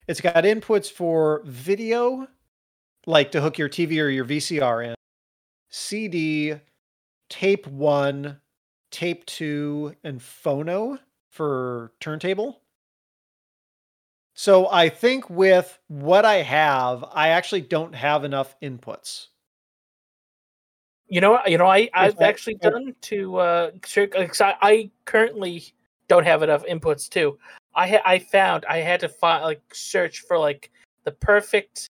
It's 0.09 0.21
got 0.21 0.45
inputs 0.45 0.91
for 0.91 1.43
video, 1.45 2.27
like 3.07 3.31
to 3.33 3.41
hook 3.41 3.59
your 3.59 3.69
TV 3.69 4.01
or 4.03 4.09
your 4.09 4.25
VCR 4.25 4.83
in, 4.89 4.95
CD, 5.71 6.55
tape 7.31 7.67
one, 7.69 8.41
tape 8.91 9.27
two, 9.27 9.97
and 10.05 10.21
phono 10.21 10.99
for 11.31 11.93
turntable. 12.01 12.63
So 14.35 14.69
I 14.71 14.89
think 14.91 15.29
with 15.31 15.79
what 15.89 16.25
I 16.27 16.43
have, 16.43 17.05
I 17.13 17.29
actually 17.29 17.63
don't 17.63 17.95
have 17.95 18.25
enough 18.25 18.55
inputs. 18.61 19.29
You 21.13 21.21
know, 21.21 21.39
you 21.47 21.59
know, 21.59 21.67
I 21.67 21.91
I've 21.93 22.19
I- 22.19 22.25
actually 22.25 22.55
if- 22.55 22.73
done 22.73 22.95
to 23.03 23.37
uh, 23.37 23.71
sure, 23.85 24.07
'cause 24.07 24.41
I, 24.41 24.55
I 24.63 24.91
currently 25.05 25.63
don't 26.09 26.25
have 26.25 26.43
enough 26.43 26.65
inputs 26.65 27.07
too. 27.07 27.39
I 27.75 27.87
ha- 27.87 28.03
I 28.07 28.19
found 28.19 28.65
I 28.67 28.79
had 28.79 28.99
to 29.01 29.11
find 29.11 29.45
like 29.45 29.61
search 29.75 30.21
for 30.21 30.39
like 30.39 30.71
the 31.05 31.13
perfect 31.13 31.91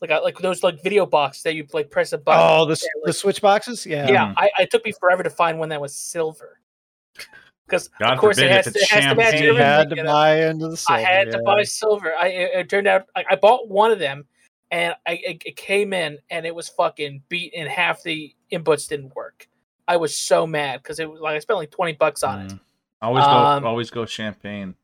like 0.00 0.10
I- 0.10 0.18
like 0.18 0.38
those 0.38 0.64
like 0.64 0.82
video 0.82 1.06
box 1.06 1.42
that 1.42 1.54
you 1.54 1.64
like 1.72 1.92
press 1.92 2.12
a 2.12 2.18
button. 2.18 2.42
Oh, 2.44 2.64
the, 2.66 2.72
s- 2.72 2.82
Yeah, 2.82 3.02
the 3.04 3.12
switch 3.12 3.40
boxes? 3.40 3.86
Yeah. 3.86 4.10
yeah, 4.10 4.34
I, 4.36 4.50
I 4.58 4.64
took 4.64 4.84
me 4.84 4.90
forever 4.98 5.22
to 5.22 5.30
find 5.30 5.60
one 5.60 5.68
that 5.68 5.80
was 5.80 5.94
silver. 5.94 6.58
Because 7.68 7.88
of 8.00 8.18
course 8.18 8.38
it 8.38 8.50
has, 8.50 8.64
to, 8.64 8.70
it's 8.70 8.82
it 8.82 8.88
has 8.88 9.04
to 9.04 9.14
match 9.14 9.30
champagne. 9.34 9.44
You 9.44 9.54
had 9.54 9.90
to 9.90 9.96
you 9.96 10.02
know? 10.02 10.12
buy 10.12 10.44
into 10.48 10.68
the 10.68 10.76
silver. 10.76 11.00
I 11.00 11.04
had 11.04 11.30
to 11.30 11.40
buy 11.42 11.62
silver. 11.62 12.14
I 12.18 12.26
it, 12.28 12.50
it 12.54 12.68
turned 12.68 12.88
out 12.88 13.06
I, 13.14 13.24
I 13.30 13.36
bought 13.36 13.68
one 13.68 13.92
of 13.92 14.00
them, 14.00 14.24
and 14.72 14.92
I 15.06 15.20
it, 15.24 15.42
it 15.46 15.54
came 15.56 15.92
in 15.92 16.18
and 16.30 16.44
it 16.44 16.54
was 16.54 16.68
fucking 16.68 17.22
beat, 17.28 17.52
in 17.54 17.68
half 17.68 18.02
the 18.02 18.32
inputs 18.52 18.88
didn't 18.88 19.14
work. 19.16 19.48
I 19.88 19.96
was 19.96 20.16
so 20.16 20.46
mad 20.46 20.82
because 20.82 20.98
it 20.98 21.10
was 21.10 21.20
like 21.20 21.36
I 21.36 21.38
spent 21.38 21.58
like 21.58 21.70
twenty 21.70 21.92
bucks 21.92 22.22
on 22.22 22.46
it. 22.46 22.52
Mm. 22.52 22.60
Always 23.02 23.24
go. 23.24 23.30
Um, 23.30 23.64
always 23.66 23.90
go 23.90 24.06
champagne. 24.06 24.74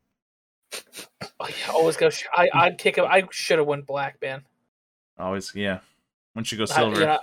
Oh, 1.41 1.49
yeah, 1.49 1.73
always 1.73 1.97
go. 1.97 2.11
sh- 2.11 2.25
I 2.35 2.49
I'd 2.55 2.79
kick 2.79 2.99
it. 2.99 3.05
I 3.05 3.25
should 3.31 3.59
have 3.59 3.67
went 3.67 3.87
black, 3.87 4.21
man. 4.23 4.43
Always. 5.19 5.53
Yeah. 5.55 5.81
Once 6.35 6.51
you 6.53 6.59
go 6.59 6.65
silver, 6.65 7.01
you 7.01 7.07
know, 7.07 7.19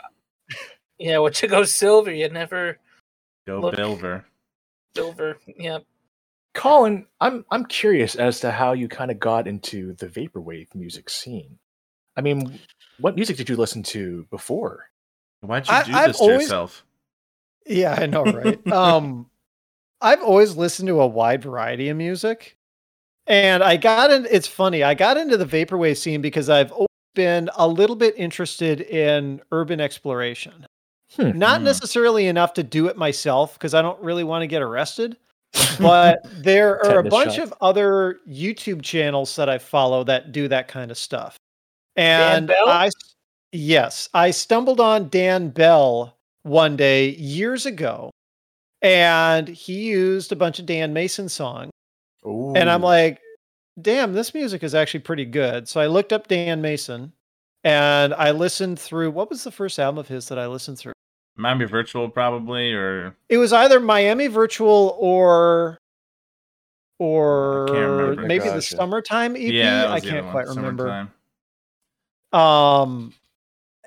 yeah, 1.00 1.18
once 1.20 1.42
you 1.42 1.48
go 1.48 1.64
silver, 1.64 2.12
you 2.12 2.30
never 2.30 2.78
go 3.48 3.60
look- 3.60 3.76
silver. 3.76 4.26
silver. 4.96 5.38
Yeah. 5.58 5.80
Colin, 6.54 7.06
I'm 7.22 7.46
I'm 7.52 7.66
curious 7.66 8.16
as 8.16 8.40
to 8.42 8.52
how 8.52 8.74
you 8.74 8.88
kind 8.88 9.10
of 9.12 9.20
got 9.20 9.48
into 9.48 9.94
the 9.94 10.08
vaporwave 10.08 10.74
music 10.76 11.10
scene. 11.10 11.58
I 12.18 12.22
mean, 12.22 12.60
what 13.00 13.16
music 13.16 13.38
did 13.38 13.48
you 13.50 13.56
listen 13.56 13.82
to 13.84 14.26
before? 14.30 14.89
Why'd 15.42 15.68
you 15.68 15.74
I- 15.74 15.84
do 15.84 15.94
I've 15.94 16.08
this 16.08 16.18
to 16.18 16.24
always- 16.24 16.42
yourself? 16.44 16.86
Yeah, 17.66 17.96
I 18.00 18.06
know, 18.08 18.24
right? 18.24 18.68
um, 18.72 19.30
I've 20.02 20.22
always 20.24 20.56
listened 20.58 20.88
to 20.88 21.02
a 21.02 21.08
wide 21.08 21.44
variety 21.44 21.90
of 21.90 21.98
music, 21.98 22.58
and 23.28 23.62
I 23.64 23.78
got 23.78 24.12
in. 24.12 24.28
It's 24.32 24.48
funny. 24.48 24.82
I 24.84 24.94
got 24.96 25.18
into 25.18 25.38
the 25.38 25.46
vaporwave 25.46 25.98
scene 25.98 26.22
because 26.22 26.50
I've 26.50 26.72
always 26.72 26.88
been 27.16 27.50
a 27.58 27.68
little 27.68 27.96
bit 27.96 28.16
interested 28.18 28.82
in 28.82 29.42
urban 29.52 29.80
exploration. 29.80 30.66
Hmm. 31.16 31.38
Not 31.38 31.60
Hmm. 31.60 31.66
necessarily 31.66 32.28
enough 32.28 32.54
to 32.54 32.64
do 32.64 32.88
it 32.88 32.98
myself 32.98 33.54
because 33.54 33.74
I 33.74 33.82
don't 33.82 34.02
really 34.02 34.24
want 34.24 34.42
to 34.44 34.48
get 34.48 34.62
arrested. 34.62 35.18
but 35.80 36.20
there 36.44 36.84
are 36.86 37.00
a 37.00 37.04
bunch 37.04 37.36
shot. 37.36 37.44
of 37.44 37.54
other 37.62 38.20
YouTube 38.30 38.84
channels 38.84 39.36
that 39.36 39.50
I 39.50 39.58
follow 39.58 40.04
that 40.04 40.32
do 40.32 40.48
that 40.48 40.68
kind 40.68 40.92
of 40.92 40.98
stuff. 40.98 41.38
And 41.96 42.48
Bell? 42.48 42.70
I, 42.70 42.90
yes, 43.52 44.10
I 44.14 44.32
stumbled 44.32 44.80
on 44.80 45.10
Dan 45.10 45.50
Bell 45.50 46.16
one 46.44 46.76
day 46.78 47.10
years 47.10 47.66
ago, 47.66 48.12
and 48.82 49.48
he 49.48 49.86
used 49.90 50.32
a 50.32 50.36
bunch 50.36 50.60
of 50.60 50.66
Dan 50.66 50.94
Mason 50.94 51.30
songs, 51.30 51.72
and 52.24 52.70
I'm 52.70 52.82
like, 52.82 53.20
damn, 53.82 54.14
this 54.14 54.34
music 54.34 54.64
is 54.64 54.76
actually 54.76 55.02
pretty 55.02 55.26
good. 55.26 55.68
So 55.70 55.80
I 55.82 55.88
looked 55.88 56.12
up 56.14 56.28
Dan 56.28 56.62
Mason 56.62 57.14
and 57.64 58.14
I 58.14 58.32
listened 58.32 58.78
through 58.80 59.12
what 59.12 59.30
was 59.30 59.44
the 59.46 59.52
first 59.52 59.80
album 59.80 60.00
of 60.00 60.08
his 60.10 60.28
that 60.30 60.38
I 60.38 60.48
listened 60.48 60.78
through? 60.80 60.92
Miami 61.38 61.64
Virtual 61.66 62.10
probably, 62.10 62.74
or 62.74 63.16
It 63.30 63.38
was 63.38 63.54
either 63.54 63.80
Miami 63.80 64.28
Virtual 64.28 64.98
or 65.00 65.78
or 67.00 67.66
remember. 67.68 68.22
maybe 68.28 68.44
the 68.46 68.50
Gotcha. 68.56 68.76
summertime 68.76 69.36
EP. 69.38 69.42
yeah, 69.54 69.86
I 69.86 69.94
was 69.96 70.04
the 70.04 70.10
other 70.10 70.16
can't 70.16 70.26
one, 70.26 70.32
quite 70.34 70.48
remember. 70.48 71.10
Summertime. 72.34 72.42
Um, 72.42 73.14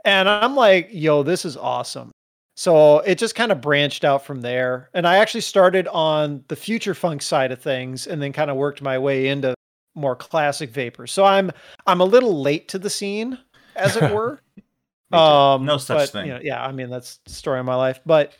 and 0.05 0.29
I'm 0.29 0.57
like, 0.57 0.89
yo, 0.91 1.23
this 1.23 1.45
is 1.45 1.57
awesome. 1.57 2.11
So 2.57 2.99
it 3.01 3.17
just 3.19 3.35
kind 3.35 3.51
of 3.51 3.61
branched 3.61 4.05
out 4.05 4.25
from 4.27 4.41
there. 4.43 4.91
And 4.95 5.07
I 5.07 5.17
actually 5.17 5.41
started 5.41 5.89
on 5.89 6.45
the 6.49 6.57
future 6.57 6.95
funk 6.95 7.23
side 7.23 7.51
of 7.51 7.61
things 7.61 8.07
and 8.07 8.21
then 8.21 8.33
kind 8.33 8.51
of 8.51 8.57
worked 8.57 8.83
my 8.83 8.99
way 8.99 9.29
into 9.29 9.55
more 9.95 10.17
classic 10.17 10.71
vapor. 10.71 11.07
So 11.07 11.25
I'm 11.25 11.51
I'm 11.87 12.01
a 12.01 12.05
little 12.05 12.41
late 12.43 12.69
to 12.69 12.79
the 12.79 12.91
scene, 12.91 13.39
as 13.77 13.97
it 13.97 14.13
were. 14.13 14.41
um 15.13 15.65
No 15.65 15.79
such 15.79 15.99
but, 15.99 16.09
thing. 16.11 16.27
You 16.27 16.35
know, 16.35 16.41
yeah, 16.43 16.65
I 16.65 16.73
mean 16.73 16.91
that's 16.91 17.19
the 17.25 17.33
story 17.33 17.61
of 17.61 17.67
my 17.67 17.75
life. 17.75 18.01
But 18.05 18.35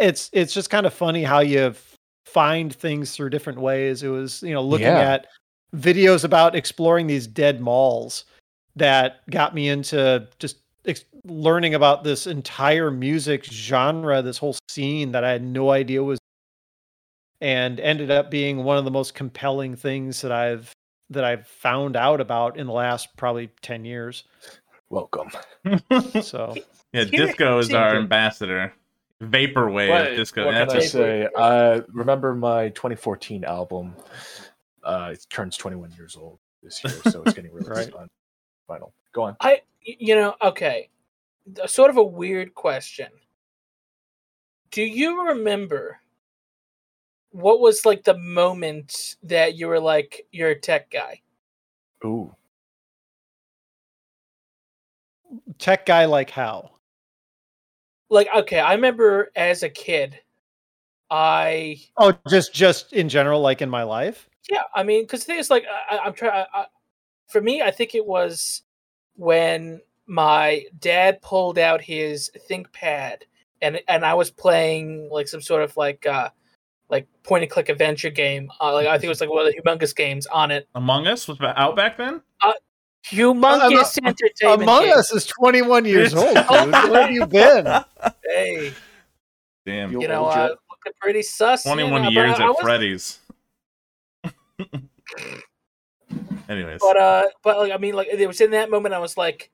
it's 0.00 0.30
it's 0.32 0.52
just 0.54 0.70
kind 0.70 0.86
of 0.86 0.94
funny 0.94 1.22
how 1.22 1.40
you 1.40 1.74
find 2.26 2.74
things 2.74 3.14
through 3.16 3.30
different 3.30 3.60
ways. 3.60 4.02
It 4.02 4.08
was, 4.08 4.42
you 4.42 4.52
know, 4.54 4.62
looking 4.62 4.86
Yeah. 4.86 5.12
at 5.12 5.26
videos 5.74 6.24
about 6.24 6.54
exploring 6.54 7.06
these 7.06 7.26
dead 7.26 7.60
malls 7.60 8.24
that 8.76 9.28
got 9.30 9.54
me 9.54 9.68
into 9.68 10.28
just 10.38 10.58
ex- 10.86 11.04
learning 11.24 11.74
about 11.74 12.04
this 12.04 12.26
entire 12.26 12.90
music 12.90 13.44
genre, 13.44 14.22
this 14.22 14.38
whole 14.38 14.56
scene 14.68 15.12
that 15.12 15.24
I 15.24 15.30
had 15.30 15.42
no 15.42 15.70
idea 15.70 16.02
was, 16.02 16.18
and 17.40 17.80
ended 17.80 18.10
up 18.10 18.30
being 18.30 18.64
one 18.64 18.76
of 18.78 18.84
the 18.84 18.90
most 18.90 19.14
compelling 19.14 19.76
things 19.76 20.20
that 20.22 20.32
I've 20.32 20.72
that 21.10 21.24
I've 21.24 21.46
found 21.46 21.96
out 21.96 22.20
about 22.20 22.56
in 22.56 22.66
the 22.66 22.72
last 22.72 23.16
probably 23.16 23.50
ten 23.62 23.84
years. 23.84 24.24
Welcome. 24.90 25.30
So 26.22 26.54
yeah, 26.92 27.04
Disco 27.04 27.58
is 27.58 27.72
our 27.72 27.96
ambassador. 27.96 28.72
Vaporwave 29.22 29.88
What- 29.90 30.16
Disco. 30.16 30.46
What 30.46 30.52
That's 30.52 30.72
can 30.72 30.82
I 30.82 30.84
say? 30.86 31.28
I 31.36 31.82
remember 31.92 32.34
my 32.34 32.70
2014 32.70 33.44
album. 33.44 33.94
Uh, 34.82 35.10
it 35.12 35.26
turns 35.28 35.58
21 35.58 35.90
years 35.92 36.16
old 36.16 36.38
this 36.62 36.82
year, 36.82 36.94
so 37.10 37.22
it's 37.22 37.34
getting 37.34 37.52
really 37.52 37.68
Right. 37.70 37.92
on 37.92 38.08
vinyl. 38.70 38.92
Go 39.12 39.22
on. 39.22 39.36
I, 39.40 39.62
you 39.82 40.14
know, 40.14 40.34
okay, 40.42 40.88
sort 41.66 41.90
of 41.90 41.96
a 41.96 42.02
weird 42.04 42.54
question. 42.54 43.08
Do 44.70 44.82
you 44.82 45.26
remember 45.28 46.00
what 47.32 47.60
was 47.60 47.84
like 47.84 48.04
the 48.04 48.16
moment 48.18 49.16
that 49.22 49.56
you 49.56 49.68
were 49.68 49.80
like, 49.80 50.26
you're 50.30 50.50
a 50.50 50.58
tech 50.58 50.90
guy? 50.90 51.20
Ooh. 52.04 52.34
tech 55.58 55.86
guy 55.86 56.04
like 56.06 56.30
how? 56.30 56.70
Like, 58.08 58.28
okay, 58.34 58.58
I 58.58 58.74
remember 58.74 59.30
as 59.36 59.62
a 59.62 59.68
kid, 59.68 60.18
I 61.10 61.80
Oh, 61.96 62.12
just 62.28 62.52
just 62.54 62.92
in 62.92 63.08
general, 63.08 63.40
like 63.40 63.62
in 63.62 63.70
my 63.70 63.82
life. 63.84 64.28
Yeah, 64.50 64.62
I 64.74 64.82
mean, 64.82 65.04
because 65.04 65.20
the 65.20 65.26
thing 65.26 65.38
is, 65.38 65.50
like, 65.50 65.64
I, 65.90 65.96
I- 65.96 66.04
I'm 66.04 66.12
trying. 66.12 66.44
I, 66.52 66.66
for 67.30 67.40
me, 67.40 67.62
I 67.62 67.70
think 67.70 67.94
it 67.94 68.06
was 68.06 68.62
when 69.16 69.80
my 70.06 70.64
dad 70.78 71.22
pulled 71.22 71.58
out 71.58 71.80
his 71.80 72.30
ThinkPad, 72.50 73.22
and 73.62 73.80
and 73.88 74.04
I 74.04 74.14
was 74.14 74.30
playing 74.30 75.08
like 75.10 75.28
some 75.28 75.40
sort 75.40 75.62
of 75.62 75.76
like 75.76 76.06
uh 76.06 76.30
like 76.88 77.06
point 77.22 77.42
and 77.44 77.50
click 77.52 77.68
adventure 77.68 78.10
game. 78.10 78.50
Uh, 78.60 78.72
like 78.72 78.86
I 78.86 78.92
think 78.92 79.04
it 79.04 79.08
was 79.10 79.20
like 79.20 79.30
one 79.30 79.46
of 79.46 79.52
the 79.52 79.60
humongous 79.60 79.94
games 79.94 80.26
on 80.26 80.50
it. 80.50 80.68
Among 80.74 81.06
Us 81.06 81.28
was 81.28 81.38
out 81.40 81.76
back 81.76 81.96
then. 81.96 82.22
Humongous 83.06 83.98
entertainment. 84.04 84.62
Among 84.62 84.84
game. 84.84 84.92
Us 84.98 85.10
is 85.12 85.24
21 85.26 85.84
years 85.86 86.12
old, 86.14 86.34
dude. 86.50 86.72
Where 86.72 87.02
have 87.02 87.10
you 87.10 87.26
been? 87.26 87.66
Hey, 88.26 88.74
Damn, 89.64 89.92
You 89.92 90.02
you 90.02 90.08
know, 90.08 90.26
uh, 90.26 90.48
looking 90.70 90.92
pretty 91.00 91.22
sus. 91.22 91.64
you 91.64 91.72
twenty-one 91.72 92.02
know, 92.02 92.08
years 92.10 92.38
I- 92.38 92.42
I 92.42 92.44
at 92.44 92.48
was- 92.48 92.58
Freddy's. 92.60 93.18
Anyways, 96.48 96.80
but 96.80 96.96
uh 96.96 97.24
but 97.42 97.58
like 97.58 97.72
i 97.72 97.76
mean 97.76 97.94
like 97.94 98.08
it 98.08 98.26
was 98.26 98.40
in 98.40 98.50
that 98.50 98.70
moment 98.70 98.92
i 98.92 98.98
was 98.98 99.16
like 99.16 99.50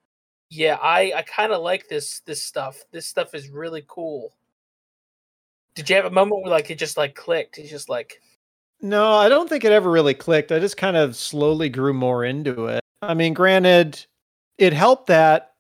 yeah 0.49 0.79
i 0.81 1.12
i 1.14 1.23
kind 1.23 1.53
of 1.53 1.61
like 1.61 1.89
this 1.89 2.21
this 2.21 2.43
stuff 2.43 2.83
this 2.91 3.07
stuff 3.07 3.35
is 3.35 3.51
really 3.51 3.85
cool 3.87 4.33
did 5.75 5.91
you 5.91 5.97
have 5.97 6.07
a 6.07 6.11
moment 6.11 6.43
where 6.43 6.51
like 6.51 6.71
it 6.71 6.79
just 6.79 6.97
like 6.97 7.14
clicked 7.14 7.59
it's 7.59 7.69
just 7.69 7.91
like 7.91 8.21
No, 8.81 9.14
I 9.14 9.29
don't 9.29 9.49
think 9.49 9.64
it 9.64 9.73
ever 9.73 9.91
really 9.91 10.14
clicked. 10.14 10.53
I 10.53 10.59
just 10.59 10.77
kind 10.77 10.97
of 10.97 11.17
slowly 11.17 11.69
grew 11.69 11.95
more 11.95 12.25
into 12.25 12.67
it. 12.67 12.81
I 13.03 13.14
mean, 13.14 13.33
granted, 13.35 14.05
it 14.59 14.73
helped 14.73 15.07
that 15.07 15.55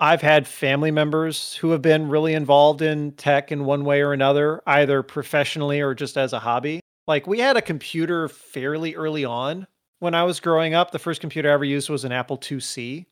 I've 0.00 0.22
had 0.22 0.48
family 0.48 0.90
members 0.90 1.54
who 1.54 1.70
have 1.70 1.82
been 1.82 2.08
really 2.08 2.34
involved 2.34 2.82
in 2.82 3.12
tech 3.12 3.52
in 3.52 3.64
one 3.64 3.84
way 3.84 4.02
or 4.02 4.12
another, 4.12 4.62
either 4.66 5.02
professionally 5.02 5.80
or 5.80 5.94
just 5.94 6.16
as 6.16 6.32
a 6.32 6.38
hobby. 6.38 6.80
Like, 7.06 7.26
we 7.26 7.38
had 7.38 7.56
a 7.56 7.62
computer 7.62 8.28
fairly 8.28 8.94
early 8.94 9.24
on 9.24 9.66
when 10.00 10.14
I 10.14 10.24
was 10.24 10.40
growing 10.40 10.74
up. 10.74 10.90
The 10.90 10.98
first 10.98 11.20
computer 11.20 11.48
I 11.48 11.52
ever 11.52 11.64
used 11.64 11.88
was 11.88 12.04
an 12.04 12.12
Apple 12.12 12.36
IIc. 12.36 13.06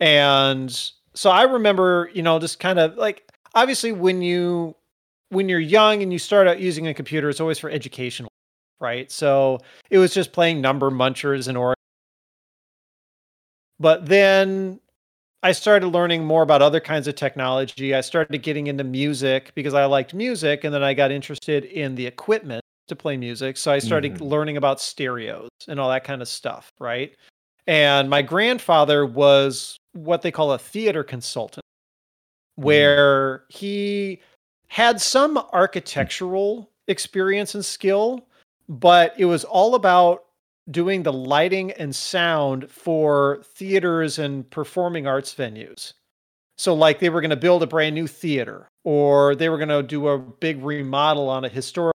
And 0.00 0.90
so 1.14 1.30
I 1.30 1.42
remember, 1.42 2.10
you 2.14 2.22
know, 2.22 2.38
just 2.38 2.58
kind 2.58 2.78
of 2.78 2.96
like 2.96 3.28
obviously 3.54 3.92
when 3.92 4.22
you 4.22 4.74
when 5.28 5.48
you're 5.48 5.60
young 5.60 6.02
and 6.02 6.12
you 6.12 6.18
start 6.18 6.46
out 6.48 6.60
using 6.60 6.86
a 6.88 6.94
computer, 6.94 7.28
it's 7.28 7.40
always 7.40 7.58
for 7.58 7.70
educational, 7.70 8.30
right? 8.80 9.10
So 9.10 9.60
it 9.90 9.98
was 9.98 10.12
just 10.14 10.32
playing 10.32 10.60
number 10.60 10.90
munchers 10.90 11.48
and 11.48 11.56
or. 11.56 11.74
But 13.78 14.06
then 14.06 14.80
I 15.42 15.52
started 15.52 15.88
learning 15.88 16.24
more 16.24 16.42
about 16.42 16.62
other 16.62 16.80
kinds 16.80 17.08
of 17.08 17.16
technology. 17.16 17.94
I 17.94 18.00
started 18.00 18.42
getting 18.42 18.68
into 18.68 18.84
music 18.84 19.52
because 19.54 19.74
I 19.74 19.86
liked 19.86 20.14
music, 20.14 20.64
and 20.64 20.72
then 20.72 20.82
I 20.82 20.94
got 20.94 21.10
interested 21.10 21.64
in 21.64 21.94
the 21.96 22.06
equipment 22.06 22.61
to 22.88 22.96
play 22.96 23.16
music. 23.16 23.56
So 23.56 23.72
I 23.72 23.78
started 23.78 24.14
Mhm. 24.14 24.30
learning 24.30 24.56
about 24.56 24.80
stereos 24.80 25.48
and 25.68 25.78
all 25.78 25.88
that 25.90 26.04
kind 26.04 26.22
of 26.22 26.28
stuff, 26.28 26.70
right? 26.78 27.14
And 27.66 28.10
my 28.10 28.22
grandfather 28.22 29.06
was 29.06 29.76
what 29.92 30.22
they 30.22 30.30
call 30.30 30.52
a 30.52 30.58
theater 30.58 31.04
consultant, 31.04 31.62
where 32.56 33.44
he 33.48 34.20
had 34.68 35.00
some 35.00 35.36
architectural 35.52 36.70
experience 36.88 37.54
and 37.54 37.64
skill, 37.64 38.26
but 38.68 39.14
it 39.18 39.26
was 39.26 39.44
all 39.44 39.74
about 39.74 40.24
doing 40.70 41.02
the 41.02 41.12
lighting 41.12 41.72
and 41.72 41.94
sound 41.94 42.70
for 42.70 43.42
theaters 43.44 44.18
and 44.18 44.48
performing 44.50 45.06
arts 45.06 45.34
venues. 45.34 45.92
So, 46.58 46.74
like, 46.74 46.98
they 47.00 47.08
were 47.10 47.20
going 47.20 47.30
to 47.30 47.36
build 47.36 47.62
a 47.62 47.66
brand 47.66 47.94
new 47.94 48.06
theater, 48.06 48.68
or 48.84 49.34
they 49.34 49.48
were 49.48 49.56
going 49.56 49.68
to 49.68 49.82
do 49.82 50.08
a 50.08 50.18
big 50.18 50.62
remodel 50.62 51.28
on 51.28 51.44
a 51.44 51.48
historic. 51.48 51.94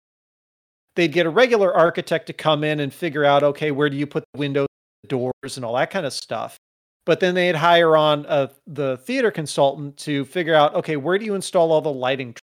They'd 0.96 1.12
get 1.12 1.26
a 1.26 1.30
regular 1.30 1.74
architect 1.74 2.26
to 2.26 2.32
come 2.32 2.64
in 2.64 2.80
and 2.80 2.92
figure 2.92 3.24
out, 3.24 3.42
okay, 3.42 3.70
where 3.70 3.88
do 3.88 3.96
you 3.96 4.06
put 4.06 4.24
the 4.32 4.38
windows, 4.38 4.68
doors, 5.06 5.56
and 5.56 5.64
all 5.64 5.74
that 5.74 5.90
kind 5.90 6.06
of 6.06 6.12
stuff. 6.12 6.56
But 7.04 7.20
then 7.20 7.34
they'd 7.34 7.56
hire 7.56 7.96
on 7.96 8.24
a, 8.28 8.50
the 8.66 8.98
theater 8.98 9.30
consultant 9.30 9.96
to 9.98 10.24
figure 10.26 10.54
out, 10.54 10.74
okay, 10.74 10.96
where 10.96 11.18
do 11.18 11.24
you 11.24 11.34
install 11.34 11.72
all 11.72 11.80
the 11.80 11.92
lighting? 11.92 12.36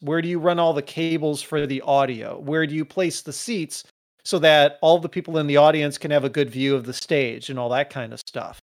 Where 0.00 0.20
do 0.20 0.28
you 0.28 0.38
run 0.38 0.58
all 0.58 0.74
the 0.74 0.82
cables 0.82 1.40
for 1.40 1.66
the 1.66 1.80
audio? 1.82 2.38
Where 2.38 2.66
do 2.66 2.74
you 2.74 2.84
place 2.84 3.22
the 3.22 3.32
seats 3.32 3.84
so 4.24 4.38
that 4.40 4.78
all 4.82 4.98
the 4.98 5.08
people 5.08 5.38
in 5.38 5.46
the 5.46 5.56
audience 5.56 5.96
can 5.98 6.10
have 6.10 6.24
a 6.24 6.28
good 6.28 6.50
view 6.50 6.76
of 6.76 6.84
the 6.84 6.92
stage 6.92 7.48
and 7.48 7.58
all 7.58 7.70
that 7.70 7.90
kind 7.90 8.12
of 8.12 8.20
stuff? 8.26 8.58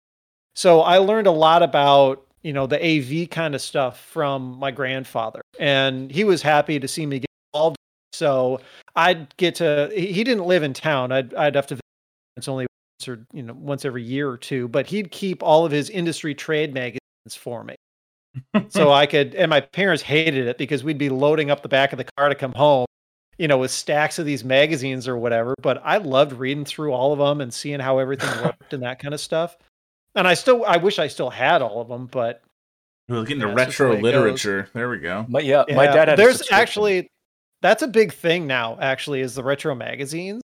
So 0.54 0.82
I 0.82 0.98
learned 0.98 1.26
a 1.26 1.32
lot 1.32 1.62
about, 1.62 2.26
you 2.42 2.52
know, 2.52 2.66
the 2.66 2.84
AV 2.84 3.30
kind 3.30 3.54
of 3.54 3.62
stuff 3.62 4.00
from 4.00 4.58
my 4.58 4.70
grandfather, 4.70 5.40
and 5.58 6.10
he 6.10 6.24
was 6.24 6.42
happy 6.42 6.78
to 6.78 6.86
see 6.86 7.06
me 7.06 7.20
get 7.20 7.30
involved. 7.52 7.76
So 8.18 8.60
I'd 8.96 9.34
get 9.36 9.54
to. 9.56 9.90
He 9.94 10.12
he 10.12 10.24
didn't 10.24 10.44
live 10.46 10.62
in 10.62 10.72
town. 10.72 11.12
I'd 11.12 11.32
I'd 11.34 11.54
have 11.54 11.66
to. 11.68 11.74
visit 11.76 11.82
It's 12.36 12.48
only 12.48 12.66
once 13.00 13.08
or 13.08 13.26
you 13.32 13.42
know 13.42 13.54
once 13.54 13.84
every 13.84 14.02
year 14.02 14.28
or 14.28 14.36
two, 14.36 14.68
but 14.68 14.86
he'd 14.86 15.10
keep 15.10 15.42
all 15.42 15.64
of 15.64 15.72
his 15.72 15.88
industry 15.90 16.34
trade 16.34 16.74
magazines 16.74 16.98
for 17.36 17.62
me 17.64 17.76
so 18.68 18.92
I 18.92 19.06
could, 19.06 19.34
and 19.34 19.50
my 19.50 19.60
parents 19.60 20.02
hated 20.02 20.46
it 20.46 20.58
because 20.58 20.84
we'd 20.84 20.98
be 20.98 21.08
loading 21.08 21.50
up 21.50 21.62
the 21.62 21.68
back 21.68 21.92
of 21.92 21.98
the 21.98 22.06
car 22.16 22.28
to 22.28 22.34
come 22.34 22.52
home, 22.52 22.86
you 23.38 23.48
know, 23.48 23.58
with 23.58 23.70
stacks 23.70 24.18
of 24.18 24.26
these 24.26 24.44
magazines 24.44 25.08
or 25.08 25.16
whatever. 25.16 25.54
But 25.62 25.80
I 25.84 25.98
loved 25.98 26.32
reading 26.32 26.64
through 26.64 26.92
all 26.92 27.12
of 27.12 27.18
them 27.18 27.40
and 27.40 27.52
seeing 27.52 27.80
how 27.80 27.98
everything 27.98 28.30
worked 28.44 28.72
and 28.72 28.82
that 28.82 28.98
kind 28.98 29.14
of 29.14 29.20
stuff. 29.20 29.56
And 30.14 30.26
I 30.26 30.34
still, 30.34 30.64
I 30.64 30.76
wish 30.76 30.98
I 30.98 31.06
still 31.08 31.30
had 31.30 31.62
all 31.62 31.80
of 31.80 31.88
them, 31.88 32.06
but 32.06 32.42
we're 33.08 33.16
looking 33.16 33.40
Yeah, 33.40 33.48
into 33.48 33.54
the 33.54 33.56
retro 33.56 33.90
way 33.90 33.98
it 34.00 34.10
goes. 34.10 34.12
literature. 34.14 34.68
There 34.74 34.88
we 34.88 34.98
go. 34.98 35.26
My, 35.28 35.40
yeah, 35.40 35.64
my 35.70 35.86
dad 35.86 36.08
had. 36.08 36.18
there's 36.18 36.38
subscription. 36.38 36.60
actually, 36.60 37.08
that's 37.62 37.82
a 37.82 37.88
big 37.88 38.12
thing 38.12 38.46
now. 38.46 38.78
Actually, 38.80 39.20
is 39.20 39.34
the 39.34 39.42
retro 39.42 39.74
magazines. 39.74 40.42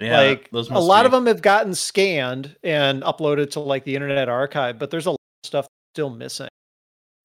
Yeah, 0.00 0.20
like 0.20 0.50
those 0.50 0.68
a 0.70 0.74
lot 0.78 1.02
be- 1.02 1.06
of 1.06 1.12
them 1.12 1.26
have 1.26 1.40
gotten 1.40 1.72
scanned 1.74 2.56
and 2.64 3.02
uploaded 3.04 3.50
to 3.52 3.60
like 3.60 3.84
the 3.84 3.94
internet 3.94 4.28
archive 4.28 4.76
but 4.76 4.90
there's 4.90 5.06
a 5.06 5.10
lot 5.12 5.18
of 5.44 5.46
stuff 5.46 5.66
still 5.94 6.10
missing 6.10 6.48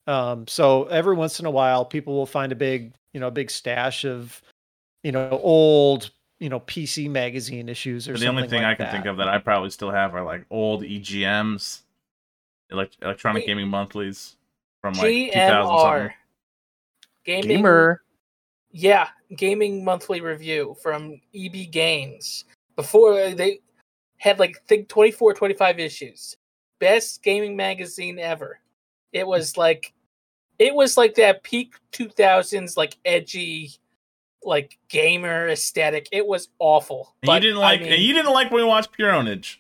um 0.05 0.45
so 0.47 0.83
every 0.85 1.15
once 1.15 1.39
in 1.39 1.47
a 1.47 1.51
while 1.51 1.83
people 1.83 2.13
will 2.13 2.27
find 2.27 2.51
a 2.51 2.55
big 2.55 2.93
you 3.15 3.19
know 3.19 3.27
a 3.27 3.31
big 3.31 3.49
stash 3.49 4.05
of 4.05 4.39
you 5.03 5.11
know 5.11 5.29
old 5.41 6.11
you 6.39 6.47
know 6.47 6.59
PC 6.59 7.09
magazine 7.09 7.69
issues 7.69 8.07
or 8.07 8.11
But 8.13 8.19
the 8.19 8.25
something. 8.27 8.37
only 8.43 8.49
thing 8.49 8.61
like 8.61 8.73
I 8.73 8.75
can 8.75 8.85
that. 8.85 8.91
think 8.93 9.05
of 9.07 9.17
that 9.17 9.27
I 9.27 9.39
probably 9.39 9.71
still 9.71 9.89
have 9.91 10.13
are 10.13 10.23
like 10.23 10.45
old 10.51 10.83
EGMs, 10.83 11.81
elect- 12.71 12.97
electronic 13.01 13.41
Wait. 13.41 13.47
gaming 13.47 13.67
monthlies 13.67 14.35
from 14.79 14.93
like 14.93 15.07
2000 15.07 15.33
GMR. 15.33 15.81
something. 15.99 16.15
Gaming, 17.25 17.47
Gamer. 17.57 18.01
Yeah, 18.71 19.07
gaming 19.35 19.83
monthly 19.83 20.21
review 20.21 20.75
from 20.81 21.19
EB 21.35 21.71
Games. 21.71 22.45
Before 22.75 23.13
uh, 23.13 23.33
they 23.35 23.59
had 24.17 24.39
like 24.39 24.61
think 24.67 24.87
24, 24.89 25.33
25 25.33 25.79
issues. 25.79 26.35
Best 26.79 27.23
gaming 27.23 27.55
magazine 27.55 28.19
ever. 28.19 28.59
It 29.11 29.25
was 29.25 29.57
like 29.57 29.93
it 30.59 30.73
was 30.73 30.97
like 30.97 31.15
that 31.15 31.43
peak 31.43 31.73
2000s 31.93 32.77
like 32.77 32.97
edgy 33.05 33.71
like 34.43 34.77
gamer 34.87 35.49
aesthetic. 35.49 36.07
It 36.11 36.25
was 36.25 36.49
awful. 36.59 37.15
But, 37.23 37.35
you 37.35 37.49
didn't 37.49 37.57
I 37.57 37.61
like 37.61 37.81
mean- 37.81 38.01
you 38.01 38.13
didn't 38.13 38.31
like 38.31 38.51
when 38.51 38.63
we 38.63 38.67
watched 38.67 38.91
Pure 38.91 39.11
Ownage. 39.11 39.57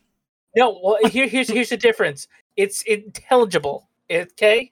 No, 0.55 0.79
well 0.83 0.97
here 1.09 1.27
here's 1.27 1.49
here's 1.49 1.69
the 1.69 1.77
difference. 1.77 2.27
It's 2.55 2.81
intelligible. 2.83 3.89
Okay? 4.11 4.71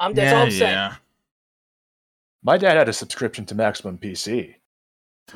I'm 0.00 0.14
that's 0.14 0.34
all 0.34 0.42
I'm 0.42 0.50
saying. 0.50 0.90
My 2.48 2.56
dad 2.56 2.78
had 2.78 2.88
a 2.88 2.94
subscription 2.94 3.44
to 3.44 3.54
Maximum 3.54 3.98
PC. 3.98 4.54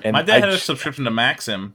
And 0.02 0.14
My 0.14 0.22
dad 0.22 0.36
I 0.36 0.40
had 0.40 0.48
a 0.48 0.52
j- 0.52 0.60
subscription 0.60 1.04
to 1.04 1.10
Maxim. 1.10 1.74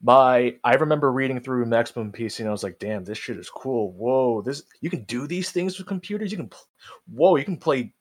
my 0.00 0.54
I 0.62 0.74
remember 0.74 1.10
reading 1.10 1.40
through 1.40 1.66
Maximum 1.66 2.12
PC 2.12 2.38
and 2.38 2.48
I 2.48 2.52
was 2.52 2.62
like, 2.62 2.78
"Damn, 2.78 3.02
this 3.04 3.18
shit 3.18 3.36
is 3.36 3.50
cool. 3.50 3.90
Whoa, 3.90 4.42
this 4.42 4.62
you 4.80 4.90
can 4.90 5.02
do 5.02 5.26
these 5.26 5.50
things 5.50 5.76
with 5.76 5.88
computers. 5.88 6.30
You 6.30 6.36
can, 6.38 6.50
pl- 6.50 6.68
whoa, 7.12 7.34
you 7.34 7.44
can 7.44 7.56
play 7.56 7.92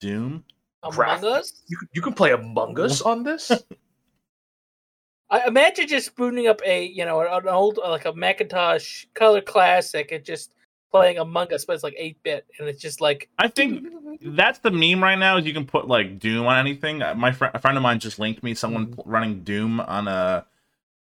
Doom. 0.00 0.42
Among 0.82 0.92
Craft- 0.96 1.22
Us? 1.22 1.62
you 1.68 1.76
can, 1.76 1.88
you 1.92 2.02
can 2.02 2.12
play 2.12 2.32
Among 2.32 2.76
Us 2.80 3.00
on 3.00 3.22
this. 3.22 3.52
I 5.30 5.46
imagine 5.46 5.86
just 5.86 6.16
booting 6.16 6.48
up 6.48 6.60
a 6.64 6.84
you 6.84 7.04
know 7.04 7.20
an 7.20 7.46
old 7.46 7.78
like 7.80 8.06
a 8.06 8.12
Macintosh 8.12 9.04
Color 9.14 9.42
Classic 9.42 10.10
and 10.10 10.24
just 10.24 10.56
playing 10.92 11.18
Among 11.18 11.52
Us, 11.52 11.64
but 11.64 11.74
it's 11.74 11.82
like 11.84 11.94
eight 11.98 12.22
bit, 12.22 12.46
and 12.58 12.68
it's 12.68 12.80
just 12.80 13.00
like 13.00 13.28
I 13.38 13.48
think 13.48 13.86
that's 14.22 14.58
the 14.60 14.70
meme 14.70 15.02
right 15.02 15.18
now. 15.18 15.36
Is 15.38 15.46
you 15.46 15.52
can 15.52 15.66
put 15.66 15.88
like 15.88 16.18
Doom 16.18 16.46
on 16.46 16.58
anything. 16.58 17.02
Uh, 17.02 17.14
My 17.14 17.32
fr- 17.32 17.46
a 17.52 17.58
friend 17.58 17.76
of 17.76 17.82
mine 17.82 17.98
just 18.00 18.18
linked 18.18 18.42
me 18.42 18.54
someone 18.54 18.94
pl- 18.94 19.04
running 19.06 19.42
Doom 19.44 19.80
on 19.80 20.08
a 20.08 20.46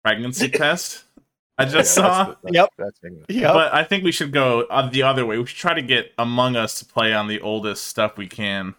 pregnancy 0.03 0.47
test. 0.49 1.03
I 1.57 1.65
just 1.65 1.75
Yeah, 1.97 2.03
saw. 2.03 2.23
that's 2.25 2.37
that's- 2.43 2.53
Yep. 2.53 2.69
that's. 2.77 2.99
Yep. 3.29 3.53
But 3.53 3.73
I 3.73 3.83
think 3.83 4.03
we 4.03 4.11
should 4.11 4.31
go 4.31 4.61
uh, 4.69 4.89
the 4.89 5.03
other 5.03 5.25
way. 5.25 5.37
We 5.37 5.45
should 5.45 5.57
try 5.57 5.73
to 5.73 5.81
get 5.81 6.11
Among 6.17 6.55
Us 6.55 6.79
to 6.79 6.85
play 6.85 7.13
on 7.13 7.27
the 7.27 7.39
oldest 7.41 7.85
stuff 7.87 8.17
we 8.17 8.27
can. 8.27 8.73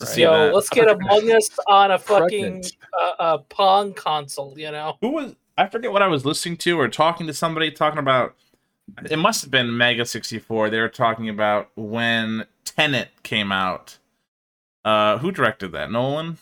To 0.00 0.06
see 0.06 0.22
yo, 0.22 0.32
that. 0.46 0.54
let's 0.54 0.70
get 0.70 0.88
Among 0.88 1.30
Us 1.30 1.50
on 1.66 1.90
a 1.90 1.98
fucking 1.98 2.40
Pregnant. 2.62 2.72
uh, 2.98 3.22
uh, 3.22 3.38
Pong 3.50 3.92
console, 3.92 4.58
you 4.58 4.70
know. 4.70 4.96
Who 5.02 5.10
was 5.10 5.36
I 5.58 5.66
forget 5.68 5.92
what 5.92 6.00
I 6.00 6.06
was 6.06 6.24
listening 6.24 6.56
to 6.58 6.80
or 6.80 6.88
talking 6.88 7.26
to 7.26 7.34
somebody 7.34 7.70
talking 7.70 7.98
about. 7.98 8.34
It 9.10 9.18
must 9.18 9.42
have 9.42 9.50
been 9.50 9.76
Mega 9.76 10.04
sixty 10.06 10.38
four. 10.38 10.70
They 10.70 10.80
were 10.80 10.88
talking 10.88 11.28
about 11.28 11.70
when 11.76 12.46
Tenet 12.64 13.08
came 13.22 13.52
out. 13.52 13.98
Uh, 14.84 15.18
who 15.18 15.30
directed 15.32 15.72
that? 15.72 15.90
Nolan. 15.90 16.38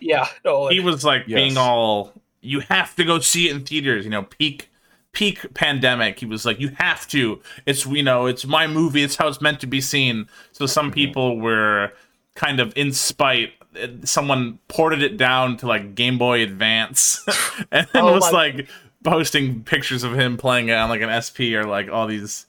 Yeah, 0.00 0.26
no, 0.44 0.68
he 0.68 0.80
was 0.80 1.04
like 1.04 1.24
Yes. 1.26 1.36
being 1.36 1.56
all 1.56 2.12
you 2.40 2.60
have 2.60 2.94
to 2.96 3.04
go 3.04 3.20
see 3.20 3.48
it 3.48 3.54
in 3.54 3.62
theaters 3.64 4.04
you 4.04 4.10
know 4.10 4.24
peak 4.24 4.68
peak 5.12 5.54
pandemic 5.54 6.18
he 6.18 6.26
was 6.26 6.44
like 6.44 6.58
you 6.58 6.70
have 6.70 7.06
to 7.06 7.40
it's 7.66 7.86
you 7.86 8.02
know 8.02 8.26
it's 8.26 8.44
my 8.44 8.66
movie 8.66 9.04
it's 9.04 9.14
how 9.14 9.28
it's 9.28 9.40
meant 9.40 9.60
to 9.60 9.66
be 9.68 9.80
seen 9.80 10.26
so 10.50 10.66
some 10.66 10.86
Mm-hmm. 10.86 10.94
people 10.94 11.38
were 11.38 11.92
kind 12.34 12.58
of 12.58 12.72
in 12.76 12.90
spite 12.92 13.52
uh, 13.80 13.86
someone 14.02 14.58
ported 14.66 15.02
it 15.04 15.16
down 15.16 15.56
to 15.58 15.68
like 15.68 15.94
game 15.94 16.18
boy 16.18 16.42
advance 16.42 17.24
and 17.70 17.86
Oh 17.94 18.12
was 18.14 18.32
my- 18.32 18.48
like 18.48 18.68
posting 19.02 19.62
pictures 19.64 20.04
of 20.04 20.18
him 20.18 20.36
playing 20.36 20.68
it 20.68 20.74
on 20.74 20.88
like 20.88 21.00
an 21.00 21.10
sp 21.22 21.40
or 21.54 21.64
like 21.64 21.90
all 21.90 22.06
these 22.06 22.46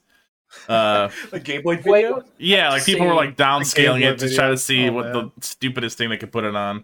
uh 0.70 1.10
A 1.32 1.40
Game 1.40 1.64
Boy 1.64 1.76
Wait, 1.78 1.84
video. 2.04 2.24
yeah 2.38 2.70
like 2.70 2.86
people 2.86 3.08
were 3.08 3.16
like 3.16 3.36
downscaling 3.36 4.02
it 4.04 4.20
to 4.20 4.34
try 4.34 4.50
to 4.50 4.58
see 4.58 4.88
Oh, 4.90 4.94
what 4.94 5.06
man. 5.14 5.14
the 5.36 5.46
stupidest 5.46 5.98
thing 5.98 6.10
they 6.10 6.18
could 6.18 6.32
put 6.32 6.44
it 6.44 6.56
on 6.56 6.84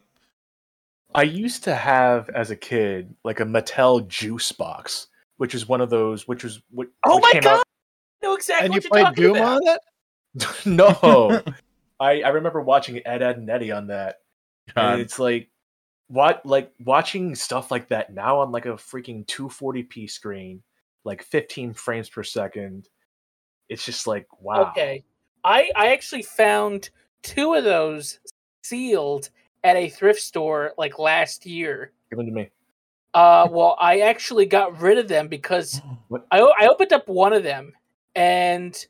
I 1.14 1.24
used 1.24 1.64
to 1.64 1.74
have 1.76 2.30
as 2.30 2.52
a 2.52 2.56
kid 2.56 3.16
like 3.24 3.40
a 3.40 3.44
Mattel 3.44 4.08
juice 4.08 4.52
box, 4.52 5.08
which 5.38 5.56
is 5.56 5.68
one 5.68 5.82
of 5.82 5.90
those, 5.90 6.28
which 6.28 6.44
was 6.44 6.62
what. 6.70 6.88
Oh 7.04 7.16
which 7.16 7.24
my 7.24 7.32
came 7.32 7.42
god! 7.42 7.60
out- 7.62 7.66
I 8.22 8.26
know 8.28 8.36
exactly 8.36 8.66
and 8.66 8.74
you 8.76 8.82
what 8.90 9.00
you're 9.00 9.06
played 9.06 9.16
Doom 9.16 9.36
about. 9.38 9.56
on 9.56 9.68
it? 9.68 10.66
no, 10.68 11.42
I 12.00 12.22
I 12.22 12.30
remember 12.30 12.62
watching 12.62 13.02
Ed 13.08 13.24
Edd 13.24 13.38
and 13.38 13.50
Eddy 13.50 13.72
on 13.72 13.88
that, 13.88 14.20
God. 14.76 14.92
and 14.94 15.02
it's 15.02 15.18
like 15.18 15.50
what 16.10 16.46
like 16.46 16.72
watching 16.84 17.36
stuff 17.36 17.72
like 17.72 17.88
that 17.88 18.14
now 18.14 18.40
on 18.40 18.52
like 18.52 18.66
a 18.66 18.74
freaking 18.74 19.26
240p 19.28 20.10
screen, 20.10 20.62
like 21.06 21.24
15 21.24 21.74
frames 21.74 22.10
per 22.10 22.24
second. 22.24 22.90
It's 23.70 23.86
just 23.86 24.08
like 24.08 24.28
wow. 24.42 24.72
Okay, 24.72 25.04
I 25.44 25.72
I 25.76 25.92
actually 25.94 26.24
found 26.24 26.90
two 27.22 27.54
of 27.54 27.64
those 27.64 28.20
sealed 28.64 29.30
at 29.64 29.76
a 29.76 29.90
thrift 29.90 30.22
store 30.22 30.74
like 30.78 31.00
last 31.00 31.46
year. 31.46 31.92
Give 32.10 32.18
them 32.18 32.26
to 32.26 32.32
me. 32.32 32.50
Uh, 33.14 33.48
well, 33.50 33.76
I 33.80 34.02
actually 34.02 34.46
got 34.46 34.80
rid 34.82 34.98
of 34.98 35.08
them 35.08 35.28
because 35.28 35.82
What? 36.10 36.26
I 36.32 36.40
I 36.40 36.68
opened 36.68 36.92
up 36.92 37.08
one 37.08 37.34
of 37.34 37.44
them 37.44 37.74
and 38.16 38.86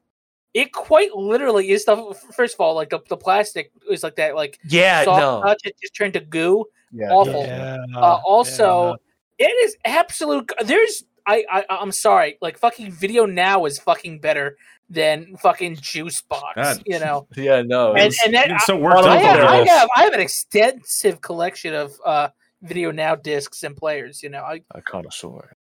it 0.53 0.71
quite 0.71 1.13
literally 1.13 1.69
is 1.71 1.83
the 1.83 2.17
first 2.33 2.55
of 2.55 2.61
all 2.61 2.75
like 2.75 2.89
the, 2.89 2.99
the 3.09 3.17
plastic 3.17 3.71
is 3.89 4.03
like 4.03 4.15
that 4.15 4.35
like 4.35 4.57
Yeah, 4.63 5.03
soft 5.03 5.19
no. 5.19 5.41
touch 5.41 5.59
it 5.65 5.75
just 5.81 5.93
turned 5.93 6.13
to 6.13 6.21
goo. 6.21 6.65
Yeah, 6.91 7.09
awful. 7.11 7.43
Yeah. 7.45 7.77
Uh, 7.95 8.19
also, 8.25 8.95
it 9.37 9.43
is 9.65 9.75
absolute. 9.85 10.51
There's 10.65 11.03
I, 11.25 11.45
I 11.51 11.65
I'm 11.69 11.91
sorry, 11.91 12.37
like 12.41 12.57
fucking 12.57 12.91
video 12.91 13.25
now 13.25 13.65
is 13.65 13.77
fucking 13.79 14.19
better 14.19 14.57
than 14.89 15.37
fucking 15.37 15.75
juice 15.75 16.21
box. 16.21 16.55
God. 16.55 16.81
You 16.85 16.99
know, 16.99 17.27
Yeah, 17.35 17.61
no. 17.61 17.89
and 17.91 17.99
it's- 17.99 18.19
and 18.25 18.33
that 18.33 18.61
so 18.61 18.75
I- 18.77 18.79
worked 18.79 18.97
I 19.05 19.15
I 19.15 19.17
have, 19.19 19.39
I 19.39 19.55
have 19.67 19.89
I 19.97 20.03
have 20.03 20.13
an 20.13 20.19
extensive 20.19 21.21
collection 21.21 21.73
of 21.75 21.93
uh 22.05 22.29
video 22.63 22.91
now 22.91 23.15
discs 23.15 23.63
and 23.63 23.77
players. 23.77 24.23
You 24.23 24.29
know, 24.29 24.41
I 24.41 24.61
a 24.73 24.81
connoisseur. 24.81 25.53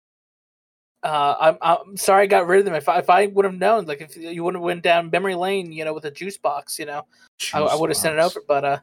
uh 1.03 1.35
I'm 1.39 1.57
I'm 1.61 1.95
sorry 1.97 2.23
I 2.23 2.25
got 2.25 2.47
rid 2.47 2.59
of 2.59 2.65
them. 2.65 2.73
If 2.73 2.89
I 2.89 2.97
if 2.99 3.09
I 3.09 3.27
would 3.27 3.45
have 3.45 3.53
known, 3.53 3.85
like 3.85 4.01
if 4.01 4.17
you 4.17 4.43
would 4.43 4.55
have 4.55 4.63
went 4.63 4.81
down 4.81 5.09
memory 5.11 5.35
lane, 5.35 5.71
you 5.71 5.85
know, 5.85 5.93
with 5.93 6.05
a 6.05 6.11
juice 6.11 6.37
box, 6.37 6.79
you 6.79 6.85
know, 6.87 7.03
I, 7.53 7.59
I 7.61 7.75
would 7.75 7.89
have 7.91 7.97
sent 7.97 8.15
it 8.17 8.19
over. 8.21 8.41
But 8.47 8.65
uh, 8.65 8.79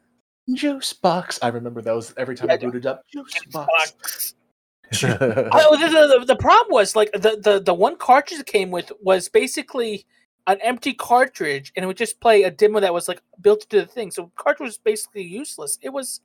Juice 0.54 0.92
box. 0.92 1.38
I 1.42 1.48
remember 1.48 1.82
those 1.82 2.14
every 2.16 2.36
time 2.36 2.48
Yeah, 2.48 2.54
I 2.54 2.58
booted 2.58 2.86
up. 2.86 3.02
Juice 3.12 3.32
juice 3.32 3.52
box. 3.52 3.68
box. 4.00 4.34
Oh, 5.02 5.76
the, 5.76 5.88
the, 5.88 6.18
the, 6.20 6.24
the 6.26 6.36
problem 6.36 6.72
was 6.72 6.94
like 6.94 7.10
the, 7.12 7.40
the 7.42 7.60
the 7.60 7.74
one 7.74 7.96
cartridge 7.96 8.38
it 8.38 8.46
came 8.46 8.70
with 8.70 8.92
was 9.02 9.28
basically 9.28 10.06
an 10.46 10.58
empty 10.62 10.94
cartridge, 10.94 11.72
and 11.74 11.82
it 11.82 11.86
would 11.88 11.96
just 11.96 12.20
play 12.20 12.44
a 12.44 12.52
demo 12.52 12.78
that 12.78 12.94
was 12.94 13.08
like 13.08 13.20
built 13.40 13.64
into 13.64 13.80
the 13.84 13.86
thing. 13.90 14.12
So 14.12 14.30
cartridge 14.36 14.68
was 14.68 14.78
basically 14.78 15.24
useless. 15.24 15.76
It 15.82 15.88
was 15.88 16.20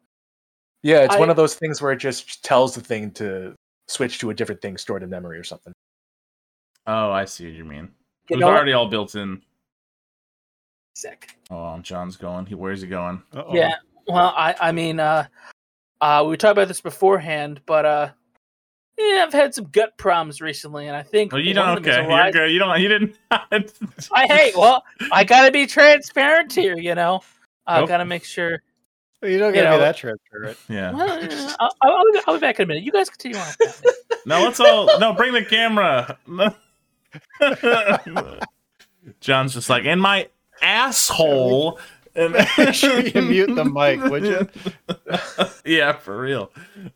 yeah, 0.83 0.99
it's 0.99 1.17
one 1.17 1.31
of 1.31 1.35
those 1.37 1.55
things 1.55 1.81
where 1.81 1.91
it 1.91 1.97
just 1.97 2.43
tells 2.45 2.75
the 2.75 2.81
thing 2.81 3.09
to 3.13 3.55
switch 3.87 4.19
to 4.19 4.29
a 4.29 4.33
different 4.35 4.61
thing 4.61 4.77
stored 4.77 5.01
in 5.01 5.09
memory 5.09 5.39
or 5.39 5.43
something. 5.43 5.73
Oh, 6.85 7.09
I 7.11 7.25
see 7.25 7.45
what 7.45 7.53
you 7.53 7.65
mean. 7.65 7.89
you 8.29 8.35
It 8.35 8.35
was 8.35 8.41
know 8.41 8.47
already 8.49 8.73
all 8.73 8.87
built 8.89 9.15
in. 9.15 9.41
sick. 10.95 11.35
Oh, 11.49 11.79
John's 11.79 12.15
going. 12.15 12.45
He 12.45 12.53
where's 12.53 12.81
he 12.81 12.87
going? 12.87 13.23
Uh-oh. 13.33 13.55
Yeah. 13.55 13.73
Well, 14.07 14.33
I 14.35 14.55
I 14.59 14.71
mean, 14.71 14.99
uh, 14.99 15.25
uh, 16.01 16.25
we 16.27 16.37
talked 16.37 16.53
about 16.53 16.67
this 16.67 16.81
beforehand, 16.81 17.61
but 17.65 17.85
uh, 17.85 18.09
yeah, 18.97 19.23
I've 19.25 19.33
had 19.33 19.53
some 19.55 19.65
gut 19.65 19.97
problems 19.97 20.41
recently, 20.41 20.87
and 20.87 20.95
I 20.95 21.03
think 21.03 21.33
Oh, 21.33 21.37
you 21.37 21.53
don't. 21.53 21.77
of 21.77 21.83
them 21.83 21.91
is 21.91 21.97
Okay, 21.99 22.07
you're 22.23 22.31
good. 22.31 22.51
You 22.51 22.59
don't. 22.59 22.79
You 22.81 22.87
didn't. 22.87 23.17
I 24.11 24.27
hate. 24.27 24.55
well, 24.57 24.83
I 25.11 25.23
gotta 25.23 25.51
be 25.51 25.65
transparent 25.67 26.53
here, 26.53 26.77
you 26.77 26.95
know. 26.95 27.21
I 27.67 27.79
Nope. 27.79 27.89
gotta 27.89 28.05
make 28.05 28.23
sure. 28.25 28.61
You 29.23 29.37
don't 29.37 29.53
You 29.53 29.61
gotta 29.61 29.69
know- 29.71 29.77
be 29.77 29.81
that 29.81 29.97
transparent. 29.97 30.57
yeah. 30.67 30.91
Well, 30.91 31.55
I'll, 31.59 31.75
I'll, 31.83 32.11
be- 32.11 32.19
I'll 32.27 32.33
be 32.35 32.39
back 32.41 32.59
in 32.59 32.63
a 32.63 32.67
minute. 32.67 32.83
You 32.83 32.91
guys 32.91 33.09
continue 33.09 33.37
on. 33.37 33.47
No, 34.25 34.43
let's 34.43 34.59
all. 34.59 34.99
No, 34.99 35.13
bring 35.13 35.33
the 35.33 35.43
camera. 35.43 36.15
John's 39.19 39.53
just 39.53 39.69
like 39.69 39.85
in 39.85 39.99
my 39.99 40.27
asshole. 40.61 41.79
And 42.15 42.33
Make 42.57 42.73
sure 42.73 42.99
you 42.99 43.21
mute 43.21 43.55
the 43.55 43.65
mic, 43.65 44.03
would 44.03 44.25
you? 44.25 44.49
yeah, 45.65 45.93
for 45.93 46.19
real. 46.19 46.51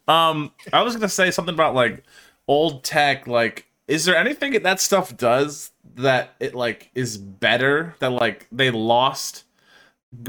Um, 0.07 0.51
I 0.73 0.81
was 0.81 0.95
gonna 0.95 1.09
say 1.09 1.31
something 1.31 1.53
about 1.53 1.75
like 1.75 2.03
old 2.47 2.83
tech. 2.83 3.27
Like, 3.27 3.67
is 3.87 4.05
there 4.05 4.15
anything 4.15 4.53
that 4.53 4.63
that 4.63 4.79
stuff 4.79 5.15
does 5.15 5.71
that 5.95 6.35
it 6.39 6.55
like 6.55 6.91
is 6.95 7.17
better 7.17 7.95
that 7.99 8.11
like 8.11 8.47
they 8.51 8.71
lost 8.71 9.43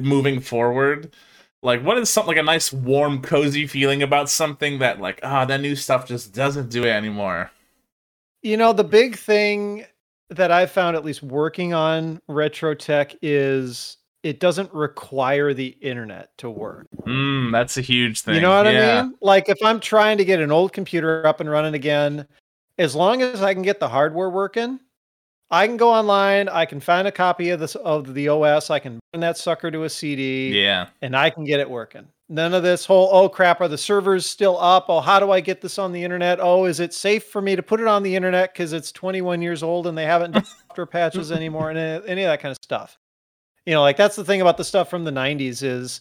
moving 0.00 0.40
forward? 0.40 1.14
Like, 1.62 1.82
what 1.82 1.98
is 1.98 2.10
something 2.10 2.28
like 2.28 2.36
a 2.36 2.44
nice, 2.44 2.72
warm, 2.72 3.22
cozy 3.22 3.66
feeling 3.66 4.02
about 4.02 4.30
something 4.30 4.78
that 4.78 5.00
like 5.00 5.20
ah, 5.22 5.44
that 5.46 5.60
new 5.60 5.74
stuff 5.74 6.06
just 6.06 6.32
doesn't 6.32 6.70
do 6.70 6.84
it 6.84 6.90
anymore? 6.90 7.50
You 8.42 8.56
know, 8.56 8.72
the 8.72 8.84
big 8.84 9.16
thing 9.16 9.84
that 10.30 10.52
I 10.52 10.66
found, 10.66 10.96
at 10.96 11.04
least 11.04 11.22
working 11.22 11.74
on 11.74 12.20
retro 12.28 12.74
tech, 12.74 13.16
is 13.22 13.96
it 14.27 14.40
doesn't 14.40 14.73
require 14.74 15.55
the 15.55 15.69
internet 15.81 16.36
to 16.39 16.51
work. 16.51 16.89
Mm, 17.07 17.53
that's 17.53 17.77
a 17.77 17.81
huge 17.81 18.23
thing. 18.23 18.35
You 18.35 18.40
know 18.40 18.57
what 18.57 18.66
yeah. 18.73 18.98
I 18.98 19.03
mean? 19.05 19.15
Like 19.20 19.48
if 19.48 19.59
I'm 19.65 19.78
trying 19.78 20.19
to 20.19 20.24
get 20.24 20.40
an 20.40 20.51
old 20.51 20.73
computer 20.73 21.24
up 21.24 21.39
and 21.39 21.48
running 21.48 21.74
again, 21.74 22.27
as 22.77 22.97
long 22.97 23.23
as 23.23 23.40
I 23.40 23.55
can 23.55 23.62
get 23.62 23.78
the 23.78 23.89
hardware 23.89 24.28
working, 24.28 24.81
I 25.48 25.69
can 25.69 25.77
go 25.77 25.93
online, 25.93 26.48
I 26.48 26.65
can 26.66 26.81
find 26.81 27.07
a 27.07 27.12
copy 27.12 27.51
of 27.51 27.61
this 27.61 27.77
of 27.77 28.15
the 28.15 28.28
OS, 28.28 28.69
I 28.69 28.81
can 28.81 28.98
bring 29.12 29.20
that 29.20 29.39
sucker 29.39 29.70
to 29.70 29.85
a 29.85 29.89
CD, 29.89 30.61
Yeah. 30.61 30.89
and 31.03 31.16
I 31.16 31.31
can 31.31 31.44
get 31.44 31.61
it 31.61 31.70
working. 31.70 32.09
None 32.28 32.53
of 32.53 32.65
this 32.65 32.85
whole 32.85 33.09
oh 33.12 33.28
crap, 33.28 33.61
are 33.61 33.69
the 33.69 33.78
servers 33.78 34.27
still 34.27 34.59
up? 34.59 34.86
Oh, 34.89 34.98
how 34.98 35.20
do 35.20 35.31
I 35.31 35.40
get 35.40 35.61
this 35.61 35.78
on 35.78 35.93
the 35.93 36.03
internet? 36.03 36.40
Oh, 36.43 36.65
is 36.65 36.81
it 36.81 36.93
safe 36.93 37.27
for 37.27 37.40
me 37.40 37.55
to 37.55 37.62
put 37.62 37.78
it 37.81 37.86
on 37.86 38.03
the 38.03 38.16
internet 38.16 38.53
because 38.53 38.73
it's 38.73 38.90
21 38.90 39.40
years 39.40 39.62
old 39.62 39.86
and 39.86 39.97
they 39.97 40.05
haven't 40.05 40.32
done 40.32 40.44
software 40.44 40.86
patches 40.86 41.31
anymore 41.31 41.70
and 41.70 41.78
any 41.78 42.09
any 42.09 42.23
of 42.24 42.31
that 42.31 42.40
kind 42.40 42.51
of 42.51 42.59
stuff. 42.61 42.98
You 43.66 43.74
know, 43.74 43.82
like 43.82 43.97
that's 43.97 44.16
the 44.16 44.24
thing 44.24 44.40
about 44.40 44.56
the 44.56 44.64
stuff 44.64 44.88
from 44.88 45.05
the 45.05 45.10
90s 45.10 45.62
is 45.62 46.01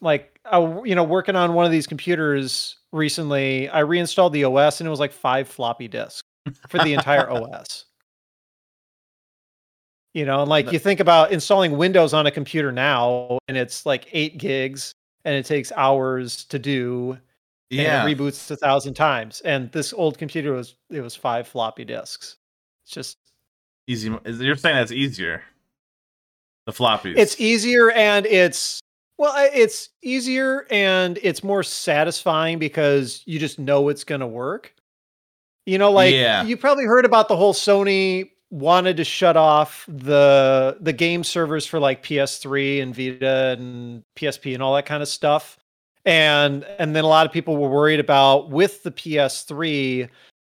like 0.00 0.38
I, 0.44 0.58
you 0.84 0.94
know, 0.94 1.04
working 1.04 1.36
on 1.36 1.54
one 1.54 1.64
of 1.64 1.72
these 1.72 1.86
computers 1.86 2.76
recently, 2.92 3.68
I 3.68 3.80
reinstalled 3.80 4.32
the 4.32 4.44
OS 4.44 4.80
and 4.80 4.86
it 4.86 4.90
was 4.90 5.00
like 5.00 5.12
five 5.12 5.48
floppy 5.48 5.88
disks 5.88 6.22
for 6.68 6.78
the 6.78 6.92
entire 6.92 7.28
OS. 7.30 7.86
You 10.14 10.26
know, 10.26 10.42
and 10.42 10.50
like 10.50 10.70
you 10.70 10.78
think 10.78 11.00
about 11.00 11.32
installing 11.32 11.78
Windows 11.78 12.12
on 12.12 12.26
a 12.26 12.30
computer 12.30 12.70
now, 12.70 13.38
and 13.48 13.56
it's 13.56 13.86
like 13.86 14.08
eight 14.12 14.36
gigs, 14.36 14.94
and 15.24 15.34
it 15.34 15.46
takes 15.46 15.72
hours 15.72 16.44
to 16.46 16.58
do. 16.58 17.18
Yeah. 17.70 18.02
and 18.02 18.10
it 18.10 18.18
reboots 18.18 18.50
a 18.50 18.56
thousand 18.56 18.92
times. 18.92 19.40
And 19.46 19.72
this 19.72 19.94
old 19.94 20.18
computer 20.18 20.52
was 20.52 20.76
it 20.90 21.00
was 21.00 21.16
five 21.16 21.48
floppy 21.48 21.86
disks. 21.86 22.36
It's 22.84 22.92
just 22.92 23.16
Easy. 23.86 24.14
You're 24.24 24.56
saying 24.56 24.76
that's 24.76 24.92
easier. 24.92 25.42
The 26.66 26.72
floppies. 26.72 27.14
it's 27.16 27.40
easier 27.40 27.90
and 27.90 28.24
it's 28.26 28.80
well, 29.18 29.34
it's 29.52 29.88
easier 30.02 30.66
and 30.70 31.18
it's 31.22 31.44
more 31.44 31.62
satisfying 31.62 32.58
because 32.58 33.22
you 33.26 33.38
just 33.38 33.58
know 33.58 33.88
it's 33.88 34.04
going 34.04 34.20
to 34.20 34.26
work. 34.26 34.74
You 35.66 35.78
know, 35.78 35.92
like 35.92 36.12
Yeah. 36.14 36.42
you 36.44 36.56
probably 36.56 36.84
heard 36.84 37.04
about 37.04 37.28
the 37.28 37.36
whole 37.36 37.54
Sony 37.54 38.30
wanted 38.50 38.96
to 38.98 39.04
shut 39.04 39.36
off 39.36 39.84
the 39.88 40.76
the 40.80 40.92
game 40.92 41.24
servers 41.24 41.66
for 41.66 41.78
like 41.80 42.02
PS3 42.02 42.82
and 42.82 42.94
Vita 42.94 43.56
and 43.58 44.02
PSP 44.16 44.54
and 44.54 44.62
all 44.62 44.74
that 44.74 44.86
kind 44.86 45.02
of 45.02 45.08
stuff. 45.08 45.58
And 46.04 46.64
and 46.78 46.94
then 46.96 47.04
a 47.04 47.08
lot 47.08 47.26
of 47.26 47.32
people 47.32 47.56
were 47.56 47.68
worried 47.70 48.00
about 48.00 48.50
with 48.50 48.82
the 48.82 48.90
PS3 48.90 50.08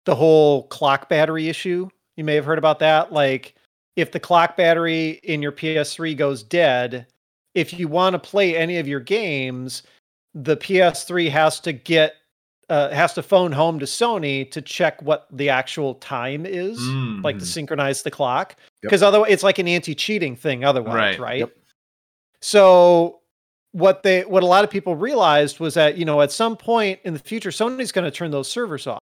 the 0.06 0.15
whole 0.15 0.64
clock 0.68 1.10
battery 1.10 1.49
issue. 1.49 1.90
You 2.18 2.23
may 2.23 2.36
have 2.36 2.45
heard 2.45 2.57
about 2.60 2.80
that 2.80 3.11
like 3.11 3.56
if 4.00 4.12
the 4.12 4.20
clock 4.20 4.56
battery 4.58 5.20
in 5.24 5.42
your 5.42 5.52
PS3 5.52 6.16
goes 6.18 6.44
dead, 6.44 7.08
if 7.56 7.78
you 7.78 7.88
want 7.88 8.14
to 8.14 8.20
play 8.20 8.56
any 8.56 8.78
of 8.78 8.88
your 8.88 9.00
games, 9.00 9.84
the 10.34 10.56
PS3 10.58 11.30
has 11.30 11.60
to 11.62 11.74
get 11.74 12.16
uh, 12.70 12.92
has 12.92 13.16
to 13.16 13.24
phone 13.24 13.52
home 13.52 13.80
to 13.80 13.86
Sony 13.88 14.50
to 14.52 14.62
check 14.62 15.02
what 15.02 15.26
the 15.32 15.50
actual 15.50 15.96
time 15.96 16.46
is, 16.46 16.78
like 17.24 17.36
Mm. 17.38 17.40
to 17.40 17.46
synchronize 17.46 18.04
the 18.04 18.12
clock. 18.12 18.56
Yep. 18.60 18.66
Because 18.84 19.02
otherwise, 19.02 19.32
it's 19.32 19.42
like 19.42 19.58
an 19.58 19.68
anti-cheating 19.68 20.36
thing. 20.36 20.64
Otherwise, 20.64 21.18
Right. 21.18 21.20
right? 21.20 21.40
Yep. 21.40 21.52
So 22.42 23.22
what 23.72 24.04
they 24.04 24.22
what 24.26 24.44
a 24.44 24.46
lot 24.46 24.64
of 24.64 24.70
people 24.70 24.96
realized 24.96 25.60
was 25.60 25.74
that 25.76 25.98
you 25.98 26.06
know 26.06 26.22
at 26.22 26.32
some 26.32 26.56
point 26.58 27.00
in 27.04 27.14
the 27.14 27.20
future, 27.20 27.50
Sony's 27.50 27.92
going 27.92 28.06
to 28.06 28.12
turn 28.12 28.32
those 28.32 28.50
servers 28.50 28.86
off. 28.88 29.00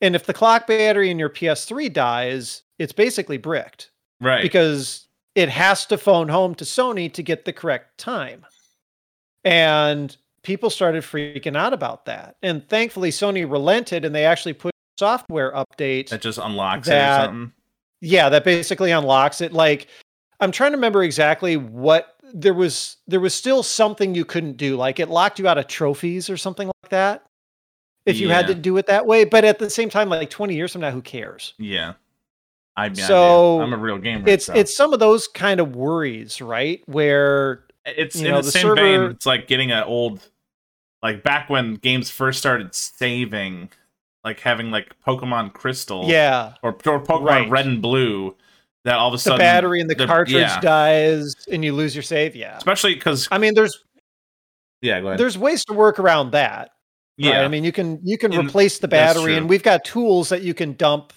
And 0.00 0.14
if 0.16 0.24
the 0.26 0.34
clock 0.34 0.66
battery 0.66 1.10
in 1.10 1.18
your 1.18 1.28
PS3 1.30 1.92
dies, 1.92 2.62
it's 2.78 2.92
basically 2.92 3.38
bricked 3.38 3.90
right. 4.20 4.42
because 4.42 5.06
it 5.34 5.48
has 5.48 5.86
to 5.86 5.98
phone 5.98 6.28
home 6.28 6.54
to 6.56 6.64
Sony 6.64 7.12
to 7.12 7.22
get 7.22 7.44
the 7.44 7.52
correct 7.52 7.98
time. 7.98 8.44
And 9.44 10.16
people 10.42 10.70
started 10.70 11.02
freaking 11.02 11.56
out 11.56 11.72
about 11.72 12.06
that. 12.06 12.36
And 12.42 12.68
thankfully, 12.68 13.10
Sony 13.10 13.50
relented 13.50 14.04
and 14.04 14.14
they 14.14 14.24
actually 14.24 14.52
put 14.52 14.72
software 14.98 15.52
update. 15.52 16.10
that 16.10 16.20
just 16.20 16.38
unlocks 16.38 16.86
that- 16.88 16.94
it 16.94 17.22
or 17.22 17.26
something. 17.26 17.52
yeah, 18.00 18.28
that 18.28 18.44
basically 18.44 18.90
unlocks 18.90 19.40
it. 19.40 19.52
Like, 19.52 19.88
I'm 20.40 20.52
trying 20.52 20.72
to 20.72 20.76
remember 20.76 21.02
exactly 21.02 21.56
what 21.56 22.16
there 22.34 22.54
was. 22.54 22.96
There 23.06 23.20
was 23.20 23.34
still 23.34 23.62
something 23.62 24.14
you 24.14 24.24
couldn't 24.24 24.56
do. 24.56 24.76
Like, 24.76 24.98
it 24.98 25.08
locked 25.08 25.38
you 25.38 25.46
out 25.46 25.58
of 25.58 25.66
trophies 25.66 26.28
or 26.28 26.36
something 26.36 26.66
like 26.66 26.90
that. 26.90 27.24
If 28.04 28.18
you 28.18 28.30
had 28.30 28.48
to 28.48 28.54
do 28.54 28.76
it 28.78 28.86
that 28.86 29.06
way, 29.06 29.24
but 29.24 29.44
at 29.44 29.60
the 29.60 29.70
same 29.70 29.88
time, 29.88 30.08
like 30.08 30.28
20 30.28 30.56
years 30.56 30.72
from 30.72 30.80
now, 30.80 30.90
who 30.90 31.02
cares? 31.02 31.54
Yeah. 31.58 31.92
I 32.76 32.88
mean, 32.88 32.96
So, 32.96 33.60
I 33.60 33.64
I'm 33.64 33.72
a 33.72 33.76
real 33.76 33.98
gamer. 33.98 34.24
It's 34.28 34.46
so. 34.46 34.54
it's 34.54 34.74
some 34.74 34.92
of 34.92 34.98
those 35.00 35.28
kind 35.28 35.60
of 35.60 35.76
worries, 35.76 36.40
right? 36.40 36.82
Where 36.86 37.64
it's 37.84 38.16
in 38.16 38.24
know, 38.24 38.36
the, 38.36 38.42
the 38.42 38.50
same 38.50 38.62
server- 38.62 38.74
vein. 38.76 39.00
It's 39.10 39.26
like 39.26 39.46
getting 39.46 39.72
an 39.72 39.84
old, 39.84 40.26
like 41.02 41.22
back 41.22 41.50
when 41.50 41.74
games 41.74 42.10
first 42.10 42.38
started 42.38 42.74
saving, 42.74 43.70
like 44.24 44.40
having 44.40 44.70
like 44.70 44.94
Pokemon 45.06 45.52
Crystal, 45.52 46.04
yeah, 46.06 46.54
or, 46.62 46.70
or 46.86 47.00
Pokemon 47.02 47.24
Right. 47.26 47.50
Red 47.50 47.66
and 47.66 47.82
Blue, 47.82 48.34
that 48.84 48.94
all 48.96 49.08
of 49.08 49.14
a 49.14 49.18
sudden 49.18 49.36
the 49.38 49.42
battery 49.42 49.80
in 49.80 49.86
the, 49.88 49.94
the- 49.94 50.06
cartridge 50.06 50.36
yeah. 50.36 50.60
dies 50.60 51.34
and 51.50 51.62
you 51.64 51.74
lose 51.74 51.94
your 51.94 52.02
save. 52.02 52.34
Yeah, 52.34 52.56
especially 52.56 52.94
because 52.94 53.28
I 53.30 53.36
mean, 53.38 53.52
there's 53.54 53.84
yeah, 54.80 55.00
go 55.00 55.08
ahead. 55.08 55.18
there's 55.20 55.36
ways 55.36 55.64
to 55.66 55.74
work 55.74 55.98
around 55.98 56.30
that. 56.32 56.70
yeah, 57.18 57.36
Right? 57.36 57.44
I 57.44 57.48
mean, 57.48 57.64
you 57.64 57.72
can 57.72 58.00
you 58.02 58.16
can 58.16 58.32
In- 58.32 58.46
replace 58.46 58.78
the 58.78 58.88
battery, 58.88 59.36
and 59.36 59.46
we've 59.48 59.62
got 59.62 59.84
tools 59.84 60.30
that 60.30 60.40
you 60.42 60.54
can 60.54 60.72
dump 60.74 61.12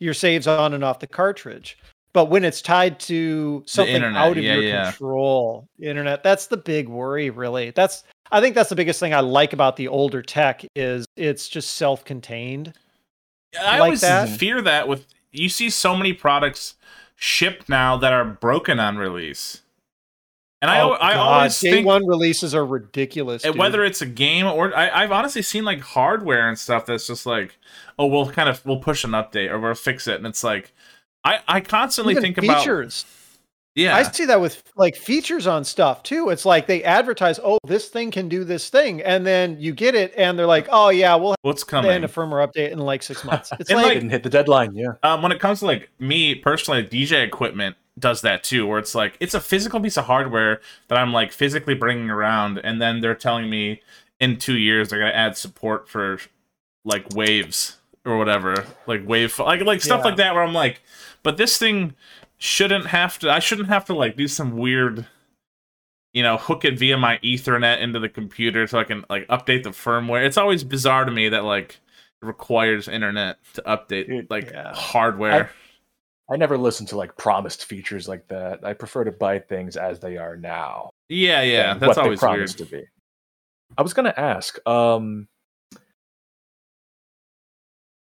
your 0.00 0.14
saves 0.14 0.46
on 0.48 0.74
and 0.74 0.82
off 0.82 0.98
the 0.98 1.06
cartridge. 1.06 1.78
But 2.12 2.26
when 2.26 2.42
it's 2.42 2.60
tied 2.60 2.98
to 3.00 3.62
something 3.66 3.94
internet, 3.94 4.20
out 4.20 4.36
of 4.36 4.42
yeah, 4.42 4.54
your 4.54 4.62
yeah. 4.64 4.90
control, 4.90 5.68
internet, 5.80 6.24
that's 6.24 6.48
the 6.48 6.56
big 6.56 6.88
worry, 6.88 7.30
really. 7.30 7.70
That's 7.70 8.02
I 8.32 8.40
think 8.40 8.56
that's 8.56 8.68
the 8.68 8.76
biggest 8.76 8.98
thing 8.98 9.14
I 9.14 9.20
like 9.20 9.52
about 9.52 9.76
the 9.76 9.86
older 9.86 10.22
tech 10.22 10.64
is 10.74 11.06
it's 11.16 11.48
just 11.48 11.74
self-contained. 11.74 12.72
I 13.60 13.78
like 13.78 13.80
always 13.80 14.00
that. 14.00 14.28
fear 14.28 14.60
that 14.62 14.88
with 14.88 15.06
you 15.30 15.48
see 15.48 15.70
so 15.70 15.94
many 15.94 16.12
products 16.12 16.74
shipped 17.14 17.68
now 17.68 17.96
that 17.98 18.12
are 18.12 18.24
broken 18.24 18.80
on 18.80 18.96
release, 18.96 19.62
and 20.62 20.70
I 20.70 20.80
Oh, 20.80 20.92
al- 20.94 20.98
I 21.00 21.14
God, 21.14 21.18
always 21.36 21.60
day 21.60 21.70
think 21.70 21.86
one 21.86 22.06
releases 22.06 22.54
are 22.54 22.64
ridiculous. 22.66 23.42
Dude. 23.42 23.56
whether 23.56 23.84
it's 23.84 24.02
a 24.02 24.06
game 24.06 24.46
or 24.46 24.76
I, 24.76 24.90
I've 25.02 25.12
honestly 25.12 25.42
seen 25.42 25.64
like 25.64 25.80
hardware 25.80 26.48
and 26.48 26.58
stuff 26.58 26.86
that's 26.86 27.06
just 27.06 27.26
like, 27.26 27.56
oh, 27.98 28.06
we'll 28.06 28.30
kind 28.30 28.48
of 28.48 28.64
we'll 28.66 28.80
push 28.80 29.04
an 29.04 29.10
update 29.12 29.50
or 29.50 29.58
we'll 29.58 29.74
fix 29.74 30.06
it, 30.06 30.16
and 30.16 30.26
it's 30.26 30.44
like, 30.44 30.72
I 31.24 31.40
I 31.48 31.60
constantly 31.60 32.12
Even 32.12 32.22
think 32.22 32.38
about 32.38 32.60
features. 32.60 33.04
yeah, 33.74 33.94
I 33.96 34.02
see 34.02 34.24
that 34.26 34.40
with 34.40 34.62
like 34.76 34.96
features 34.96 35.46
on 35.46 35.64
stuff 35.64 36.02
too. 36.02 36.28
It's 36.30 36.44
like 36.44 36.66
they 36.66 36.82
advertise, 36.82 37.38
"Oh, 37.42 37.58
this 37.66 37.88
thing 37.88 38.10
can 38.10 38.28
do 38.28 38.42
this 38.44 38.68
thing," 38.68 39.00
and 39.02 39.26
then 39.26 39.56
you 39.60 39.72
get 39.72 39.94
it, 39.94 40.12
and 40.16 40.38
they're 40.38 40.46
like, 40.46 40.66
"Oh 40.70 40.88
yeah, 40.88 41.14
we'll 41.14 41.36
what's 41.42 41.62
have 41.62 41.68
coming. 41.68 42.04
a 42.04 42.08
firmware 42.08 42.46
update 42.46 42.70
in 42.72 42.78
like 42.78 43.02
six 43.02 43.22
months." 43.30 43.50
It's 43.60 43.70
like, 43.70 43.84
like, 43.84 43.94
Didn't 43.94 44.10
hit 44.10 44.22
the 44.24 44.30
deadline. 44.30 44.74
Yeah. 44.74 44.92
um, 45.02 45.22
when 45.22 45.30
it 45.32 45.40
comes 45.40 45.60
to 45.60 45.66
like 45.66 45.88
me 45.98 46.34
personally, 46.34 46.82
DJ 46.84 47.22
equipment 47.24 47.76
does 48.00 48.22
that 48.22 48.42
too, 48.42 48.66
where 48.66 48.78
it's 48.78 48.94
like 48.94 49.16
it's 49.20 49.34
a 49.34 49.40
physical 49.40 49.80
piece 49.80 49.96
of 49.96 50.06
hardware 50.06 50.60
that 50.88 50.98
I'm 50.98 51.12
like 51.12 51.32
physically 51.32 51.74
bringing 51.74 52.10
around, 52.10 52.58
and 52.58 52.80
then 52.82 53.00
they're 53.00 53.14
telling 53.14 53.48
me 53.48 53.82
in 54.18 54.38
two 54.38 54.56
years 54.56 54.88
they're 54.88 54.98
gonna 54.98 55.12
add 55.12 55.36
support 55.36 55.88
for 55.88 56.18
like 56.84 57.06
waves 57.14 57.76
or 58.04 58.16
whatever, 58.18 58.64
like 58.86 59.06
wave, 59.06 59.38
like 59.38 59.60
like 59.62 59.80
stuff 59.82 60.00
Yeah. 60.00 60.04
like 60.06 60.16
that, 60.16 60.34
where 60.34 60.42
I'm 60.42 60.54
like, 60.54 60.80
but 61.22 61.36
this 61.36 61.58
thing 61.58 61.94
shouldn't 62.38 62.86
have 62.86 63.18
to. 63.20 63.30
I 63.30 63.38
shouldn't 63.38 63.68
have 63.68 63.84
to 63.86 63.94
like 63.94 64.16
do 64.16 64.26
some 64.26 64.56
weird. 64.56 65.06
You 66.12 66.24
know, 66.24 66.38
hook 66.38 66.64
it 66.64 66.76
via 66.76 66.98
my 66.98 67.18
Ethernet 67.18 67.80
into 67.80 68.00
the 68.00 68.08
computer 68.08 68.66
so 68.66 68.80
I 68.80 68.84
can 68.84 69.04
like 69.08 69.28
update 69.28 69.62
the 69.62 69.70
firmware. 69.70 70.26
It's 70.26 70.36
always 70.36 70.64
bizarre 70.64 71.04
to 71.04 71.12
me 71.12 71.28
that 71.28 71.44
like 71.44 71.78
it 72.20 72.26
requires 72.26 72.88
internet 72.88 73.38
to 73.54 73.62
update 73.62 74.08
Dude, 74.08 74.28
like 74.28 74.50
yeah. 74.50 74.74
hardware. 74.74 75.44
I 75.44 75.48
never 76.36 76.56
listen 76.58 76.86
to 76.86 76.96
like 76.96 77.16
promised 77.16 77.64
features 77.64 78.08
like 78.08 78.26
that. 78.28 78.64
I 78.64 78.72
prefer 78.74 79.04
to 79.04 79.12
buy 79.12 79.38
things 79.40 79.76
as 79.76 79.98
they 80.00 80.16
are 80.16 80.36
now. 80.36 80.90
Yeah, 81.08 81.42
yeah, 81.42 81.74
that's 81.74 81.96
what 81.96 81.98
always 81.98 82.20
they 82.20 82.28
weird. 82.28 82.48
to 82.50 82.64
be. 82.64 82.82
I 83.76 83.82
was 83.82 83.94
gonna 83.94 84.14
ask, 84.16 84.58
um, 84.68 85.26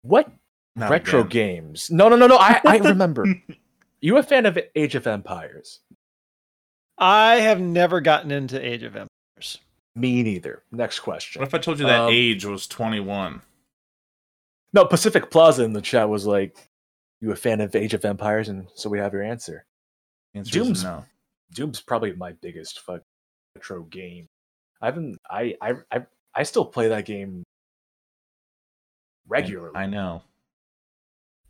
what 0.02 0.32
Not 0.76 0.90
retro 0.92 1.22
again. 1.22 1.30
games? 1.66 1.90
No, 1.92 2.10
no, 2.10 2.16
no, 2.16 2.28
no. 2.28 2.38
I, 2.38 2.62
I 2.66 2.78
remember. 2.84 3.26
you 4.02 4.18
a 4.18 4.24
fan 4.24 4.46
of 4.46 4.58
Age 4.76 4.96
of 4.96 5.08
Empires? 5.08 5.80
I 6.98 7.36
have 7.36 7.60
never 7.60 8.02
gotten 8.02 8.32
into 8.32 8.64
Age 8.66 8.84
of 8.84 8.96
Empires. 8.96 9.58
Me 9.96 10.24
neither. 10.24 10.64
Next 10.72 11.00
question. 11.00 11.40
What 11.42 11.48
if 11.48 11.54
I 11.54 11.58
told 11.58 11.80
you 11.80 11.86
that 11.86 12.02
Um, 12.02 12.10
age 12.12 12.46
was 12.46 12.68
21? 12.68 13.42
No, 14.74 14.86
Pacific 14.86 15.32
Plaza 15.32 15.64
in 15.64 15.74
the 15.74 15.82
chat 15.82 16.10
was 16.10 16.26
like, 16.26 16.58
"You 17.22 17.32
a 17.32 17.36
fan 17.36 17.62
of 17.62 17.76
Age 17.76 17.94
of 17.94 18.06
Empires?" 18.06 18.50
And 18.50 18.68
so 18.76 18.90
we 18.90 19.00
have 19.00 19.14
your 19.14 19.24
answer. 19.24 19.66
Answer 20.34 20.52
Doom's- 20.52 20.84
no. 20.84 21.06
Doom's 21.54 21.80
probably 21.82 22.14
my 22.14 22.34
biggest 22.34 22.80
fuck 22.82 23.02
retro 23.56 23.84
game. 23.84 24.28
I 24.82 24.88
haven't. 24.88 25.18
I 25.30 25.56
I 25.62 25.74
I 25.92 26.06
I 26.34 26.44
still 26.44 26.66
play 26.66 26.90
that 26.90 27.06
game 27.06 27.44
regularly. 29.28 29.76
I 29.76 29.86
know. 29.86 30.24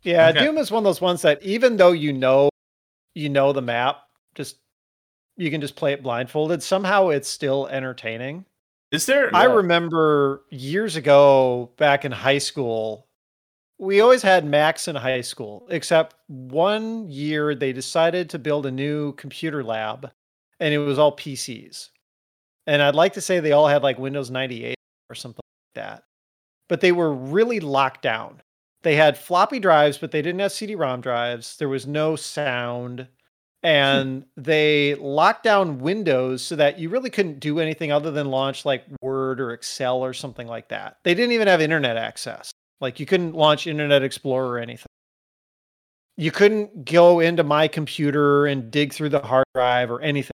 Yeah, 0.02 0.28
Okay. 0.28 0.40
Doom 0.44 0.58
is 0.58 0.70
one 0.70 0.80
of 0.80 0.84
those 0.84 1.00
ones 1.00 1.22
that 1.22 1.42
even 1.42 1.76
though 1.76 1.92
you 1.92 2.12
know 2.12 2.48
you 3.14 3.28
know 3.28 3.52
the 3.52 3.62
map, 3.62 4.02
just 4.34 4.58
you 5.36 5.50
can 5.50 5.60
just 5.60 5.74
play 5.76 5.92
it 5.92 6.02
blindfolded. 6.02 6.62
Somehow 6.62 7.08
it's 7.08 7.28
still 7.28 7.66
entertaining. 7.66 8.44
Is 8.92 9.06
there? 9.06 9.34
I 9.34 9.44
remember 9.44 10.44
years 10.50 10.94
ago 10.96 11.72
back 11.76 12.04
in 12.04 12.12
high 12.12 12.38
school, 12.38 13.05
we 13.78 14.00
always 14.00 14.22
had 14.22 14.44
Macs 14.44 14.88
in 14.88 14.96
high 14.96 15.20
school, 15.20 15.66
except 15.70 16.14
one 16.28 17.08
year 17.08 17.54
they 17.54 17.72
decided 17.72 18.30
to 18.30 18.38
build 18.38 18.66
a 18.66 18.70
new 18.70 19.12
computer 19.12 19.62
lab 19.62 20.10
and 20.60 20.72
it 20.72 20.78
was 20.78 20.98
all 20.98 21.16
PCs. 21.16 21.90
And 22.66 22.82
I'd 22.82 22.94
like 22.94 23.12
to 23.14 23.20
say 23.20 23.40
they 23.40 23.52
all 23.52 23.68
had 23.68 23.82
like 23.82 23.98
Windows 23.98 24.30
98 24.30 24.76
or 25.10 25.14
something 25.14 25.42
like 25.42 25.82
that. 25.82 26.04
But 26.68 26.80
they 26.80 26.92
were 26.92 27.12
really 27.12 27.60
locked 27.60 28.02
down. 28.02 28.42
They 28.82 28.96
had 28.96 29.18
floppy 29.18 29.60
drives, 29.60 29.98
but 29.98 30.10
they 30.10 30.22
didn't 30.22 30.40
have 30.40 30.52
CD 30.52 30.74
ROM 30.74 31.00
drives. 31.00 31.56
There 31.58 31.68
was 31.68 31.86
no 31.86 32.16
sound. 32.16 33.00
Hmm. 33.62 33.68
And 33.68 34.24
they 34.36 34.94
locked 34.96 35.42
down 35.42 35.78
Windows 35.78 36.42
so 36.42 36.56
that 36.56 36.78
you 36.78 36.88
really 36.88 37.10
couldn't 37.10 37.40
do 37.40 37.60
anything 37.60 37.92
other 37.92 38.10
than 38.10 38.30
launch 38.30 38.64
like 38.64 38.84
Word 39.00 39.40
or 39.40 39.52
Excel 39.52 39.98
or 39.98 40.12
something 40.12 40.46
like 40.46 40.68
that. 40.68 40.98
They 41.04 41.14
didn't 41.14 41.32
even 41.32 41.48
have 41.48 41.60
internet 41.60 41.96
access. 41.96 42.52
Like 42.80 43.00
you 43.00 43.06
couldn't 43.06 43.34
launch 43.34 43.66
Internet 43.66 44.02
Explorer 44.02 44.48
or 44.52 44.58
anything. 44.58 44.86
You 46.16 46.30
couldn't 46.30 46.84
go 46.84 47.20
into 47.20 47.42
my 47.42 47.68
computer 47.68 48.46
and 48.46 48.70
dig 48.70 48.92
through 48.92 49.10
the 49.10 49.20
hard 49.20 49.44
drive 49.54 49.90
or 49.90 50.00
anything. 50.00 50.32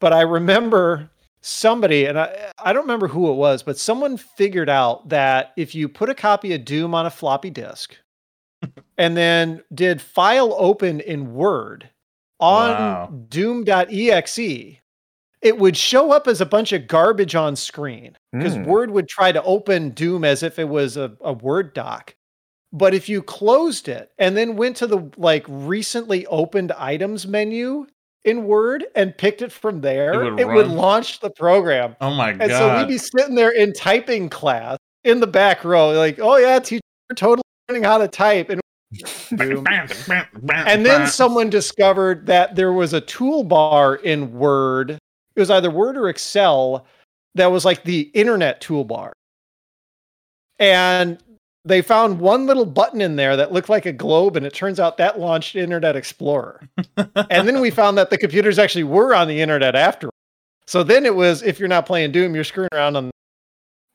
But 0.00 0.12
I 0.12 0.22
remember 0.22 1.10
somebody, 1.42 2.06
and 2.06 2.18
I, 2.18 2.52
I 2.58 2.72
don't 2.72 2.82
remember 2.82 3.06
who 3.08 3.30
it 3.30 3.34
was, 3.34 3.62
but 3.62 3.78
someone 3.78 4.16
figured 4.16 4.68
out 4.68 5.08
that 5.08 5.52
if 5.56 5.74
you 5.74 5.88
put 5.88 6.08
a 6.08 6.14
copy 6.14 6.52
of 6.54 6.64
Doom 6.64 6.94
on 6.94 7.06
a 7.06 7.10
floppy 7.10 7.50
disk 7.50 7.96
and 8.98 9.16
then 9.16 9.62
did 9.74 10.00
file 10.00 10.54
open 10.58 11.00
in 11.00 11.34
Word 11.34 11.88
on 12.40 12.76
Wow. 12.76 13.14
doom.exe, 13.28 14.79
it 15.42 15.58
would 15.58 15.76
show 15.76 16.12
up 16.12 16.26
as 16.28 16.40
a 16.40 16.46
bunch 16.46 16.72
of 16.72 16.86
garbage 16.86 17.34
on 17.34 17.56
screen 17.56 18.16
because 18.32 18.54
Hmm. 18.56 18.64
Word 18.64 18.90
would 18.90 19.08
try 19.08 19.32
to 19.32 19.42
open 19.42 19.90
Doom 19.90 20.24
as 20.24 20.42
if 20.42 20.58
it 20.58 20.68
was 20.68 20.96
a, 20.96 21.12
a 21.22 21.32
Word 21.32 21.72
doc. 21.74 22.14
But 22.72 22.94
if 22.94 23.08
you 23.08 23.22
closed 23.22 23.88
it 23.88 24.10
and 24.18 24.36
then 24.36 24.56
went 24.56 24.76
to 24.76 24.86
the 24.86 25.10
like 25.16 25.44
recently 25.48 26.26
opened 26.26 26.72
items 26.72 27.26
menu 27.26 27.86
in 28.24 28.44
Word 28.44 28.84
and 28.94 29.16
picked 29.16 29.40
it 29.42 29.50
from 29.50 29.80
there, 29.80 30.22
It 30.24 30.40
it 30.40 30.46
would 30.46 30.54
would, 30.54 30.68
launch 30.68 31.20
the 31.20 31.30
program. 31.30 31.96
Oh 32.00 32.10
my 32.14 32.32
god. 32.32 32.42
And 32.42 32.52
so 32.52 32.78
we'd 32.78 32.88
be 32.88 32.98
sitting 32.98 33.34
there 33.34 33.50
in 33.50 33.72
typing 33.72 34.28
class 34.28 34.76
in 35.04 35.20
the 35.20 35.26
back 35.26 35.64
row, 35.64 35.92
like, 35.92 36.18
oh 36.20 36.36
yeah, 36.36 36.58
teacher, 36.58 36.82
totally 37.16 37.42
learning 37.68 37.84
how 37.84 37.98
to 37.98 38.08
type. 38.08 38.50
And 38.50 38.60
and 40.66 40.84
then 40.84 41.06
someone 41.06 41.48
discovered 41.48 42.26
that 42.26 42.56
there 42.56 42.72
was 42.72 42.92
a 42.92 43.00
toolbar 43.00 44.00
in 44.02 44.32
Word. 44.32 44.98
It 45.36 45.40
was 45.40 45.50
either 45.50 45.70
Word 45.70 45.96
or 45.96 46.08
Excel 46.08 46.86
that 47.34 47.46
was 47.46 47.64
like 47.64 47.84
the 47.84 48.10
internet 48.14 48.60
toolbar. 48.60 49.12
And 50.58 51.18
they 51.64 51.82
found 51.82 52.20
one 52.20 52.46
little 52.46 52.66
button 52.66 53.00
in 53.00 53.16
there 53.16 53.36
that 53.36 53.52
looked 53.52 53.68
like 53.68 53.86
a 53.86 53.92
globe, 53.92 54.36
and 54.36 54.46
it 54.46 54.54
turns 54.54 54.80
out 54.80 54.96
that 54.98 55.18
launched 55.20 55.56
Internet 55.56 55.96
Explorer. 55.96 56.68
and 56.96 57.46
then 57.48 57.60
we 57.60 57.70
found 57.70 57.96
that 57.98 58.10
the 58.10 58.18
computers 58.18 58.58
actually 58.58 58.84
were 58.84 59.14
on 59.14 59.28
the 59.28 59.40
internet 59.40 59.74
after. 59.74 60.10
So 60.66 60.82
then 60.82 61.04
it 61.04 61.14
was 61.14 61.42
if 61.42 61.58
you're 61.58 61.68
not 61.68 61.86
playing 61.86 62.12
Doom, 62.12 62.34
you're 62.34 62.44
screwing 62.44 62.68
around 62.72 62.96
on. 62.96 63.10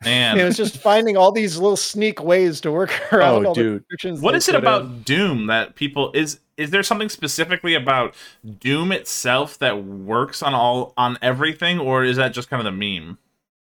Man, 0.03 0.37
It 0.39 0.43
was 0.43 0.57
just 0.57 0.77
finding 0.77 1.17
all 1.17 1.31
these 1.31 1.57
little 1.57 1.77
sneak 1.77 2.21
ways 2.21 2.61
to 2.61 2.71
work 2.71 2.91
around 3.13 3.45
Oh, 3.45 3.49
all 3.49 3.55
the 3.55 3.61
dude. 3.61 3.73
restrictions. 3.89 4.21
what 4.21 4.35
is 4.35 4.47
it 4.47 4.51
put 4.53 4.57
in. 4.57 4.63
about 4.63 5.05
Doom 5.05 5.47
that 5.47 5.75
people 5.75 6.11
is 6.13 6.39
is 6.57 6.71
there 6.71 6.83
something 6.83 7.09
specifically 7.09 7.73
about 7.75 8.15
Doom 8.59 8.91
itself 8.91 9.57
that 9.59 9.83
works 9.83 10.41
on 10.41 10.53
all 10.53 10.93
on 10.97 11.17
everything, 11.21 11.79
or 11.79 12.03
is 12.03 12.17
that 12.17 12.33
just 12.33 12.49
kind 12.49 12.65
of 12.65 12.65
the 12.65 12.99
meme? 12.99 13.17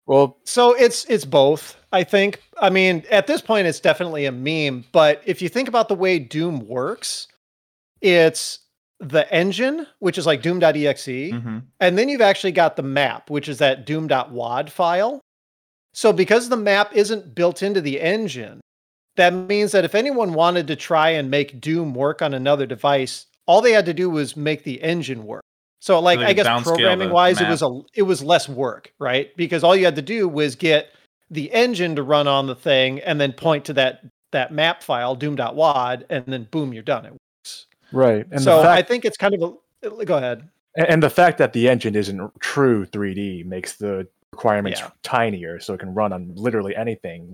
Well, 0.06 0.38
So 0.44 0.74
it's 0.74 1.04
it's 1.06 1.24
both. 1.24 1.76
I 1.92 2.04
think. 2.04 2.42
I 2.60 2.70
mean, 2.70 3.04
at 3.10 3.26
this 3.26 3.40
point, 3.40 3.66
it's 3.66 3.80
definitely 3.80 4.26
a 4.26 4.32
meme. 4.32 4.84
But 4.92 5.22
if 5.26 5.42
you 5.42 5.48
think 5.48 5.68
about 5.68 5.88
the 5.88 5.94
way 5.94 6.18
Doom 6.18 6.66
works, 6.66 7.28
it's 8.00 8.60
the 8.98 9.32
engine, 9.32 9.86
which 9.98 10.18
is 10.18 10.26
like 10.26 10.42
Doom.exe, 10.42 11.30
hmm 11.30 11.58
and 11.80 11.96
then 11.98 12.08
you've 12.08 12.20
actually 12.20 12.52
got 12.52 12.76
the 12.76 12.82
map, 12.82 13.30
which 13.30 13.48
is 13.48 13.58
that 13.58 13.86
Doom.wad 13.86 14.70
file. 14.70 15.20
So 15.94 16.12
because 16.12 16.48
the 16.48 16.56
map 16.56 16.94
isn't 16.94 17.34
built 17.34 17.62
into 17.62 17.80
the 17.80 18.00
engine, 18.00 18.60
that 19.20 19.34
means 19.34 19.72
that 19.72 19.84
if 19.84 19.94
anyone 19.94 20.32
wanted 20.32 20.66
to 20.68 20.76
try 20.76 21.10
and 21.10 21.30
make 21.30 21.60
Doom 21.60 21.94
work 21.94 22.22
on 22.22 22.32
another 22.32 22.64
device, 22.66 23.26
all 23.46 23.60
they 23.60 23.72
had 23.72 23.84
to 23.86 23.94
do 23.94 24.08
was 24.08 24.36
make 24.36 24.64
the 24.64 24.82
engine 24.82 25.24
work. 25.26 25.42
So 25.80 26.00
like 26.00 26.18
they 26.18 26.26
I 26.26 26.32
guess 26.32 26.62
programming 26.62 27.10
wise, 27.10 27.40
it 27.40 27.48
was 27.48 27.62
a 27.62 27.80
it 27.94 28.02
was 28.02 28.22
less 28.22 28.48
work, 28.48 28.92
right? 28.98 29.34
Because 29.36 29.62
all 29.62 29.76
you 29.76 29.84
had 29.84 29.96
to 29.96 30.02
do 30.02 30.28
was 30.28 30.56
get 30.56 30.92
the 31.30 31.52
engine 31.52 31.96
to 31.96 32.02
run 32.02 32.26
on 32.28 32.46
the 32.46 32.54
thing 32.54 33.00
and 33.00 33.20
then 33.20 33.32
point 33.32 33.64
to 33.66 33.72
that 33.74 34.04
that 34.32 34.52
map 34.52 34.82
file, 34.82 35.14
doom.wad, 35.14 36.06
and 36.08 36.24
then 36.26 36.44
boom, 36.50 36.72
you're 36.72 36.82
done. 36.82 37.04
It 37.06 37.12
works. 37.12 37.66
right. 37.92 38.26
And 38.30 38.40
so 38.42 38.62
fact, 38.62 38.78
I 38.78 38.82
think 38.82 39.04
it's 39.04 39.16
kind 39.16 39.34
of 39.34 39.56
a 39.82 40.04
go 40.04 40.16
ahead. 40.16 40.48
and 40.76 41.02
the 41.02 41.10
fact 41.10 41.38
that 41.38 41.52
the 41.52 41.68
engine 41.68 41.94
isn't 41.94 42.40
true 42.40 42.86
3D 42.86 43.44
makes 43.44 43.74
the 43.76 44.06
requirements 44.32 44.80
Yeah. 44.80 44.90
tinier, 45.02 45.60
so 45.60 45.74
it 45.74 45.78
can 45.80 45.92
run 45.94 46.12
on 46.12 46.32
literally 46.36 46.76
anything. 46.76 47.32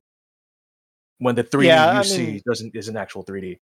When 1.19 1.35
the 1.35 1.45
3D 1.45 1.67
Yeah, 1.67 1.93
you 1.95 1.99
I 1.99 2.03
see 2.03 2.27
mean- 2.27 2.43
doesn't 2.47 2.75
isn't 2.77 2.97
actual 2.97 3.25
3D. 3.25 3.59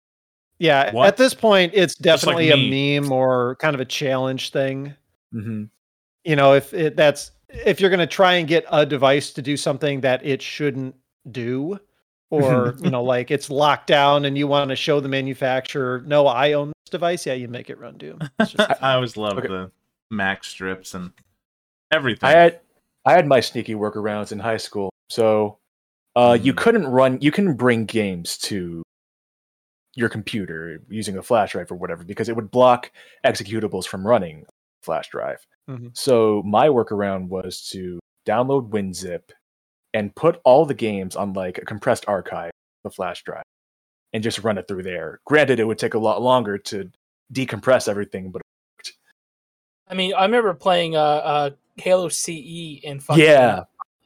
Yeah, 0.58 0.92
What? 0.92 1.08
at 1.08 1.16
this 1.16 1.34
point, 1.34 1.72
it's 1.74 1.94
Just 1.96 2.24
like 2.26 2.36
definitely 2.36 2.50
a 2.50 3.00
meme 3.00 3.10
or 3.10 3.56
kind 3.56 3.74
of 3.74 3.80
a 3.80 3.84
challenge 3.84 4.50
thing. 4.50 4.94
Mm-hmm. 5.34 5.64
You 6.24 6.36
know, 6.36 6.54
if 6.54 6.72
it, 6.72 6.94
that's 6.94 7.32
if 7.48 7.80
you're 7.80 7.90
going 7.90 7.98
to 8.00 8.06
try 8.06 8.34
and 8.34 8.46
get 8.46 8.64
a 8.70 8.86
device 8.86 9.32
to 9.32 9.42
do 9.42 9.56
something 9.56 10.00
that 10.02 10.24
it 10.24 10.40
shouldn't 10.40 10.94
do, 11.30 11.78
or 12.30 12.76
you 12.80 12.90
know, 12.90 13.02
like 13.02 13.30
it's 13.32 13.50
locked 13.50 13.88
down 13.88 14.24
and 14.24 14.38
you 14.38 14.46
want 14.46 14.70
to 14.70 14.76
show 14.76 15.00
the 15.00 15.08
manufacturer, 15.08 16.02
no, 16.06 16.26
I 16.28 16.52
own 16.52 16.68
this 16.68 16.90
device. 16.90 17.26
Yeah, 17.26 17.34
you 17.34 17.48
make 17.48 17.68
it 17.68 17.78
run 17.78 17.98
Doom. 17.98 18.20
It's 18.38 18.52
just 18.52 18.60
a 18.60 18.70
I 18.70 18.74
thing. 18.74 18.84
always 18.84 19.16
love 19.16 19.38
Okay. 19.38 19.48
the 19.48 19.70
Mac 20.10 20.44
strips 20.44 20.94
and 20.94 21.10
everything. 21.90 22.28
I 22.28 22.32
had 22.32 22.60
I 23.04 23.12
had 23.14 23.26
my 23.26 23.40
sneaky 23.40 23.74
workarounds 23.74 24.30
in 24.30 24.38
high 24.38 24.58
school. 24.58 24.90
So 25.10 25.58
uh, 26.16 26.38
you 26.40 26.52
couldn't 26.52 26.86
run. 26.86 27.18
You 27.20 27.30
can 27.30 27.54
bring 27.54 27.84
games 27.84 28.36
to 28.38 28.82
your 29.94 30.08
computer 30.08 30.80
using 30.88 31.18
a 31.18 31.22
flash 31.22 31.52
drive 31.52 31.70
or 31.70 31.74
whatever 31.74 32.04
because 32.04 32.28
it 32.28 32.36
would 32.36 32.50
block 32.50 32.90
executables 33.24 33.86
from 33.86 34.06
running 34.06 34.44
flash 34.82 35.08
drive. 35.10 35.46
Mhm. 35.68 35.96
So 35.96 36.42
my 36.44 36.68
workaround 36.68 37.28
was 37.28 37.68
to 37.68 38.00
download 38.26 38.70
WinZip 38.70 39.30
and 39.94 40.14
put 40.14 40.40
all 40.44 40.64
the 40.64 40.74
games 40.74 41.16
on 41.16 41.32
like 41.34 41.58
a 41.58 41.64
compressed 41.64 42.08
archive, 42.08 42.52
the 42.84 42.90
flash 42.90 43.22
drive, 43.22 43.44
and 44.12 44.22
just 44.22 44.38
run 44.38 44.58
it 44.58 44.66
through 44.66 44.82
there. 44.82 45.20
Granted, 45.26 45.60
it 45.60 45.64
would 45.64 45.78
take 45.78 45.94
a 45.94 45.98
lot 45.98 46.22
longer 46.22 46.56
to 46.58 46.90
decompress 47.32 47.88
everything, 47.88 48.30
but 48.30 48.42
I 49.88 49.94
mean, 49.94 50.14
I 50.14 50.24
remember 50.24 50.54
playing 50.54 50.96
uh, 50.96 51.00
uh 51.00 51.50
Halo 51.76 52.08
CE 52.08 52.80
in 52.82 53.00
fucking 53.00 53.22
yeah, 53.22 53.64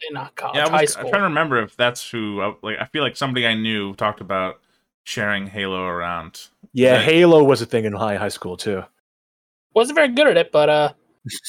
in 0.09 0.17
uh, 0.17 0.29
college, 0.35 0.57
yeah, 0.57 0.67
I 0.67 0.71
high 0.71 0.81
was, 0.83 0.93
school. 0.93 1.05
I'm 1.07 1.11
trying 1.11 1.23
to 1.23 1.29
remember 1.29 1.63
if 1.63 1.77
that's 1.77 2.11
who. 2.11 2.41
I- 2.41 2.55
Like, 2.63 2.77
I 2.81 2.85
feel 2.87 3.03
like 3.03 3.17
somebody 3.17 3.47
I 3.47 3.55
knew 3.55 3.95
talked 3.95 4.21
about 4.21 4.61
sharing 5.05 5.47
Halo 5.47 5.85
around. 5.85 6.49
yeah, 6.73 6.95
Right. 6.97 7.03
Halo 7.05 7.45
was 7.45 7.63
a 7.63 7.67
thing 7.67 7.85
in 7.85 7.93
high 7.93 8.17
high 8.17 8.29
school 8.29 8.57
too. 8.57 8.85
Wasn't 9.75 9.95
very 9.95 10.09
good 10.09 10.27
at 10.27 10.37
it, 10.37 10.53
but 10.53 10.69
uh, 10.69 10.93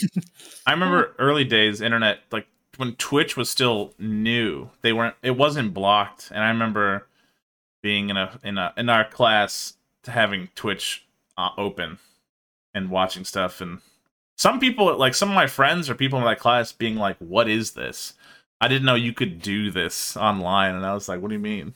I 0.66 0.72
remember 0.72 1.14
early 1.20 1.44
days 1.44 1.82
internet, 1.82 2.20
like 2.32 2.48
when 2.78 2.96
Twitch 2.96 3.36
was 3.38 3.50
still 3.50 3.94
new. 3.98 4.70
They 4.82 4.94
weren't. 4.94 5.16
It 5.24 5.32
wasn't 5.38 5.74
blocked, 5.74 6.30
and 6.32 6.44
I 6.44 6.50
remember 6.50 7.08
being 7.82 8.10
in 8.10 8.18
a 8.18 8.40
in 8.44 8.58
a 8.58 8.74
in 8.78 8.90
our 8.90 9.06
class 9.06 9.74
having 10.06 10.50
Twitch 10.56 11.06
uh, 11.38 11.50
open 11.58 11.98
and 12.74 12.90
watching 12.90 13.24
stuff. 13.26 13.62
And 13.62 13.80
some 14.36 14.60
people, 14.60 14.96
like 14.98 15.16
some 15.16 15.30
of 15.30 15.36
my 15.36 15.48
friends 15.48 15.90
or 15.90 15.96
people 15.96 16.20
in 16.20 16.26
my 16.26 16.36
class, 16.36 16.72
being 16.72 16.96
like, 16.96 17.18
"What 17.20 17.48
is 17.50 17.72
this?" 17.72 18.14
I 18.60 18.68
didn't 18.68 18.86
know 18.86 18.96
you 18.96 19.14
could 19.14 19.42
do 19.42 19.70
this 19.72 20.18
online, 20.18 20.76
and 20.76 20.86
I 20.86 20.94
was 20.94 21.08
like, 21.08 21.22
"What 21.22 21.28
do 21.30 21.34
you 21.36 21.40
mean?" 21.40 21.74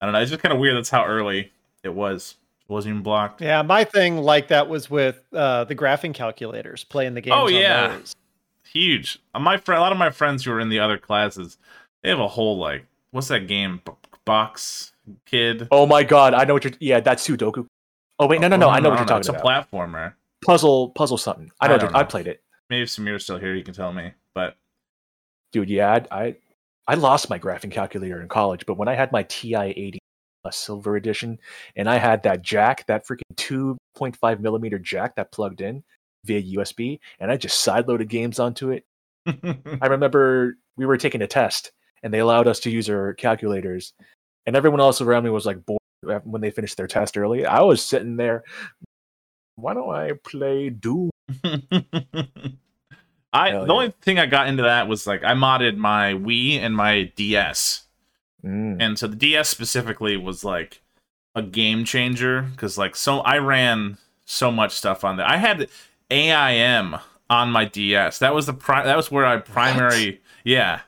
I 0.00 0.06
don't 0.06 0.12
know. 0.12 0.20
It's 0.20 0.30
just 0.30 0.42
kind 0.42 0.52
of 0.52 0.60
weird. 0.60 0.76
That's 0.76 0.90
how 0.90 1.04
early 1.04 1.52
it 1.82 1.94
was. 1.94 2.36
It 2.68 2.72
wasn't 2.72 2.92
even 2.92 3.02
blocked. 3.02 3.40
Yeah, 3.40 3.62
my 3.62 3.84
thing 3.84 4.18
like 4.18 4.48
that 4.48 4.68
was 4.68 4.90
with 4.90 5.20
uh, 5.32 5.64
the 5.64 5.74
graphing 5.74 6.12
calculators, 6.14 6.84
playing 6.84 7.14
the 7.14 7.20
games. 7.20 7.36
Oh, 7.38 7.48
yeah. 7.48 7.88
those. 7.88 8.14
huge. 8.68 9.18
Uh, 9.34 9.38
My 9.40 9.56
fr- 9.56 9.72
a 9.74 9.80
lot 9.80 9.92
of 9.92 9.98
my 9.98 10.10
friends 10.10 10.44
who 10.44 10.52
are 10.52 10.60
in 10.60 10.68
the 10.68 10.80
other 10.80 10.98
classes, 10.98 11.56
they 12.02 12.08
have 12.10 12.18
a 12.20 12.28
whole 12.28 12.58
like 12.58 12.84
what's 13.12 13.28
that 13.28 13.46
game? 13.46 13.80
B- 13.84 13.92
box 14.24 14.92
Kid. 15.24 15.68
Oh 15.70 15.86
my 15.86 16.02
god, 16.02 16.34
I 16.34 16.44
know 16.44 16.54
what 16.54 16.64
you're. 16.64 16.72
Yeah, 16.80 17.00
that's 17.00 17.26
Sudoku. 17.26 17.66
Oh 18.18 18.26
wait, 18.26 18.40
no, 18.40 18.48
no, 18.48 18.56
no, 18.56 18.68
I 18.68 18.80
know 18.80 18.90
what 18.90 18.98
you're 18.98 19.06
talking 19.06 19.20
It's 19.20 19.28
about. 19.28 19.40
It's 19.62 19.68
a 19.72 19.76
platformer. 19.76 20.14
puzzle, 20.44 20.90
puzzle 20.90 21.16
something. 21.18 21.50
I 21.60 21.66
I 21.66 21.68
know. 21.68 21.74
what 21.74 21.80
don't 21.80 21.90
you're- 21.92 22.00
I 22.00 22.04
played 22.04 22.26
it, 22.26 22.42
Maybe 22.68 22.82
if 22.82 22.88
Samir's 22.90 23.22
still 23.24 23.38
here, 23.38 23.54
you 23.54 23.62
can 23.62 23.74
tell 23.74 23.92
me. 23.92 24.12
But 24.34 24.56
dude. 25.56 25.70
Yeah, 25.70 26.00
I, 26.10 26.24
I, 26.24 26.36
I 26.86 26.94
lost 26.94 27.30
my 27.30 27.38
graphing 27.38 27.70
calculator 27.70 28.20
in 28.20 28.28
college, 28.28 28.66
but 28.66 28.76
when 28.76 28.88
I 28.88 28.94
had 28.94 29.10
my 29.10 29.22
TI 29.24 29.54
eighty 29.56 29.98
plus 30.42 30.56
silver 30.56 30.96
edition, 30.96 31.38
and 31.74 31.88
I 31.88 31.96
had 31.96 32.22
that 32.24 32.42
jack, 32.42 32.86
that 32.86 33.06
freaking 33.06 33.36
two 33.36 33.78
point 33.94 34.16
five 34.16 34.40
millimeter 34.40 34.78
jack 34.78 35.16
that 35.16 35.32
plugged 35.32 35.62
in, 35.62 35.82
via 36.24 36.42
USB, 36.58 36.98
and 37.18 37.30
I 37.30 37.38
just 37.38 37.66
sideloaded 37.66 38.08
games 38.08 38.38
onto 38.38 38.70
it. 38.70 38.84
I 39.26 39.86
remember 39.86 40.56
we 40.76 40.84
were 40.84 40.98
taking 40.98 41.22
a 41.22 41.26
test, 41.26 41.72
and 42.02 42.12
they 42.12 42.18
allowed 42.18 42.46
us 42.46 42.60
to 42.60 42.70
use 42.70 42.90
our 42.90 43.14
calculators, 43.14 43.94
and 44.46 44.54
everyone 44.54 44.80
else 44.80 45.00
around 45.00 45.24
me 45.24 45.30
was 45.30 45.46
like 45.46 45.64
bored 45.64 45.80
when 46.24 46.42
they 46.42 46.50
finished 46.50 46.76
their 46.76 46.86
test 46.86 47.16
early. 47.16 47.46
I 47.46 47.62
was 47.62 47.82
sitting 47.82 48.16
there. 48.16 48.44
Why 49.56 49.72
don't 49.72 49.90
I 49.90 50.12
play 50.22 50.68
Doom? 50.68 51.10
I 53.36 53.50
Hell 53.50 53.60
the 53.62 53.66
yeah. 53.66 53.72
only 53.72 53.94
thing 54.02 54.18
I 54.18 54.26
got 54.26 54.48
into 54.48 54.62
that 54.62 54.88
was 54.88 55.06
like 55.06 55.22
I 55.24 55.32
modded 55.32 55.76
my 55.76 56.14
Wii 56.14 56.58
and 56.58 56.74
my 56.76 57.12
DS. 57.16 57.82
Mm. 58.44 58.76
and 58.80 58.98
so 58.98 59.06
the 59.08 59.16
DS 59.16 59.48
specifically 59.48 60.16
was 60.16 60.44
like 60.44 60.80
a 61.34 61.42
game 61.42 61.84
changer 61.84 62.42
because 62.42 62.78
like 62.78 62.94
so 62.94 63.18
I 63.20 63.38
ran 63.38 63.98
so 64.24 64.50
much 64.52 64.72
stuff 64.72 65.04
on 65.04 65.16
there. 65.16 65.26
I 65.26 65.36
had 65.36 65.68
AIM 66.10 66.96
on 67.28 67.50
my 67.50 67.64
DS. 67.64 68.20
That 68.20 68.34
was 68.34 68.46
the 68.46 68.52
pri- 68.52 68.84
that 68.84 68.96
was 68.96 69.10
where 69.10 69.26
I 69.26 69.38
primary 69.38 70.20
yeah. 70.44 70.80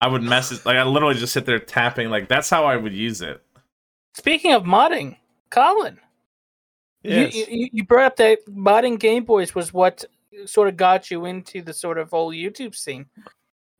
I 0.00 0.08
would 0.08 0.22
message 0.22 0.64
like 0.66 0.76
I 0.76 0.82
literally 0.84 1.14
just 1.14 1.32
sit 1.32 1.46
there 1.46 1.58
tapping 1.58 2.10
like 2.10 2.28
that's 2.28 2.50
how 2.50 2.64
I 2.64 2.76
would 2.76 2.92
use 2.92 3.20
it. 3.22 3.42
Speaking 4.14 4.52
of 4.52 4.64
modding, 4.64 5.16
Colin, 5.50 5.98
Yes. 7.02 7.34
you, 7.34 7.46
you 7.48 7.68
you 7.72 7.84
brought 7.84 8.04
up 8.06 8.16
that 8.16 8.38
modding 8.46 8.98
Game 8.98 9.24
Boys 9.24 9.54
was 9.54 9.72
what 9.72 10.04
sort 10.46 10.68
of 10.68 10.76
got 10.76 11.10
you 11.10 11.24
into 11.24 11.62
the 11.62 11.72
sort 11.72 11.98
of 11.98 12.10
whole 12.10 12.32
YouTube 12.32 12.74
scene. 12.74 13.06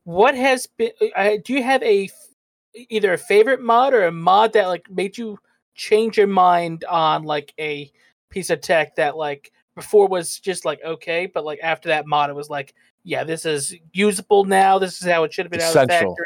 What 0.03 0.35
has 0.35 0.67
been? 0.67 0.91
Uh, 1.15 1.31
do 1.43 1.53
you 1.53 1.63
have 1.63 1.83
a 1.83 2.09
either 2.89 3.13
a 3.13 3.17
favorite 3.17 3.61
mod 3.61 3.93
or 3.93 4.05
a 4.05 4.11
mod 4.11 4.53
that 4.53 4.67
like 4.67 4.89
made 4.89 5.17
you 5.17 5.37
change 5.75 6.17
your 6.17 6.27
mind 6.27 6.83
on 6.85 7.23
like 7.23 7.53
a 7.59 7.91
piece 8.29 8.49
of 8.49 8.61
tech 8.61 8.95
that 8.95 9.17
like 9.17 9.51
before 9.75 10.07
was 10.07 10.39
just 10.39 10.65
like 10.65 10.79
okay, 10.83 11.25
but 11.25 11.45
like 11.45 11.59
after 11.63 11.89
that 11.89 12.05
mod, 12.05 12.29
it 12.29 12.35
was 12.35 12.49
like 12.49 12.73
yeah, 13.03 13.23
this 13.23 13.45
is 13.45 13.75
usable 13.93 14.45
now. 14.45 14.77
This 14.77 15.01
is 15.01 15.07
how 15.07 15.23
it 15.23 15.33
should 15.33 15.45
have 15.45 15.51
been 15.51 15.61
out 15.61 15.69
of 15.69 15.73
the 15.73 15.79
Essential. 15.81 16.11
factory. 16.11 16.25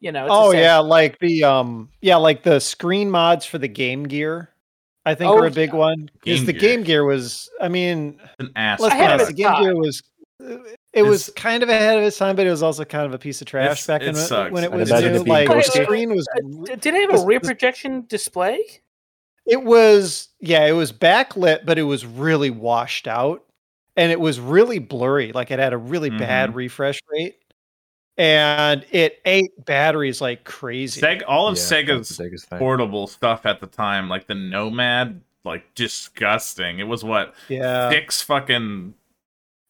You 0.00 0.12
know. 0.12 0.24
It's 0.24 0.32
oh 0.32 0.48
essential. 0.50 0.62
yeah, 0.62 0.78
like 0.78 1.18
the 1.18 1.44
um 1.44 1.90
yeah, 2.00 2.16
like 2.16 2.42
the 2.42 2.60
screen 2.60 3.10
mods 3.10 3.44
for 3.44 3.58
the 3.58 3.68
Game 3.68 4.04
Gear. 4.04 4.50
I 5.08 5.14
think 5.14 5.30
Oh, 5.30 5.38
are 5.38 5.46
a 5.46 5.50
big 5.50 5.72
one. 5.72 6.10
Because 6.22 6.44
the 6.44 6.52
Game 6.52 6.82
Gear 6.82 7.04
was, 7.04 7.48
I 7.60 7.68
mean, 7.68 8.20
An 8.38 8.50
ass. 8.56 8.80
let's 8.80 8.94
I 8.94 8.98
be 8.98 9.04
it 9.04 9.10
honest, 9.10 9.26
the 9.28 9.32
the 9.32 9.42
Game 9.42 9.62
Gear 9.62 9.76
was. 9.76 10.02
It 10.92 11.02
was 11.02 11.30
kind 11.36 11.62
of 11.62 11.68
ahead 11.68 11.98
of 11.98 12.04
its 12.04 12.16
time, 12.16 12.36
but 12.36 12.46
it 12.46 12.50
was 12.50 12.62
also 12.62 12.84
kind 12.84 13.04
of 13.06 13.12
a 13.14 13.18
piece 13.18 13.40
of 13.40 13.46
trash 13.46 13.86
back 13.86 14.02
it 14.02 14.08
in 14.08 14.14
sucks. 14.14 14.52
when 14.52 14.64
it 14.64 14.70
was 14.72 14.90
new. 14.90 15.24
Like 15.24 15.48
the 15.48 15.62
screen 15.62 16.14
was, 16.14 16.28
Uh, 16.36 16.76
did 16.76 16.94
it 16.94 17.00
have 17.02 17.10
this- 17.12 17.22
a 17.22 17.26
rear 17.26 17.40
projection 17.40 18.04
display? 18.06 18.58
it 19.46 19.62
was 19.64 20.28
yeah, 20.40 20.66
it 20.66 20.72
was 20.72 20.92
backlit, 20.92 21.64
but 21.64 21.78
it 21.78 21.82
was 21.84 22.04
really 22.06 22.50
washed 22.50 23.08
out, 23.08 23.44
and 23.96 24.12
it 24.12 24.20
was 24.20 24.38
really 24.38 24.78
blurry. 24.78 25.32
Like 25.32 25.50
it 25.50 25.58
had 25.58 25.72
a 25.72 25.78
really 25.78 26.10
bad 26.10 26.54
refresh 26.54 27.00
rate, 27.10 27.36
and 28.18 28.84
it 28.90 29.20
ate 29.24 29.52
batteries 29.64 30.20
like 30.20 30.44
crazy. 30.44 31.00
Seg- 31.00 31.22
all 31.26 31.48
of 31.48 31.56
Yeah, 31.56 31.62
Sega's 31.62 32.08
that's 32.08 32.16
the 32.18 32.24
biggest 32.24 32.48
thing. 32.48 32.58
portable 32.58 33.06
stuff 33.06 33.46
at 33.46 33.60
the 33.60 33.66
time, 33.66 34.08
like 34.08 34.26
the 34.26 34.34
Nomad, 34.34 35.20
like 35.44 35.72
disgusting. 35.74 36.80
It 36.80 36.84
was 36.88 37.04
what 37.04 37.34
yeah, 37.48 37.88
six 37.90 38.20
fucking 38.20 38.92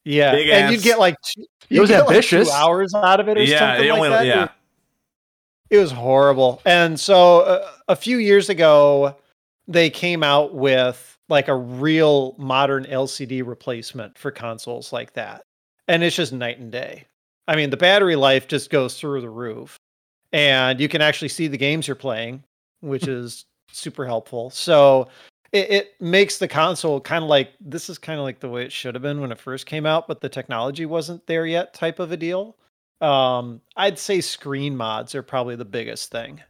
yeah, 0.04 0.32
big 0.32 0.48
and 0.48 0.72
you'd 0.72 0.82
get 0.82 0.98
like 0.98 1.14
two, 1.22 1.44
you'd 1.68 1.80
was 1.82 1.90
get, 1.90 2.00
like, 2.00 2.08
ambitious. 2.08 2.48
two 2.48 2.54
hours 2.54 2.94
out 2.94 3.20
of 3.20 3.28
it 3.28 3.36
or 3.38 3.42
yeah. 3.42 3.58
something 3.58 3.82
They 3.84 3.92
like 3.92 4.10
that. 4.10 4.24
It 4.24 4.28
yeah. 4.28 4.40
was- 4.40 4.50
It 5.70 5.78
was 5.78 5.92
horrible. 5.92 6.62
And 6.64 6.98
so 6.98 7.40
uh, 7.40 7.70
a 7.88 7.96
few 7.96 8.16
years 8.16 8.48
ago, 8.48 9.14
they 9.66 9.90
came 9.90 10.22
out 10.22 10.54
with 10.54 11.18
like 11.28 11.48
a 11.48 11.54
real 11.54 12.34
modern 12.38 12.84
LCD 12.86 13.46
replacement 13.46 14.16
for 14.16 14.30
consoles 14.30 14.94
like 14.94 15.12
that. 15.12 15.42
And 15.86 16.02
it's 16.02 16.16
just 16.16 16.32
night 16.32 16.58
and 16.58 16.72
day. 16.72 17.04
I 17.48 17.56
mean, 17.56 17.70
the 17.70 17.76
battery 17.76 18.16
life 18.16 18.46
just 18.46 18.70
goes 18.70 19.00
through 19.00 19.22
the 19.22 19.30
roof. 19.30 19.76
And 20.32 20.80
you 20.80 20.88
can 20.88 21.00
actually 21.02 21.28
see 21.28 21.48
the 21.48 21.56
games 21.58 21.88
you're 21.88 21.96
playing, 21.96 22.44
which 22.80 23.08
is 23.08 23.46
super 23.72 24.06
helpful. 24.06 24.50
So 24.50 25.08
it, 25.52 25.70
it 25.70 26.00
makes 26.00 26.38
the 26.38 26.48
console 26.48 27.00
kind 27.00 27.24
of 27.24 27.30
like 27.30 27.52
this 27.60 27.88
is 27.88 27.98
kind 27.98 28.18
of 28.18 28.24
like 28.24 28.40
the 28.40 28.48
way 28.50 28.64
it 28.64 28.72
should 28.72 28.94
have 28.94 29.02
been 29.02 29.20
when 29.20 29.32
it 29.32 29.40
first 29.40 29.66
came 29.66 29.86
out, 29.86 30.06
but 30.06 30.20
the 30.20 30.28
technology 30.28 30.86
wasn't 30.86 31.26
there 31.26 31.46
yet 31.46 31.74
type 31.74 31.98
of 31.98 32.12
a 32.12 32.16
deal. 32.16 32.56
Um, 33.00 33.62
I'd 33.76 33.98
say 33.98 34.20
screen 34.20 34.76
mods 34.76 35.14
are 35.14 35.22
probably 35.22 35.56
the 35.56 35.64
biggest 35.64 36.10
thing, 36.10 36.42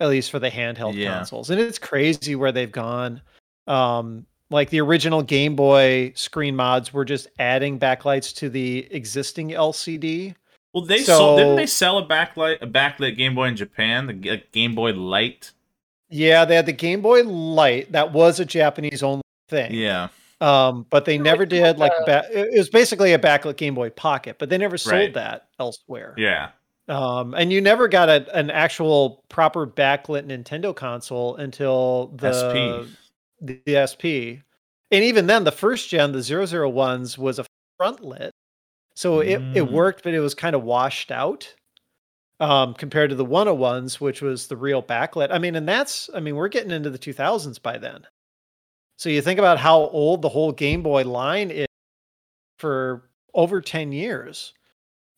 at 0.00 0.08
least 0.08 0.30
for 0.30 0.38
the 0.40 0.50
handheld 0.50 0.96
Yeah. 0.96 1.18
consoles. 1.18 1.50
And 1.50 1.60
it's 1.60 1.78
crazy 1.78 2.34
where 2.34 2.52
they've 2.52 2.72
gone. 2.72 3.22
Um, 3.68 4.26
like 4.50 4.70
the 4.70 4.80
original 4.80 5.22
Game 5.22 5.56
Boy 5.56 6.12
screen 6.14 6.56
mods 6.56 6.92
were 6.92 7.04
just 7.04 7.28
adding 7.38 7.78
backlights 7.78 8.34
to 8.36 8.48
the 8.48 8.86
existing 8.92 9.50
LCD. 9.50 10.34
Well, 10.72 10.84
they 10.84 10.98
sold. 11.02 11.38
Didn't 11.38 11.56
they 11.56 11.66
sell 11.66 11.98
a 11.98 12.06
backlight, 12.06 12.58
a 12.62 12.66
backlit 12.66 13.16
Game 13.16 13.34
Boy 13.34 13.46
in 13.46 13.56
Japan? 13.56 14.06
The 14.06 14.42
Game 14.52 14.74
Boy 14.74 14.92
Light. 14.92 15.52
Yeah, 16.08 16.44
they 16.44 16.56
had 16.56 16.66
the 16.66 16.72
Game 16.72 17.00
Boy 17.00 17.22
Light. 17.24 17.92
That 17.92 18.12
was 18.12 18.40
a 18.40 18.44
Japanese 18.44 19.02
only 19.02 19.22
thing. 19.48 19.72
Yeah, 19.72 20.08
Um, 20.40 20.86
but 20.90 21.04
they 21.04 21.18
never 21.18 21.42
like- 21.42 21.48
did 21.48 21.78
like 21.78 21.92
uh, 22.00 22.04
ba- 22.06 22.28
it 22.32 22.56
was 22.58 22.68
basically 22.68 23.12
a 23.12 23.18
backlit 23.18 23.56
Game 23.56 23.74
Boy 23.74 23.90
Pocket, 23.90 24.36
but 24.38 24.48
they 24.48 24.58
never 24.58 24.76
sold 24.78 24.94
Right. 24.94 25.14
that 25.14 25.46
elsewhere. 25.58 26.14
yeah. 26.16 26.50
Um, 26.88 27.34
and 27.34 27.52
you 27.52 27.60
never 27.60 27.86
got 27.86 28.08
a, 28.08 28.26
an 28.36 28.50
actual 28.50 29.22
proper 29.28 29.64
backlit 29.64 30.26
Nintendo 30.26 30.74
console 30.74 31.36
until 31.36 32.08
the 32.16 32.32
SP. 32.34 32.90
The, 33.40 33.60
SP. 33.76 34.42
And 34.90 35.04
even 35.04 35.26
then, 35.26 35.44
the 35.44 35.52
first 35.52 35.88
gen, 35.90 36.12
the 36.12 36.22
001s, 36.22 37.18
was 37.18 37.38
a 37.38 37.46
front 37.78 38.02
lit. 38.02 38.32
So 38.96 39.20
it, 39.20 39.48
it 39.54 39.62
Mm. 39.62 39.70
worked, 39.70 40.04
but 40.04 40.14
it 40.14 40.20
was 40.20 40.34
kind 40.34 40.56
of 40.56 40.64
washed 40.64 41.10
out 41.12 41.54
um, 42.40 42.74
compared 42.74 43.10
to 43.10 43.16
the 43.16 43.24
101s, 43.26 44.00
which 44.00 44.22
was 44.22 44.48
the 44.48 44.56
real 44.56 44.82
backlit. 44.82 45.30
I 45.32 45.38
mean, 45.38 45.56
and 45.56 45.68
that's, 45.68 46.10
I 46.14 46.20
mean, 46.20 46.36
we're 46.36 46.48
getting 46.48 46.70
into 46.72 46.90
the 46.90 46.98
2000s 46.98 47.58
by 47.58 47.78
then. 47.78 48.06
So 48.98 49.08
you 49.08 49.22
think 49.22 49.38
about 49.38 49.58
how 49.58 49.78
old 49.80 50.22
the 50.22 50.28
whole 50.28 50.52
Game 50.52 50.82
Boy 50.82 51.04
line 51.04 51.50
is 51.50 51.66
for 52.58 53.10
over 53.34 53.60
10 53.60 53.92
years 53.92 54.52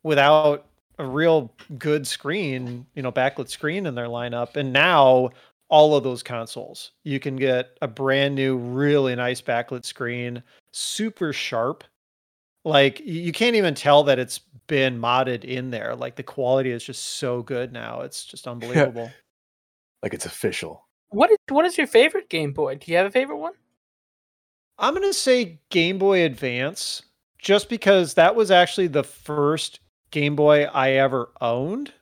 without 0.04 0.66
a 0.98 1.06
real 1.06 1.54
good 1.78 2.06
screen, 2.06 2.86
you 2.94 3.02
know, 3.02 3.12
backlit 3.12 3.48
screen 3.48 3.86
in 3.86 3.94
their 3.94 4.06
lineup. 4.08 4.56
And 4.56 4.72
now 4.72 5.30
all 5.72 5.96
of 5.96 6.04
those 6.04 6.22
consoles, 6.22 6.92
you 7.02 7.18
can 7.18 7.34
get 7.34 7.78
a 7.80 7.88
brand 7.88 8.34
new, 8.34 8.58
really 8.58 9.16
nice 9.16 9.40
backlit 9.40 9.86
screen, 9.86 10.42
super 10.72 11.32
sharp. 11.32 11.82
Like 12.62 13.00
you 13.00 13.32
can't 13.32 13.56
even 13.56 13.74
tell 13.74 14.04
that 14.04 14.18
it's 14.18 14.38
been 14.66 15.00
modded 15.00 15.44
in 15.44 15.70
there. 15.70 15.96
Like 15.96 16.14
the 16.14 16.22
quality 16.22 16.70
is 16.70 16.84
just 16.84 17.16
so 17.16 17.42
good 17.42 17.72
now. 17.72 18.02
It's 18.02 18.26
just 18.26 18.46
unbelievable. 18.48 19.10
Like 20.02 20.12
it's 20.12 20.26
official. 20.26 20.86
What 21.08 21.30
is 21.30 21.38
what 21.48 21.64
is 21.64 21.78
your 21.78 21.86
favorite 21.86 22.28
Game 22.28 22.52
Boy? 22.52 22.74
Do 22.74 22.92
you 22.92 22.98
have 22.98 23.06
a 23.06 23.10
favorite 23.10 23.38
one? 23.38 23.54
I'm 24.78 24.94
going 24.94 25.06
to 25.08 25.14
say 25.14 25.58
Game 25.70 25.98
Boy 25.98 26.24
Advance 26.24 27.02
just 27.38 27.70
because 27.70 28.14
that 28.14 28.36
was 28.36 28.50
actually 28.50 28.88
the 28.88 29.04
first 29.04 29.80
Game 30.10 30.36
Boy 30.36 30.64
I 30.64 30.92
ever 30.92 31.30
owned. 31.40 31.92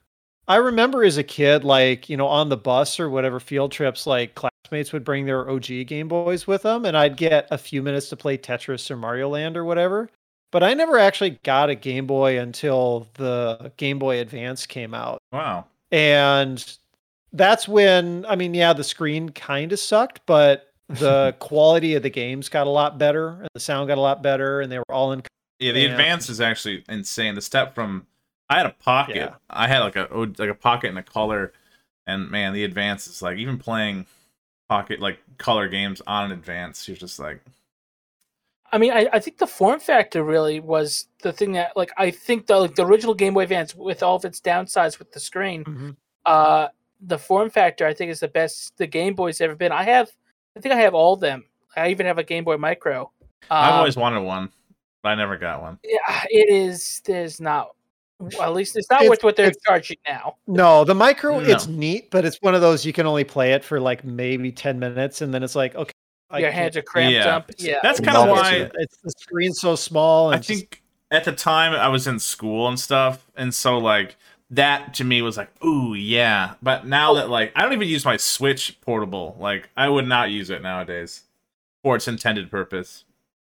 I 0.51 0.57
remember 0.57 1.05
as 1.05 1.17
a 1.17 1.23
kid, 1.23 1.63
like, 1.63 2.09
you 2.09 2.17
know, 2.17 2.27
on 2.27 2.49
the 2.49 2.57
bus 2.57 2.99
or 2.99 3.09
whatever 3.09 3.39
field 3.39 3.71
trips, 3.71 4.05
like 4.05 4.35
classmates 4.35 4.93
would 4.93 5.05
bring 5.05 5.25
their 5.25 5.49
OG 5.49 5.87
Game 5.87 6.09
Boys 6.09 6.45
with 6.49 6.63
them, 6.63 6.85
and 6.85 6.97
I'd 6.97 7.17
get 7.17 7.47
a 7.53 7.57
few 7.57 7.85
minutes 7.85 8.09
to 8.09 8.17
play 8.17 8.37
Tetris 8.37 8.91
or 8.91 8.97
Mario 8.97 9.29
Land 9.29 9.57
or 9.57 9.65
whatever. 9.65 10.11
But 10.51 10.65
I 10.65 10.75
never 10.75 10.99
actually 10.99 11.39
got 11.45 11.71
a 11.71 11.77
Game 11.77 12.09
Boy 12.09 12.41
until 12.41 13.07
the 13.15 13.71
Game 13.77 14.01
Boy 14.01 14.19
Advance 14.19 14.67
came 14.67 14.93
out. 14.93 15.23
Wow. 15.31 15.67
And 15.93 16.77
that's 17.33 17.69
when, 17.69 18.27
I 18.29 18.35
mean, 18.35 18.53
yeah, 18.53 18.73
the 18.73 18.83
screen 18.83 19.29
kind 19.29 19.73
of 19.73 19.79
sucked, 19.79 20.23
but 20.27 20.73
the 20.89 21.33
quality 21.39 21.95
of 21.95 22.03
the 22.03 22.11
games 22.11 22.49
got 22.49 22.67
a 22.67 22.71
lot 22.71 22.99
better 22.99 23.39
and 23.39 23.49
the 23.55 23.61
sound 23.61 23.87
got 23.87 23.99
a 23.99 24.01
lot 24.01 24.21
better 24.21 24.63
and 24.63 24.73
they 24.73 24.79
were 24.79 24.85
all 24.91 25.13
in 25.13 25.23
Yeah, 25.61 25.71
the 25.71 25.87
advance 25.87 26.29
is 26.29 26.41
actually 26.41 26.83
insane. 26.89 27.37
The 27.37 27.41
step 27.41 27.73
from 27.73 28.09
I 28.51 28.57
had 28.57 28.67
a 28.67 28.71
pocket. 28.71 29.17
Yeah. 29.17 29.35
I 29.49 29.67
had 29.69 29.79
like 29.79 29.97
a 29.97 30.11
oh, 30.11 30.27
like 30.37 30.51
a 30.51 30.55
pocket 30.55 30.89
and 30.91 30.99
a 30.99 31.03
color, 31.03 31.53
and 32.07 32.29
man, 32.31 32.53
the 32.53 32.65
advance 32.65 33.07
is 33.07 33.23
like 33.23 33.39
even 33.39 33.57
playing 33.59 34.07
pocket 34.69 35.01
like 35.01 35.19
color 35.39 35.69
games 35.69 36.03
on 36.07 36.27
an 36.27 36.33
advance. 36.33 36.87
You're 36.89 36.97
just 36.97 37.19
like, 37.19 37.41
I 38.73 38.79
mean, 38.79 38.93
I, 38.93 39.09
I 39.13 39.19
think 39.21 39.39
the 39.39 39.47
form 39.47 39.81
factor 39.81 40.23
really 40.25 40.61
was 40.61 41.07
the 41.23 41.33
thing 41.33 41.53
that, 41.53 41.77
like, 41.77 41.91
I 41.97 42.11
think 42.11 42.47
the 42.47 42.57
like, 42.59 42.75
the 42.75 42.85
original 42.85 43.15
Game 43.15 43.35
Boy 43.35 43.43
Advance, 43.45 43.75
with 43.75 44.03
all 44.03 44.17
of 44.17 44.25
its 44.25 44.41
downsides 44.41 44.99
with 44.99 45.13
the 45.13 45.21
screen, 45.21 45.97
uh, 46.27 46.69
the 47.01 47.19
form 47.19 47.51
factor 47.51 47.87
I 47.87 47.95
think 47.95 48.11
is 48.11 48.21
the 48.21 48.29
best 48.29 48.77
the 48.77 48.87
Game 48.87 49.15
Boy's 49.15 49.41
ever 49.41 49.55
been. 49.55 49.73
I 49.73 49.85
have, 49.85 50.11
I 50.57 50.61
think 50.61 50.75
I 50.75 50.79
have 50.79 50.95
all 50.95 51.15
of 51.15 51.21
them. 51.21 51.45
I 51.77 51.89
even 51.91 52.07
have 52.07 52.19
a 52.19 52.25
Game 52.25 52.43
Boy 52.43 52.57
Micro. 52.57 53.13
I've 53.49 53.73
Um, 53.75 53.79
always 53.79 53.97
wanted 53.97 54.21
one, 54.23 54.51
but 55.03 55.11
I 55.11 55.15
never 55.15 55.37
got 55.37 55.63
one. 55.63 55.79
yeah, 55.85 56.25
it 56.29 56.51
is. 56.53 57.01
There's 57.05 57.41
not. 57.41 57.71
Well, 58.21 58.43
At 58.43 58.53
least 58.53 58.77
it's 58.77 58.89
not 58.91 59.01
It's- 59.01 59.11
worth 59.11 59.25
what 59.25 59.37
they're 59.37 59.53
charging 59.67 59.97
now. 60.07 60.37
No, 60.47 60.85
the 60.85 60.95
micro, 60.95 61.41
No. 61.41 61.49
it's 61.49 61.67
neat, 61.67 62.11
but 62.11 62.25
it's 62.25 62.37
one 62.41 62.55
of 62.55 62.61
those 62.61 62.85
you 62.85 62.93
can 62.93 63.07
only 63.07 63.25
play 63.25 63.53
it 63.53 63.65
for 63.65 63.81
like 63.81 64.05
maybe 64.05 64.53
10 64.53 64.79
minutes 64.79 65.23
and 65.23 65.33
then 65.33 65.43
it's 65.43 65.57
like, 65.57 65.75
okay, 65.75 65.93
I 66.31 66.39
Your 66.39 66.51
can't- 66.51 66.63
hands 66.63 66.77
are 66.77 66.83
cramped 66.83 67.13
Yeah. 67.13 67.37
up. 67.37 67.51
Yeah. 67.59 67.79
That's 67.83 67.99
kind 67.99 68.17
of 68.17 68.29
why 68.29 68.71
it's 68.75 68.99
the 68.99 69.11
screen's 69.19 69.61
so 69.61 69.75
small. 69.75 70.31
And 70.31 70.39
I 70.39 70.43
think 70.43 70.83
at 71.11 71.25
the 71.25 71.33
time 71.33 71.73
I 71.73 71.89
was 71.89 72.07
in 72.07 72.19
school 72.21 72.69
and 72.69 72.79
stuff, 72.79 73.27
and 73.37 73.53
so 73.53 73.79
like 73.79 74.17
that 74.51 74.95
to 74.95 75.05
me 75.05 75.23
was 75.23 75.37
like, 75.37 75.49
ooh 75.65 75.95
yeah. 75.95 76.55
But 76.63 76.87
now 76.87 77.13
oh. 77.13 77.15
that 77.17 77.31
like 77.31 77.53
I 77.57 77.63
don't 77.63 77.73
even 77.73 77.89
use 77.89 78.05
my 78.05 78.17
Switch 78.17 78.81
portable, 78.81 79.37
like 79.41 79.71
I 79.77 79.89
would 79.89 80.07
not 80.07 80.31
use 80.31 80.51
it 80.51 80.63
nowadays 80.63 81.23
for 81.83 81.97
its 81.97 82.07
intended 82.07 82.51
purpose. 82.51 83.05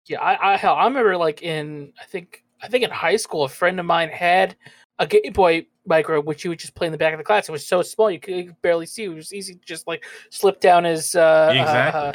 Yeah, 0.05 0.21
I, 0.21 0.53
I 0.53 0.57
hell, 0.57 0.75
I 0.75 0.85
remember 0.85 1.17
like 1.17 1.41
in 1.41 1.93
I 1.99 2.05
think 2.05 2.43
I 2.61 2.67
think 2.67 2.83
in 2.83 2.89
high 2.89 3.17
school, 3.17 3.43
a 3.43 3.49
friend 3.49 3.79
of 3.79 3.85
mine 3.85 4.09
had 4.09 4.55
a 4.99 5.07
Game 5.07 5.33
Boy 5.33 5.65
Micro, 5.85 6.21
which 6.21 6.43
you 6.43 6.49
would 6.49 6.59
just 6.59 6.75
play 6.75 6.87
in 6.87 6.91
the 6.91 6.97
back 6.97 7.13
of 7.13 7.17
the 7.17 7.23
class. 7.23 7.47
It 7.47 7.51
was 7.51 7.65
so 7.65 7.81
small 7.81 8.09
you 8.09 8.19
could, 8.19 8.35
you 8.35 8.45
could 8.45 8.61
barely 8.61 8.85
see. 8.85 9.03
It 9.03 9.09
was 9.09 9.33
easy 9.33 9.55
to 9.55 9.65
just 9.65 9.87
like 9.87 10.05
slip 10.29 10.59
down 10.59 10.83
his 10.83 11.15
uh, 11.15 11.49
Exactly. 11.53 12.01
uh, 12.01 12.13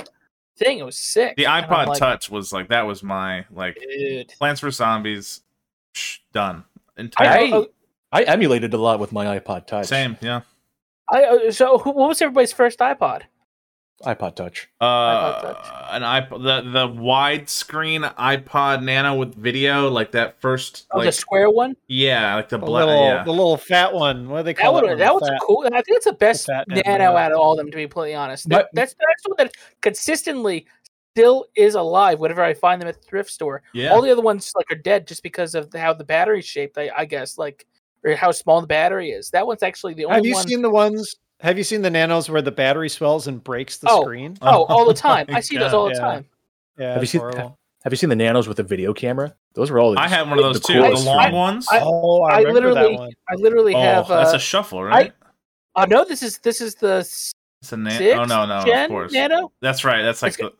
thing. 0.56 0.78
It 0.78 0.85
was 0.85 0.97
sick. 0.97 1.36
The 1.36 1.44
iPod 1.44 1.86
like, 1.86 1.98
Touch 1.98 2.31
was 2.31 2.52
like 2.52 2.69
that 2.69 2.86
was 2.86 3.02
my 3.02 3.44
like 3.51 3.78
Dude. 3.81 4.28
Plants 4.39 4.60
vs 4.60 4.77
Zombies, 4.77 5.43
psh, 5.94 6.19
done. 6.32 6.64
I, 6.98 7.09
I, 7.20 7.66
I 8.12 8.23
emulated 8.24 8.74
a 8.74 8.78
lot 8.78 9.01
with 9.01 9.12
my 9.12 9.39
iPod 9.39 9.66
Touch. 9.66 9.86
same, 9.86 10.19
yeah. 10.20 10.43
I, 11.09 11.24
uh, 11.24 11.51
so 11.52 11.78
who, 11.78 11.90
what 11.90 12.09
was 12.09 12.23
everybody's 12.23 12.52
first 12.52 12.78
iPod? 12.81 13.23
iPod 14.04 14.34
Touch. 14.36 14.68
Uh, 14.80 15.40
Touch. 15.42 15.66
an 15.90 16.02
iPod, 16.02 16.42
the 16.42 16.70
the 16.70 16.88
widescreen 16.88 18.14
iPod 18.16 18.82
Nano 18.82 19.14
with 19.16 19.34
video, 19.34 19.88
like 19.88 20.12
that 20.12 20.40
first, 20.40 20.86
Oh, 20.90 20.98
like 20.98 21.06
the 21.06 21.12
square 21.12 21.50
one. 21.50 21.76
yeah, 21.88 22.34
like 22.36 22.48
the 22.48 22.58
the 22.58 22.66
black, 22.66 22.86
little, 22.86 23.04
yeah. 23.04 23.24
the 23.24 23.30
little 23.30 23.56
fat 23.56 23.92
one. 23.92 24.28
What 24.28 24.38
do 24.38 24.42
they 24.44 24.52
That 24.54 24.62
call 24.62 24.74
one, 24.74 24.88
it? 24.90 24.96
that 24.98 25.14
was 25.14 25.30
cool. 25.42 25.64
I 25.66 25.70
think 25.82 25.96
it's 25.96 26.06
the 26.06 26.12
best 26.12 26.46
fat 26.46 26.66
nano 26.68 26.82
nano. 26.84 27.16
out 27.16 27.32
of 27.32 27.38
all 27.38 27.52
of 27.52 27.58
them. 27.58 27.70
To 27.70 27.76
be 27.76 27.82
completely 27.84 28.14
honest, 28.14 28.48
But- 28.48 28.56
that, 28.56 28.68
that's 28.74 28.94
that's 28.94 29.28
one 29.28 29.36
that 29.38 29.52
consistently 29.80 30.66
still 31.14 31.46
is 31.54 31.74
alive. 31.74 32.18
Whenever 32.18 32.42
I 32.42 32.54
find 32.54 32.80
them 32.80 32.88
at 32.88 33.00
the 33.00 33.06
thrift 33.06 33.30
store, 33.30 33.62
yeah. 33.74 33.90
all 33.90 34.02
the 34.02 34.10
other 34.10 34.22
ones 34.22 34.52
like 34.56 34.70
are 34.70 34.80
dead 34.80 35.06
just 35.06 35.22
because 35.22 35.54
of 35.54 35.72
how 35.74 35.92
the 35.92 36.04
battery's 36.04 36.46
shaped. 36.46 36.78
I, 36.78 36.90
I 36.96 37.04
guess 37.04 37.38
like 37.38 37.66
or 38.04 38.16
how 38.16 38.32
small 38.32 38.60
the 38.60 38.66
battery 38.66 39.10
is. 39.10 39.30
That 39.30 39.46
one's 39.46 39.62
actually 39.62 39.94
the 39.94 40.06
only 40.06 40.16
Have 40.16 40.26
you 40.26 40.34
one. 40.34 40.48
seen 40.48 40.62
the 40.62 40.70
ones? 40.70 41.16
Have 41.43 41.59
you 41.59 41.64
seen 41.64 41.82
the 41.82 41.90
nanos 41.90 42.31
where 42.31 42.40
the 42.40 42.52
battery 42.52 42.89
swells 42.89 43.27
and 43.27 43.43
breaks 43.43 43.78
the 43.78 43.89
Oh, 43.90 44.02
screen? 44.02 44.39
oh, 44.43 44.64
all 44.64 44.86
the 44.86 44.94
time. 44.94 45.27
I 45.32 45.40
see 45.40 45.59
those 45.59 45.74
all 45.74 45.86
the 45.89 45.94
Yeah. 45.94 46.01
time. 46.01 46.24
Yeah, 46.78 46.86
Have 46.93 46.97
you 46.98 47.02
it's 47.02 47.10
seen- 47.12 47.20
horrible. 47.20 47.59
Have 47.85 47.93
you 47.93 47.97
seen 47.97 48.10
the 48.10 48.16
Nanos 48.16 48.47
with 48.47 48.60
a 48.60 48.62
video 48.62 48.94
camera? 48.94 49.35
Those 49.55 49.73
were 49.73 49.81
all. 49.81 49.98
I 49.98 50.06
had 50.06 50.28
one 50.31 50.39
of 50.39 50.44
those 50.44 50.60
too, 50.60 50.74
the 50.74 50.90
long 50.90 51.20
screen. 51.20 51.32
ones. 51.35 51.66
I- 51.69 51.81
oh, 51.82 52.23
I, 52.23 52.39
I 52.39 52.40
literally, 52.43 52.93
that 52.93 53.01
one. 53.01 53.10
I 53.28 53.35
literally 53.35 53.74
oh, 53.74 53.81
have. 53.81 54.09
Uh, 54.10 54.19
that's 54.23 54.35
a 54.35 54.39
shuffle, 54.39 54.85
right? 54.85 55.12
I 55.74 55.86
know 55.86 56.05
this 56.05 56.23
is 56.23 56.39
this 56.39 56.60
is 56.60 56.77
the 56.77 56.98
s- 56.98 57.32
it's 57.60 57.73
a 57.73 57.77
na- 57.77 57.90
six 57.90 58.16
Oh 58.20 58.24
no, 58.24 58.47
no, 58.47 58.64
gen 58.64 58.85
of 58.85 58.89
course. 58.90 59.12
nano. 59.12 59.51
That's 59.60 59.85
right. 59.85 60.02
That's 60.02 60.23
like 60.23 60.36
the, 60.36 60.52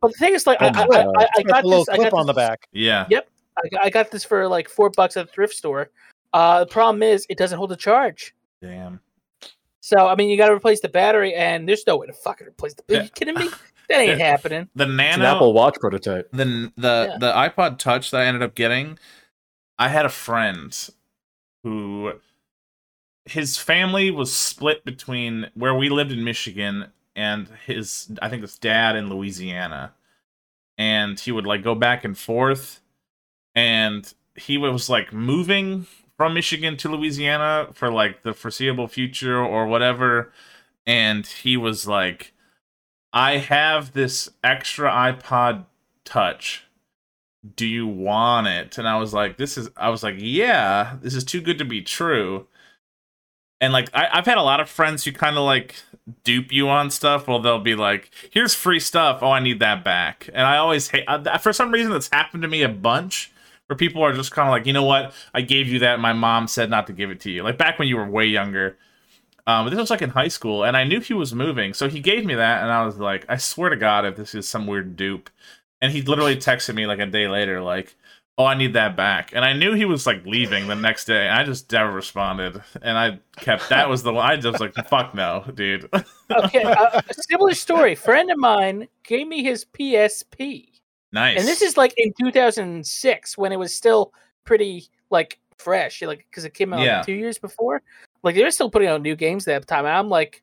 But 0.00 0.08
the 0.12 0.18
thing 0.18 0.34
is, 0.34 0.48
like, 0.48 0.60
I, 0.60 0.66
Oh, 0.68 0.70
I, 0.92 0.98
yeah. 0.98 1.10
I, 1.16 1.26
I 1.38 1.42
got 1.42 1.46
got 1.46 1.62
the 1.62 1.68
little 1.68 1.84
this. 1.84 1.88
I 1.90 1.96
clip 1.96 2.10
got 2.10 2.18
on 2.18 2.26
the 2.26 2.32
this- 2.32 2.48
back. 2.48 2.68
yeah. 2.72 3.06
Yep. 3.08 3.28
I 3.64 3.68
got, 3.68 3.84
I 3.86 3.90
got 3.90 4.10
this 4.10 4.24
for 4.24 4.48
like 4.48 4.68
four 4.68 4.90
bucks 4.90 5.16
at 5.16 5.26
the 5.28 5.32
thrift 5.32 5.54
store. 5.54 5.90
Uh, 6.32 6.60
the 6.60 6.66
problem 6.66 7.04
is 7.04 7.24
it 7.28 7.38
doesn't 7.38 7.56
hold 7.56 7.70
a 7.70 7.76
charge. 7.76 8.34
Damn. 8.60 8.98
So 9.84 10.06
I 10.08 10.14
mean, 10.14 10.30
you 10.30 10.38
got 10.38 10.48
to 10.48 10.54
replace 10.54 10.80
the 10.80 10.88
battery, 10.88 11.34
and 11.34 11.68
there's 11.68 11.86
no 11.86 11.98
way 11.98 12.06
to 12.06 12.14
fucking 12.14 12.46
replace 12.46 12.72
the. 12.72 12.82
Are 12.88 12.96
Yeah. 12.96 13.02
you 13.02 13.10
kidding 13.10 13.34
me? 13.34 13.50
That 13.90 14.00
ain't 14.00 14.18
happening. 14.30 14.70
The 14.74 14.84
It's 14.84 14.90
an 14.90 14.96
Nano, 14.96 15.24
Apple 15.26 15.52
Watch 15.52 15.74
prototype. 15.78 16.30
the 16.32 16.72
the 16.78 17.08
Yeah. 17.10 17.18
the 17.18 17.30
iPod 17.32 17.78
Touch 17.78 18.10
that 18.10 18.22
I 18.22 18.24
ended 18.24 18.42
up 18.42 18.54
getting. 18.54 18.98
I 19.78 19.88
had 19.90 20.06
a 20.06 20.08
friend 20.08 20.74
who 21.64 22.14
his 23.26 23.58
family 23.58 24.10
was 24.10 24.34
split 24.34 24.86
between 24.86 25.50
where 25.52 25.74
we 25.74 25.90
lived 25.90 26.12
in 26.12 26.24
Michigan 26.24 26.90
and 27.14 27.48
his 27.66 28.10
I 28.22 28.30
think 28.30 28.40
his 28.40 28.58
dad 28.58 28.96
in 28.96 29.10
Louisiana. 29.10 29.92
And 30.78 31.20
he 31.20 31.30
would 31.30 31.44
like 31.46 31.62
go 31.62 31.74
back 31.74 32.04
and 32.06 32.16
forth 32.16 32.80
and 33.54 34.12
he 34.34 34.56
was 34.56 34.88
like 34.88 35.12
moving 35.12 35.86
from 36.16 36.34
Michigan 36.34 36.76
to 36.78 36.88
Louisiana 36.88 37.68
for 37.72 37.90
like 37.90 38.22
the 38.22 38.32
foreseeable 38.32 38.88
future 38.88 39.38
or 39.38 39.66
whatever. 39.66 40.32
And 40.86 41.26
he 41.26 41.56
was 41.56 41.86
like 41.86 42.32
I 43.12 43.38
have 43.38 43.92
this 43.92 44.28
extra 44.42 44.90
iPod 44.90 45.66
touch. 46.04 46.64
Do 47.56 47.66
you 47.66 47.86
want 47.86 48.46
it? 48.46 48.78
And 48.78 48.88
i 48.88 48.96
was 48.98 49.12
like 49.12 49.36
this 49.36 49.58
is 49.58 49.68
i 49.76 49.88
was 49.88 50.02
like 50.02 50.16
yeah 50.18 50.96
this 51.02 51.14
is 51.14 51.24
too 51.24 51.40
good 51.40 51.58
to 51.58 51.64
be 51.64 51.82
true. 51.82 52.46
And 53.60 53.72
like 53.72 53.88
I, 53.94 54.08
i've 54.12 54.26
had 54.26 54.38
a 54.38 54.42
lot 54.42 54.60
of 54.60 54.68
friends 54.68 55.04
who 55.04 55.12
kind 55.12 55.36
of 55.36 55.44
like 55.44 55.76
dupe 56.22 56.52
you 56.52 56.68
on 56.68 56.90
stuff. 56.90 57.26
Well 57.26 57.40
they'll 57.40 57.60
be 57.60 57.74
like 57.74 58.10
here's 58.30 58.54
free 58.54 58.80
stuff. 58.80 59.18
Oh 59.22 59.30
i 59.30 59.40
need 59.40 59.58
that 59.60 59.84
back. 59.84 60.28
And 60.32 60.46
i 60.46 60.56
always 60.56 60.88
hate 60.88 61.04
uh, 61.08 61.38
for 61.38 61.52
some 61.52 61.72
reason 61.72 61.92
that's 61.92 62.10
happened 62.12 62.42
to 62.42 62.48
me 62.48 62.62
a 62.62 62.68
bunch 62.68 63.32
where 63.66 63.76
people 63.76 64.02
are 64.02 64.12
just 64.12 64.30
kind 64.30 64.48
of 64.48 64.52
like 64.52 64.66
you 64.66 64.72
know 64.72 64.84
what? 64.84 65.12
I 65.32 65.40
gave 65.40 65.68
you 65.68 65.80
that. 65.80 66.00
My 66.00 66.12
mom 66.12 66.48
said 66.48 66.70
not 66.70 66.86
to 66.88 66.92
give 66.92 67.10
it 67.10 67.20
to 67.20 67.30
you. 67.30 67.42
Like 67.42 67.58
back 67.58 67.78
when 67.78 67.88
you 67.88 67.96
were 67.96 68.08
way 68.08 68.26
younger. 68.26 68.76
Um, 69.46 69.68
this 69.68 69.78
was 69.78 69.90
like 69.90 70.00
in 70.00 70.08
high 70.08 70.28
school, 70.28 70.64
and 70.64 70.74
I 70.74 70.84
knew 70.84 71.00
he 71.00 71.12
was 71.12 71.34
moving, 71.34 71.74
so 71.74 71.86
he 71.86 72.00
gave 72.00 72.24
me 72.24 72.34
that, 72.34 72.62
and 72.62 72.72
I 72.72 72.86
was 72.86 72.96
like, 72.96 73.26
I 73.28 73.36
swear 73.36 73.68
to 73.68 73.76
God, 73.76 74.06
if 74.06 74.16
this 74.16 74.34
is 74.34 74.48
some 74.48 74.66
weird 74.66 74.96
dupe, 74.96 75.28
and 75.82 75.92
he 75.92 76.00
literally 76.00 76.36
texted 76.36 76.74
me 76.74 76.86
like 76.86 76.98
a 76.98 77.04
day 77.04 77.28
later, 77.28 77.60
like, 77.60 77.94
"Oh, 78.38 78.46
I 78.46 78.54
need 78.54 78.72
that 78.72 78.96
back," 78.96 79.32
and 79.34 79.44
I 79.44 79.52
knew 79.52 79.74
he 79.74 79.84
was 79.84 80.06
like 80.06 80.24
leaving 80.24 80.66
the 80.66 80.74
next 80.74 81.04
day, 81.04 81.26
and 81.26 81.38
I 81.38 81.44
just 81.44 81.70
never 81.70 81.92
responded, 81.92 82.62
and 82.80 82.96
I 82.96 83.18
kept 83.36 83.68
that 83.68 83.90
was 83.90 84.02
the 84.02 84.14
I 84.14 84.36
just 84.36 84.52
was 84.52 84.60
like, 84.62 84.74
"Fuck 84.88 85.14
no, 85.14 85.44
dude." 85.54 85.90
Okay, 86.30 86.62
uh, 86.62 87.02
similar 87.12 87.52
story. 87.52 87.94
Friend 87.94 88.30
of 88.30 88.38
mine 88.38 88.88
gave 89.02 89.28
me 89.28 89.42
his 89.44 89.66
PSP, 89.66 90.68
nice. 91.14 91.38
and 91.38 91.48
this 91.48 91.62
is 91.62 91.76
like 91.76 91.94
in 91.96 92.12
2006 92.20 93.38
when 93.38 93.52
it 93.52 93.58
was 93.58 93.74
still 93.74 94.12
pretty 94.44 94.88
like 95.10 95.38
fresh, 95.56 96.02
like 96.02 96.26
because 96.30 96.44
it 96.44 96.52
came 96.52 96.74
out 96.74 96.80
like, 96.80 97.06
two 97.06 97.14
years 97.14 97.38
before. 97.38 97.82
Like 98.22 98.34
they 98.34 98.42
were 98.42 98.50
still 98.50 98.70
putting 98.70 98.88
out 98.88 99.02
new 99.02 99.16
games 99.16 99.44
that 99.46 99.66
time. 99.66 99.86
I'm 99.86 100.08
like, 100.08 100.42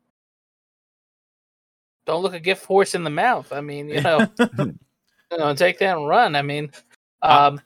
don't 2.06 2.22
look 2.22 2.34
a 2.34 2.40
gift 2.40 2.64
horse 2.64 2.94
in 2.94 3.04
the 3.04 3.10
mouth. 3.10 3.52
I 3.52 3.60
mean, 3.60 3.88
you 3.88 4.00
know, 4.00 4.26
you 4.58 5.38
know, 5.38 5.54
take 5.54 5.78
that 5.78 5.96
and 5.96 6.08
run. 6.08 6.34
I 6.34 6.42
mean, 6.42 6.72
Uh, 7.22 7.50
um, 7.52 7.60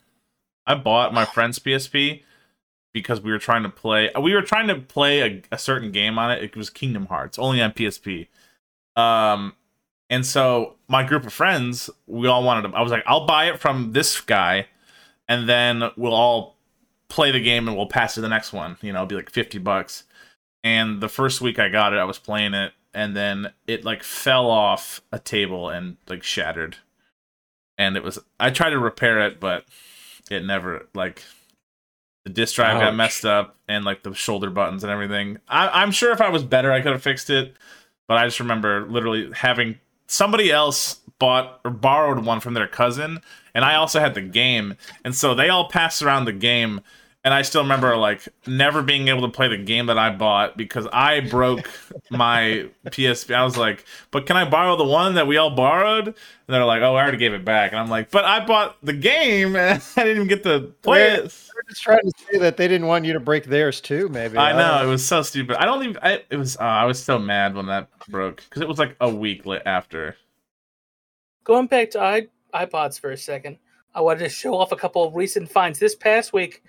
I 0.67 0.75
bought 0.75 1.15
my 1.15 1.25
friend's 1.25 1.59
PSP 1.59 2.23
because 2.93 3.21
we 3.21 3.31
were 3.31 3.39
trying 3.39 3.63
to 3.63 3.69
play. 3.69 4.11
We 4.21 4.35
were 4.35 4.43
trying 4.43 4.69
to 4.69 4.77
play 4.77 5.21
a, 5.21 5.43
a 5.53 5.59
certain 5.59 5.93
game 5.93 6.19
on 6.19 6.33
it. 6.33 6.43
It 6.43 6.57
was 6.57 6.71
Kingdom 6.71 7.07
Hearts, 7.07 7.39
only 7.39 7.63
on 7.63 7.73
PSP. 7.73 8.29
Um, 8.97 9.55
and 10.09 10.25
so 10.25 10.75
my 10.89 11.03
group 11.03 11.27
of 11.27 11.33
friends, 11.33 11.91
we 12.07 12.29
all 12.29 12.43
wanted 12.43 12.69
to. 12.69 12.77
I 12.77 12.83
was 12.83 12.93
like, 12.93 13.05
I'll 13.07 13.27
buy 13.27 13.49
it 13.49 13.59
from 13.59 13.93
this 13.93 14.21
guy, 14.21 14.67
and 15.29 15.49
then 15.49 15.91
we'll 15.97 16.15
all 16.15 16.57
play 17.09 17.31
the 17.31 17.41
game 17.41 17.69
and 17.69 17.77
we'll 17.77 17.87
pass 17.87 18.15
to 18.15 18.21
the 18.21 18.29
next 18.29 18.53
one. 18.53 18.77
You 18.83 18.93
know, 18.93 18.99
it'll 19.01 19.09
be 19.09 19.17
like 19.17 19.31
fifty 19.31 19.59
bucks. 19.59 20.05
And 20.65 21.01
the 21.01 21.09
first 21.09 21.41
week 21.41 21.59
I 21.59 21.69
got 21.69 21.93
it, 21.93 21.99
I 21.99 22.05
was 22.05 22.19
playing 22.19 22.55
it, 22.55 22.73
and 22.95 23.17
then 23.17 23.53
it 23.67 23.85
like 23.85 24.03
fell 24.03 24.51
off 24.51 25.01
a 25.13 25.19
table 25.19 25.69
and 25.69 25.97
like 26.09 26.23
shattered. 26.23 26.77
And 27.79 27.97
it 27.97 28.03
was. 28.03 28.19
I 28.41 28.51
tried 28.51 28.71
to 28.71 28.79
repair 28.79 29.27
it, 29.27 29.41
but 29.41 29.65
it 30.31 30.45
never 30.45 30.89
like 30.95 31.23
the 32.25 32.31
disk 32.33 32.57
drive 32.57 32.81
got 32.81 32.97
messed 32.97 33.25
up 33.25 33.57
and 33.69 33.85
like 33.85 34.03
the 34.03 34.13
shoulder 34.13 34.51
buttons 34.51 34.83
and 34.83 34.91
everything. 34.91 35.39
I, 35.49 35.83
I'm 35.83 35.93
sure 35.93 36.11
if 36.13 36.21
I 36.21 36.29
was 36.29 36.43
better, 36.43 36.73
I 36.73 36.81
could 36.81 36.93
have 36.93 37.03
fixed 37.03 37.31
it. 37.31 37.55
But 38.09 38.19
I 38.19 38.25
just 38.25 38.41
remember 38.41 38.87
literally 38.89 39.31
having 39.33 39.79
somebody 40.07 40.51
else 40.51 41.01
bought 41.19 41.61
or 41.65 41.71
borrowed 41.71 42.25
one 42.25 42.41
from 42.41 42.55
their 42.55 42.67
cousin, 42.67 43.21
and 43.55 43.65
I 43.65 43.75
also 43.75 44.01
had 44.01 44.15
the 44.15 44.23
game, 44.23 44.77
and 45.05 45.15
so 45.15 45.35
they 45.35 45.49
all 45.49 45.69
passed 45.69 46.03
around 46.03 46.25
the 46.25 46.33
game. 46.33 46.81
And 47.27 47.35
I 47.35 47.43
still 47.43 47.63
remember 47.63 47.97
like 47.97 48.29
never 48.47 48.83
being 48.83 49.09
able 49.09 49.23
to 49.23 49.29
play 49.29 49.49
the 49.49 49.57
game 49.57 49.87
that 49.87 49.99
I 49.99 50.11
bought 50.11 50.57
because 50.57 50.87
I 50.93 51.19
broke 51.19 51.69
my 52.09 52.69
PSP. 52.87 53.35
I 53.35 53.43
was 53.43 53.57
like, 53.57 53.85
"But 54.13 54.27
can 54.27 54.37
I 54.37 54.49
borrow 54.49 54.77
the 54.77 54.85
one 54.85 55.17
that 55.17 55.27
we 55.27 55.37
all 55.37 55.51
borrowed?" 55.51 56.07
And 56.07 56.15
they're 56.47 56.65
like, 56.65 56.83
"Oh, 56.83 56.95
I 56.95 57.03
already 57.03 57.19
gave 57.19 57.33
it 57.33 57.45
back." 57.45 57.73
And 57.73 57.81
I'm 57.81 57.91
like, 57.91 58.13
"But 58.13 58.27
I 58.27 58.47
bought 58.47 58.77
the 58.81 58.93
game 58.93 59.57
and 59.57 59.83
I 59.97 60.05
didn't 60.05 60.19
even 60.19 60.29
get 60.29 60.45
to 60.45 60.73
play 60.83 61.03
Wait, 61.03 61.13
it." 61.15 61.23
They're 61.23 61.65
just 61.69 61.83
trying 61.83 61.99
to 62.05 62.13
say 62.31 62.39
that 62.39 62.59
they 62.59 62.69
didn't 62.69 62.87
want 62.87 63.05
you 63.05 63.13
to 63.15 63.19
break 63.19 63.47
theirs 63.47 63.81
too. 63.81 64.09
Maybe 64.09 64.39
I 64.39 64.51
don't 64.51 64.59
know 64.59 64.87
it 64.87 64.89
was 64.89 65.05
so 65.05 65.23
stupid. 65.23 65.57
I 65.57 65.65
don't 65.65 65.83
even. 65.83 65.99
I, 66.01 66.23
it 66.31 66.37
was. 66.37 66.57
Uh, 66.57 66.61
I 66.61 66.85
was 66.85 67.03
so 67.03 67.19
mad 67.19 67.57
when 67.57 67.67
that 67.67 67.89
broke 68.09 68.45
because 68.49 68.63
it 68.63 68.69
was 68.69 68.79
like 68.79 68.95
a 69.01 69.11
week 69.11 69.45
li- 69.45 69.59
after. 69.67 70.17
going 71.43 71.67
back 71.67 71.91
to 71.91 72.01
i 72.01 72.29
iPods 72.55 73.01
for 73.01 73.11
a 73.11 73.19
second, 73.19 73.59
I 73.97 74.01
wanted 74.01 74.21
to 74.21 74.29
show 74.29 74.55
off 74.55 74.71
a 74.71 74.77
couple 74.77 75.03
of 75.03 75.17
recent 75.17 75.51
finds. 75.51 75.81
This 75.81 75.97
past 75.97 76.33
week, 76.33 76.63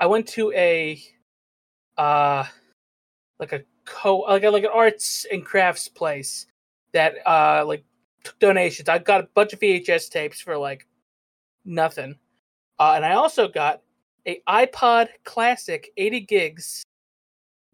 I 0.00 0.06
went 0.06 0.26
to 0.28 0.50
a 0.52 1.00
uh 1.98 2.44
like 3.38 3.52
a 3.52 3.62
co 3.84 4.20
like 4.20 4.42
a, 4.42 4.50
like 4.50 4.64
an 4.64 4.70
arts 4.72 5.26
and 5.30 5.44
crafts 5.44 5.88
place 5.88 6.46
that 6.92 7.16
uh 7.26 7.64
like 7.66 7.84
took 8.24 8.38
donations. 8.38 8.88
I 8.88 8.98
got 8.98 9.20
a 9.20 9.28
bunch 9.34 9.52
of 9.52 9.60
VHS 9.60 10.10
tapes 10.10 10.40
for 10.40 10.56
like 10.56 10.86
nothing. 11.64 12.16
Uh, 12.78 12.94
and 12.96 13.04
I 13.04 13.12
also 13.12 13.46
got 13.46 13.82
a 14.26 14.40
iPod 14.48 15.08
Classic 15.24 15.90
80 15.98 16.20
gigs 16.20 16.82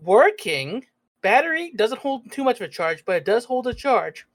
working 0.01 0.85
battery 1.23 1.73
doesn't 1.77 2.01
hold 2.01 2.31
too 2.32 2.43
much 2.44 2.61
of 2.61 2.66
a 2.66 2.69
charge, 2.69 3.05
but 3.05 3.16
it 3.16 3.24
does 3.24 3.44
hold 3.44 3.69
a 3.69 3.74
charge. 3.74 4.27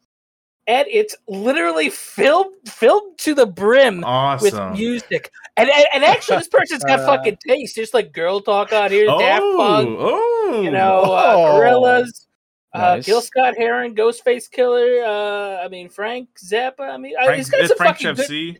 And 0.67 0.87
it's 0.89 1.15
literally 1.27 1.89
filled 1.89 2.53
filled 2.67 3.17
to 3.19 3.33
the 3.33 3.45
brim 3.47 4.03
Awesome. 4.03 4.69
with 4.69 4.77
music. 4.79 5.31
And, 5.57 5.69
and 5.69 5.85
and 5.93 6.03
actually, 6.03 6.37
this 6.37 6.47
person's 6.47 6.83
got 6.83 6.99
Uh, 7.01 7.05
fucking 7.07 7.37
taste. 7.47 7.75
There's 7.75 7.93
like 7.93 8.13
girl 8.13 8.41
talk 8.41 8.71
on 8.71 8.91
here, 8.91 9.07
Daft 9.07 9.41
Punk, 9.41 9.97
oh, 9.99 10.61
you 10.63 10.69
know, 10.71 11.01
uh, 11.01 11.33
Oh. 11.35 11.59
Gorillaz, 11.59 12.27
uh, 12.73 12.99
Gil 12.99 13.21
Scott 13.21 13.55
Heron, 13.57 13.95
Ghostface 13.95 14.49
Killah. 14.49 15.03
Uh, 15.03 15.63
I 15.63 15.67
mean 15.67 15.89
Frank 15.89 16.29
Zappa. 16.37 16.81
I 16.81 16.97
mean, 16.97 17.15
uh, 17.19 17.25
Frank, 17.25 17.37
he's 17.37 17.49
got 17.49 17.67
some 17.67 17.77
Frank 17.77 17.97
fucking 17.97 18.15
good. 18.15 18.27
FC, 18.29 18.57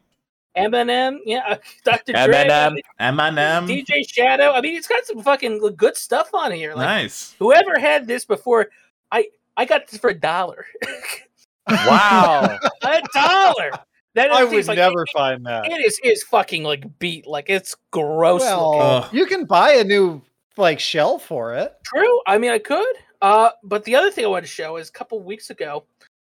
Eminem, 0.58 1.20
yeah, 1.26 1.44
uh, 1.48 1.56
Dr. 1.86 2.12
Dre, 2.14 2.20
I 2.20 2.26
Eminem. 2.44 2.74
mean, 2.74 2.84
Eminem. 3.00 3.68
DJ 3.86 4.10
Shadow. 4.10 4.52
I 4.52 4.60
mean, 4.60 4.76
it's 4.76 4.88
got 4.88 5.06
some 5.06 5.22
fucking 5.22 5.60
good 5.78 5.96
stuff 5.96 6.34
on 6.34 6.52
here. 6.52 6.74
Like 6.74 6.88
nice. 6.88 7.36
whoever 7.40 7.80
had 7.80 8.06
this 8.08 8.26
before, 8.26 8.70
I 9.12 9.28
I 9.56 9.66
got 9.66 9.88
this 9.88 10.00
for 10.00 10.10
a 10.10 10.14
dollar. 10.14 10.66
Wow. 11.70 12.60
a 12.84 13.02
dollar. 13.14 13.72
That 14.14 14.32
I 14.32 14.44
would 14.44 14.68
like, 14.68 14.76
never 14.76 15.06
find 15.14 15.46
that. 15.46 15.72
It 15.72 15.86
is 15.86 16.00
is 16.04 16.24
fucking 16.24 16.64
like 16.64 17.00
beat. 17.00 17.26
Like 17.26 17.50
it's 17.50 17.76
gross 17.92 18.42
looking. 18.42 18.58
Well, 18.58 19.04
Ugh. 19.04 19.14
you 19.14 19.26
can 19.26 19.46
buy 19.46 19.72
a 19.74 19.86
new 19.86 20.22
like 20.58 20.82
shell 20.82 21.18
for 21.18 21.56
it. 21.56 21.74
True. 21.86 22.20
I 22.28 22.38
mean, 22.38 22.52
I 22.52 22.60
could. 22.60 22.96
Uh, 23.22 23.52
but 23.64 23.86
the 23.86 23.96
other 23.96 24.12
thing 24.12 24.26
I 24.26 24.28
want 24.28 24.44
to 24.44 24.52
show 24.52 24.78
is 24.78 24.90
a 24.90 24.92
couple 24.92 25.22
weeks 25.22 25.50
ago, 25.50 25.86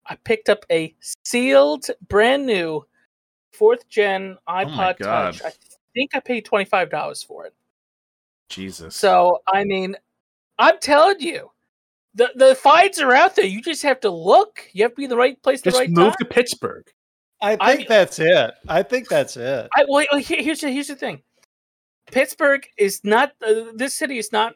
I 0.06 0.14
picked 0.14 0.48
up 0.48 0.64
a 0.70 0.94
sealed, 1.24 1.86
brand 2.08 2.46
new 2.46 2.86
fourth 3.52 3.86
gen 3.88 4.38
iPod 4.48 4.98
God. 4.98 5.34
Touch. 5.34 5.42
I 5.44 5.52
think 5.94 6.12
I 6.14 6.20
paid 6.20 6.46
twenty 6.46 6.64
five 6.64 6.88
dollars 6.90 7.22
for 7.22 7.44
it. 7.44 7.54
Jesus. 8.48 8.96
So 8.96 9.42
I 9.52 9.64
mean, 9.64 9.96
I'm 10.58 10.78
telling 10.78 11.20
you, 11.20 11.50
the 12.16 12.30
the 12.34 12.54
finds 12.54 13.00
are 13.00 13.12
out 13.12 13.36
there. 13.36 13.44
You 13.46 13.62
just 13.62 13.82
have 13.82 14.00
to 14.00 14.10
look. 14.10 14.68
You 14.72 14.82
have 14.82 14.92
to 14.92 14.96
be 14.96 15.04
in 15.04 15.10
the 15.10 15.16
right 15.16 15.40
place, 15.42 15.60
at 15.60 15.64
the 15.64 15.70
Just 15.70 15.80
right 15.80 15.90
move 15.90 16.08
time. 16.08 16.16
to 16.20 16.24
Pittsburgh. 16.24 16.90
I 17.42 17.56
I- 17.60 17.76
think 17.76 17.88
that's 17.88 18.18
it. 18.18 18.54
I 18.68 18.82
think 18.82 19.08
that's 19.08 19.36
it. 19.36 19.68
I, 19.76 19.84
well, 19.88 20.04
well, 20.10 20.20
here's 20.20 20.60
the, 20.60 20.70
here's 20.70 20.88
the 20.88 20.96
thing. 20.96 21.22
Pittsburgh 22.10 22.66
is 22.78 23.00
not. 23.04 23.32
Uh, 23.46 23.66
this 23.74 23.94
city 23.94 24.18
is 24.18 24.32
not. 24.32 24.54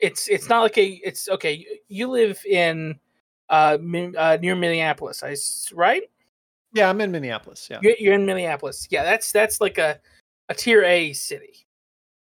It's 0.00 0.28
it's 0.28 0.48
not 0.48 0.60
like 0.62 0.76
a. 0.78 1.00
It's 1.04 1.28
okay. 1.28 1.52
You, 1.54 1.78
you 1.88 2.08
live 2.08 2.40
in 2.44 2.98
uh, 3.48 3.78
uh 4.16 4.38
near 4.40 4.54
Minneapolis, 4.54 5.22
I 5.22 5.32
s- 5.32 5.72
right? 5.74 6.02
Yeah, 6.74 6.90
I'm 6.90 7.00
in 7.00 7.10
Minneapolis. 7.10 7.66
Yeah. 7.70 7.78
You're, 7.82 7.94
you're 7.98 8.14
in 8.14 8.26
Minneapolis. 8.26 8.86
Yeah, 8.90 9.02
that's 9.04 9.32
that's 9.32 9.60
like 9.60 9.78
a 9.78 9.98
a 10.48 10.54
tier 10.54 10.84
A 10.84 11.12
city. 11.14 11.64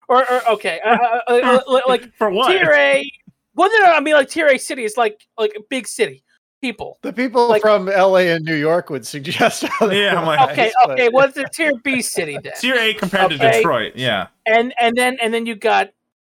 Or, 0.09 0.29
or 0.33 0.49
okay, 0.51 0.81
uh, 0.85 0.97
uh, 0.97 1.21
uh, 1.29 1.61
uh, 1.69 1.81
like 1.89 2.13
for 2.15 2.31
what? 2.31 2.49
tier 2.51 2.73
A. 2.73 3.09
Well, 3.55 3.69
no, 3.73 3.79
no, 3.87 3.93
I 3.93 4.01
mean 4.01 4.15
like 4.15 4.29
tier 4.29 4.47
A 4.49 4.59
city 4.59 4.85
is 4.85 4.97
like 4.97 5.27
like 5.39 5.53
a 5.57 5.61
big 5.69 5.87
city. 5.89 6.25
People. 6.63 6.99
The 7.01 7.11
people 7.15 7.49
Like- 7.49 7.63
from 7.63 7.87
LA 7.87 8.29
and 8.35 8.45
New 8.45 8.55
York 8.55 8.91
would 8.91 9.07
suggest. 9.07 9.63
Yeah, 9.81 10.21
I'm 10.21 10.27
like- 10.27 10.51
Okay, 10.51 10.71
otherwise, 10.83 11.01
okay. 11.01 11.09
but- 11.09 11.13
What's 11.15 11.37
a 11.39 11.45
tier 11.45 11.73
B 11.83 12.03
city 12.03 12.37
then? 12.43 12.53
Tier 12.61 12.77
A 12.77 12.93
compared 12.93 13.31
to 13.31 13.39
Detroit. 13.39 13.95
Yeah. 13.97 14.27
and 14.47 14.75
and 14.79 14.95
then 14.95 15.17
and 15.23 15.33
then 15.33 15.47
you 15.47 15.55
got 15.55 15.89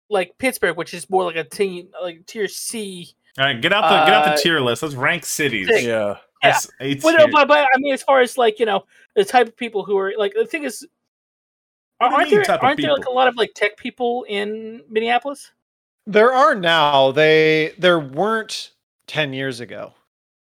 like 0.08 0.38
Pittsburgh, 0.38 0.76
which 0.76 0.94
is 0.94 1.10
more 1.10 1.24
like 1.24 1.34
a 1.34 1.42
team 1.42 1.88
like 2.00 2.24
tier 2.26 2.46
C. 2.46 3.08
All 3.38 3.44
right, 3.44 3.60
get 3.60 3.72
out 3.72 3.82
the 3.82 4.04
get 4.06 4.14
out 4.14 4.28
Uh, 4.28 4.36
the 4.36 4.40
tier 4.40 4.60
list. 4.60 4.82
Let's 4.84 4.94
rank 4.94 5.24
cities. 5.24 5.66
Thing. 5.66 5.84
Yeah. 5.86 6.18
Yeah. 6.44 6.58
Well, 7.02 7.16
no, 7.18 7.26
but, 7.32 7.48
but 7.48 7.58
I 7.74 7.78
mean, 7.78 7.92
as 7.92 8.02
far 8.04 8.20
as 8.20 8.38
like 8.38 8.60
you 8.60 8.66
know, 8.66 8.84
the 9.16 9.24
type 9.24 9.48
of 9.48 9.56
people 9.56 9.84
who 9.84 9.98
are 9.98 10.12
like 10.16 10.32
the 10.34 10.46
thing 10.46 10.62
is, 10.62 10.86
What 11.98 12.12
aren't 12.12 12.30
there 12.30 12.44
aren't 12.62 12.80
there 12.80 12.92
like 12.92 13.04
a 13.06 13.10
lot 13.10 13.26
of 13.28 13.36
like 13.36 13.50
tech 13.54 13.76
people 13.76 14.24
in 14.28 14.82
Minneapolis? 14.88 15.50
There 16.06 16.32
are 16.32 16.54
now. 16.54 17.12
They 17.12 17.74
there 17.78 18.00
weren't 18.00 18.72
ten 19.06 19.32
years 19.32 19.60
ago. 19.60 19.94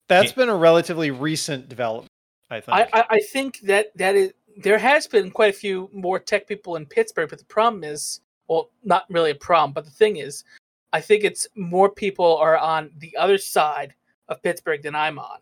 That's 0.08 0.32
been 0.32 0.48
a 0.48 0.56
relatively 0.56 1.10
recent 1.10 1.68
development. 1.68 2.08
I 2.50 2.60
think. 2.60 2.76
I, 2.76 2.88
I 2.92 3.04
I 3.10 3.20
think 3.20 3.60
that 3.60 3.96
that 3.96 4.14
is 4.14 4.32
there 4.56 4.78
has 4.78 5.06
been 5.06 5.30
quite 5.30 5.54
a 5.54 5.56
few 5.56 5.88
more 5.92 6.18
tech 6.18 6.46
people 6.46 6.76
in 6.76 6.86
Pittsburgh, 6.86 7.30
but 7.30 7.38
the 7.38 7.44
problem 7.46 7.84
is, 7.84 8.20
well, 8.48 8.70
not 8.84 9.06
really 9.08 9.30
a 9.30 9.34
problem, 9.34 9.72
but 9.72 9.84
the 9.84 9.90
thing 9.90 10.16
is, 10.16 10.44
I 10.92 11.00
think 11.00 11.24
it's 11.24 11.46
more 11.56 11.88
people 11.90 12.36
are 12.36 12.58
on 12.58 12.90
the 12.98 13.16
other 13.16 13.38
side 13.38 13.94
of 14.28 14.42
Pittsburgh 14.42 14.82
than 14.82 14.94
I'm 14.94 15.18
on, 15.18 15.38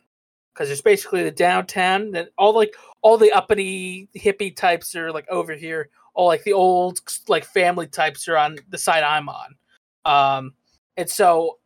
because 0.54 0.68
there's 0.68 0.80
basically 0.80 1.24
the 1.24 1.32
downtown, 1.32 2.12
then 2.12 2.28
all 2.38 2.54
like 2.54 2.74
all 3.02 3.18
the 3.18 3.32
uppity 3.32 4.08
hippie 4.16 4.54
types 4.54 4.94
are 4.94 5.10
like 5.10 5.28
over 5.28 5.54
here, 5.54 5.88
all 6.14 6.28
like 6.28 6.44
the 6.44 6.52
old 6.52 7.00
like 7.26 7.44
family 7.44 7.88
types 7.88 8.28
are 8.28 8.36
on 8.36 8.56
the 8.68 8.78
side 8.78 9.02
I'm 9.02 9.28
on, 9.28 9.56
um, 10.04 10.54
and 10.96 11.08
so 11.08 11.58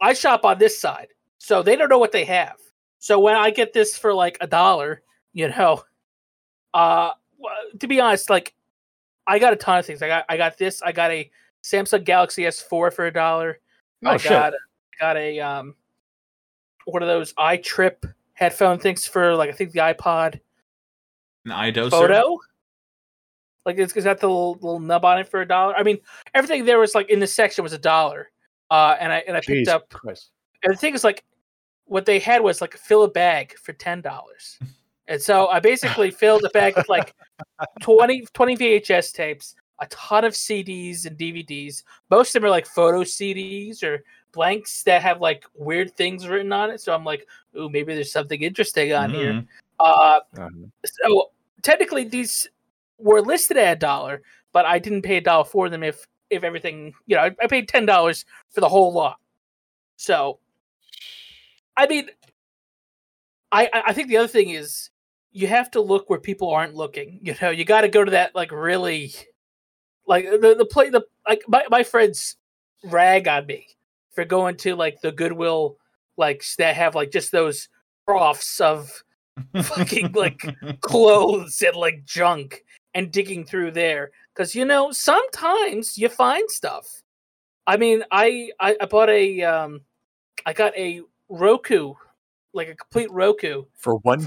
I 0.00 0.12
shop 0.14 0.44
on 0.44 0.58
this 0.58 0.78
side, 0.78 1.08
so 1.38 1.62
they 1.62 1.76
don't 1.76 1.88
know 1.88 1.98
what 1.98 2.12
they 2.12 2.24
have. 2.24 2.56
So 2.98 3.18
when 3.18 3.34
I 3.34 3.50
get 3.50 3.72
this 3.72 3.96
for 3.96 4.12
like 4.14 4.38
a 4.40 4.46
dollar, 4.46 5.02
you 5.32 5.48
know, 5.48 5.82
uh, 6.74 7.10
to 7.78 7.86
be 7.86 8.00
honest, 8.00 8.30
like 8.30 8.54
I 9.26 9.38
got 9.38 9.52
a 9.52 9.56
ton 9.56 9.78
of 9.78 9.86
things. 9.86 10.02
I 10.02 10.08
got 10.08 10.24
I 10.28 10.36
got 10.36 10.58
this. 10.58 10.82
I 10.82 10.92
got 10.92 11.10
a 11.10 11.30
Samsung 11.62 12.04
Galaxy 12.04 12.42
S4 12.42 12.92
for 12.92 13.06
a 13.06 13.12
dollar. 13.12 13.58
I 14.04 14.14
Oh, 14.14 14.18
shit. 14.18 14.30
got 14.30 14.52
I 14.54 14.56
got 14.98 15.16
a 15.16 15.40
um 15.40 15.74
one 16.86 17.02
of 17.02 17.08
those 17.08 17.32
iTrip 17.34 18.12
headphone 18.34 18.78
things 18.78 19.06
for 19.06 19.34
like 19.36 19.48
I 19.50 19.52
think 19.52 19.70
the 19.72 19.80
iPod 19.80 20.40
An 21.44 21.52
iDoser. 21.52 21.90
photo. 21.90 22.38
Like 23.66 23.78
it's, 23.78 23.92
it's 23.94 24.04
got 24.04 24.20
the 24.20 24.26
little, 24.28 24.54
little 24.54 24.80
nub 24.80 25.04
on 25.04 25.18
it 25.18 25.28
for 25.28 25.40
a 25.42 25.46
dollar. 25.46 25.74
I 25.76 25.82
mean, 25.82 25.98
everything 26.34 26.64
there 26.64 26.78
was 26.78 26.94
like 26.94 27.08
in 27.10 27.20
the 27.20 27.26
section 27.26 27.62
was 27.62 27.72
a 27.72 27.78
dollar. 27.78 28.30
Uh, 28.70 28.96
and 29.00 29.12
I 29.12 29.18
and 29.28 29.36
I 29.36 29.40
picked 29.40 29.68
Jeez 29.68 29.72
up 29.72 29.88
Christ. 29.90 30.30
and 30.64 30.72
the 30.72 30.76
thing 30.78 30.94
is 30.94 31.04
like 31.04 31.24
what 31.84 32.06
they 32.06 32.18
had 32.18 32.40
was 32.42 32.60
like 32.60 32.74
fill 32.76 33.02
a 33.02 33.08
bag 33.08 33.54
for 33.58 33.72
ten 33.74 34.00
dollars 34.00 34.58
and 35.08 35.20
so 35.20 35.48
i 35.48 35.58
basically 35.58 36.10
filled 36.12 36.42
a 36.44 36.48
bag 36.50 36.74
with 36.76 36.88
like 36.88 37.12
20, 37.82 38.24
20 38.32 38.56
vhs 38.56 39.12
tapes 39.12 39.56
a 39.80 39.86
ton 39.88 40.24
of 40.24 40.32
cds 40.32 41.04
and 41.06 41.18
dvds 41.18 41.82
most 42.08 42.34
of 42.34 42.40
them 42.40 42.46
are 42.46 42.50
like 42.50 42.66
photo 42.66 43.02
cds 43.02 43.82
or 43.82 44.02
blanks 44.32 44.84
that 44.84 45.02
have 45.02 45.20
like 45.20 45.44
weird 45.54 45.94
things 45.96 46.28
written 46.28 46.52
on 46.52 46.70
it 46.70 46.80
so 46.80 46.94
i'm 46.94 47.04
like 47.04 47.26
ooh 47.58 47.68
maybe 47.68 47.92
there's 47.94 48.12
something 48.12 48.40
interesting 48.42 48.92
on 48.94 49.10
here 49.10 49.32
Mhm. 49.32 49.46
uh 49.80 50.20
Um, 50.38 50.72
so 50.86 51.30
technically 51.62 52.04
these 52.04 52.48
were 53.02 53.20
listed 53.20 53.56
at 53.56 53.76
a 53.76 53.78
dollar 53.78 54.22
but 54.52 54.64
i 54.64 54.78
didn't 54.78 55.02
pay 55.02 55.16
a 55.16 55.20
dollar 55.20 55.44
for 55.44 55.68
them 55.68 55.82
if 55.82 56.06
if 56.30 56.44
everything 56.44 56.92
you 57.06 57.16
know 57.16 57.22
i, 57.22 57.30
I 57.42 57.46
paid 57.46 57.68
ten 57.68 57.86
dollars 57.86 58.24
for 58.50 58.60
the 58.60 58.68
whole 58.68 58.92
lot. 58.92 59.18
So 59.96 60.38
i 61.76 61.86
mean 61.86 62.08
I, 63.50 63.68
I 63.72 63.82
I 63.88 63.92
think 63.92 64.08
the 64.08 64.16
other 64.16 64.28
thing 64.28 64.50
is 64.50 64.90
you 65.30 65.46
have 65.46 65.70
to 65.72 65.80
look 65.80 66.10
where 66.10 66.20
people 66.20 66.50
aren't 66.50 66.74
looking. 66.74 67.18
You 67.22 67.34
know 67.40 67.50
you 67.50 67.64
got 67.64 67.82
to 67.82 67.88
go 67.88 68.04
to 68.04 68.10
that 68.12 68.34
like 68.34 68.50
really 68.52 69.14
like 70.06 70.24
the 70.24 70.54
the 70.56 70.64
play 70.64 70.90
the 70.90 71.02
like 71.28 71.42
my, 71.48 71.64
my 71.70 71.82
friends 71.82 72.36
rag 72.84 73.28
on 73.28 73.46
me 73.46 73.66
for 74.10 74.24
going 74.24 74.56
to 74.56 74.74
like 74.74 75.00
the 75.00 75.12
goodwill 75.12 75.76
like 76.16 76.44
that 76.58 76.76
have 76.76 76.94
like 76.94 77.10
just 77.10 77.32
those 77.32 77.68
troughs 78.08 78.60
of 78.60 79.02
fucking, 79.62 80.12
like, 80.12 80.44
clothes 80.80 81.62
and 81.62 81.76
like 81.76 82.04
junk 82.04 82.62
and 82.94 83.10
digging 83.10 83.44
through 83.44 83.70
there 83.70 84.10
because 84.34 84.54
you 84.54 84.64
know 84.64 84.90
sometimes 84.92 85.98
you 85.98 86.08
find 86.08 86.50
stuff. 86.50 87.02
I 87.66 87.76
mean 87.76 88.02
I, 88.10 88.50
I 88.58 88.76
i 88.80 88.86
bought 88.86 89.08
a 89.08 89.42
um 89.42 89.82
i 90.46 90.52
got 90.52 90.76
a 90.76 91.00
roku 91.28 91.94
like 92.52 92.68
a 92.68 92.74
complete 92.74 93.10
roku 93.10 93.64
for 93.78 93.96
one 93.98 94.20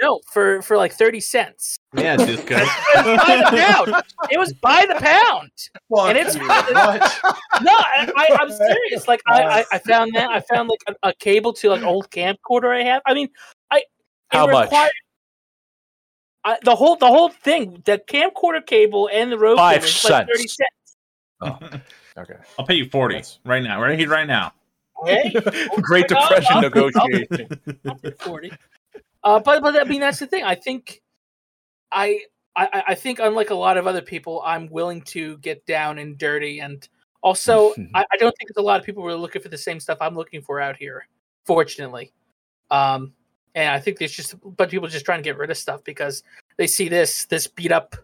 no 0.00 0.20
for 0.30 0.60
for 0.62 0.76
like 0.76 0.92
30 0.92 1.20
cents. 1.20 1.78
Yeah, 1.94 2.16
Disco. 2.16 2.56
it 2.58 2.66
was 3.06 3.22
by 3.22 3.36
the 3.38 3.56
pound. 3.56 4.30
It 4.30 4.38
was 4.38 4.52
by 4.52 4.86
the 4.86 4.94
pound. 4.96 5.50
And 6.08 6.18
it's 6.18 6.34
no 7.62 7.72
I, 7.72 8.12
I, 8.16 8.36
i'm 8.40 8.50
serious. 8.50 9.08
Like 9.08 9.22
I, 9.26 9.42
I 9.42 9.64
i 9.72 9.78
found 9.78 10.14
that 10.14 10.28
i 10.30 10.40
found 10.40 10.68
like 10.68 10.82
a, 10.88 11.08
a 11.08 11.14
cable 11.14 11.52
to 11.54 11.70
like 11.70 11.82
old 11.82 12.10
camcorder 12.10 12.78
i 12.78 12.82
have. 12.82 13.02
I 13.06 13.14
mean 13.14 13.28
i 13.70 13.78
it 13.78 13.84
How 14.28 14.46
much? 14.46 14.70
Required- 16.46 16.58
I, 16.62 16.64
the 16.64 16.76
whole 16.76 16.96
the 16.96 17.06
whole 17.06 17.28
thing, 17.28 17.82
the 17.84 17.98
camcorder 17.98 18.64
cable 18.64 19.08
and 19.12 19.30
the 19.32 19.38
Roku 19.38 19.56
Five 19.56 19.82
was 19.82 20.04
like 20.04 20.26
thirty 20.28 20.48
cents. 20.48 20.96
cents. 21.42 21.76
Okay. 22.18 22.32
I'll 22.58 22.64
pay 22.64 22.76
you 22.76 22.88
forty 22.88 23.16
That's- 23.16 23.40
right 23.44 23.62
now. 23.62 23.78
Right 23.82 23.98
here, 23.98 24.08
right 24.08 24.26
now. 24.26 24.54
Okay, 25.02 25.30
Great 25.82 26.10
I'll- 26.10 26.22
Depression 26.28 26.56
I'll- 26.56 26.62
negotiation. 26.62 27.60
I'll 27.86 27.98
take 27.98 28.22
forty. 28.22 28.50
Uh, 29.22 29.38
but 29.40 29.60
but 29.60 29.78
I 29.78 29.84
mean 29.84 30.00
that's 30.00 30.18
the 30.18 30.26
thing. 30.26 30.42
I 30.42 30.54
think 30.54 31.02
I 31.92 32.22
I 32.56 32.84
I 32.88 32.94
think 32.94 33.18
unlike 33.18 33.50
a 33.50 33.54
lot 33.54 33.76
of 33.76 33.86
other 33.86 34.00
people, 34.00 34.42
I'm 34.46 34.66
willing 34.70 35.02
to 35.02 35.36
get 35.38 35.66
down 35.66 35.98
and 35.98 36.16
dirty, 36.16 36.60
and 36.60 36.88
also 37.22 37.74
I, 37.94 38.06
I 38.10 38.16
don't 38.16 38.34
think 38.38 38.48
there's 38.54 38.62
a 38.62 38.66
lot 38.66 38.80
of 38.80 38.86
people 38.86 39.02
who 39.02 39.10
are 39.10 39.14
looking 39.14 39.42
for 39.42 39.50
the 39.50 39.58
same 39.58 39.78
stuff 39.78 39.98
I'm 40.00 40.14
looking 40.14 40.40
for 40.40 40.58
out 40.58 40.76
here. 40.78 41.06
Fortunately, 41.44 42.14
um, 42.70 43.12
and 43.56 43.70
I 43.70 43.80
think 43.80 43.98
there's 43.98 44.12
just 44.12 44.34
a 44.34 44.36
bunch 44.36 44.68
of 44.68 44.70
people 44.70 44.86
just 44.86 45.06
trying 45.06 45.18
to 45.18 45.24
get 45.24 45.38
rid 45.38 45.50
of 45.50 45.56
stuff 45.56 45.82
because 45.82 46.22
they 46.58 46.66
see 46.66 46.88
this 46.88 47.24
this 47.24 47.48
beat 47.48 47.72
up 47.72 47.96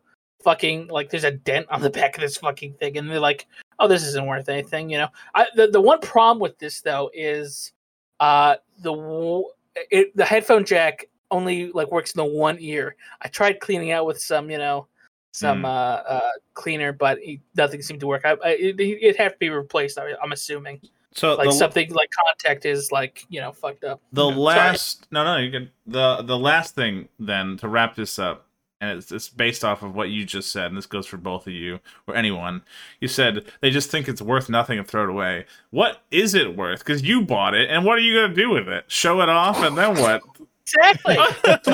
fucking 0.43 0.89
like 0.89 1.11
there's 1.11 1.25
a 1.25 1.31
dent 1.31 1.67
on 1.71 1.83
the 1.83 1.91
back 2.01 2.17
of 2.17 2.23
this 2.23 2.39
fucking 2.39 2.75
thing, 2.75 2.97
and 2.97 3.09
they're 3.09 3.21
like, 3.21 3.47
oh, 3.79 3.87
this 3.87 4.03
isn't 4.03 4.27
worth 4.27 4.49
anything, 4.49 4.91
you 4.91 4.99
know. 4.99 5.09
I 5.35 5.47
the, 5.55 5.69
the 5.69 5.81
one 5.81 6.01
problem 6.01 6.41
with 6.41 6.59
this 6.59 6.81
though 6.81 7.11
is 7.15 7.73
uh 8.19 8.57
the 8.81 9.45
it 9.91 10.17
the 10.17 10.25
headphone 10.25 10.65
jack 10.65 11.07
only 11.31 11.71
like 11.73 11.91
works 11.93 12.13
in 12.13 12.19
the 12.19 12.25
one 12.25 12.57
ear. 12.59 12.97
I 13.21 13.29
tried 13.29 13.61
cleaning 13.61 13.93
out 13.93 14.07
with 14.07 14.21
some, 14.21 14.51
you 14.51 14.59
know, 14.59 14.87
some 15.33 15.61
Hmm. 15.61 15.65
uh, 15.67 15.69
uh 15.69 16.31
cleaner, 16.55 16.93
but 16.93 17.19
it, 17.23 17.41
nothing 17.57 17.83
seemed 17.83 18.01
to 18.01 18.07
work. 18.07 18.23
I, 18.25 18.37
I 18.45 18.51
it, 18.51 18.81
it'd 18.81 19.17
have 19.17 19.33
to 19.33 19.39
be 19.39 19.51
replaced. 19.51 19.99
I, 19.99 20.13
I'm 20.23 20.33
assuming 20.33 20.81
So 21.15 21.35
like 21.35 21.49
the, 21.49 21.53
something 21.53 21.93
like 21.93 22.11
contact 22.11 22.65
is 22.65 22.91
like 22.91 23.25
you 23.29 23.41
know 23.41 23.53
fucked 23.53 23.85
up. 23.85 24.01
the 24.13 24.29
Sorry. 24.29 24.37
last 24.37 25.07
no 25.11 25.25
no 25.25 25.37
you 25.37 25.51
can 25.51 25.71
the 25.87 26.23
the 26.23 26.39
last 26.39 26.75
thing 26.75 27.09
then 27.19 27.57
to 27.59 27.69
wrap 27.69 27.95
this 27.97 28.19
up 28.19 28.47
and 28.81 28.99
it's, 28.99 29.13
it's 29.13 29.29
based 29.29 29.65
off 29.65 29.83
of 29.83 29.95
what 29.95 30.09
you 30.11 30.25
just 30.25 30.51
said 30.51 30.67
and 30.67 30.77
this 30.77 30.87
goes 30.87 31.07
for 31.07 31.17
both 31.17 31.47
of 31.47 31.53
you 31.53 31.79
or 32.07 32.17
anyone 32.17 32.63
you 33.01 33.09
said 33.09 33.45
they 33.61 33.71
just 33.71 33.91
think 33.91 34.09
it's 34.09 34.21
worth 34.21 34.49
nothing 34.49 34.79
and 34.79 34.89
throw 34.89 35.05
it 35.05 35.11
away 35.11 35.45
what 35.71 36.03
is 36.11 36.35
it 36.35 36.57
worth 36.57 36.81
because 36.81 37.03
you 37.03 37.23
bought 37.23 37.55
it 37.55 37.71
and 37.71 37.85
what 37.85 37.97
are 37.99 38.03
you 38.03 38.15
going 38.15 38.31
to 38.31 38.37
do 38.37 38.51
with 38.51 38.69
it 38.69 38.85
show 38.89 39.21
it 39.21 39.29
off 39.29 39.63
and 39.63 39.77
then 39.79 39.95
what 40.01 40.23
exactly. 40.67 41.17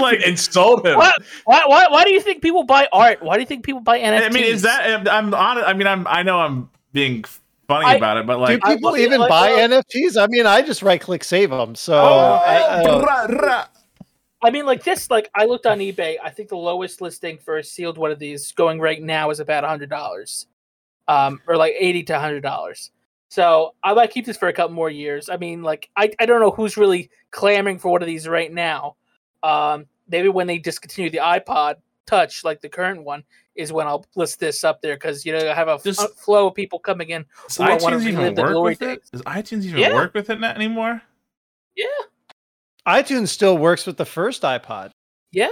like 0.01 0.21
Insult 0.27 0.85
him. 0.85 0.97
What? 0.97 1.23
why, 1.45 1.63
why, 1.67 1.87
why 1.89 2.05
do 2.05 2.11
you 2.13 2.21
think 2.21 2.43
people 2.43 2.65
buy 2.65 2.89
art? 2.93 3.23
Why 3.23 3.35
do 3.35 3.41
you 3.41 3.47
think 3.47 3.65
people 3.65 3.81
buy 3.81 4.01
NFTs? 4.01 4.23
i 4.27 4.29
mean 4.31 4.45
is 4.45 4.63
that 4.63 5.09
i'm 5.09 5.33
on 5.35 5.59
i 5.59 5.73
mean 5.73 5.87
i'm 5.87 6.07
i 6.07 6.23
know 6.23 6.39
i'm 6.41 6.71
being 6.93 7.25
funny 7.69 7.87
I- 7.87 7.95
about 7.95 8.17
it 8.17 8.27
but 8.27 8.41
like 8.41 8.61
I 8.65 8.75
people 8.75 8.91
look 8.91 8.99
at 8.99 9.05
even 9.05 9.21
like, 9.21 9.29
buy 9.29 9.53
uh, 9.53 9.69
NFTs? 9.69 10.21
I 10.21 10.27
mean, 10.27 10.47
I 10.47 10.63
just 10.63 10.83
right 10.83 11.01
click 11.01 11.23
save 11.23 11.51
them. 11.51 11.75
So 11.75 11.95
oh, 11.95 12.41
I- 12.45 12.83
I- 12.83 13.01
rah, 13.01 13.27
rah. 13.27 13.67
I 14.43 14.51
mean, 14.51 14.67
like 14.67 14.85
this. 14.85 15.11
Like 15.11 15.31
I 15.35 15.45
looked 15.45 15.67
on 15.67 15.79
eBay. 15.79 16.17
I 16.23 16.31
think 16.31 16.49
the 16.49 16.57
lowest 16.57 17.01
listing 17.01 17.39
for 17.39 17.59
a 17.59 17.65
sealed 17.65 17.99
one 17.99 18.11
of 18.11 18.19
these 18.19 18.53
going 18.53 18.81
right 18.81 19.03
now 19.03 19.31
is 19.31 19.41
about 19.41 19.65
a 19.65 19.69
hundred 19.69 19.91
dollars, 19.91 20.47
um, 21.09 21.41
or 21.47 21.57
like 21.57 21.75
eighty 21.79 22.03
to 22.05 22.19
hundred 22.19 22.43
dollars. 22.43 22.91
So 23.31 23.75
I 23.83 23.93
might 23.95 24.11
keep 24.11 24.25
this 24.25 24.37
for 24.37 24.49
a 24.49 24.53
couple 24.53 24.75
more 24.75 24.91
years. 24.91 25.29
I 25.29 25.37
mean, 25.37 25.63
like 25.63 25.91
I, 25.97 26.13
I 26.19 26.27
don't 26.27 26.41
know 26.41 26.51
who's 26.51 26.77
really 26.77 27.11
clamoring 27.31 27.79
for 27.79 27.91
one 27.91 28.01
of 28.01 28.07
these 28.07 28.29
right 28.29 28.53
now. 28.53 28.97
Um, 29.43 29.87
maybe 30.09 30.29
when 30.29 30.47
they 30.47 30.59
discontinue 30.59 31.11
the 31.11 31.19
iPod 31.19 31.77
Touch, 32.09 32.43
like 32.43 32.61
the 32.63 32.69
current 32.71 33.05
one, 33.05 33.23
is 33.55 33.71
when 33.73 33.87
I'll 33.87 34.05
list 34.17 34.41
this 34.41 34.65
up 34.65 34.81
there 34.81 34.95
because 34.97 35.27
you 35.27 35.33
know 35.33 35.51
I 35.51 35.55
have 35.55 35.69
a 35.69 35.79
Does- 35.79 36.03
flow 36.17 36.47
of 36.49 36.55
people 36.55 36.79
coming 36.79 37.11
in. 37.11 37.27
does 37.49 37.57
who 37.59 37.67
don't 37.67 37.83
wanna 37.83 37.97
itunes 37.99 38.07
even 38.07 38.35
the 38.35 38.43
work 38.43 38.51
glory 38.53 38.73
with 38.73 38.83
it 38.83 38.87
days. 39.03 39.11
does 39.11 39.23
itunes 39.23 39.65
even 39.65 39.79
Yeah. 39.81 39.93
work 39.95 40.15
with 40.15 40.31
it 40.31 40.41
na- 40.41 40.49
anymore 40.53 41.03
Yeah, 41.77 41.85
iTunes 42.87 43.29
still 43.29 43.59
works 43.59 43.87
with 43.87 43.97
the 43.99 44.07
first 44.07 44.43
iPod, 44.43 44.93
yeah. 45.33 45.49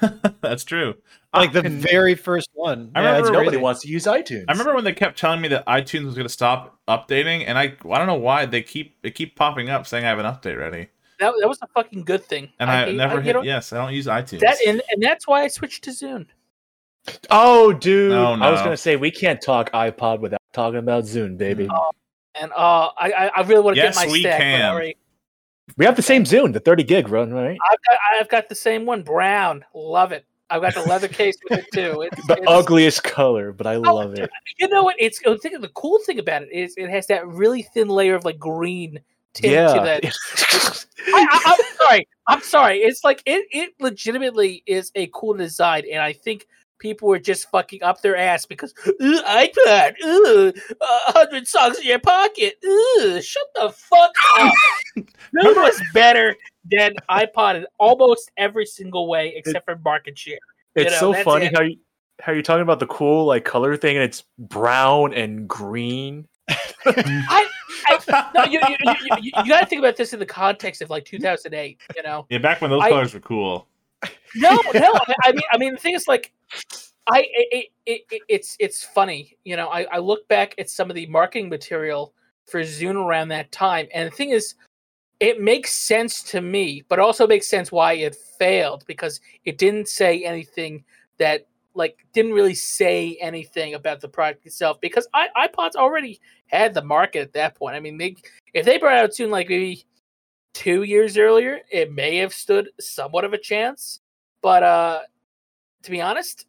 that's 0.40 0.64
true 0.64 0.94
like 1.32 1.52
the 1.52 1.62
very 1.62 2.16
first 2.16 2.48
one. 2.54 2.90
I 2.92 3.02
Yeah, 3.02 3.08
remember 3.10 3.30
Nobody 3.30 3.48
crazy. 3.50 3.62
wants 3.62 3.80
to 3.82 3.88
use 3.88 4.04
iTunes. 4.04 4.46
I 4.48 4.52
remember 4.52 4.74
when 4.74 4.82
they 4.82 4.92
kept 4.92 5.16
telling 5.16 5.40
me 5.40 5.46
that 5.48 5.64
iTunes 5.66 6.06
was 6.06 6.16
going 6.16 6.26
to 6.26 6.32
stop 6.32 6.76
updating, 6.88 7.44
and 7.46 7.56
I 7.56 7.76
I 7.88 7.98
don't 7.98 8.08
know 8.08 8.16
why 8.16 8.46
they 8.46 8.62
keep 8.62 9.00
they 9.02 9.12
keep 9.12 9.36
popping 9.36 9.70
up 9.70 9.86
saying 9.86 10.04
I 10.04 10.08
have 10.08 10.18
an 10.18 10.26
update 10.26 10.58
ready, 10.58 10.88
That, 11.20 11.34
that 11.40 11.48
was 11.48 11.58
a 11.62 11.66
fucking 11.68 12.04
good 12.04 12.24
thing. 12.24 12.50
and 12.58 12.68
I, 12.70 12.86
hate- 12.86 12.96
never 12.96 13.16
you 13.16 13.20
hit 13.20 13.32
know, 13.34 13.42
yes. 13.42 13.72
I 13.72 13.76
don't 13.78 13.92
use 13.94 14.06
iTunes. 14.06 14.40
that, 14.40 14.56
and, 14.66 14.82
and 14.90 15.02
that's 15.02 15.26
why 15.28 15.42
I 15.42 15.48
switched 15.48 15.84
to 15.84 15.90
Zune. 15.90 16.26
Oh, 17.30 17.72
dude. 17.72 18.12
Oh, 18.12 18.32
I 18.40 18.50
was 18.50 18.60
gonna 18.60 18.76
say 18.76 18.96
we 18.96 19.10
can't 19.10 19.40
talk 19.40 19.70
iPod 19.72 20.20
without 20.20 20.40
talking 20.52 20.78
about 20.78 21.04
Zune, 21.04 21.38
baby. 21.38 21.68
Oh. 21.70 21.90
And 22.34 22.52
uh, 22.52 22.90
I 22.98 23.10
I 23.12 23.26
I 23.36 23.40
really 23.42 23.62
want 23.62 23.76
to 23.76 23.82
Yes, 23.82 23.96
get 23.98 24.06
my 24.06 24.12
we 24.12 24.20
stack. 24.20 24.38
but 24.38 24.42
can. 24.42 24.92
We 25.76 25.84
have 25.84 25.96
the 25.96 26.02
same 26.02 26.24
Zune, 26.24 26.52
the 26.52 26.60
30 26.60 26.82
gig 26.84 27.08
run, 27.08 27.32
right? 27.32 27.56
I've 27.70 27.78
got 27.88 27.98
I've 28.20 28.28
got 28.28 28.48
the 28.48 28.54
same 28.54 28.86
one, 28.86 29.02
brown. 29.02 29.64
Love 29.74 30.12
it. 30.12 30.24
I've 30.50 30.60
got 30.62 30.74
the 30.74 30.82
leather 30.82 31.08
case 31.20 31.36
with 31.48 31.60
it 31.60 31.66
too. 31.72 32.02
It's, 32.02 32.26
The 32.26 32.34
it's- 32.34 32.46
ugliest 32.48 33.02
color, 33.04 33.52
but 33.52 33.66
I 33.66 33.76
love 33.76 34.14
it. 34.14 34.28
You 34.58 34.68
know 34.68 34.82
what? 34.84 34.96
It's 34.98 35.20
I 35.26 35.36
think 35.38 35.60
the 35.60 35.68
cool 35.68 35.98
thing 36.04 36.18
about 36.18 36.42
it 36.42 36.52
is 36.52 36.74
it 36.76 36.90
has 36.90 37.06
that 37.06 37.26
really 37.26 37.62
thin 37.62 37.88
layer 37.88 38.14
of 38.14 38.24
like 38.24 38.38
green 38.38 38.92
tint 38.92 39.04
to 39.34 39.48
Yeah. 39.48 39.82
that. 39.82 40.04
I, 41.08 41.26
I, 41.30 41.40
I'm 41.46 41.76
sorry. 41.76 42.08
I'm 42.26 42.40
sorry. 42.42 42.78
It's 42.78 43.04
like 43.04 43.22
it. 43.26 43.46
It 43.50 43.74
legitimately 43.80 44.62
is 44.66 44.92
a 44.94 45.08
cool 45.12 45.34
design, 45.34 45.84
and 45.90 46.02
I 46.02 46.12
think 46.12 46.46
people 46.78 47.08
were 47.08 47.18
just 47.18 47.48
fucking 47.50 47.82
up 47.82 48.00
their 48.02 48.16
ass 48.16 48.46
because 48.46 48.74
"Ooh, 48.86 49.22
iPad, 49.22 49.94
ooh, 50.04 50.52
hundred 50.80 51.46
songs 51.46 51.78
in 51.78 51.86
your 51.86 51.98
pocket. 51.98 52.54
Ooh, 52.64 53.20
shut 53.22 53.46
the 53.54 53.70
fuck 53.70 54.10
up. 54.38 54.54
Zune 54.98 55.56
was 55.56 55.80
better 55.94 56.36
than 56.70 56.94
iPod 57.08 57.56
in 57.56 57.66
almost 57.78 58.30
every 58.36 58.66
single 58.66 59.08
way 59.08 59.32
except 59.36 59.64
for 59.64 59.76
market 59.84 60.18
share. 60.18 60.38
it's 60.74 61.00
know, 61.00 61.12
so 61.12 61.22
funny 61.24 61.46
it. 61.46 61.54
how 61.56 61.62
you 61.62 61.76
how 62.20 62.32
you're 62.32 62.42
talking 62.42 62.62
about 62.62 62.80
the 62.80 62.86
cool 62.86 63.24
like 63.24 63.44
color 63.44 63.76
thing 63.76 63.96
and 63.96 64.04
it's 64.04 64.24
brown 64.38 65.14
and 65.14 65.48
green. 65.48 66.26
I, 66.86 67.46
I 67.86 68.30
no, 68.34 68.44
you, 68.44 68.60
you, 68.68 68.94
you, 69.20 69.32
you, 69.44 69.48
got 69.48 69.60
to 69.60 69.66
think 69.66 69.80
about 69.80 69.96
this 69.96 70.12
in 70.12 70.18
the 70.18 70.26
context 70.26 70.82
of 70.82 70.90
like 70.90 71.04
2008. 71.04 71.78
You 71.96 72.02
know, 72.02 72.26
yeah, 72.30 72.38
back 72.38 72.60
when 72.60 72.70
those 72.70 72.82
I- 72.82 72.90
colors 72.90 73.14
were 73.14 73.20
cool. 73.20 73.66
no, 74.34 74.58
no. 74.74 74.94
I- 74.94 75.14
I 75.24 75.32
mean, 75.32 75.42
I 75.52 75.58
mean, 75.58 75.72
the 75.72 75.78
thing 75.78 75.94
is, 75.94 76.08
like, 76.08 76.32
I 77.06 77.26
it, 77.32 77.66
it, 77.86 78.00
it, 78.10 78.22
it's 78.28 78.56
it's 78.58 78.84
funny. 78.84 79.36
You 79.44 79.56
know, 79.56 79.68
I, 79.68 79.82
I 79.92 79.98
look 79.98 80.26
back 80.28 80.54
at 80.58 80.70
some 80.70 80.90
of 80.90 80.96
the 80.96 81.06
marketing 81.06 81.48
material 81.48 82.14
for 82.46 82.60
Zune 82.62 82.96
around 82.96 83.28
that 83.28 83.52
time, 83.52 83.88
and 83.92 84.10
the 84.10 84.14
thing 84.14 84.30
is, 84.30 84.54
it 85.20 85.40
makes 85.40 85.72
sense 85.72 86.22
to 86.24 86.40
me, 86.40 86.82
but 86.88 86.98
also 86.98 87.26
makes 87.26 87.48
sense 87.48 87.70
why 87.70 87.92
it 87.94 88.16
failed 88.38 88.84
because 88.86 89.20
it 89.44 89.58
didn't 89.58 89.88
say 89.88 90.24
anything 90.24 90.82
that 91.18 91.46
like 91.74 91.98
didn't 92.12 92.32
really 92.32 92.54
say 92.54 93.16
anything 93.20 93.74
about 93.74 94.00
the 94.00 94.08
product 94.08 94.46
itself 94.46 94.80
because 94.80 95.06
I, 95.14 95.28
iPods 95.48 95.76
already 95.76 96.20
had 96.46 96.74
the 96.74 96.82
market 96.82 97.20
at 97.20 97.32
that 97.34 97.54
point. 97.54 97.76
I 97.76 97.80
mean, 97.80 97.98
they 97.98 98.16
if 98.54 98.64
they 98.64 98.78
brought 98.78 98.98
out 98.98 99.10
Zune 99.10 99.30
like 99.30 99.48
maybe 99.48 99.84
two 100.52 100.82
years 100.82 101.16
earlier, 101.16 101.60
it 101.70 101.92
may 101.92 102.16
have 102.16 102.34
stood 102.34 102.70
somewhat 102.80 103.24
of 103.24 103.32
a 103.32 103.38
chance. 103.38 104.00
But 104.42 104.62
uh 104.62 105.00
to 105.82 105.90
be 105.90 106.00
honest, 106.00 106.46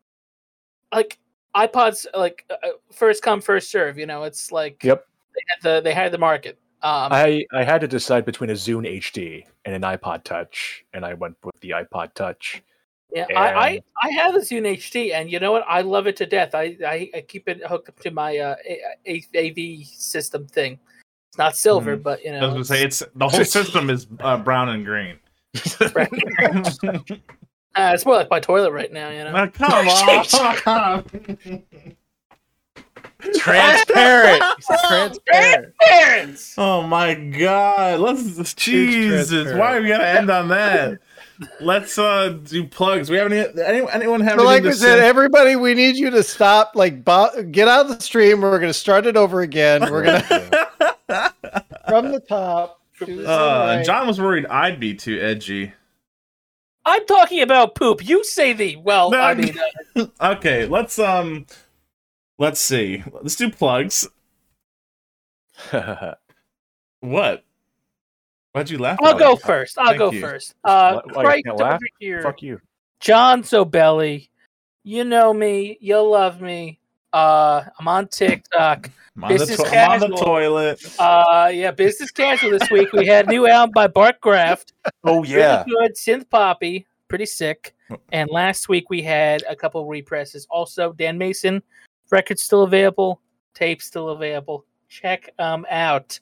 like 0.94 1.20
iPods, 1.56 2.06
like 2.14 2.46
uh, 2.50 2.56
uh, 2.64 2.70
first 2.92 3.24
come 3.24 3.42
first 3.42 3.72
serve. 3.72 3.98
You 3.98 4.06
know, 4.06 4.24
it's 4.24 4.52
like 4.52 4.84
Yep. 4.84 5.06
they 5.36 5.42
had 5.48 5.64
the 5.64 5.82
they 5.82 5.94
had 5.94 6.12
the 6.12 6.18
market. 6.18 6.58
Um, 6.84 7.12
I 7.12 7.46
I 7.54 7.64
had 7.64 7.82
to 7.82 7.88
decide 7.88 8.26
between 8.26 8.50
a 8.50 8.54
Zune 8.54 8.98
HD 8.98 9.46
and 9.66 9.76
an 9.76 9.84
iPod 9.84 10.24
Touch, 10.24 10.84
and 10.94 11.06
I 11.06 11.14
went 11.14 11.36
with 11.44 11.60
the 11.62 11.72
iPod 11.72 12.14
Touch. 12.16 12.64
Yeah, 13.14 13.26
I, 13.36 13.54
I 13.54 13.82
I 14.04 14.10
have 14.12 14.36
a 14.36 14.40
Zune 14.40 14.78
HD, 14.78 15.14
and 15.14 15.30
you 15.30 15.40
know 15.40 15.52
what? 15.52 15.66
I 15.68 15.82
love 15.82 16.08
it 16.08 16.16
to 16.18 16.26
death. 16.26 16.56
I 16.56 16.78
I, 16.86 17.10
I 17.14 17.22
keep 17.22 17.50
it 17.50 17.62
hooked 17.66 17.90
up 17.90 18.00
to 18.00 18.12
my 18.12 18.38
uh, 18.38 18.56
A- 18.68 18.82
A- 19.06 19.50
AV 19.82 19.86
system 19.86 20.48
thing. 20.48 20.80
It's 21.30 21.38
not 21.38 21.58
silver, 21.58 21.96
but 21.98 22.24
you 22.24 22.32
know, 22.32 22.40
I 22.40 22.44
was 22.46 22.54
gonna 22.54 22.66
say 22.66 22.84
it's 22.84 23.04
the 23.16 23.28
whole 23.28 23.44
system 23.60 23.90
is 23.90 24.08
uh, 24.20 24.38
brown 24.38 24.70
and 24.70 24.86
green. 24.86 25.18
it's, 25.54 25.82
uh, 25.82 27.00
it's 27.76 28.06
more 28.06 28.16
like 28.16 28.30
my 28.30 28.40
toilet 28.40 28.72
right 28.72 28.92
now. 28.92 29.10
You 29.10 29.26
know, 29.26 29.32
Now, 29.32 29.48
come 29.48 29.88
on. 29.88 31.04
Transparent. 33.36 34.44
It's 34.58 34.88
transparent. 34.88 36.54
oh 36.58 36.82
my 36.88 37.14
god. 37.14 38.00
Let's 38.00 38.54
Jesus. 38.54 39.54
Why 39.54 39.78
are 39.78 39.82
we 39.82 39.90
gonna 39.90 40.04
end 40.04 40.30
on 40.30 40.48
that? 40.50 41.00
Let's 41.60 41.98
uh 41.98 42.30
do 42.44 42.68
plugs. 42.68 43.10
We 43.10 43.18
haven't 43.18 43.34
any, 43.34 43.62
anyone, 43.64 43.92
anyone 43.94 44.22
have 44.22 44.38
So 44.40 44.46
like 44.46 44.58
anything 44.64 44.70
we 44.70 44.74
said, 44.76 45.00
say? 45.00 45.08
everybody, 45.08 45.56
we 45.56 45.74
need 45.74 45.96
you 45.96 46.10
to 46.12 46.22
stop. 46.24 46.74
Like, 46.76 47.04
bo- 47.04 47.44
get 47.50 47.68
out 47.68 47.88
of 47.90 47.98
the 47.98 48.04
stream. 48.04 48.42
We're 48.42 48.60
gonna 48.60 48.74
start 48.74 49.06
it 49.08 49.18
over 49.18 49.42
again. 49.42 49.82
We're 49.92 50.04
gonna 50.04 50.22
from 51.88 52.12
the 52.12 52.24
top. 52.28 52.80
to 53.00 53.06
the 53.06 53.28
Uh, 53.28 53.76
right. 53.78 53.86
John 53.86 54.06
was 54.08 54.22
worried 54.22 54.46
I'd 54.48 54.80
be 54.80 54.94
too 54.94 55.20
edgy. 55.20 55.74
I'm 56.86 57.06
talking 57.06 57.42
about 57.42 57.76
poop. 57.76 58.08
You 58.08 58.24
say 58.24 58.54
the 58.54 58.76
well. 58.78 59.12
No, 59.12 59.20
I 59.20 59.34
mean, 59.34 59.56
uh, 59.96 60.06
Okay, 60.36 60.66
let's 60.66 60.98
um 61.00 61.46
let's 62.40 62.60
see. 62.60 63.04
Let's 63.12 63.36
do 63.36 63.50
plugs. 63.50 64.08
What? 67.02 67.44
Why'd 68.54 68.70
you 68.70 68.78
laugh? 68.80 69.00
I'll 69.02 69.18
go 69.18 69.36
that? 69.36 69.46
first. 69.46 69.78
I'll 69.78 69.88
Thank 69.88 69.98
go 70.00 70.12
you. 70.12 70.22
first. 70.22 70.56
Uh, 70.64 71.00
Why- 71.06 71.14
why 71.14 71.22
you 71.24 71.28
right 71.30 71.44
can't 71.46 71.62
over 71.62 71.80
here. 72.00 72.22
Fuck 72.22 72.42
you. 72.42 72.60
John 73.00 73.44
Zobelli. 73.44 74.30
You 74.84 75.04
know 75.04 75.34
me. 75.34 75.78
You 75.80 76.02
love 76.02 76.42
me. 76.42 76.80
Uh, 77.14 77.64
I'm 77.80 77.88
on 77.88 78.08
TikTok. 78.08 78.90
I'm 79.16 79.24
on, 79.26 79.32
the 79.34 79.38
Business 79.40 79.70
to- 79.70 79.78
I'm 79.78 80.04
on 80.04 80.12
the 80.12 80.18
toilet. 80.18 80.96
Uh, 81.00 81.52
yeah, 81.54 81.72
business 81.72 82.12
casual 82.12 82.52
this 82.52 82.70
week. 82.72 82.92
We 82.94 83.06
had 83.06 83.28
a 83.28 83.30
new 83.30 83.48
album 83.48 83.72
by 83.74 83.88
Bart 83.88 84.20
Graft. 84.22 84.74
Oh 85.04 85.24
yeah. 85.24 85.64
Really 85.68 85.88
good 85.90 85.96
synth 85.96 86.30
poppy. 86.30 86.86
Pretty 87.08 87.26
sick. 87.26 87.74
And 88.12 88.30
last 88.30 88.70
week 88.70 88.90
we 88.90 89.02
had 89.02 89.44
a 89.50 89.56
couple 89.56 89.86
represses. 89.86 90.48
Also, 90.50 90.94
Dan 90.94 91.18
Mason 91.18 91.62
records 92.10 92.42
still 92.42 92.64
available. 92.64 93.20
Tape 93.54 93.82
still 93.82 94.10
available. 94.10 94.66
Check 94.90 95.30
um 95.40 95.66
out. 95.70 96.20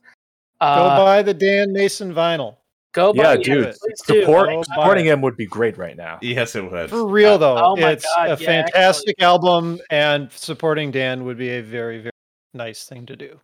Go 0.62 0.66
Uh, 0.68 0.98
buy 0.98 1.22
the 1.22 1.34
Dan 1.34 1.72
Mason 1.72 2.14
vinyl. 2.14 2.58
go 2.94 3.14
Yeah, 3.16 3.36
buy 3.36 3.38
dude. 3.38 3.66
it. 3.68 3.78
Please 3.80 4.02
do. 4.08 4.22
Support 4.22 4.50
Go 4.50 4.64
supporting 4.64 5.06
it. 5.06 5.10
him 5.14 5.22
would 5.22 5.38
be 5.38 5.46
great 5.46 5.78
right 5.78 5.96
now. 5.96 6.20
Yes, 6.22 6.56
it 6.56 6.70
would. 6.70 6.90
For 6.90 7.08
real 7.08 7.38
though, 7.38 7.58
Oh 7.58 7.76
it's 7.78 8.06
God, 8.18 8.26
a 8.26 8.30
yeah, 8.30 8.36
fantastic 8.36 9.22
album, 9.22 9.80
and 9.90 10.32
supporting 10.32 10.92
Dan 10.92 11.24
would 11.26 11.38
be 11.38 11.50
a 11.52 11.62
very, 11.62 12.00
very 12.00 12.12
nice 12.54 12.86
thing 12.86 13.06
to 13.06 13.16
do. 13.16 13.40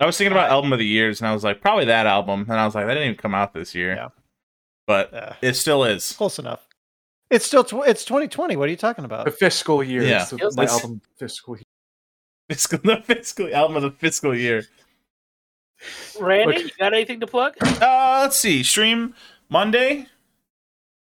I 0.00 0.06
was 0.06 0.18
thinking 0.18 0.32
about 0.32 0.50
album 0.50 0.72
of 0.72 0.78
the 0.78 0.86
years, 0.86 1.20
and 1.20 1.28
I 1.28 1.32
was 1.32 1.44
like, 1.44 1.60
probably 1.60 1.86
that 1.86 2.06
album. 2.06 2.42
And 2.50 2.58
I 2.60 2.66
was 2.66 2.74
like, 2.74 2.86
that 2.86 2.94
didn't 2.94 3.08
even 3.10 3.16
come 3.18 3.34
out 3.34 3.54
this 3.54 3.74
year. 3.74 3.94
Yeah. 3.94 4.08
but 4.86 5.12
Uh, 5.14 5.32
it 5.42 5.54
still 5.54 5.82
is. 5.84 6.12
close 6.12 6.38
enough. 6.38 6.66
It's 7.30 7.44
still 7.44 7.64
tw- 7.64 7.86
it's 7.88 8.04
2020. 8.04 8.54
What 8.56 8.68
are 8.68 8.70
you 8.70 8.76
talking 8.76 9.04
about? 9.04 9.24
The 9.24 9.32
fiscal 9.32 9.82
year. 9.82 10.02
Yeah. 10.02 10.22
It's 10.22 10.30
the- 10.30 10.52
my 10.56 10.64
album 10.66 11.00
fiscal 11.18 11.56
year. 11.56 11.64
Fiscal, 12.48 12.78
the 12.84 13.02
fiscal 13.02 13.52
album 13.54 13.76
of 13.76 13.82
the 13.82 13.90
fiscal 13.90 14.36
year. 14.36 14.62
Randy, 16.20 16.54
Look. 16.54 16.62
you 16.64 16.70
got 16.78 16.94
anything 16.94 17.20
to 17.20 17.26
plug? 17.26 17.54
Uh, 17.62 18.20
let's 18.22 18.36
see. 18.36 18.62
Stream 18.62 19.14
Monday. 19.48 20.06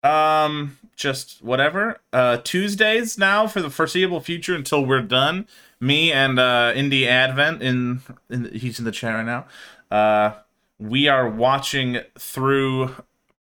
Um, 0.03 0.77
just 0.95 1.43
whatever. 1.43 1.99
Uh, 2.13 2.37
Tuesdays 2.37 3.17
now 3.17 3.47
for 3.47 3.61
the 3.61 3.69
foreseeable 3.69 4.21
future 4.21 4.55
until 4.55 4.85
we're 4.85 5.01
done. 5.01 5.47
Me 5.79 6.11
and 6.11 6.39
uh, 6.39 6.71
Indie 6.75 7.07
Advent 7.07 7.61
in, 7.61 8.01
in 8.29 8.51
he's 8.53 8.79
in 8.79 8.85
the 8.85 8.91
chat 8.91 9.15
right 9.15 9.25
now. 9.25 9.45
Uh, 9.89 10.33
we 10.79 11.07
are 11.07 11.27
watching 11.27 11.99
through 12.17 12.95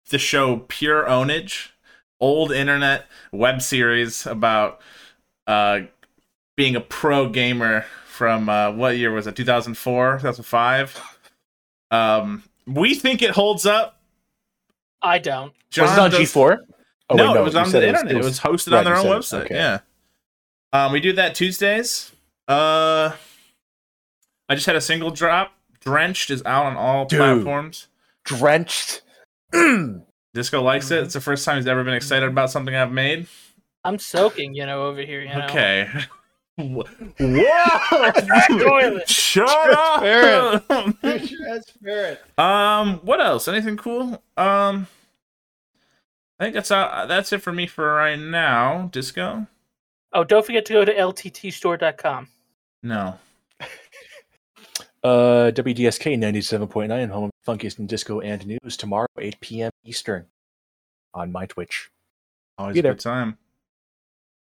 the 0.09 0.17
show 0.17 0.65
Pure 0.67 1.05
Ownage, 1.05 1.69
old 2.19 2.51
internet 2.51 3.05
web 3.31 3.61
series 3.61 4.25
about 4.25 4.79
uh 5.45 5.81
being 6.55 6.75
a 6.75 6.81
pro 6.81 7.29
gamer 7.29 7.85
from 8.05 8.49
uh, 8.49 8.71
what 8.71 8.97
year 8.97 9.11
was 9.11 9.27
it? 9.27 9.35
2004, 9.35 10.17
2005. 10.17 11.16
Um, 11.91 12.43
we 12.65 12.95
think 12.95 13.21
it 13.21 13.31
holds 13.31 13.65
up. 13.65 14.01
I 15.01 15.19
don't. 15.19 15.53
was 15.77 15.91
it 15.91 15.99
on 15.99 16.11
does- 16.11 16.19
G4? 16.33 16.57
Oh, 17.09 17.15
no, 17.15 17.31
wait, 17.31 17.39
it 17.39 17.43
was 17.43 17.55
on 17.55 17.67
said 17.67 17.83
the 17.83 17.87
internet. 17.87 18.15
It 18.15 18.23
was, 18.23 18.39
hosted 18.41 18.73
right, 18.73 18.79
on 18.79 18.83
their 18.83 18.97
own 18.97 19.05
website. 19.05 19.45
Okay. 19.45 19.55
Yeah. 19.55 19.79
Um, 20.73 20.91
we 20.91 20.99
do 20.99 21.13
that 21.13 21.35
Tuesdays. 21.35 22.11
Uh, 22.49 23.11
I 24.49 24.55
just 24.55 24.65
had 24.65 24.75
a 24.75 24.81
single 24.81 25.11
drop. 25.11 25.53
Drenched 25.79 26.29
is 26.31 26.43
out 26.45 26.65
on 26.65 26.75
all 26.75 27.05
Dude. 27.05 27.19
platforms. 27.19 27.87
drenched. 28.25 29.03
Disco 30.33 30.61
likes 30.61 30.91
it. 30.91 31.03
It's 31.03 31.13
the 31.13 31.21
first 31.21 31.45
time 31.45 31.55
he's 31.55 31.67
ever 31.67 31.85
been 31.85 31.93
excited 31.93 32.27
about 32.27 32.51
something 32.51 32.75
I've 32.75 32.91
made. 32.91 33.27
I'm 33.85 33.97
soaking, 33.97 34.53
you 34.53 34.65
know, 34.65 34.87
over 34.87 34.99
here. 35.01 35.21
You 35.21 35.29
know. 35.33 35.45
Okay. 35.45 35.89
Whoa! 36.57 36.83
Toilet. 38.59 39.09
Shut 39.09 39.47
up! 39.49 40.01
Transparent. 41.07 42.19
um, 42.37 42.95
what 43.03 43.21
else? 43.21 43.47
Anything 43.47 43.77
cool? 43.77 44.21
Um, 44.35 44.87
I 46.39 46.43
think 46.45 46.55
that's 46.55 46.71
uh, 46.71 47.05
that's 47.07 47.31
it 47.31 47.41
for 47.43 47.51
me 47.51 47.67
for 47.67 47.93
right 47.93 48.17
now. 48.19 48.89
Disco? 48.91 49.45
Oh, 50.13 50.23
don't 50.23 50.45
forget 50.45 50.65
to 50.65 50.73
go 50.73 50.85
to 50.85 50.93
lttstore.com. 50.93 52.27
No. 52.83 53.19
Uh, 55.03 55.51
WDSK 55.53 56.17
97.9, 56.17 57.09
home 57.09 57.25
of 57.25 57.31
funkiest 57.47 57.79
in 57.79 57.85
disco 57.87 58.19
and 58.19 58.45
news, 58.45 58.75
tomorrow, 58.75 59.07
8 59.17 59.39
p.m. 59.39 59.71
Eastern 59.85 60.25
on 61.13 61.31
my 61.31 61.45
Twitch. 61.45 61.89
Always 62.57 62.73
Be 62.73 62.79
a 62.79 62.83
there. 62.83 62.93
good 62.93 62.99
time. 63.01 63.37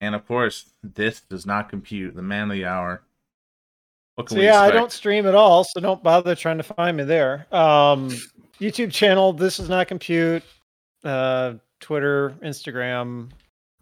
And 0.02 0.16
of 0.16 0.26
course, 0.26 0.66
this 0.82 1.20
does 1.20 1.46
not 1.46 1.70
compute 1.70 2.16
the 2.16 2.22
man 2.22 2.50
of 2.50 2.56
the 2.56 2.66
hour. 2.66 3.02
So 4.26 4.40
yeah, 4.40 4.60
I 4.60 4.70
don't 4.70 4.92
stream 4.92 5.26
at 5.26 5.34
all, 5.34 5.64
so 5.64 5.80
don't 5.80 6.02
bother 6.02 6.34
trying 6.34 6.58
to 6.58 6.64
find 6.64 6.96
me 6.96 7.04
there. 7.04 7.46
Um, 7.50 8.10
YouTube 8.60 8.92
channel. 8.92 9.32
This 9.32 9.58
is 9.58 9.68
not 9.68 9.88
compute. 9.88 10.42
Uh, 11.02 11.54
Twitter, 11.80 12.34
Instagram. 12.42 13.30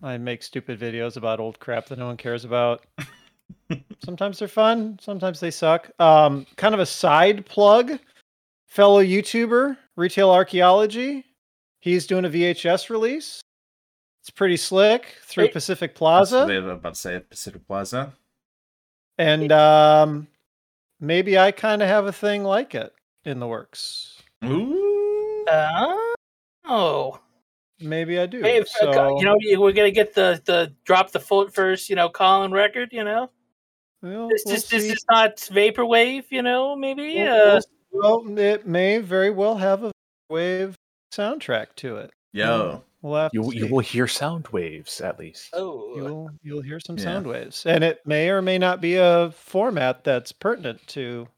I 0.03 0.19
make 0.19 0.43
stupid 0.43 0.79
videos 0.79 1.17
about 1.17 1.41
old 1.41 1.59
crap 1.59 1.87
that 1.87 1.99
no 1.99 2.07
one 2.07 2.17
cares 2.19 2.45
about. 2.45 2.85
sometimes 4.05 4.39
they're 4.39 4.47
fun. 4.47 4.99
Sometimes 5.01 5.41
they 5.41 5.51
suck. 5.51 5.91
Um, 5.99 6.47
kind 6.57 6.75
of 6.75 6.81
a 6.81 6.87
side 6.87 7.47
plug. 7.47 7.99
Fellow 8.69 9.03
YouTuber, 9.03 9.77
Retail 9.97 10.31
Archaeology. 10.31 11.25
He's 11.81 12.07
doing 12.07 12.27
a 12.27 12.31
VHS 12.31 12.89
release. 12.91 13.41
It's 14.23 14.31
pretty 14.31 14.57
slick 14.57 15.17
through 15.23 15.47
Hey. 15.47 15.51
Pacific 15.53 15.95
Plaza. 15.95 16.41
what 16.41 16.49
they 16.49 16.59
were 16.61 16.73
about 16.73 16.95
to 16.95 17.01
say 17.01 17.19
Pacific 17.21 17.67
Plaza. 17.67 18.13
and 19.19 19.51
um, 19.53 20.29
maybe 21.01 21.39
I 21.39 21.53
kind 21.53 21.83
of 21.83 21.89
have 21.89 22.07
a 22.07 22.13
thing 22.13 22.45
like 22.45 22.75
it 22.75 22.93
in 23.25 23.41
the 23.41 23.47
works. 23.47 24.21
Ooh. 24.45 25.45
Uh, 25.51 25.97
oh. 26.67 27.19
Maybe 27.83 28.19
I 28.21 28.27
do. 28.27 28.43
Hey, 28.43 28.59
if, 28.59 28.69
uh, 28.83 28.93
so, 28.93 29.19
you 29.19 29.25
know, 29.25 29.37
we're 29.59 29.73
gonna 29.73 29.91
get 29.91 30.15
the 30.15 30.41
the 30.45 30.71
drop 30.85 31.13
the 31.13 31.21
foot 31.21 31.55
first, 31.55 31.89
you 31.89 31.97
know, 31.97 32.11
Colin 32.11 32.53
record. 32.53 32.91
You 32.93 33.05
know, 33.05 33.31
we'll, 34.03 34.29
this 34.29 34.43
we'll 34.45 34.55
this 34.57 34.67
this 34.69 34.85
is 34.85 35.05
not 35.11 35.37
vaporwave. 35.37 36.25
You 36.29 36.43
know, 36.43 36.77
maybe. 36.77 37.15
We'll- 37.17 37.33
Uh, 37.57 37.61
we'll- 37.91 38.23
well, 38.25 38.39
it 38.39 38.67
may 38.67 38.99
very 38.99 39.31
well 39.31 39.57
have 39.57 39.83
a 39.83 39.93
wave 40.29 40.75
soundtrack 41.13 41.69
to 41.77 41.97
it. 41.97 42.11
Yo. 42.33 42.85
We'll 43.03 43.31
You, 43.33 43.51
you 43.53 43.67
will 43.69 43.81
hear 43.81 44.07
sound 44.07 44.49
waves, 44.49 45.01
at 45.01 45.19
least. 45.19 45.51
oh, 45.55 45.95
You'll 45.97 46.31
you'll 46.43 46.63
hear 46.63 46.81
some 46.81 46.97
Yeah. 46.99 47.05
sound 47.05 47.27
waves, 47.27 47.65
and 47.67 47.83
it 47.83 48.01
may 48.07 48.29
or 48.31 48.43
may 48.43 48.59
not 48.59 48.81
be 48.81 48.97
a 48.97 49.31
format 49.31 50.05
that's 50.05 50.33
pertinent 50.33 50.87
to 50.89 51.29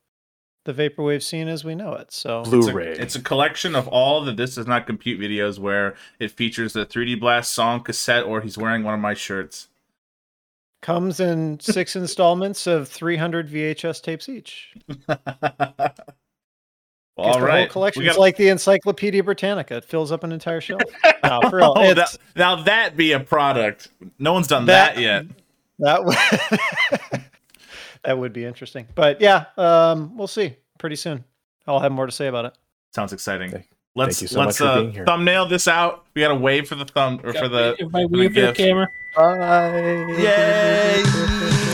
the 0.64 0.72
vaporwave 0.74 1.22
scene 1.22 1.48
as 1.48 1.64
we 1.64 1.74
know 1.74 1.92
it. 1.94 2.12
So 2.12 2.42
Blu-ray. 2.44 2.86
a, 2.98 3.02
it's 3.02 3.16
a 3.16 3.20
collection 3.22 3.74
of 3.74 3.88
all 3.88 4.24
the 4.24 4.32
This 4.32 4.54
Does 4.54 4.66
Not 4.66 4.86
Compute 4.86 5.20
videos 5.20 5.58
where 5.58 5.96
it 6.20 6.30
features 6.30 6.72
the 6.72 6.86
3D 6.86 7.18
Blast 7.18 7.52
song 7.52 7.82
cassette 7.82 8.24
or 8.24 8.40
he's 8.40 8.56
wearing 8.58 8.84
one 8.84 8.94
of 8.94 9.00
my 9.00 9.14
shirts. 9.14 9.68
comes 10.80 11.18
in 11.20 11.58
six 11.60 11.96
installments 12.02 12.66
of 12.68 12.88
300 12.88 13.48
VHS 13.48 14.02
tapes 14.02 14.28
each. 14.28 14.74
All 17.16 17.38
the 17.38 17.44
right. 17.44 17.58
whole 17.60 17.68
collection. 17.68 18.02
We 18.02 18.08
It's 18.08 18.18
like 18.18 18.36
the 18.36 18.48
Encyclopedia 18.48 19.22
Britannica. 19.22 19.76
It 19.76 19.84
fills 19.84 20.10
up 20.12 20.24
an 20.24 20.32
entire 20.32 20.60
shelf. 20.60 20.80
no, 21.24 21.40
for 21.50 21.56
real. 21.58 21.74
Oh, 21.76 21.94
that, 21.94 22.16
now 22.36 22.62
that 22.62 22.96
be 22.96 23.12
a 23.12 23.20
product. 23.20 23.88
No 24.18 24.32
one's 24.32 24.46
done 24.46 24.66
That- 24.66 24.94
that, 24.96 25.00
yet. 25.00 25.26
That 25.78 26.04
would 26.04 27.20
that 28.04 28.18
would 28.18 28.32
be 28.32 28.44
interesting. 28.44 28.86
But 28.94 29.20
yeah, 29.20 29.46
um, 29.56 30.16
we'll 30.16 30.26
see 30.28 30.54
pretty 30.78 30.96
soon. 30.96 31.24
I'll 31.66 31.80
have 31.80 31.92
more 31.92 32.06
to 32.06 32.12
say 32.12 32.26
about 32.28 32.44
it. 32.46 32.54
Sounds 32.94 33.12
exciting. 33.12 33.50
Thank- 33.50 33.68
let's 33.94 34.18
so 34.30 34.40
let's 34.40 34.60
uh, 34.60 34.90
thumbnail 35.06 35.46
this 35.46 35.66
out. 35.68 36.04
We 36.14 36.20
got 36.22 36.28
to 36.28 36.34
wave 36.36 36.68
for 36.68 36.76
the 36.76 36.84
thumb 36.84 37.20
or 37.24 37.32
for 37.32 37.48
the 37.48 37.76
my 37.90 38.02
the 38.02 38.08
for 38.08 38.16
the 38.16 38.28
gift. 38.28 38.56
camera. 38.58 38.88
Bye. 39.16 40.06
Yay! 40.18 41.68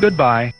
Goodbye. 0.00 0.54